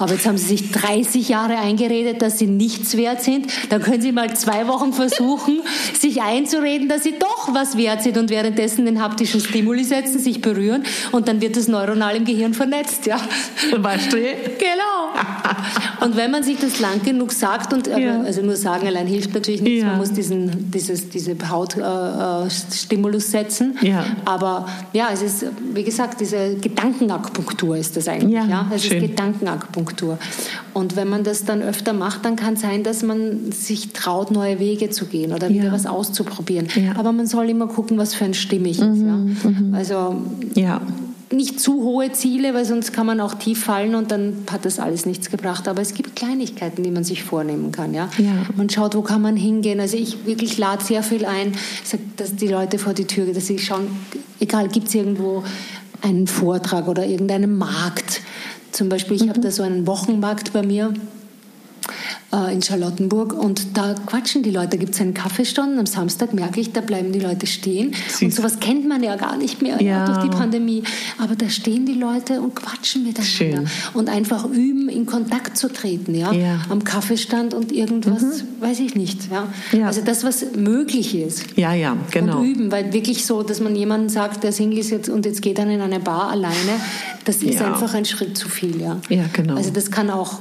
aber 0.00 0.12
jetzt 0.12 0.26
haben 0.26 0.38
Sie 0.38 0.46
sich 0.46 0.70
30 0.70 1.28
Jahre 1.28 1.58
eingeredet, 1.58 2.22
dass 2.22 2.38
Sie 2.38 2.46
nichts 2.46 2.96
wert 2.96 3.22
sind. 3.22 3.46
Dann 3.70 3.82
können 3.82 4.00
Sie 4.00 4.12
mal 4.12 4.34
zwei 4.34 4.66
Wochen 4.66 4.92
versuchen, 4.92 5.60
sich 5.98 6.22
einzureden, 6.22 6.88
dass 6.88 7.02
Sie 7.02 7.14
doch 7.18 7.54
was 7.54 7.76
wert 7.76 8.02
sind 8.02 8.16
und 8.16 8.30
währenddessen 8.30 8.86
den 8.86 9.02
haptischen 9.02 9.40
Stimuli 9.40 9.84
setzen, 9.84 10.18
sich 10.18 10.40
berühren 10.40 10.84
und 11.12 11.28
dann 11.28 11.40
wird 11.40 11.56
das 11.56 11.68
neuronal 11.68 12.16
im 12.16 12.24
Gehirn 12.24 12.54
vernetzt. 12.54 13.06
Ja. 13.06 13.20
Beispiel? 13.82 14.34
Genau. 14.58 15.20
Und 16.00 16.16
wenn 16.16 16.30
man 16.30 16.42
sich 16.42 16.58
das 16.58 16.80
lang 16.80 17.02
genug 17.02 17.32
sagt 17.32 17.74
und 17.74 17.86
äh, 17.86 18.00
ja. 18.00 18.20
also 18.22 18.40
nur 18.40 18.56
sagen 18.56 18.86
allein 18.86 19.06
hilft 19.06 19.34
natürlich 19.34 19.60
nichts, 19.60 19.82
ja. 19.82 19.88
man 19.88 19.98
muss 19.98 20.12
diesen 20.12 20.70
dieses 20.70 21.10
diese 21.10 21.36
Hautstimulus 21.48 23.26
äh, 23.26 23.30
setzen. 23.30 23.78
Ja. 23.82 24.04
Aber 24.24 24.66
ja, 24.92 25.08
es 25.12 25.20
ist 25.20 25.46
wie 25.74 25.84
gesagt 25.84 26.20
diese 26.20 26.56
Gedankenakupunktur 26.56 27.76
ist 27.76 27.96
das 27.96 28.08
eigentlich. 28.08 28.32
Ja, 28.32 28.46
ja? 28.46 28.70
Es 28.74 28.84
schön. 28.84 28.96
ist 28.96 29.10
Gedankenakupunktur. 29.10 29.89
Struktur. 29.90 30.18
Und 30.74 30.96
wenn 30.96 31.08
man 31.08 31.24
das 31.24 31.44
dann 31.44 31.62
öfter 31.62 31.92
macht, 31.92 32.24
dann 32.24 32.36
kann 32.36 32.54
es 32.54 32.60
sein, 32.60 32.82
dass 32.82 33.02
man 33.02 33.52
sich 33.52 33.92
traut, 33.92 34.30
neue 34.30 34.58
Wege 34.58 34.90
zu 34.90 35.06
gehen 35.06 35.32
oder 35.32 35.48
wieder 35.48 35.66
ja. 35.66 35.72
was 35.72 35.86
auszuprobieren. 35.86 36.68
Ja. 36.74 36.96
Aber 36.96 37.12
man 37.12 37.26
soll 37.26 37.48
immer 37.48 37.66
gucken, 37.66 37.98
was 37.98 38.14
für 38.14 38.24
ein 38.24 38.34
stimmig 38.34 38.80
mhm. 38.80 38.92
ist. 38.92 39.02
Ja? 39.02 39.50
Mhm. 39.50 39.74
Also 39.74 40.16
ja 40.54 40.80
nicht 41.32 41.60
zu 41.60 41.84
hohe 41.84 42.10
Ziele, 42.10 42.54
weil 42.54 42.64
sonst 42.64 42.92
kann 42.92 43.06
man 43.06 43.20
auch 43.20 43.34
tief 43.34 43.62
fallen 43.62 43.94
und 43.94 44.10
dann 44.10 44.38
hat 44.50 44.64
das 44.64 44.80
alles 44.80 45.06
nichts 45.06 45.30
gebracht. 45.30 45.68
Aber 45.68 45.80
es 45.80 45.94
gibt 45.94 46.16
Kleinigkeiten, 46.16 46.82
die 46.82 46.90
man 46.90 47.04
sich 47.04 47.22
vornehmen 47.22 47.70
kann. 47.70 47.94
Ja? 47.94 48.08
ja. 48.18 48.32
Man 48.56 48.68
schaut, 48.68 48.96
wo 48.96 49.02
kann 49.02 49.22
man 49.22 49.36
hingehen. 49.36 49.78
Also 49.78 49.96
ich 49.96 50.26
wirklich 50.26 50.58
lade 50.58 50.82
sehr 50.82 51.04
viel 51.04 51.24
ein, 51.24 51.52
sag, 51.84 52.00
dass 52.16 52.34
die 52.34 52.48
Leute 52.48 52.78
vor 52.78 52.94
die 52.94 53.04
Tür 53.04 53.26
gehen, 53.26 53.34
dass 53.34 53.46
sie 53.46 53.60
schauen, 53.60 53.86
egal, 54.40 54.66
gibt 54.66 54.88
es 54.88 54.94
irgendwo 54.96 55.44
einen 56.02 56.26
Vortrag 56.26 56.88
oder 56.88 57.06
irgendeinen 57.06 57.56
Markt, 57.56 58.22
zum 58.72 58.88
Beispiel, 58.88 59.16
ich 59.16 59.24
mhm. 59.24 59.30
habe 59.30 59.40
da 59.40 59.50
so 59.50 59.62
einen 59.62 59.86
Wochenmarkt 59.86 60.52
bei 60.52 60.62
mir 60.62 60.92
äh, 62.32 62.52
in 62.52 62.62
Charlottenburg 62.62 63.32
und 63.32 63.76
da 63.76 63.94
quatschen 64.06 64.42
die 64.42 64.50
Leute. 64.50 64.70
Da 64.70 64.76
gibt 64.76 64.94
es 64.94 65.00
einen 65.00 65.14
Kaffeestand. 65.14 65.78
Am 65.78 65.86
Samstag 65.86 66.32
merke 66.32 66.60
ich, 66.60 66.72
da 66.72 66.80
bleiben 66.80 67.12
die 67.12 67.20
Leute 67.20 67.46
stehen. 67.46 67.94
Süß. 68.08 68.22
Und 68.22 68.34
sowas 68.34 68.60
kennt 68.60 68.88
man 68.88 69.02
ja 69.02 69.16
gar 69.16 69.36
nicht 69.36 69.62
mehr 69.62 69.80
ja. 69.82 69.90
Ja, 69.90 70.06
durch 70.06 70.18
die 70.18 70.36
Pandemie. 70.36 70.82
Aber 71.18 71.34
da 71.34 71.48
stehen 71.48 71.86
die 71.86 71.94
Leute 71.94 72.40
und 72.40 72.54
quatschen 72.54 73.04
miteinander. 73.04 73.66
Schön. 73.66 73.68
Und 73.94 74.08
einfach 74.08 74.44
üben, 74.44 74.88
in 74.88 75.06
Kontakt 75.06 75.56
zu 75.56 75.72
treten. 75.72 76.14
Ja? 76.14 76.32
ja. 76.32 76.60
Am 76.68 76.84
Kaffeestand 76.84 77.54
und 77.54 77.72
irgendwas, 77.72 78.22
mhm. 78.22 78.60
weiß 78.60 78.80
ich 78.80 78.94
nicht. 78.94 79.28
Ja? 79.30 79.48
Also 79.84 80.02
das, 80.02 80.24
was 80.24 80.44
möglich 80.56 81.14
ist. 81.16 81.56
Ja, 81.56 81.74
ja, 81.74 81.96
genau. 82.10 82.38
Und 82.38 82.46
üben, 82.46 82.72
weil 82.72 82.92
wirklich 82.92 83.26
so, 83.26 83.42
dass 83.42 83.60
man 83.60 83.74
jemanden 83.74 84.08
sagt, 84.08 84.44
der 84.44 84.52
Single 84.52 84.78
ist 84.78 84.90
jetzt 84.90 85.08
und 85.08 85.26
jetzt 85.26 85.42
geht 85.42 85.58
dann 85.58 85.70
in 85.70 85.80
eine 85.80 86.00
Bar 86.00 86.30
alleine, 86.30 86.54
das 87.24 87.36
ist 87.36 87.60
einfach 87.60 87.94
ein 87.94 88.04
Schritt 88.04 88.36
zu 88.36 88.48
viel. 88.48 88.80
Ja, 88.80 89.00
ja 89.08 89.24
genau. 89.32 89.56
Also 89.56 89.70
das 89.70 89.90
kann 89.90 90.10
auch 90.10 90.40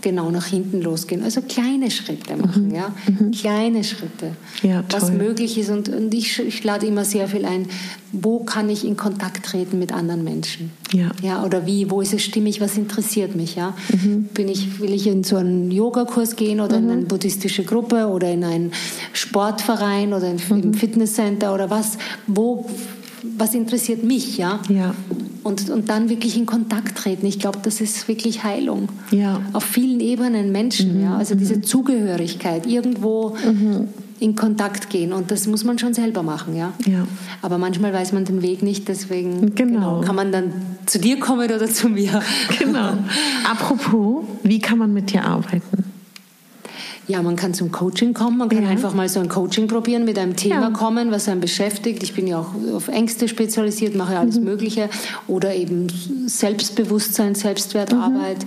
genau 0.00 0.30
nach 0.30 0.46
hinten 0.46 0.80
losgehen. 0.80 1.22
Also 1.22 1.40
kleine 1.42 1.90
Schritte 1.90 2.36
machen, 2.36 2.68
mhm. 2.68 2.74
ja, 2.74 2.94
mhm. 3.06 3.30
kleine 3.32 3.84
Schritte, 3.84 4.36
ja, 4.62 4.84
was 4.90 5.12
möglich 5.12 5.58
ist. 5.58 5.70
Und, 5.70 5.88
und 5.88 6.14
ich, 6.14 6.38
ich, 6.38 6.64
lade 6.64 6.86
immer 6.86 7.04
sehr 7.04 7.28
viel 7.28 7.44
ein, 7.44 7.66
wo 8.12 8.40
kann 8.40 8.70
ich 8.70 8.84
in 8.84 8.96
Kontakt 8.96 9.46
treten 9.46 9.78
mit 9.78 9.92
anderen 9.92 10.24
Menschen? 10.24 10.70
Ja. 10.92 11.10
ja 11.22 11.44
oder 11.44 11.66
wie, 11.66 11.90
wo 11.90 12.00
ist 12.00 12.14
es 12.14 12.22
stimmig, 12.22 12.60
was 12.60 12.76
interessiert 12.76 13.34
mich? 13.34 13.56
Ja? 13.56 13.74
Mhm. 13.92 14.24
Bin 14.34 14.48
ich, 14.48 14.80
will 14.80 14.92
ich 14.92 15.06
in 15.06 15.24
so 15.24 15.36
einen 15.36 15.70
Yogakurs 15.70 16.36
gehen 16.36 16.60
oder 16.60 16.78
in 16.78 16.84
mhm. 16.84 16.90
eine 16.90 17.02
buddhistische 17.02 17.64
Gruppe 17.64 18.06
oder 18.06 18.30
in 18.30 18.44
einen 18.44 18.72
Sportverein 19.12 20.12
oder 20.12 20.30
in, 20.30 20.38
im 20.50 20.70
mhm. 20.70 20.74
Fitnesscenter 20.74 21.52
oder 21.54 21.70
was? 21.70 21.98
Wo 22.26 22.66
was 23.36 23.54
interessiert 23.54 24.04
mich, 24.04 24.38
ja? 24.38 24.60
ja. 24.68 24.94
Und, 25.42 25.70
und 25.70 25.88
dann 25.88 26.08
wirklich 26.08 26.36
in 26.36 26.46
Kontakt 26.46 26.98
treten. 26.98 27.26
Ich 27.26 27.38
glaube, 27.38 27.58
das 27.62 27.80
ist 27.80 28.08
wirklich 28.08 28.44
Heilung. 28.44 28.88
Ja. 29.10 29.40
Auf 29.52 29.64
vielen 29.64 30.00
Ebenen 30.00 30.52
Menschen, 30.52 30.98
mhm. 30.98 31.04
ja. 31.04 31.16
Also 31.16 31.34
diese 31.34 31.56
mhm. 31.56 31.62
Zugehörigkeit, 31.62 32.66
irgendwo 32.66 33.36
mhm. 33.44 33.88
in 34.20 34.34
Kontakt 34.34 34.90
gehen. 34.90 35.12
Und 35.12 35.30
das 35.30 35.46
muss 35.46 35.64
man 35.64 35.78
schon 35.78 35.94
selber 35.94 36.22
machen, 36.22 36.56
ja. 36.56 36.72
ja. 36.86 37.06
Aber 37.42 37.58
manchmal 37.58 37.92
weiß 37.92 38.12
man 38.12 38.24
den 38.24 38.42
Weg 38.42 38.62
nicht, 38.62 38.88
deswegen 38.88 39.54
genau. 39.54 39.98
genau 39.98 40.00
kann 40.00 40.16
man 40.16 40.32
dann 40.32 40.52
zu 40.86 40.98
dir 40.98 41.18
kommen 41.20 41.50
oder 41.50 41.66
zu 41.66 41.88
mir. 41.88 42.20
Genau. 42.58 42.94
Apropos, 43.50 44.24
wie 44.42 44.58
kann 44.58 44.78
man 44.78 44.92
mit 44.92 45.12
dir 45.12 45.24
arbeiten? 45.24 45.84
Ja, 47.08 47.22
man 47.22 47.36
kann 47.36 47.54
zum 47.54 47.72
Coaching 47.72 48.12
kommen, 48.12 48.36
man 48.36 48.50
kann 48.50 48.64
ja. 48.64 48.68
einfach 48.68 48.92
mal 48.92 49.08
so 49.08 49.18
ein 49.18 49.30
Coaching 49.30 49.66
probieren, 49.66 50.04
mit 50.04 50.18
einem 50.18 50.36
Thema 50.36 50.60
ja. 50.60 50.70
kommen, 50.70 51.10
was 51.10 51.26
einen 51.26 51.40
beschäftigt. 51.40 52.02
Ich 52.02 52.12
bin 52.12 52.26
ja 52.26 52.38
auch 52.38 52.48
auf 52.74 52.88
Ängste 52.88 53.28
spezialisiert, 53.28 53.94
mache 53.94 54.18
alles 54.18 54.38
mhm. 54.38 54.44
Mögliche. 54.44 54.90
Oder 55.26 55.54
eben 55.54 55.86
Selbstbewusstsein, 56.26 57.34
Selbstwertarbeit. 57.34 58.44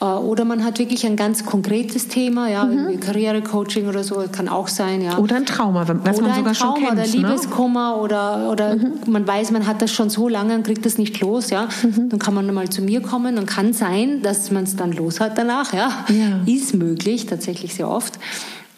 Mhm. 0.00 0.06
Oder 0.26 0.44
man 0.44 0.64
hat 0.64 0.80
wirklich 0.80 1.06
ein 1.06 1.14
ganz 1.14 1.46
konkretes 1.46 2.08
Thema, 2.08 2.50
ja, 2.50 2.64
mhm. 2.64 2.98
Karrierecoaching 2.98 3.86
oder 3.86 4.02
so, 4.02 4.24
kann 4.32 4.48
auch 4.48 4.66
sein. 4.66 5.02
Ja. 5.02 5.18
Oder 5.18 5.36
ein 5.36 5.46
Trauma, 5.46 5.86
was 5.86 6.18
oder 6.18 6.26
man 6.26 6.36
sogar 6.36 6.54
Trauma, 6.54 6.54
schon 6.54 6.74
kennt. 6.74 6.92
Oder 6.92 7.06
ne? 7.06 7.12
Liebeskummer 7.12 7.94
ne? 7.94 8.02
oder, 8.02 8.50
oder 8.50 8.74
mhm. 8.74 8.92
man 9.06 9.24
weiß, 9.24 9.52
man 9.52 9.68
hat 9.68 9.82
das 9.82 9.92
schon 9.92 10.10
so 10.10 10.28
lange 10.28 10.56
und 10.56 10.64
kriegt 10.64 10.84
das 10.84 10.98
nicht 10.98 11.20
los. 11.20 11.50
Ja. 11.50 11.68
Mhm. 11.84 12.08
Dann 12.08 12.18
kann 12.18 12.34
man 12.34 12.52
mal 12.52 12.68
zu 12.68 12.82
mir 12.82 13.02
kommen 13.02 13.38
und 13.38 13.46
kann 13.46 13.72
sein, 13.72 14.20
dass 14.22 14.50
man 14.50 14.64
es 14.64 14.74
dann 14.74 14.90
los 14.90 15.20
hat 15.20 15.38
danach. 15.38 15.72
Ja. 15.72 16.04
ja. 16.08 16.40
Ist 16.52 16.74
möglich, 16.74 17.26
tatsächlich 17.26 17.74
sehr 17.74 17.88
oft 17.88 17.99
oft. 18.00 18.18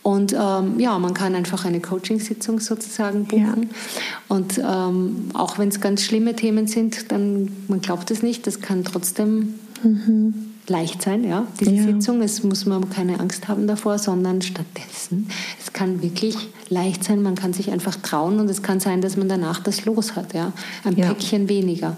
Und 0.03 0.32
ähm, 0.32 0.81
ja, 0.81 0.99
man 0.99 1.15
kann 1.15 1.35
einfach 1.36 1.65
eine 1.65 1.81
Coachingsitzung 1.81 2.59
sozusagen 2.59 3.24
buchen. 3.24 3.70
Ja. 3.70 3.97
Und 4.28 4.59
ähm, 4.59 5.28
auch 5.32 5.59
wenn 5.59 5.69
es 5.69 5.81
ganz 5.81 6.03
schlimme 6.03 6.35
Themen 6.35 6.66
sind, 6.66 7.12
dann, 7.12 7.53
man 7.69 7.81
glaubt 7.81 8.11
es 8.11 8.20
nicht, 8.20 8.49
das 8.49 8.61
kann 8.61 8.82
trotzdem 8.82 9.61
mhm. 9.85 10.35
leicht 10.66 11.03
sein, 11.03 11.23
ja, 11.23 11.47
diese 11.61 11.70
ja. 11.70 11.85
Sitzung. 11.85 12.20
Es 12.20 12.43
muss 12.43 12.66
man 12.66 12.90
keine 12.90 13.20
Angst 13.20 13.47
haben 13.47 13.69
davor, 13.69 14.01
sondern 14.01 14.43
stattdessen, 14.43 15.28
es 15.65 15.73
kann 15.73 16.03
wirklich 16.03 16.36
leicht 16.69 17.05
sein, 17.05 17.23
man 17.23 17.36
kann 17.36 17.53
sich 17.53 17.70
einfach 17.70 17.94
trauen 17.94 18.40
und 18.40 18.51
es 18.51 18.61
kann 18.61 18.81
sein, 18.81 19.03
dass 19.03 19.16
man 19.16 19.28
danach 19.28 19.61
das 19.61 19.85
los 19.85 20.16
hat, 20.16 20.35
ja, 20.35 20.53
ein 20.82 20.97
ja. 20.97 21.07
Päckchen 21.07 21.49
weniger. 21.49 21.97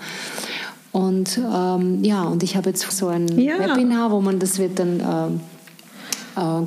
Und 0.92 1.38
ähm, 1.38 2.04
ja, 2.04 2.22
und 2.24 2.42
ich 2.42 2.54
habe 2.54 2.68
jetzt 2.68 2.88
so 2.92 3.08
ein 3.08 3.28
Webinar, 3.34 4.12
wo 4.12 4.20
man 4.20 4.38
das 4.38 4.58
wird 4.58 4.78
dann 4.78 5.00
äh, 5.00 5.40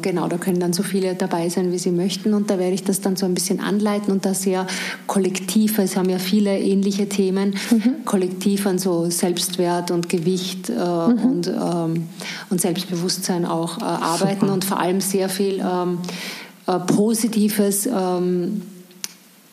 genau, 0.02 0.28
da 0.28 0.38
können 0.38 0.60
dann 0.60 0.74
so 0.74 0.84
viele 0.84 1.16
dabei 1.16 1.50
sein, 1.50 1.72
wie 1.72 1.78
sie 1.78 1.92
möchten. 1.92 2.34
Und 2.34 2.50
da 2.50 2.60
werde 2.60 2.74
ich 2.74 2.84
das 2.84 3.02
dann 3.02 3.16
so 3.16 3.26
ein 3.26 3.34
bisschen 3.34 3.60
anleiten 3.60 4.12
und 4.12 4.26
da 4.26 4.34
sehr 4.34 4.68
kollektiv, 5.08 5.78
es 5.80 5.98
haben 5.98 6.10
ja 6.10 6.20
viele 6.20 6.58
ähnliche 6.58 7.10
Themen, 7.10 7.56
mhm. 7.70 8.06
kollektiv 8.06 8.66
an 8.66 8.80
so 8.80 9.10
Selbstwert 9.10 9.92
und 9.92 10.10
Gewicht 10.10 10.70
äh, 10.70 10.74
mhm. 10.74 11.24
und, 11.24 11.48
ähm, 11.48 12.08
und 12.50 12.62
Selbstbewusstsein 12.62 13.46
auch 13.46 13.80
äh, 13.80 13.84
arbeiten 13.84 14.42
Super. 14.42 14.54
und 14.54 14.66
vor 14.66 14.80
allem 14.80 15.02
sehr 15.02 15.30
viel 15.30 15.60
ähm, 15.60 16.00
äh, 16.68 16.80
Positives. 16.80 17.88
Ähm, 17.88 18.62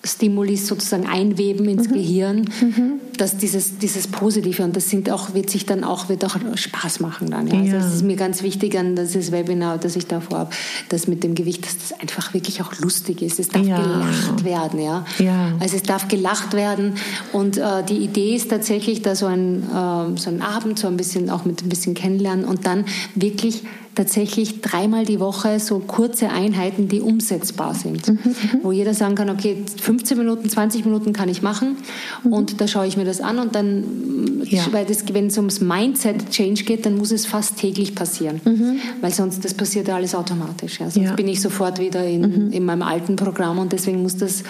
Stimulis 0.04 0.66
sozusagen 0.66 1.06
einweben 1.06 1.66
ins 1.66 1.88
mhm. 1.88 1.94
Gehirn, 1.94 2.36
mhm. 2.60 3.00
Dass 3.20 3.36
dieses, 3.36 3.78
dieses 3.78 4.08
Positive 4.08 4.62
und 4.62 4.76
das 4.76 4.90
sind 4.90 5.10
auch, 5.10 5.34
wird 5.34 5.50
sich 5.50 5.66
dann 5.66 5.84
auch, 5.84 6.08
wird 6.08 6.24
auch 6.24 6.36
Spaß 6.54 7.00
machen 7.00 7.30
dann. 7.30 7.46
Ja. 7.46 7.54
Ja. 7.54 7.60
Also 7.60 7.76
das 7.76 7.94
ist 7.96 8.02
mir 8.02 8.16
ganz 8.16 8.42
wichtig 8.42 8.78
an 8.78 8.96
dieses 8.96 9.32
Webinar, 9.32 9.78
das 9.78 9.96
ich 9.96 10.06
davor 10.06 10.38
habe, 10.38 10.50
dass 10.88 11.06
mit 11.06 11.24
dem 11.24 11.34
Gewicht, 11.34 11.64
dass 11.66 11.76
das 11.78 12.00
einfach 12.00 12.34
wirklich 12.34 12.62
auch 12.62 12.78
lustig 12.78 13.22
ist. 13.22 13.38
Es 13.38 13.48
darf 13.48 13.66
ja. 13.66 13.80
gelacht 13.80 14.44
werden, 14.44 14.80
ja? 14.80 15.04
ja. 15.18 15.52
Also 15.60 15.76
es 15.76 15.82
darf 15.82 16.08
gelacht 16.08 16.52
werden 16.54 16.94
und 17.32 17.56
äh, 17.56 17.84
die 17.88 17.98
Idee 17.98 18.34
ist 18.36 18.50
tatsächlich, 18.50 19.02
da 19.02 19.14
so 19.14 19.26
ein, 19.26 19.62
äh, 19.62 20.18
so 20.18 20.30
ein 20.30 20.42
Abend, 20.42 20.78
so 20.78 20.86
ein 20.86 20.96
bisschen 20.96 21.30
auch 21.30 21.44
mit 21.44 21.62
ein 21.62 21.68
bisschen 21.68 21.94
kennenlernen 21.94 22.44
und 22.44 22.66
dann 22.66 22.84
wirklich 23.14 23.62
tatsächlich 23.94 24.60
dreimal 24.60 25.04
die 25.04 25.20
Woche 25.20 25.60
so 25.60 25.78
kurze 25.78 26.30
Einheiten, 26.30 26.88
die 26.88 27.00
umsetzbar 27.00 27.74
sind. 27.74 28.08
Mhm, 28.08 28.18
mhm, 28.24 28.60
wo 28.62 28.72
jeder 28.72 28.94
sagen 28.94 29.14
kann, 29.14 29.30
okay, 29.30 29.56
15 29.80 30.18
Minuten, 30.18 30.48
20 30.48 30.84
Minuten 30.84 31.12
kann 31.12 31.28
ich 31.28 31.42
machen 31.42 31.76
mhm. 32.24 32.32
und 32.32 32.60
da 32.60 32.68
schaue 32.68 32.86
ich 32.86 32.96
mir 32.96 33.03
das 33.04 33.20
an 33.20 33.38
und 33.38 33.54
dann, 33.54 34.42
ja. 34.44 34.66
weil 34.72 34.84
das, 34.84 35.04
wenn 35.12 35.28
es 35.28 35.36
ums 35.36 35.60
Mindset-Change 35.60 36.64
geht, 36.64 36.86
dann 36.86 36.96
muss 36.96 37.10
es 37.10 37.26
fast 37.26 37.56
täglich 37.58 37.94
passieren, 37.94 38.40
mhm. 38.44 38.78
weil 39.00 39.12
sonst 39.12 39.44
das 39.44 39.54
passiert 39.54 39.88
ja 39.88 39.96
alles 39.96 40.14
automatisch. 40.14 40.80
Ja. 40.80 40.90
Sonst 40.90 41.06
ja. 41.06 41.14
bin 41.14 41.28
ich 41.28 41.40
sofort 41.40 41.78
wieder 41.78 42.04
in, 42.04 42.20
mhm. 42.20 42.52
in 42.52 42.64
meinem 42.64 42.82
alten 42.82 43.16
Programm 43.16 43.58
und 43.58 43.72
deswegen 43.72 44.02
muss 44.02 44.16
das, 44.16 44.42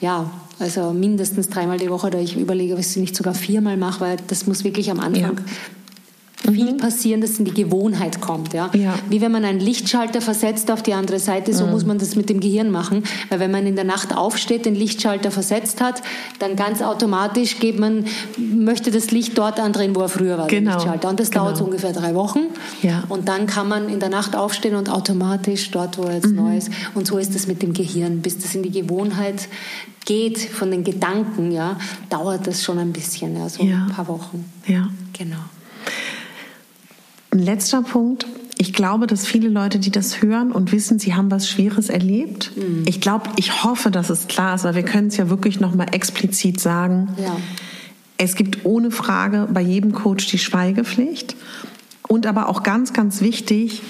ja, 0.00 0.30
Also 0.58 0.92
mindestens 0.92 1.48
dreimal 1.48 1.78
die 1.78 1.88
Woche 1.88 2.08
oder 2.08 2.20
ich 2.20 2.36
überlege, 2.36 2.74
ob 2.74 2.80
ich 2.80 2.86
es 2.86 2.96
nicht 2.96 3.14
sogar 3.14 3.34
viermal 3.34 3.76
mache, 3.76 4.00
weil 4.00 4.16
das 4.26 4.46
muss 4.46 4.64
wirklich 4.64 4.90
am 4.90 5.00
Anfang 5.00 5.36
Ja 5.36 5.42
viel 6.52 6.74
passieren, 6.74 7.20
dass 7.20 7.38
in 7.38 7.44
die 7.44 7.54
Gewohnheit 7.54 8.20
kommt. 8.20 8.52
Ja? 8.52 8.70
Ja. 8.74 8.94
Wie 9.08 9.20
wenn 9.20 9.32
man 9.32 9.44
einen 9.44 9.60
Lichtschalter 9.60 10.20
versetzt 10.20 10.70
auf 10.70 10.82
die 10.82 10.94
andere 10.94 11.18
Seite, 11.18 11.54
so 11.54 11.66
muss 11.66 11.84
man 11.84 11.98
das 11.98 12.16
mit 12.16 12.28
dem 12.28 12.40
Gehirn 12.40 12.70
machen. 12.70 13.04
Weil 13.28 13.40
wenn 13.40 13.50
man 13.50 13.66
in 13.66 13.74
der 13.76 13.84
Nacht 13.84 14.16
aufsteht, 14.16 14.66
den 14.66 14.74
Lichtschalter 14.74 15.30
versetzt 15.30 15.80
hat, 15.80 16.02
dann 16.38 16.56
ganz 16.56 16.82
automatisch 16.82 17.58
geht 17.60 17.78
man, 17.78 18.04
möchte 18.38 18.90
das 18.90 19.10
Licht 19.10 19.36
dort 19.38 19.60
andrehen, 19.60 19.94
wo 19.94 20.00
er 20.00 20.08
früher 20.08 20.38
war, 20.38 20.46
Genau. 20.46 20.74
Lichtschalter. 20.74 21.08
Und 21.08 21.20
das 21.20 21.30
Genau. 21.30 21.44
dauert 21.44 21.56
so 21.56 21.64
ungefähr 21.64 21.92
drei 21.92 22.14
Wochen. 22.14 22.40
Ja. 22.82 23.04
Und 23.08 23.28
dann 23.28 23.46
kann 23.46 23.68
man 23.68 23.88
in 23.88 24.00
der 24.00 24.08
Nacht 24.08 24.36
aufstehen 24.36 24.74
und 24.74 24.90
automatisch 24.90 25.70
dort, 25.70 25.98
wo 25.98 26.02
er 26.02 26.08
Mhm. 26.10 26.14
jetzt 26.14 26.32
neu 26.32 26.56
ist. 26.56 26.70
Und 26.94 27.06
so 27.06 27.18
ist 27.18 27.34
es 27.34 27.46
mit 27.46 27.62
dem 27.62 27.72
Gehirn. 27.72 28.20
Bis 28.22 28.38
das 28.38 28.54
in 28.54 28.62
die 28.62 28.70
Gewohnheit 28.70 29.48
geht, 30.04 30.38
von 30.38 30.70
den 30.70 30.84
Gedanken, 30.84 31.52
ja, 31.52 31.76
dauert 32.08 32.46
das 32.46 32.62
schon 32.62 32.78
ein 32.78 32.92
bisschen, 32.92 33.36
ja, 33.36 33.48
so 33.48 33.62
Ja. 33.62 33.84
ein 33.86 33.92
paar 33.92 34.08
Wochen. 34.08 34.44
Ja. 34.66 34.88
Genau. 35.12 35.36
Ein 37.30 37.38
letzter 37.40 37.82
Punkt. 37.82 38.26
Ich 38.56 38.72
glaube, 38.72 39.06
dass 39.06 39.26
viele 39.26 39.48
Leute, 39.48 39.78
die 39.78 39.90
das 39.90 40.20
hören 40.22 40.50
und 40.50 40.72
wissen, 40.72 40.98
sie 40.98 41.14
haben 41.14 41.30
was 41.30 41.48
Schweres 41.48 41.88
erlebt, 41.88 42.50
Mhm. 42.56 42.82
ich 42.86 43.00
glaube, 43.00 43.30
ich 43.36 43.62
hoffe, 43.62 43.90
dass 43.90 44.10
es 44.10 44.26
klar 44.26 44.54
ist, 44.56 44.64
weil 44.64 44.74
wir 44.74 44.82
können 44.82 45.08
es 45.08 45.16
ja 45.16 45.30
wirklich 45.30 45.60
nochmal 45.60 45.88
explizit 45.94 46.58
sagen. 46.58 47.10
Ja. 47.22 47.36
Es 48.16 48.34
gibt 48.34 48.64
ohne 48.64 48.90
Frage 48.90 49.48
bei 49.52 49.60
jedem 49.60 49.92
Coach 49.92 50.26
die 50.26 50.38
Schweigepflicht. 50.38 51.36
Und 52.08 52.26
aber 52.26 52.48
auch 52.48 52.62
ganz, 52.62 52.92
ganz 52.92 53.20
wichtig, 53.20 53.82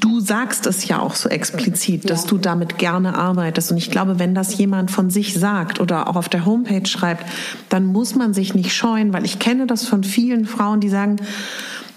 du 0.00 0.20
sagst 0.20 0.66
es 0.66 0.86
ja 0.88 0.98
auch 1.00 1.14
so 1.14 1.28
explizit, 1.28 2.08
dass 2.10 2.22
Ja. 2.24 2.28
du 2.30 2.38
damit 2.38 2.78
gerne 2.78 3.16
arbeitest. 3.16 3.70
Und 3.70 3.76
ich 3.78 3.90
glaube, 3.90 4.18
wenn 4.18 4.34
das 4.34 4.56
jemand 4.58 4.90
von 4.90 5.10
sich 5.10 5.34
sagt 5.34 5.80
oder 5.80 6.08
auch 6.08 6.16
auf 6.16 6.28
der 6.28 6.44
Homepage 6.44 6.86
schreibt, 6.86 7.24
dann 7.68 7.86
muss 7.86 8.14
man 8.14 8.34
sich 8.34 8.54
nicht 8.54 8.74
scheuen, 8.74 9.12
weil 9.12 9.24
ich 9.24 9.38
kenne 9.38 9.66
das 9.66 9.86
von 9.86 10.04
vielen 10.04 10.46
Frauen, 10.46 10.80
die 10.80 10.88
sagen, 10.88 11.16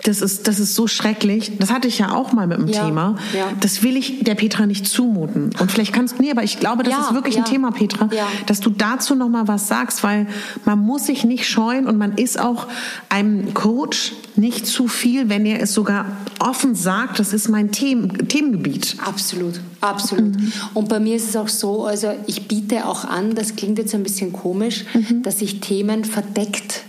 das 0.04 0.22
ist, 0.22 0.48
das 0.48 0.60
ist 0.60 0.76
so 0.76 0.88
schrecklich. 0.88 1.52
Das 1.60 1.72
hatte 1.72 1.88
ich 1.88 2.00
ja 2.00 2.14
auch 2.14 2.32
mal 2.32 2.48
mit 2.48 2.58
dem 2.58 2.68
Ja, 2.68 2.86
Thema. 2.86 3.16
ja. 3.36 3.50
Das 3.60 3.84
will 3.84 3.98
ich 3.98 4.24
der 4.24 4.36
Petra 4.36 4.66
nicht 4.66 4.88
zumuten. 4.88 5.50
Und 5.60 5.72
vielleicht 5.72 5.92
kannst 5.94 6.18
du, 6.18 6.22
nee, 6.22 6.32
aber 6.32 6.44
ich 6.44 6.60
glaube, 6.60 6.84
das 6.84 6.94
Ja, 6.94 7.02
ist 7.02 7.14
wirklich 7.14 7.36
ja. 7.36 7.44
ein 7.44 7.50
Thema, 7.50 7.72
Petra, 7.72 8.10
Ja. 8.14 8.26
dass 8.46 8.60
du 8.62 8.70
dazu 8.70 9.16
noch 9.16 9.28
mal 9.30 9.48
was 9.48 9.68
sagst, 9.68 10.02
weil 10.04 10.28
man 10.66 10.80
muss 10.80 11.06
sich 11.08 11.24
nicht 11.26 11.48
scheuen 11.50 11.88
und 11.88 11.98
man 11.98 12.14
ist 12.14 12.40
auch 12.40 12.68
einem 13.10 13.54
Coach 13.54 14.14
nicht 14.36 14.66
zu 14.68 14.88
viel, 14.88 15.28
wenn 15.28 15.46
er 15.46 15.62
es 15.62 15.74
sogar 15.74 16.06
offen 16.40 16.76
sagt, 16.76 17.20
das 17.20 17.34
ist 17.34 17.50
mein 17.50 17.72
Themen, 17.74 18.28
Themengebiet. 18.30 18.96
Absolut, 19.06 19.60
absolut. 19.82 20.36
Mhm. 20.38 20.52
Und 20.74 20.88
bei 20.88 21.00
mir 21.02 21.18
ist 21.18 21.28
es 21.30 21.36
auch 21.36 21.50
so, 21.50 21.86
also 21.86 22.14
ich 22.26 22.48
biete 22.48 22.86
auch 22.88 23.04
an, 23.04 23.36
das 23.36 23.58
klingt 23.58 23.78
jetzt 23.80 23.94
ein 23.94 24.04
bisschen 24.04 24.32
komisch, 24.32 24.86
dass 25.24 25.42
ich 25.42 25.60
Themen 25.60 26.06
verdeckt 26.06 26.84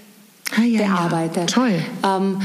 Ah, 0.56 0.62
ja, 0.62 0.80
ja. 0.82 0.86
bearbeite. 0.86 1.46
Toll. 1.46 1.72
Ähm, 2.04 2.38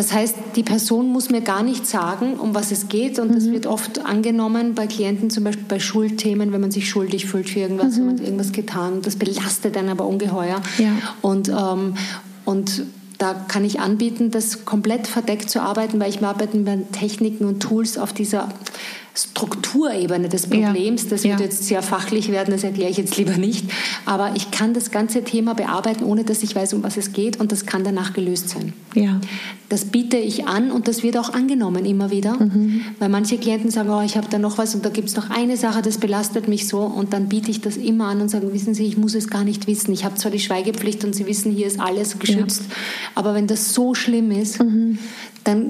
das 0.00 0.14
heißt, 0.14 0.34
die 0.56 0.62
Person 0.62 1.08
muss 1.08 1.28
mir 1.28 1.42
gar 1.42 1.62
nicht 1.62 1.86
sagen, 1.86 2.40
um 2.40 2.54
was 2.54 2.72
es 2.72 2.88
geht. 2.88 3.18
Und 3.18 3.32
Mhm. 3.32 3.34
das 3.34 3.50
wird 3.50 3.66
oft 3.66 4.06
angenommen 4.06 4.74
bei 4.74 4.86
Klienten, 4.86 5.28
zum 5.28 5.44
Beispiel 5.44 5.66
bei 5.68 5.78
Schuldthemen, 5.78 6.52
wenn 6.54 6.60
man 6.62 6.70
sich 6.70 6.88
schuldig 6.88 7.26
fühlt 7.26 7.50
für 7.50 7.60
irgendwas, 7.60 7.98
wenn 7.98 8.06
man 8.06 8.14
hat 8.18 8.24
irgendwas 8.24 8.52
getan. 8.52 9.02
Das 9.02 9.16
belastet 9.16 9.76
einen 9.76 9.90
aber 9.90 10.06
ungeheuer. 10.06 10.62
Mhm. 10.78 10.84
Ja. 10.84 10.92
Und, 11.20 11.50
ähm, 11.50 11.96
und 12.46 12.84
da 13.18 13.34
kann 13.34 13.62
ich 13.62 13.78
anbieten, 13.80 14.30
das 14.30 14.64
komplett 14.64 15.06
verdeckt 15.06 15.50
zu 15.50 15.60
arbeiten, 15.60 16.00
weil 16.00 16.08
ich 16.08 16.24
arbeite 16.24 16.56
mit 16.56 16.92
Techniken 16.92 17.44
und 17.44 17.60
Tools 17.60 17.98
auf 17.98 18.14
dieser 18.14 18.48
Strukturebene 19.24 20.28
des 20.28 20.48
Ja. 20.50 20.66
Problems. 20.66 21.08
Das 21.08 21.24
Ja. 21.24 21.30
wird 21.32 21.40
jetzt 21.40 21.64
sehr 21.66 21.82
fachlich 21.82 22.30
werden, 22.30 22.52
das 22.52 22.64
erkläre 22.64 22.90
ich 22.90 22.96
jetzt 22.96 23.16
lieber 23.16 23.36
nicht. 23.36 23.64
Aber 24.06 24.34
ich 24.36 24.50
kann 24.50 24.74
das 24.74 24.90
ganze 24.90 25.22
Thema 25.24 25.54
bearbeiten, 25.54 26.04
ohne 26.04 26.24
dass 26.24 26.42
ich 26.42 26.54
weiß, 26.56 26.72
um 26.74 26.82
was 26.82 26.96
es 26.96 27.12
geht 27.12 27.38
und 27.40 27.52
das 27.52 27.66
kann 27.66 27.84
danach 27.84 28.12
gelöst 28.12 28.48
sein. 28.48 28.72
Ja. 28.94 29.20
Das 29.68 29.84
biete 29.84 30.16
ich 30.16 30.46
an 30.48 30.72
und 30.72 30.88
das 30.88 31.02
wird 31.04 31.16
auch 31.16 31.32
angenommen 31.32 31.84
immer 31.84 32.10
wieder, 32.10 32.34
Mhm. 32.40 32.80
weil 32.98 33.08
manche 33.08 33.38
Klienten 33.38 33.70
sagen, 33.70 33.90
oh, 33.90 34.00
ich 34.02 34.16
habe 34.16 34.26
da 34.28 34.38
noch 34.38 34.58
was 34.58 34.74
und 34.74 34.84
da 34.84 34.88
gibt 34.90 35.08
es 35.08 35.16
noch 35.16 35.30
eine 35.30 35.56
Sache, 35.56 35.80
das 35.82 35.98
belastet 35.98 36.48
mich 36.48 36.66
so 36.66 36.80
und 36.80 37.12
dann 37.12 37.28
biete 37.28 37.50
ich 37.52 37.60
das 37.60 37.76
immer 37.76 38.06
an 38.06 38.20
und 38.20 38.28
sage, 38.30 38.52
wissen 38.52 38.74
Sie, 38.74 38.84
ich 38.84 38.96
muss 38.96 39.14
es 39.14 39.28
gar 39.28 39.44
nicht 39.44 39.66
wissen. 39.68 39.92
Ich 39.92 40.04
habe 40.04 40.16
zwar 40.16 40.32
die 40.32 40.40
Schweigepflicht 40.40 41.04
und 41.04 41.14
Sie 41.14 41.26
wissen, 41.26 41.52
hier 41.52 41.66
ist 41.68 41.78
alles 41.78 42.18
geschützt, 42.18 42.62
aber 43.14 43.34
wenn 43.34 43.46
das 43.46 43.72
so 43.72 43.94
schlimm 43.94 44.32
ist, 44.32 44.60
Mhm. 44.62 44.98
dann 45.44 45.66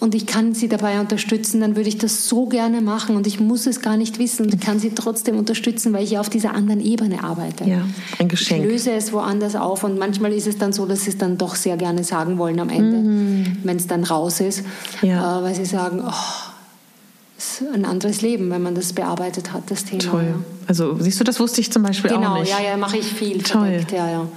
und 0.00 0.14
ich 0.14 0.26
kann 0.26 0.54
Sie 0.54 0.68
dabei 0.68 1.00
unterstützen, 1.00 1.60
dann 1.60 1.74
würde 1.74 1.88
ich 1.88 1.98
das 1.98 2.28
so 2.28 2.46
gerne 2.46 2.80
machen 2.80 3.16
und 3.16 3.26
ich 3.26 3.40
muss 3.40 3.66
es 3.66 3.80
gar 3.80 3.96
nicht 3.96 4.18
wissen 4.18 4.46
und 4.46 4.60
kann 4.60 4.78
Sie 4.78 4.90
trotzdem 4.94 5.36
unterstützen, 5.36 5.92
weil 5.92 6.04
ich 6.04 6.12
ja 6.12 6.20
auf 6.20 6.28
dieser 6.30 6.54
anderen 6.54 6.80
Ebene 6.80 7.24
arbeite. 7.24 7.64
Ja, 7.64 7.82
ein 8.18 8.28
Geschenk. 8.28 8.64
Ich 8.64 8.70
löse 8.70 8.92
es 8.92 9.12
woanders 9.12 9.56
auf 9.56 9.82
und 9.84 9.98
manchmal 9.98 10.32
ist 10.32 10.46
es 10.46 10.56
dann 10.58 10.72
so, 10.72 10.86
dass 10.86 11.02
sie 11.04 11.10
es 11.10 11.18
dann 11.18 11.36
doch 11.36 11.54
sehr 11.56 11.76
gerne 11.76 12.04
sagen 12.04 12.38
wollen 12.38 12.60
am 12.60 12.68
Ende, 12.68 13.50
wenn 13.64 13.76
es 13.76 13.86
dann 13.88 14.04
raus 14.04 14.40
ist, 14.40 14.62
Mhm. 15.02 15.08
Ja. 15.08 15.40
äh, 15.40 15.42
weil 15.42 15.54
sie 15.54 15.64
sagen, 15.64 16.02
oh, 16.06 16.12
es 17.36 17.60
ist 17.60 17.72
ein 17.72 17.84
anderes 17.84 18.20
Leben, 18.22 18.50
wenn 18.50 18.62
man 18.62 18.74
das 18.74 18.92
bearbeitet 18.92 19.52
hat, 19.52 19.70
das 19.70 19.84
Thema. 19.84 20.02
Toll. 20.02 20.24
Ja. 20.28 20.34
Also 20.66 20.96
siehst 21.00 21.18
du, 21.20 21.24
das 21.24 21.38
wusste 21.40 21.60
ich 21.60 21.70
zum 21.72 21.82
Beispiel 21.82 22.10
Genau, 22.10 22.34
auch 22.36 22.40
nicht. 22.40 22.50
ja, 22.50 22.60
ja, 22.70 22.76
mache 22.76 22.98
ich 22.98 23.06
viel 23.06 23.42
Toll. 23.42 23.62
verdeckt, 23.68 23.92
ja, 23.92 24.10
ja. 24.10 24.28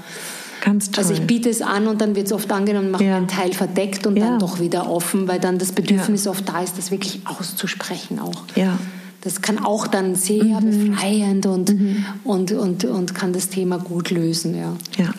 Ganz 0.61 0.91
toll. 0.91 1.03
Also 1.03 1.13
ich 1.15 1.21
biete 1.27 1.49
es 1.49 1.61
an 1.61 1.87
und 1.87 1.99
dann 2.01 2.15
wird 2.15 2.27
es 2.27 2.33
oft 2.33 2.51
angenommen, 2.51 2.91
mache 2.91 3.03
Ja. 3.03 3.17
einen 3.17 3.27
Teil 3.27 3.51
verdeckt 3.51 4.05
und 4.07 4.15
Ja. 4.15 4.27
dann 4.29 4.39
doch 4.39 4.59
wieder 4.59 4.89
offen, 4.89 5.27
weil 5.27 5.39
dann 5.39 5.57
das 5.57 5.71
Bedürfnis 5.73 6.27
oft 6.27 6.47
da 6.47 6.61
ist, 6.61 6.77
das 6.77 6.91
wirklich 6.91 7.21
auszusprechen 7.25 8.19
auch. 8.19 8.43
ja. 8.55 8.77
Das 9.23 9.43
kann 9.43 9.59
auch 9.59 9.85
dann 9.85 10.15
sehr 10.15 10.43
Mhm. 10.61 10.93
befreiend 10.93 11.45
und, 11.45 11.75
und, 12.23 12.51
und, 12.53 12.85
und 12.85 13.13
kann 13.13 13.33
das 13.33 13.49
Thema 13.49 13.77
gut 13.77 14.09
lösen, 14.09 14.55
ja. 14.57 14.75
Ja. 14.97 15.11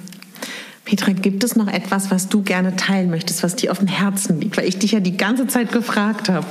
Petra, 0.85 1.13
gibt 1.13 1.45
es 1.45 1.55
noch 1.55 1.69
etwas, 1.69 2.11
was 2.11 2.29
du 2.29 2.43
gerne 2.43 2.75
teilen 2.75 3.11
möchtest, 3.11 3.45
was 3.45 3.55
dir 3.55 3.71
auf 3.71 3.79
dem 3.79 3.87
Herzen 3.87 4.41
liegt? 4.41 4.57
Weil 4.57 4.67
ich 4.67 4.77
dich 4.81 4.91
ja 4.91 4.99
die 4.99 5.17
ganze 5.17 5.47
Zeit 5.47 5.71
gefragt 5.71 6.29
habe. 6.29 6.45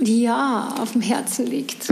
Ja, 0.00 0.74
auf 0.78 0.92
dem 0.92 1.00
Herzen 1.00 1.46
liegt. 1.46 1.88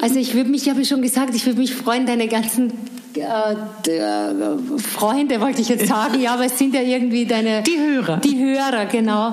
also 0.00 0.16
ich 0.18 0.32
würde 0.34 0.48
mich, 0.48 0.62
ich 0.62 0.70
habe 0.70 0.82
schon 0.86 1.02
gesagt, 1.02 1.34
ich 1.34 1.44
würde 1.44 1.58
mich 1.58 1.74
freuen, 1.74 2.06
deine 2.06 2.28
ganzen 2.28 2.72
äh, 3.18 3.90
äh, 3.90 4.78
Freunde, 4.78 5.40
wollte 5.40 5.60
ich 5.62 5.68
jetzt 5.68 5.86
sagen, 5.86 6.20
ja, 6.20 6.34
aber 6.34 6.46
es 6.46 6.58
sind 6.58 6.74
ja 6.74 6.82
irgendwie 6.82 7.24
deine... 7.26 7.62
Die 7.62 7.78
Hörer. 7.78 8.18
Die 8.18 8.38
Hörer, 8.38 8.86
genau. 8.86 9.32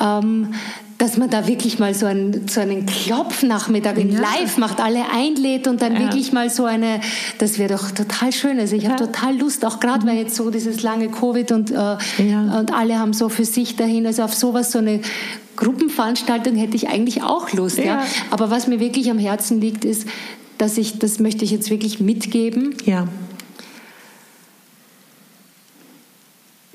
Ähm, 0.00 0.54
dass 0.98 1.16
man 1.16 1.28
da 1.30 1.48
wirklich 1.48 1.80
mal 1.80 1.94
so 1.94 2.06
einen, 2.06 2.46
so 2.46 2.60
einen 2.60 2.86
Klopfnachmittag 2.86 3.96
in 3.96 4.12
Ja. 4.12 4.20
live 4.20 4.56
macht, 4.58 4.80
alle 4.80 5.00
einlädt 5.12 5.66
und 5.66 5.82
dann 5.82 5.94
Ja. 5.94 6.00
wirklich 6.00 6.32
mal 6.32 6.48
so 6.48 6.64
eine, 6.64 7.00
das 7.38 7.58
wäre 7.58 7.74
doch 7.74 7.90
total 7.90 8.32
schön. 8.32 8.60
Also 8.60 8.76
ich 8.76 8.84
habe 8.86 9.00
Ja. 9.02 9.06
total 9.08 9.36
Lust, 9.36 9.64
auch 9.64 9.80
gerade 9.80 10.06
weil 10.06 10.16
jetzt 10.18 10.36
so 10.36 10.50
dieses 10.50 10.82
lange 10.84 11.08
Covid 11.08 11.50
und, 11.50 11.72
äh, 11.72 11.96
und 12.56 12.72
alle 12.72 13.00
haben 13.00 13.12
so 13.14 13.28
für 13.28 13.44
sich 13.44 13.74
dahin, 13.74 14.06
also 14.06 14.22
auf 14.22 14.34
sowas, 14.34 14.70
so 14.70 14.78
eine 14.78 15.00
Gruppenveranstaltung 15.56 16.54
hätte 16.56 16.76
ich 16.76 16.88
eigentlich 16.88 17.22
auch 17.22 17.52
Lust. 17.52 17.78
Ja. 17.78 18.04
Aber 18.30 18.50
was 18.50 18.66
mir 18.68 18.78
wirklich 18.80 19.10
am 19.10 19.18
Herzen 19.18 19.60
liegt, 19.60 19.84
ist, 19.84 20.06
dass 20.58 20.78
ich, 20.78 20.98
das 20.98 21.18
möchte 21.18 21.44
ich 21.44 21.50
jetzt 21.50 21.70
wirklich 21.70 21.98
mitgeben, 21.98 22.74
Ja. 22.84 23.08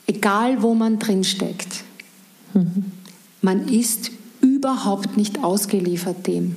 Egal 0.07 0.61
wo 0.61 0.73
man 0.73 0.99
drin 0.99 1.23
steckt, 1.23 1.83
man 3.41 3.67
ist 3.67 4.11
überhaupt 4.41 5.17
nicht 5.17 5.43
ausgeliefert 5.43 6.25
dem. 6.25 6.55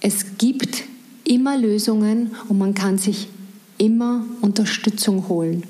Es 0.00 0.38
gibt 0.38 0.84
immer 1.24 1.56
Lösungen 1.56 2.32
und 2.48 2.58
man 2.58 2.74
kann 2.74 2.98
sich 2.98 3.28
immer 3.78 4.24
Unterstützung 4.40 5.28
holen. 5.28 5.62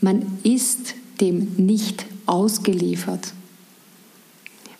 Man 0.00 0.38
ist 0.42 0.94
dem 1.20 1.54
nicht 1.56 2.04
ausgeliefert. 2.26 3.32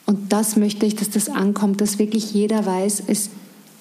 Und 0.07 0.33
das 0.33 0.57
möchte 0.57 0.85
ich, 0.87 0.97
dass 0.97 1.11
das 1.11 1.29
ankommt, 1.29 1.81
dass 1.81 1.99
wirklich 1.99 2.35
jeder 2.35 2.67
weiß, 2.67 3.05
es, 3.07 3.31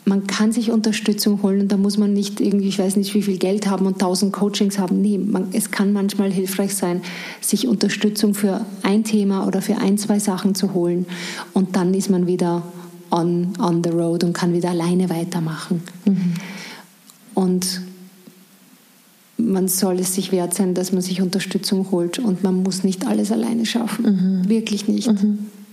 man 0.05 0.27
kann 0.27 0.51
sich 0.51 0.71
Unterstützung 0.71 1.41
holen 1.43 1.61
und 1.61 1.71
da 1.71 1.77
muss 1.77 1.97
man 1.97 2.13
nicht 2.13 2.41
irgendwie, 2.41 2.67
ich 2.67 2.79
weiß 2.79 2.97
nicht, 2.97 3.13
wie 3.13 3.21
viel 3.21 3.37
Geld 3.37 3.67
haben 3.67 3.85
und 3.85 3.99
tausend 3.99 4.33
Coachings 4.33 4.77
haben. 4.77 5.01
Nee, 5.01 5.17
man, 5.17 5.47
es 5.53 5.71
kann 5.71 5.93
manchmal 5.93 6.31
hilfreich 6.31 6.75
sein, 6.75 7.01
sich 7.41 7.67
Unterstützung 7.67 8.33
für 8.33 8.65
ein 8.81 9.03
Thema 9.03 9.47
oder 9.47 9.61
für 9.61 9.77
ein, 9.77 9.97
zwei 9.97 10.19
Sachen 10.19 10.55
zu 10.55 10.73
holen 10.73 11.05
und 11.53 11.75
dann 11.75 11.93
ist 11.93 12.09
man 12.09 12.27
wieder 12.27 12.63
on, 13.11 13.53
on 13.59 13.83
the 13.83 13.91
road 13.91 14.23
und 14.23 14.33
kann 14.33 14.53
wieder 14.53 14.71
alleine 14.71 15.09
weitermachen. 15.09 15.83
Und 17.33 17.81
man 19.37 19.67
soll 19.67 19.99
es 19.99 20.15
sich 20.15 20.31
wert 20.31 20.53
sein, 20.53 20.73
dass 20.73 20.91
man 20.91 21.01
sich 21.01 21.21
Unterstützung 21.21 21.91
holt 21.91 22.19
und 22.19 22.43
man 22.43 22.61
muss 22.63 22.83
nicht 22.83 23.07
alles 23.07 23.31
alleine 23.31 23.65
schaffen. 23.65 24.05
Wirklich 24.49 24.87
nicht. 24.87 25.07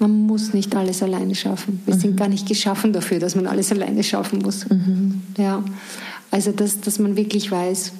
Man 0.01 0.27
muss 0.27 0.55
nicht 0.55 0.75
alles 0.75 1.03
alleine 1.03 1.35
schaffen. 1.35 1.81
Wir 1.87 1.95
sind 1.95 2.17
gar 2.17 2.29
nicht 2.29 2.49
geschaffen 2.49 2.93
dafür, 2.93 3.19
dass 3.21 3.37
man 3.37 3.47
alles 3.47 3.71
alleine 3.71 4.03
schaffen 4.03 4.41
muss. 4.41 4.67
Ja. 5.37 5.63
Also, 6.31 6.53
dass, 6.53 6.81
dass 6.81 6.99
man 6.99 7.17
wirklich 7.17 7.51
weiß, 7.51 7.93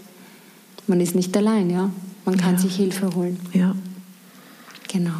man 0.87 1.01
ist 1.01 1.15
nicht 1.15 1.37
allein, 1.37 1.71
ja. 1.71 1.91
Man 2.25 2.37
kann 2.37 2.59
sich 2.59 2.77
Hilfe 2.77 3.15
holen. 3.15 3.39
Ja. 3.53 3.75
Genau. 4.89 5.13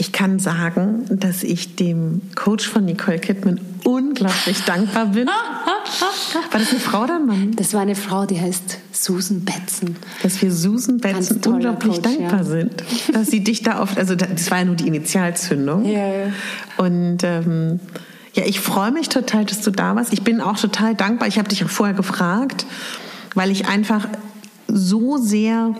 Ich 0.00 0.12
kann 0.12 0.38
sagen, 0.38 1.06
dass 1.10 1.42
ich 1.42 1.74
dem 1.74 2.20
Coach 2.36 2.68
von 2.68 2.84
Nicole 2.84 3.18
Kidman 3.18 3.60
unglaublich 3.82 4.62
dankbar 4.62 5.06
bin. 5.06 5.26
War 6.52 6.60
das 6.60 6.70
eine 6.70 6.78
Frau 6.78 7.02
oder 7.02 7.16
ein 7.16 7.26
Mann? 7.26 7.56
Das 7.56 7.74
war 7.74 7.80
eine 7.80 7.96
Frau, 7.96 8.24
die 8.24 8.40
heißt 8.40 8.78
Susan 8.92 9.40
Betzen. 9.40 9.96
Dass 10.22 10.40
wir 10.40 10.52
Susan 10.52 10.98
Betzen 10.98 11.40
unglaublich 11.44 11.96
Coach, 11.96 12.02
dankbar 12.02 12.38
ja. 12.38 12.44
sind, 12.44 12.84
dass 13.12 13.26
sie 13.26 13.42
dich 13.42 13.64
da 13.64 13.82
oft, 13.82 13.98
also 13.98 14.14
das 14.14 14.48
war 14.52 14.58
ja 14.58 14.66
nur 14.66 14.76
die 14.76 14.86
Initialzündung. 14.86 15.84
Ja, 15.84 16.06
ja. 16.06 16.32
Und 16.76 17.24
ähm, 17.24 17.80
ja, 18.34 18.44
ich 18.46 18.60
freue 18.60 18.92
mich 18.92 19.08
total, 19.08 19.46
dass 19.46 19.62
du 19.62 19.72
da 19.72 19.96
warst. 19.96 20.12
Ich 20.12 20.22
bin 20.22 20.40
auch 20.40 20.60
total 20.60 20.94
dankbar. 20.94 21.26
Ich 21.26 21.40
habe 21.40 21.48
dich 21.48 21.64
auch 21.64 21.70
vorher 21.70 21.96
gefragt, 21.96 22.66
weil 23.34 23.50
ich 23.50 23.66
einfach 23.66 24.06
so 24.70 25.16
sehr 25.16 25.74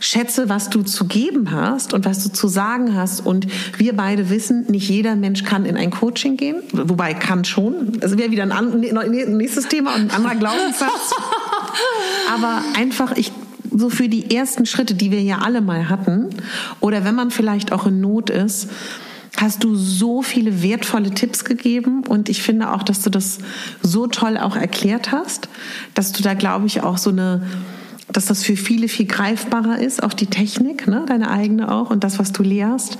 schätze, 0.00 0.48
was 0.48 0.70
du 0.70 0.82
zu 0.82 1.06
geben 1.06 1.50
hast 1.50 1.92
und 1.92 2.06
was 2.06 2.22
du 2.24 2.32
zu 2.32 2.48
sagen 2.48 2.94
hast. 2.94 3.24
Und 3.24 3.46
wir 3.78 3.94
beide 3.94 4.30
wissen, 4.30 4.64
nicht 4.68 4.88
jeder 4.88 5.14
Mensch 5.14 5.44
kann 5.44 5.66
in 5.66 5.76
ein 5.76 5.90
Coaching 5.90 6.36
gehen, 6.36 6.62
wobei 6.72 7.14
kann 7.14 7.44
schon. 7.44 8.00
Das 8.00 8.16
wäre 8.16 8.30
wieder 8.30 8.44
ein 8.44 9.36
nächstes 9.36 9.68
Thema 9.68 9.94
und 9.94 10.02
ein 10.02 10.10
anderer 10.10 10.36
Glaubenssatz. 10.36 11.14
Aber 12.34 12.62
einfach, 12.76 13.16
ich 13.16 13.32
so 13.72 13.88
für 13.88 14.08
die 14.08 14.34
ersten 14.34 14.66
Schritte, 14.66 14.94
die 14.94 15.10
wir 15.10 15.22
ja 15.22 15.38
alle 15.38 15.60
mal 15.60 15.88
hatten, 15.88 16.30
oder 16.80 17.04
wenn 17.04 17.14
man 17.14 17.30
vielleicht 17.30 17.72
auch 17.72 17.86
in 17.86 18.00
Not 18.00 18.30
ist, 18.30 18.68
hast 19.36 19.64
du 19.64 19.76
so 19.76 20.22
viele 20.22 20.62
wertvolle 20.62 21.10
Tipps 21.10 21.44
gegeben 21.44 22.02
und 22.06 22.28
ich 22.28 22.42
finde 22.42 22.72
auch, 22.72 22.82
dass 22.82 23.00
du 23.02 23.10
das 23.10 23.38
so 23.80 24.06
toll 24.06 24.36
auch 24.36 24.56
erklärt 24.56 25.12
hast, 25.12 25.48
dass 25.94 26.12
du 26.12 26.22
da, 26.22 26.34
glaube 26.34 26.66
ich, 26.66 26.82
auch 26.82 26.98
so 26.98 27.10
eine 27.10 27.42
dass 28.12 28.26
das 28.26 28.42
für 28.42 28.56
viele 28.56 28.88
viel 28.88 29.06
greifbarer 29.06 29.78
ist, 29.78 30.02
auch 30.02 30.12
die 30.12 30.26
Technik, 30.26 30.86
ne, 30.86 31.04
deine 31.06 31.30
eigene 31.30 31.70
auch 31.70 31.90
und 31.90 32.04
das, 32.04 32.18
was 32.18 32.32
du 32.32 32.42
lehrst. 32.42 32.98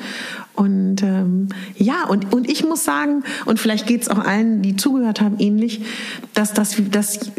Und 0.54 1.02
ähm, 1.02 1.48
ja, 1.76 2.04
und, 2.06 2.32
und 2.32 2.50
ich 2.50 2.64
muss 2.64 2.84
sagen, 2.84 3.24
und 3.46 3.58
vielleicht 3.58 3.86
geht 3.86 4.02
es 4.02 4.08
auch 4.08 4.18
allen, 4.18 4.62
die 4.62 4.76
zugehört 4.76 5.20
haben, 5.20 5.38
ähnlich, 5.38 5.82
dass, 6.34 6.52
das, 6.52 6.76
dass 6.90 7.30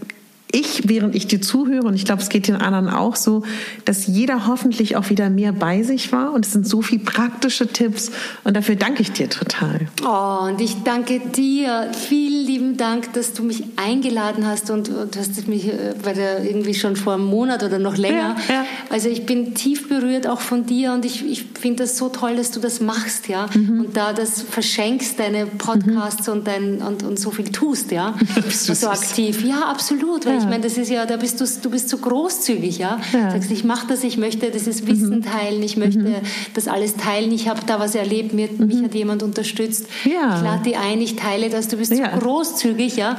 ich, 0.52 0.88
während 0.88 1.16
ich 1.16 1.28
dir 1.28 1.42
zuhöre, 1.42 1.86
und 1.86 1.96
ich 1.96 2.06
glaube, 2.06 2.22
es 2.22 2.30
geht 2.30 2.48
den 2.48 2.56
anderen 2.56 2.90
auch 2.90 3.16
so, 3.16 3.44
dass 3.86 4.08
jeder 4.08 4.48
hoffentlich 4.48 4.96
auch 4.96 5.10
wieder 5.10 5.30
mehr 5.30 5.52
bei 5.52 5.84
sich 5.84 6.12
war. 6.12 6.34
Und 6.34 6.46
es 6.46 6.52
sind 6.52 6.68
so 6.68 6.82
viele 6.82 7.04
praktische 7.04 7.68
Tipps. 7.68 8.12
Und 8.44 8.56
dafür 8.56 8.76
danke 8.76 9.02
ich 9.02 9.12
dir 9.12 9.30
total. 9.30 9.88
Oh, 10.06 10.48
und 10.48 10.62
ich 10.62 10.84
danke 10.84 11.20
dir. 11.20 11.92
Vielen 11.94 12.46
lieben 12.46 12.78
Dank, 12.78 13.14
dass 13.14 13.34
du 13.34 13.44
mich 13.44 13.64
eingeladen 13.76 14.46
hast 14.46 14.70
und, 14.70 14.90
und 14.90 15.18
hast 15.18 15.48
mich 15.48 15.68
äh, 15.68 15.94
bei 16.04 16.14
der 16.14 16.44
irgendwie 16.44 16.74
schon 16.74 16.96
vor 16.96 17.14
einem 17.14 17.26
Monat 17.26 17.64
oder 17.64 17.80
noch 17.80 17.98
länger. 17.98 18.36
Ja, 18.48 18.54
ja. 18.54 18.66
Also 18.90 19.10
ich 19.10 19.26
bin 19.26 19.56
tief 19.56 19.88
berührt 19.88 20.28
auch 20.28 20.42
von 20.42 20.66
dir 20.66 20.94
und 20.94 21.06
ich, 21.06 21.26
ich 21.26 21.46
finde 21.60 21.84
das 21.84 21.98
so 21.98 22.10
toll, 22.10 22.36
dass 22.36 22.52
du 22.52 22.60
das 22.60 22.82
machst, 22.82 23.28
ja. 23.28 23.48
Mhm. 23.54 23.82
Und 23.82 23.98
da 23.98 24.14
das 24.14 24.42
verschenkst, 24.42 25.20
deine 25.20 25.46
Podcasts 25.46 26.28
mhm. 26.28 26.34
und, 26.34 26.48
dein, 26.48 26.82
und, 26.82 27.04
und 27.04 27.20
so 27.20 27.32
viel 27.32 27.52
tust, 27.52 27.92
ja. 27.92 28.16
so 28.50 28.90
aktiv. 28.90 29.44
Ja, 29.44 29.66
absolut. 29.66 30.26
Weil 30.26 30.41
ich 30.42 30.50
meine, 30.50 30.64
das 30.64 30.78
ist 30.78 30.90
ja, 30.90 31.06
da 31.06 31.18
bist 31.18 31.40
du, 31.40 31.46
du 31.62 31.70
bist 31.70 31.90
so 31.90 31.98
großzügig, 31.98 32.78
ja. 32.78 33.00
ja. 33.14 33.26
Du 33.26 33.32
sagst, 33.32 33.52
ich 33.52 33.64
mache 33.64 33.88
das, 33.88 34.04
ich 34.04 34.18
möchte 34.18 34.52
dieses 34.52 34.86
Wissen 34.88 35.18
mhm. 35.18 35.24
teilen, 35.24 35.64
ich 35.64 35.78
möchte 35.78 36.00
mhm. 36.00 36.16
das 36.54 36.68
alles 36.68 36.96
teilen, 36.96 37.32
ich 37.32 37.48
habe 37.48 37.62
da 37.66 37.80
was 37.80 37.96
erlebt, 37.96 38.34
mir, 38.34 38.50
mhm. 38.52 38.68
mich 38.68 38.84
hat 38.84 38.94
jemand 38.94 39.24
unterstützt. 39.24 39.88
Ja. 40.06 40.38
Ich 40.38 40.44
lade 40.44 40.64
die 40.66 40.76
ein, 40.76 41.02
ich 41.02 41.16
teile 41.16 41.50
das, 41.50 41.68
du 41.68 41.78
bist 41.78 41.92
ja. 41.94 42.12
so 42.14 42.20
großzügig, 42.20 42.96
ja. 42.98 43.18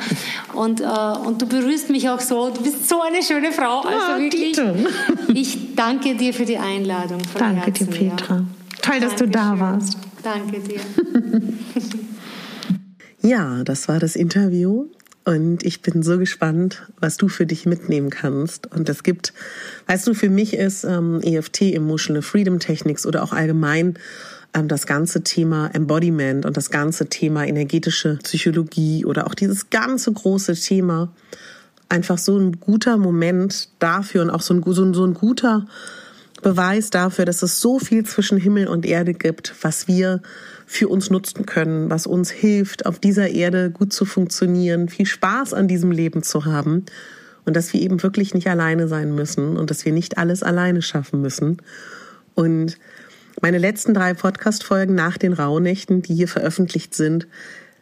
Und, 0.54 0.80
äh, 0.80 0.84
und 0.84 1.40
du 1.42 1.46
berührst 1.46 1.90
mich 1.90 2.08
auch 2.08 2.20
so, 2.20 2.50
du 2.50 2.62
bist 2.62 2.88
so 2.88 3.00
eine 3.00 3.22
schöne 3.22 3.52
Frau. 3.52 3.80
Also 3.80 4.12
ja, 4.12 4.18
wirklich, 4.18 4.60
ich 5.34 5.74
danke 5.74 6.14
dir 6.14 6.34
für 6.34 6.44
die 6.44 6.58
Einladung. 6.58 7.20
danke 7.38 7.66
Herzen, 7.66 7.90
dir, 7.90 8.10
Petra. 8.10 8.34
Ja. 8.34 8.44
Toll, 8.82 9.00
dass 9.00 9.16
Dankeschön. 9.16 9.32
du 9.32 9.38
da 9.38 9.60
warst. 9.60 9.98
Danke 10.22 10.60
dir. 10.60 10.80
ja, 13.28 13.62
das 13.64 13.88
war 13.88 13.98
das 13.98 14.16
Interview 14.16 14.86
und 15.24 15.62
ich 15.62 15.82
bin 15.82 16.02
so 16.02 16.18
gespannt, 16.18 16.82
was 16.98 17.16
du 17.16 17.28
für 17.28 17.46
dich 17.46 17.64
mitnehmen 17.64 18.10
kannst. 18.10 18.66
Und 18.72 18.88
es 18.88 19.02
gibt, 19.04 19.32
weißt 19.86 20.06
du, 20.08 20.14
für 20.14 20.28
mich 20.28 20.54
ist 20.54 20.84
ähm, 20.84 21.20
EFT, 21.22 21.62
Emotional 21.62 22.22
Freedom 22.22 22.58
Techniques 22.58 23.06
oder 23.06 23.22
auch 23.22 23.32
allgemein 23.32 23.98
ähm, 24.52 24.66
das 24.66 24.86
ganze 24.86 25.22
Thema 25.22 25.68
Embodiment 25.74 26.44
und 26.44 26.56
das 26.56 26.70
ganze 26.70 27.06
Thema 27.06 27.46
energetische 27.46 28.18
Psychologie 28.24 29.04
oder 29.04 29.28
auch 29.28 29.34
dieses 29.34 29.70
ganze 29.70 30.12
große 30.12 30.54
Thema 30.54 31.12
einfach 31.88 32.18
so 32.18 32.36
ein 32.36 32.58
guter 32.58 32.96
Moment 32.96 33.68
dafür 33.78 34.22
und 34.22 34.30
auch 34.30 34.40
so 34.40 34.54
ein, 34.54 34.62
so 34.66 34.82
ein, 34.82 34.94
so 34.94 35.04
ein 35.04 35.14
guter 35.14 35.66
Beweis 36.42 36.90
dafür, 36.90 37.24
dass 37.26 37.42
es 37.42 37.60
so 37.60 37.78
viel 37.78 38.04
zwischen 38.04 38.38
Himmel 38.38 38.66
und 38.66 38.84
Erde 38.84 39.14
gibt, 39.14 39.54
was 39.62 39.86
wir 39.86 40.20
für 40.66 40.88
uns 40.88 41.10
nutzen 41.10 41.46
können, 41.46 41.90
was 41.90 42.06
uns 42.06 42.30
hilft, 42.30 42.86
auf 42.86 42.98
dieser 42.98 43.28
Erde 43.28 43.70
gut 43.70 43.92
zu 43.92 44.04
funktionieren, 44.04 44.88
viel 44.88 45.06
Spaß 45.06 45.54
an 45.54 45.68
diesem 45.68 45.90
Leben 45.90 46.22
zu 46.22 46.44
haben 46.44 46.84
und 47.44 47.56
dass 47.56 47.72
wir 47.72 47.80
eben 47.80 48.02
wirklich 48.02 48.34
nicht 48.34 48.48
alleine 48.48 48.88
sein 48.88 49.14
müssen 49.14 49.56
und 49.56 49.70
dass 49.70 49.84
wir 49.84 49.92
nicht 49.92 50.18
alles 50.18 50.42
alleine 50.42 50.82
schaffen 50.82 51.20
müssen. 51.20 51.58
Und 52.34 52.78
meine 53.40 53.58
letzten 53.58 53.94
drei 53.94 54.14
Podcast-Folgen 54.14 54.94
nach 54.94 55.18
den 55.18 55.32
Rauhnächten, 55.32 56.02
die 56.02 56.14
hier 56.14 56.28
veröffentlicht 56.28 56.94
sind, 56.94 57.26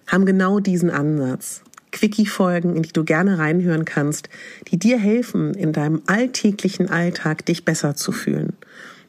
haben 0.06 0.26
genau 0.26 0.60
diesen 0.60 0.90
Ansatz. 0.90 1.62
Quickie-Folgen, 1.92 2.76
in 2.76 2.82
die 2.82 2.92
du 2.92 3.04
gerne 3.04 3.38
reinhören 3.38 3.84
kannst, 3.84 4.28
die 4.68 4.78
dir 4.78 4.98
helfen, 4.98 5.54
in 5.54 5.72
deinem 5.72 6.02
alltäglichen 6.06 6.88
Alltag 6.88 7.44
dich 7.46 7.64
besser 7.64 7.96
zu 7.96 8.12
fühlen. 8.12 8.54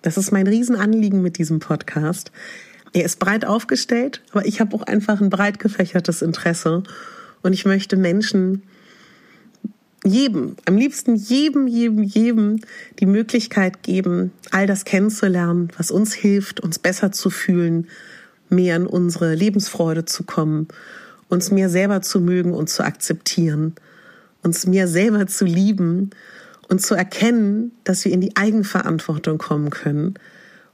Das 0.01 0.17
ist 0.17 0.31
mein 0.31 0.47
Riesenanliegen 0.47 1.21
mit 1.21 1.37
diesem 1.37 1.59
Podcast. 1.59 2.31
Er 2.93 3.05
ist 3.05 3.19
breit 3.19 3.45
aufgestellt, 3.45 4.21
aber 4.31 4.45
ich 4.45 4.59
habe 4.59 4.75
auch 4.75 4.83
einfach 4.83 5.21
ein 5.21 5.29
breit 5.29 5.59
gefächertes 5.59 6.21
Interesse. 6.21 6.83
Und 7.41 7.53
ich 7.53 7.65
möchte 7.65 7.95
Menschen 7.95 8.63
jedem, 10.03 10.55
am 10.65 10.77
liebsten 10.77 11.15
jedem, 11.15 11.67
jedem, 11.67 12.03
jedem 12.03 12.59
die 12.99 13.05
Möglichkeit 13.05 13.83
geben, 13.83 14.31
all 14.51 14.67
das 14.67 14.83
kennenzulernen, 14.83 15.69
was 15.77 15.91
uns 15.91 16.13
hilft, 16.13 16.59
uns 16.59 16.79
besser 16.79 17.11
zu 17.11 17.29
fühlen, 17.29 17.87
mehr 18.49 18.75
in 18.75 18.87
unsere 18.87 19.35
Lebensfreude 19.35 20.05
zu 20.05 20.23
kommen 20.23 20.67
uns 21.31 21.49
mehr 21.49 21.69
selber 21.69 22.01
zu 22.01 22.19
mögen 22.19 22.53
und 22.53 22.69
zu 22.69 22.83
akzeptieren, 22.83 23.73
uns 24.43 24.67
mehr 24.67 24.87
selber 24.87 25.27
zu 25.27 25.45
lieben 25.45 26.09
und 26.67 26.81
zu 26.81 26.93
erkennen, 26.93 27.71
dass 27.85 28.03
wir 28.03 28.11
in 28.11 28.21
die 28.21 28.35
Eigenverantwortung 28.35 29.37
kommen 29.37 29.69
können 29.69 30.15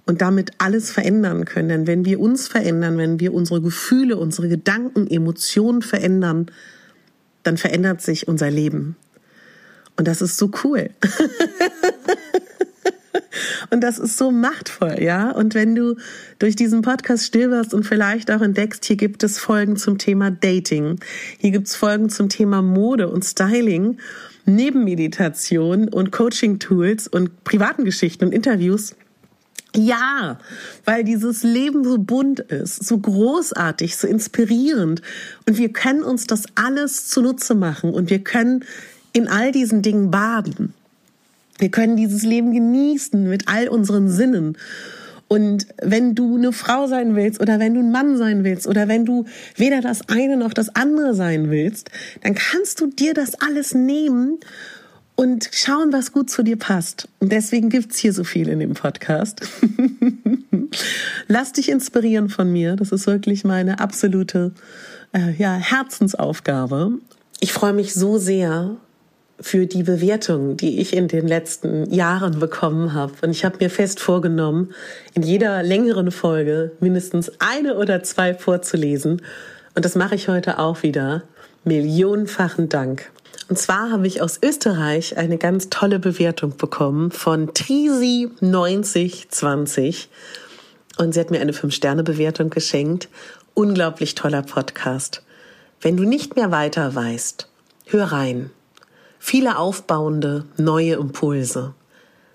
und 0.08 0.22
damit 0.22 0.52
alles 0.58 0.90
verändern 0.90 1.46
können. 1.46 1.70
Denn 1.70 1.88
wenn 1.88 2.06
wir 2.06 2.20
uns 2.20 2.48
verändern, 2.48 2.98
wenn 2.98 3.20
wir 3.20 3.34
unsere 3.34 3.62
Gefühle, 3.62 4.18
unsere 4.18 4.50
Gedanken, 4.50 5.08
Emotionen 5.08 5.82
verändern, 5.82 6.48
dann 7.44 7.58
verändert 7.58 8.02
sich 8.02 8.28
unser 8.28 8.50
Leben. 8.50 8.96
Und 9.98 10.08
das 10.08 10.22
ist 10.22 10.38
so 10.38 10.50
cool. 10.64 10.90
Und 13.70 13.82
das 13.82 14.00
ist 14.00 14.18
so 14.18 14.32
machtvoll, 14.32 14.98
ja. 15.02 15.32
Und 15.32 15.54
wenn 15.54 15.76
du 15.76 15.96
durch 16.40 16.56
diesen 16.56 16.82
Podcast 16.82 17.26
still 17.26 17.52
wirst 17.52 17.74
und 17.74 17.84
vielleicht 17.84 18.32
auch 18.32 18.42
entdeckst, 18.42 18.86
hier 18.86 18.96
gibt 18.96 19.24
es 19.24 19.38
Folgen 19.38 19.76
zum 19.76 19.98
Thema 19.98 20.32
Dating, 20.32 21.00
hier 21.38 21.52
gibt 21.52 21.68
es 21.68 21.76
Folgen 21.76 22.10
zum 22.10 22.30
Thema 22.30 22.62
Mode 22.62 23.10
und 23.10 23.26
Styling, 23.26 23.98
neben 24.46 24.84
Meditation 24.86 25.90
und 25.90 26.12
Coaching-Tools 26.12 27.08
und 27.08 27.44
privaten 27.44 27.84
Geschichten 27.86 28.26
und 28.26 28.32
Interviews. 28.32 28.96
Ja, 29.76 30.40
weil 30.86 31.04
dieses 31.04 31.44
Leben 31.44 31.84
so 31.84 31.98
bunt 31.98 32.40
ist, 32.40 32.86
so 32.86 32.98
großartig, 32.98 33.98
so 33.98 34.08
inspirierend. 34.08 35.02
Und 35.46 35.58
wir 35.58 35.72
können 35.72 36.04
uns 36.04 36.26
das 36.26 36.46
alles 36.56 37.08
zunutze 37.08 37.54
machen 37.54 37.94
und 37.94 38.10
wir 38.10 38.24
können 38.24 38.64
in 39.14 39.28
all 39.28 39.52
diesen 39.52 39.82
Dingen 39.82 40.10
baden. 40.10 40.74
Wir 41.60 41.70
können 41.70 41.98
dieses 41.98 42.24
Leben 42.24 42.54
genießen 42.54 43.28
mit 43.28 43.48
all 43.48 43.68
unseren 43.68 44.10
Sinnen. 44.10 44.58
Und 45.28 45.68
wenn 45.82 46.16
du 46.16 46.38
eine 46.38 46.54
Frau 46.54 46.88
sein 46.88 47.16
willst 47.16 47.42
oder 47.42 47.60
wenn 47.60 47.74
du 47.74 47.82
ein 47.82 47.92
Mann 47.92 48.18
sein 48.18 48.44
willst 48.44 48.66
oder 48.66 48.88
wenn 48.88 49.06
du 49.06 49.26
weder 49.56 49.82
das 49.82 50.08
eine 50.08 50.38
noch 50.38 50.54
das 50.54 50.74
andere 50.76 51.16
sein 51.16 51.50
willst, 51.50 51.92
dann 52.24 52.34
kannst 52.34 52.80
du 52.80 52.88
dir 52.88 53.14
das 53.14 53.36
alles 53.36 53.74
nehmen 53.74 54.40
und 55.18 55.50
schauen, 55.52 55.92
was 55.92 56.14
gut 56.14 56.30
zu 56.30 56.44
dir 56.44 56.58
passt. 56.58 57.10
Und 57.20 57.32
deswegen 57.32 57.70
gibt's 57.70 57.98
hier 57.98 58.14
so 58.14 58.24
viel 58.24 58.48
in 58.48 58.60
dem 58.60 58.76
Podcast. 58.76 59.42
Lass 61.28 61.52
dich 61.52 61.70
inspirieren 61.70 62.30
von 62.30 62.52
mir. 62.52 62.78
Das 62.78 62.92
ist 62.92 63.08
wirklich 63.08 63.44
meine 63.44 63.80
absolute 63.80 64.54
äh, 65.14 65.34
ja, 65.34 65.56
Herzensaufgabe. 65.56 66.92
Ich 67.40 67.52
freue 67.52 67.74
mich 67.74 67.94
so 67.96 68.18
sehr, 68.20 68.78
für 69.40 69.68
die 69.68 69.84
Bewertung, 69.84 70.58
die 70.58 70.80
ich 70.80 70.96
in 70.96 71.08
den 71.08 71.28
letzten 71.28 71.92
Jahren 71.92 72.40
bekommen 72.40 72.94
habe. 72.94 73.14
Und 73.22 73.32
ich 73.32 73.46
habe 73.46 73.58
mir 73.60 73.70
fest 73.70 74.00
vorgenommen, 74.00 74.74
in 75.14 75.22
jeder 75.24 75.62
längeren 75.64 76.12
Folge 76.12 76.72
mindestens 76.80 77.32
eine 77.40 77.76
oder 77.76 78.04
zwei 78.04 78.34
vorzulesen. 78.34 79.22
Und 79.76 79.86
das 79.86 79.96
mache 79.96 80.16
ich 80.16 80.28
heute 80.28 80.58
auch 80.60 80.82
wieder. 80.82 81.24
Millionenfachen 81.64 82.70
Dank. 82.70 83.12
Und 83.50 83.58
zwar 83.58 83.92
habe 83.92 84.08
ich 84.08 84.22
aus 84.22 84.40
Österreich 84.44 85.18
eine 85.18 85.38
ganz 85.38 85.70
tolle 85.70 86.00
Bewertung 86.00 86.58
bekommen 86.58 87.12
von 87.12 87.52
Trisi9020. 87.52 90.08
Und 90.98 91.14
sie 91.14 91.20
hat 91.20 91.32
mir 91.32 91.40
eine 91.40 91.54
5-Sterne-Bewertung 91.54 92.50
geschenkt. 92.50 93.08
Unglaublich 93.54 94.16
toller 94.16 94.42
Podcast. 94.42 95.24
Wenn 95.80 95.96
du 95.96 96.04
nicht 96.04 96.36
mehr 96.36 96.52
weiter 96.52 96.96
weißt, 96.96 97.48
Hör 97.90 98.12
rein. 98.12 98.52
Viele 99.18 99.58
aufbauende, 99.58 100.44
neue 100.58 100.96
Impulse. 100.96 101.74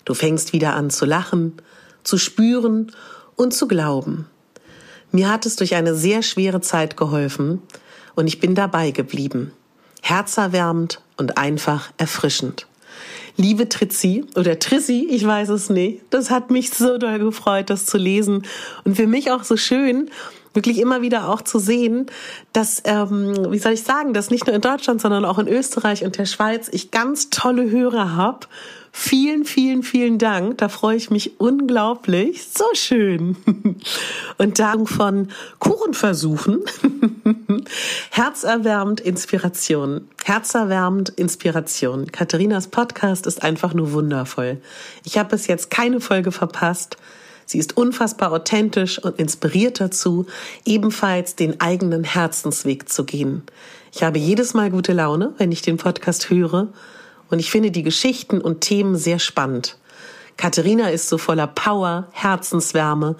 Du 0.06 0.14
fängst 0.14 0.54
wieder 0.54 0.74
an 0.74 0.88
zu 0.88 1.04
lachen, 1.04 1.58
zu 2.04 2.16
spüren 2.16 2.90
und 3.36 3.52
zu 3.52 3.68
glauben. 3.68 4.26
Mir 5.10 5.30
hat 5.30 5.44
es 5.44 5.56
durch 5.56 5.74
eine 5.74 5.94
sehr 5.94 6.22
schwere 6.22 6.62
Zeit 6.62 6.96
geholfen 6.96 7.60
und 8.14 8.28
ich 8.28 8.40
bin 8.40 8.54
dabei 8.54 8.92
geblieben. 8.92 9.52
Herzerwärmend 10.02 11.00
und 11.16 11.38
einfach 11.38 11.90
erfrischend. 11.96 12.66
Liebe 13.36 13.68
Tritzi 13.68 14.26
oder 14.36 14.58
Trissi, 14.58 15.08
ich 15.10 15.26
weiß 15.26 15.48
es 15.48 15.70
nicht. 15.70 16.02
Das 16.10 16.30
hat 16.30 16.50
mich 16.50 16.70
so 16.70 16.98
doll 16.98 17.18
gefreut, 17.18 17.70
das 17.70 17.86
zu 17.86 17.96
lesen. 17.96 18.42
Und 18.84 18.96
für 18.96 19.06
mich 19.06 19.30
auch 19.30 19.44
so 19.44 19.56
schön, 19.56 20.10
wirklich 20.52 20.78
immer 20.78 21.00
wieder 21.00 21.30
auch 21.30 21.40
zu 21.40 21.58
sehen, 21.58 22.06
dass, 22.52 22.82
ähm, 22.84 23.50
wie 23.50 23.58
soll 23.58 23.72
ich 23.72 23.84
sagen, 23.84 24.12
dass 24.12 24.28
nicht 24.28 24.46
nur 24.46 24.54
in 24.54 24.60
Deutschland, 24.60 25.00
sondern 25.00 25.24
auch 25.24 25.38
in 25.38 25.48
Österreich 25.48 26.04
und 26.04 26.18
der 26.18 26.26
Schweiz 26.26 26.68
ich 26.70 26.90
ganz 26.90 27.30
tolle 27.30 27.70
Hörer 27.70 28.14
habe 28.14 28.46
Vielen, 28.94 29.46
vielen, 29.46 29.82
vielen 29.82 30.18
Dank. 30.18 30.58
Da 30.58 30.68
freue 30.68 30.96
ich 30.96 31.10
mich 31.10 31.40
unglaublich. 31.40 32.44
So 32.44 32.66
schön. 32.74 33.36
Und 34.38 34.58
Dank 34.58 34.86
von 34.86 35.28
Kuchenversuchen. 35.58 36.60
Herzerwärmend 38.10 39.00
Inspiration. 39.00 40.08
Herzerwärmend 40.24 41.08
Inspiration. 41.08 42.12
Katharinas 42.12 42.68
Podcast 42.68 43.26
ist 43.26 43.42
einfach 43.42 43.72
nur 43.72 43.92
wundervoll. 43.92 44.60
Ich 45.04 45.16
habe 45.16 45.30
bis 45.30 45.46
jetzt 45.46 45.70
keine 45.70 46.02
Folge 46.02 46.30
verpasst. 46.30 46.98
Sie 47.46 47.58
ist 47.58 47.78
unfassbar 47.78 48.30
authentisch 48.30 48.98
und 48.98 49.18
inspiriert 49.18 49.80
dazu, 49.80 50.26
ebenfalls 50.66 51.34
den 51.34 51.60
eigenen 51.62 52.04
Herzensweg 52.04 52.90
zu 52.90 53.04
gehen. 53.04 53.42
Ich 53.90 54.02
habe 54.02 54.18
jedes 54.18 54.52
Mal 54.52 54.70
gute 54.70 54.92
Laune, 54.92 55.32
wenn 55.38 55.50
ich 55.50 55.62
den 55.62 55.78
Podcast 55.78 56.28
höre 56.28 56.68
und 57.32 57.38
ich 57.38 57.50
finde 57.50 57.70
die 57.70 57.82
Geschichten 57.82 58.42
und 58.42 58.60
Themen 58.60 58.94
sehr 58.94 59.18
spannend. 59.18 59.78
Katharina 60.36 60.90
ist 60.90 61.08
so 61.08 61.16
voller 61.16 61.46
Power, 61.46 62.08
Herzenswärme 62.12 63.16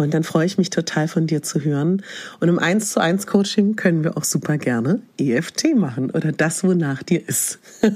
Und 0.00 0.14
dann 0.14 0.24
freue 0.24 0.46
ich 0.46 0.56
mich 0.56 0.70
total 0.70 1.08
von 1.08 1.26
dir 1.26 1.42
zu 1.42 1.60
hören. 1.60 2.02
Und 2.40 2.48
im 2.48 2.58
1 2.58 2.92
zu 2.92 3.00
1 3.00 3.26
Coaching 3.26 3.76
können 3.76 4.02
wir 4.02 4.16
auch 4.16 4.24
super 4.24 4.56
gerne 4.56 5.02
EFT 5.18 5.76
machen 5.76 6.10
oder 6.10 6.32
das, 6.32 6.64
wonach 6.64 7.02
dir 7.02 7.26
ist. 7.28 7.58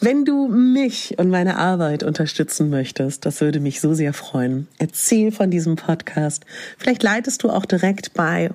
Wenn 0.00 0.24
du 0.24 0.48
mich 0.48 1.14
und 1.18 1.30
meine 1.30 1.56
Arbeit 1.56 2.02
unterstützen 2.02 2.68
möchtest, 2.68 3.24
das 3.24 3.40
würde 3.40 3.60
mich 3.60 3.80
so 3.80 3.94
sehr 3.94 4.12
freuen. 4.12 4.66
Erzähl 4.78 5.30
von 5.30 5.52
diesem 5.52 5.76
Podcast. 5.76 6.44
Vielleicht 6.78 7.04
leitest 7.04 7.44
du 7.44 7.50
auch 7.50 7.64
direkt 7.64 8.14
bei 8.14 8.50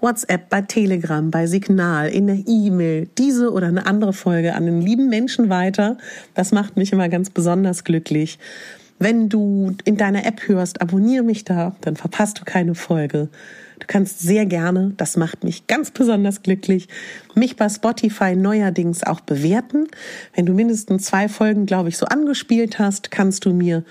WhatsApp, 0.00 0.48
bei 0.48 0.62
Telegram, 0.62 1.30
bei 1.30 1.46
Signal, 1.46 2.08
in 2.08 2.26
der 2.26 2.42
E-Mail 2.46 3.08
diese 3.18 3.52
oder 3.52 3.68
eine 3.68 3.86
andere 3.86 4.12
Folge 4.12 4.56
an 4.56 4.66
den 4.66 4.80
lieben 4.80 5.08
Menschen 5.08 5.48
weiter. 5.48 5.96
Das 6.34 6.50
macht 6.50 6.76
mich 6.76 6.92
immer 6.92 7.08
ganz 7.08 7.30
besonders 7.30 7.84
glücklich. 7.84 8.38
Wenn 8.98 9.28
du 9.28 9.74
in 9.84 9.96
deiner 9.96 10.24
App 10.24 10.46
hörst, 10.46 10.80
abonniere 10.80 11.24
mich 11.24 11.44
da, 11.44 11.74
dann 11.80 11.96
verpasst 11.96 12.40
du 12.40 12.44
keine 12.44 12.74
Folge. 12.74 13.28
Du 13.80 13.86
kannst 13.86 14.20
sehr 14.20 14.46
gerne, 14.46 14.92
das 14.96 15.16
macht 15.16 15.42
mich 15.42 15.66
ganz 15.66 15.90
besonders 15.90 16.42
glücklich, 16.42 16.88
mich 17.34 17.56
bei 17.56 17.68
Spotify 17.68 18.36
neuerdings 18.36 19.02
auch 19.02 19.20
bewerten. 19.20 19.88
Wenn 20.34 20.46
du 20.46 20.54
mindestens 20.54 21.06
zwei 21.06 21.28
Folgen, 21.28 21.66
glaube 21.66 21.88
ich, 21.88 21.98
so 21.98 22.06
angespielt 22.06 22.78
hast, 22.78 23.10
kannst 23.10 23.44
du 23.44 23.52
mir 23.52 23.84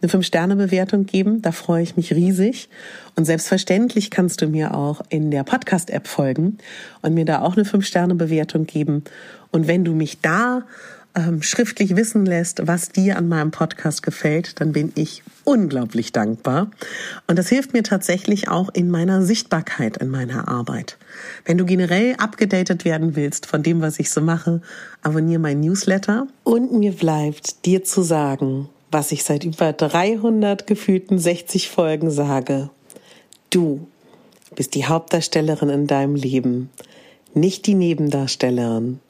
eine 0.00 0.08
Fünf-Sterne-Bewertung 0.08 1.06
geben. 1.06 1.42
Da 1.42 1.52
freue 1.52 1.82
ich 1.82 1.96
mich 1.96 2.12
riesig. 2.12 2.68
Und 3.16 3.24
selbstverständlich 3.24 4.10
kannst 4.10 4.40
du 4.40 4.46
mir 4.46 4.74
auch 4.74 5.02
in 5.08 5.30
der 5.30 5.42
Podcast-App 5.42 6.06
folgen 6.06 6.58
und 7.02 7.14
mir 7.14 7.24
da 7.24 7.42
auch 7.42 7.56
eine 7.56 7.64
Fünf-Sterne-Bewertung 7.64 8.66
geben. 8.66 9.04
Und 9.50 9.66
wenn 9.66 9.84
du 9.84 9.94
mich 9.94 10.20
da 10.20 10.62
ähm, 11.18 11.42
schriftlich 11.42 11.96
wissen 11.96 12.24
lässt, 12.24 12.66
was 12.66 12.90
dir 12.90 13.16
an 13.16 13.28
meinem 13.28 13.50
Podcast 13.50 14.02
gefällt, 14.02 14.60
dann 14.60 14.72
bin 14.72 14.92
ich 14.94 15.22
unglaublich 15.44 16.12
dankbar. 16.12 16.70
Und 17.26 17.38
das 17.38 17.48
hilft 17.48 17.72
mir 17.72 17.82
tatsächlich 17.82 18.48
auch 18.48 18.68
in 18.72 18.90
meiner 18.90 19.22
Sichtbarkeit 19.22 19.96
in 19.96 20.10
meiner 20.10 20.46
Arbeit. 20.46 20.96
Wenn 21.44 21.58
du 21.58 21.64
generell 21.64 22.14
abgedatet 22.18 22.84
werden 22.84 23.16
willst 23.16 23.46
von 23.46 23.62
dem, 23.62 23.80
was 23.80 23.98
ich 23.98 24.10
so 24.10 24.20
mache, 24.20 24.62
abonniere 25.02 25.40
mein 25.40 25.60
Newsletter. 25.60 26.28
Und 26.44 26.72
mir 26.72 26.92
bleibt 26.92 27.64
dir 27.66 27.82
zu 27.82 28.02
sagen, 28.02 28.68
was 28.92 29.10
ich 29.10 29.24
seit 29.24 29.44
über 29.44 29.72
300 29.72 30.66
gefühlten 30.66 31.18
60 31.18 31.68
Folgen 31.68 32.10
sage. 32.10 32.70
Du 33.50 33.88
bist 34.54 34.74
die 34.74 34.86
Hauptdarstellerin 34.86 35.68
in 35.68 35.86
deinem 35.86 36.14
Leben, 36.14 36.70
nicht 37.34 37.66
die 37.66 37.74
Nebendarstellerin 37.74 39.00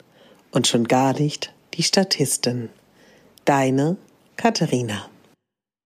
und 0.53 0.67
schon 0.67 0.89
gar 0.89 1.19
nicht 1.19 1.53
die 1.79 1.85
Statistin. 1.85 2.71
Deine 3.45 3.97
Katharina. 4.37 5.09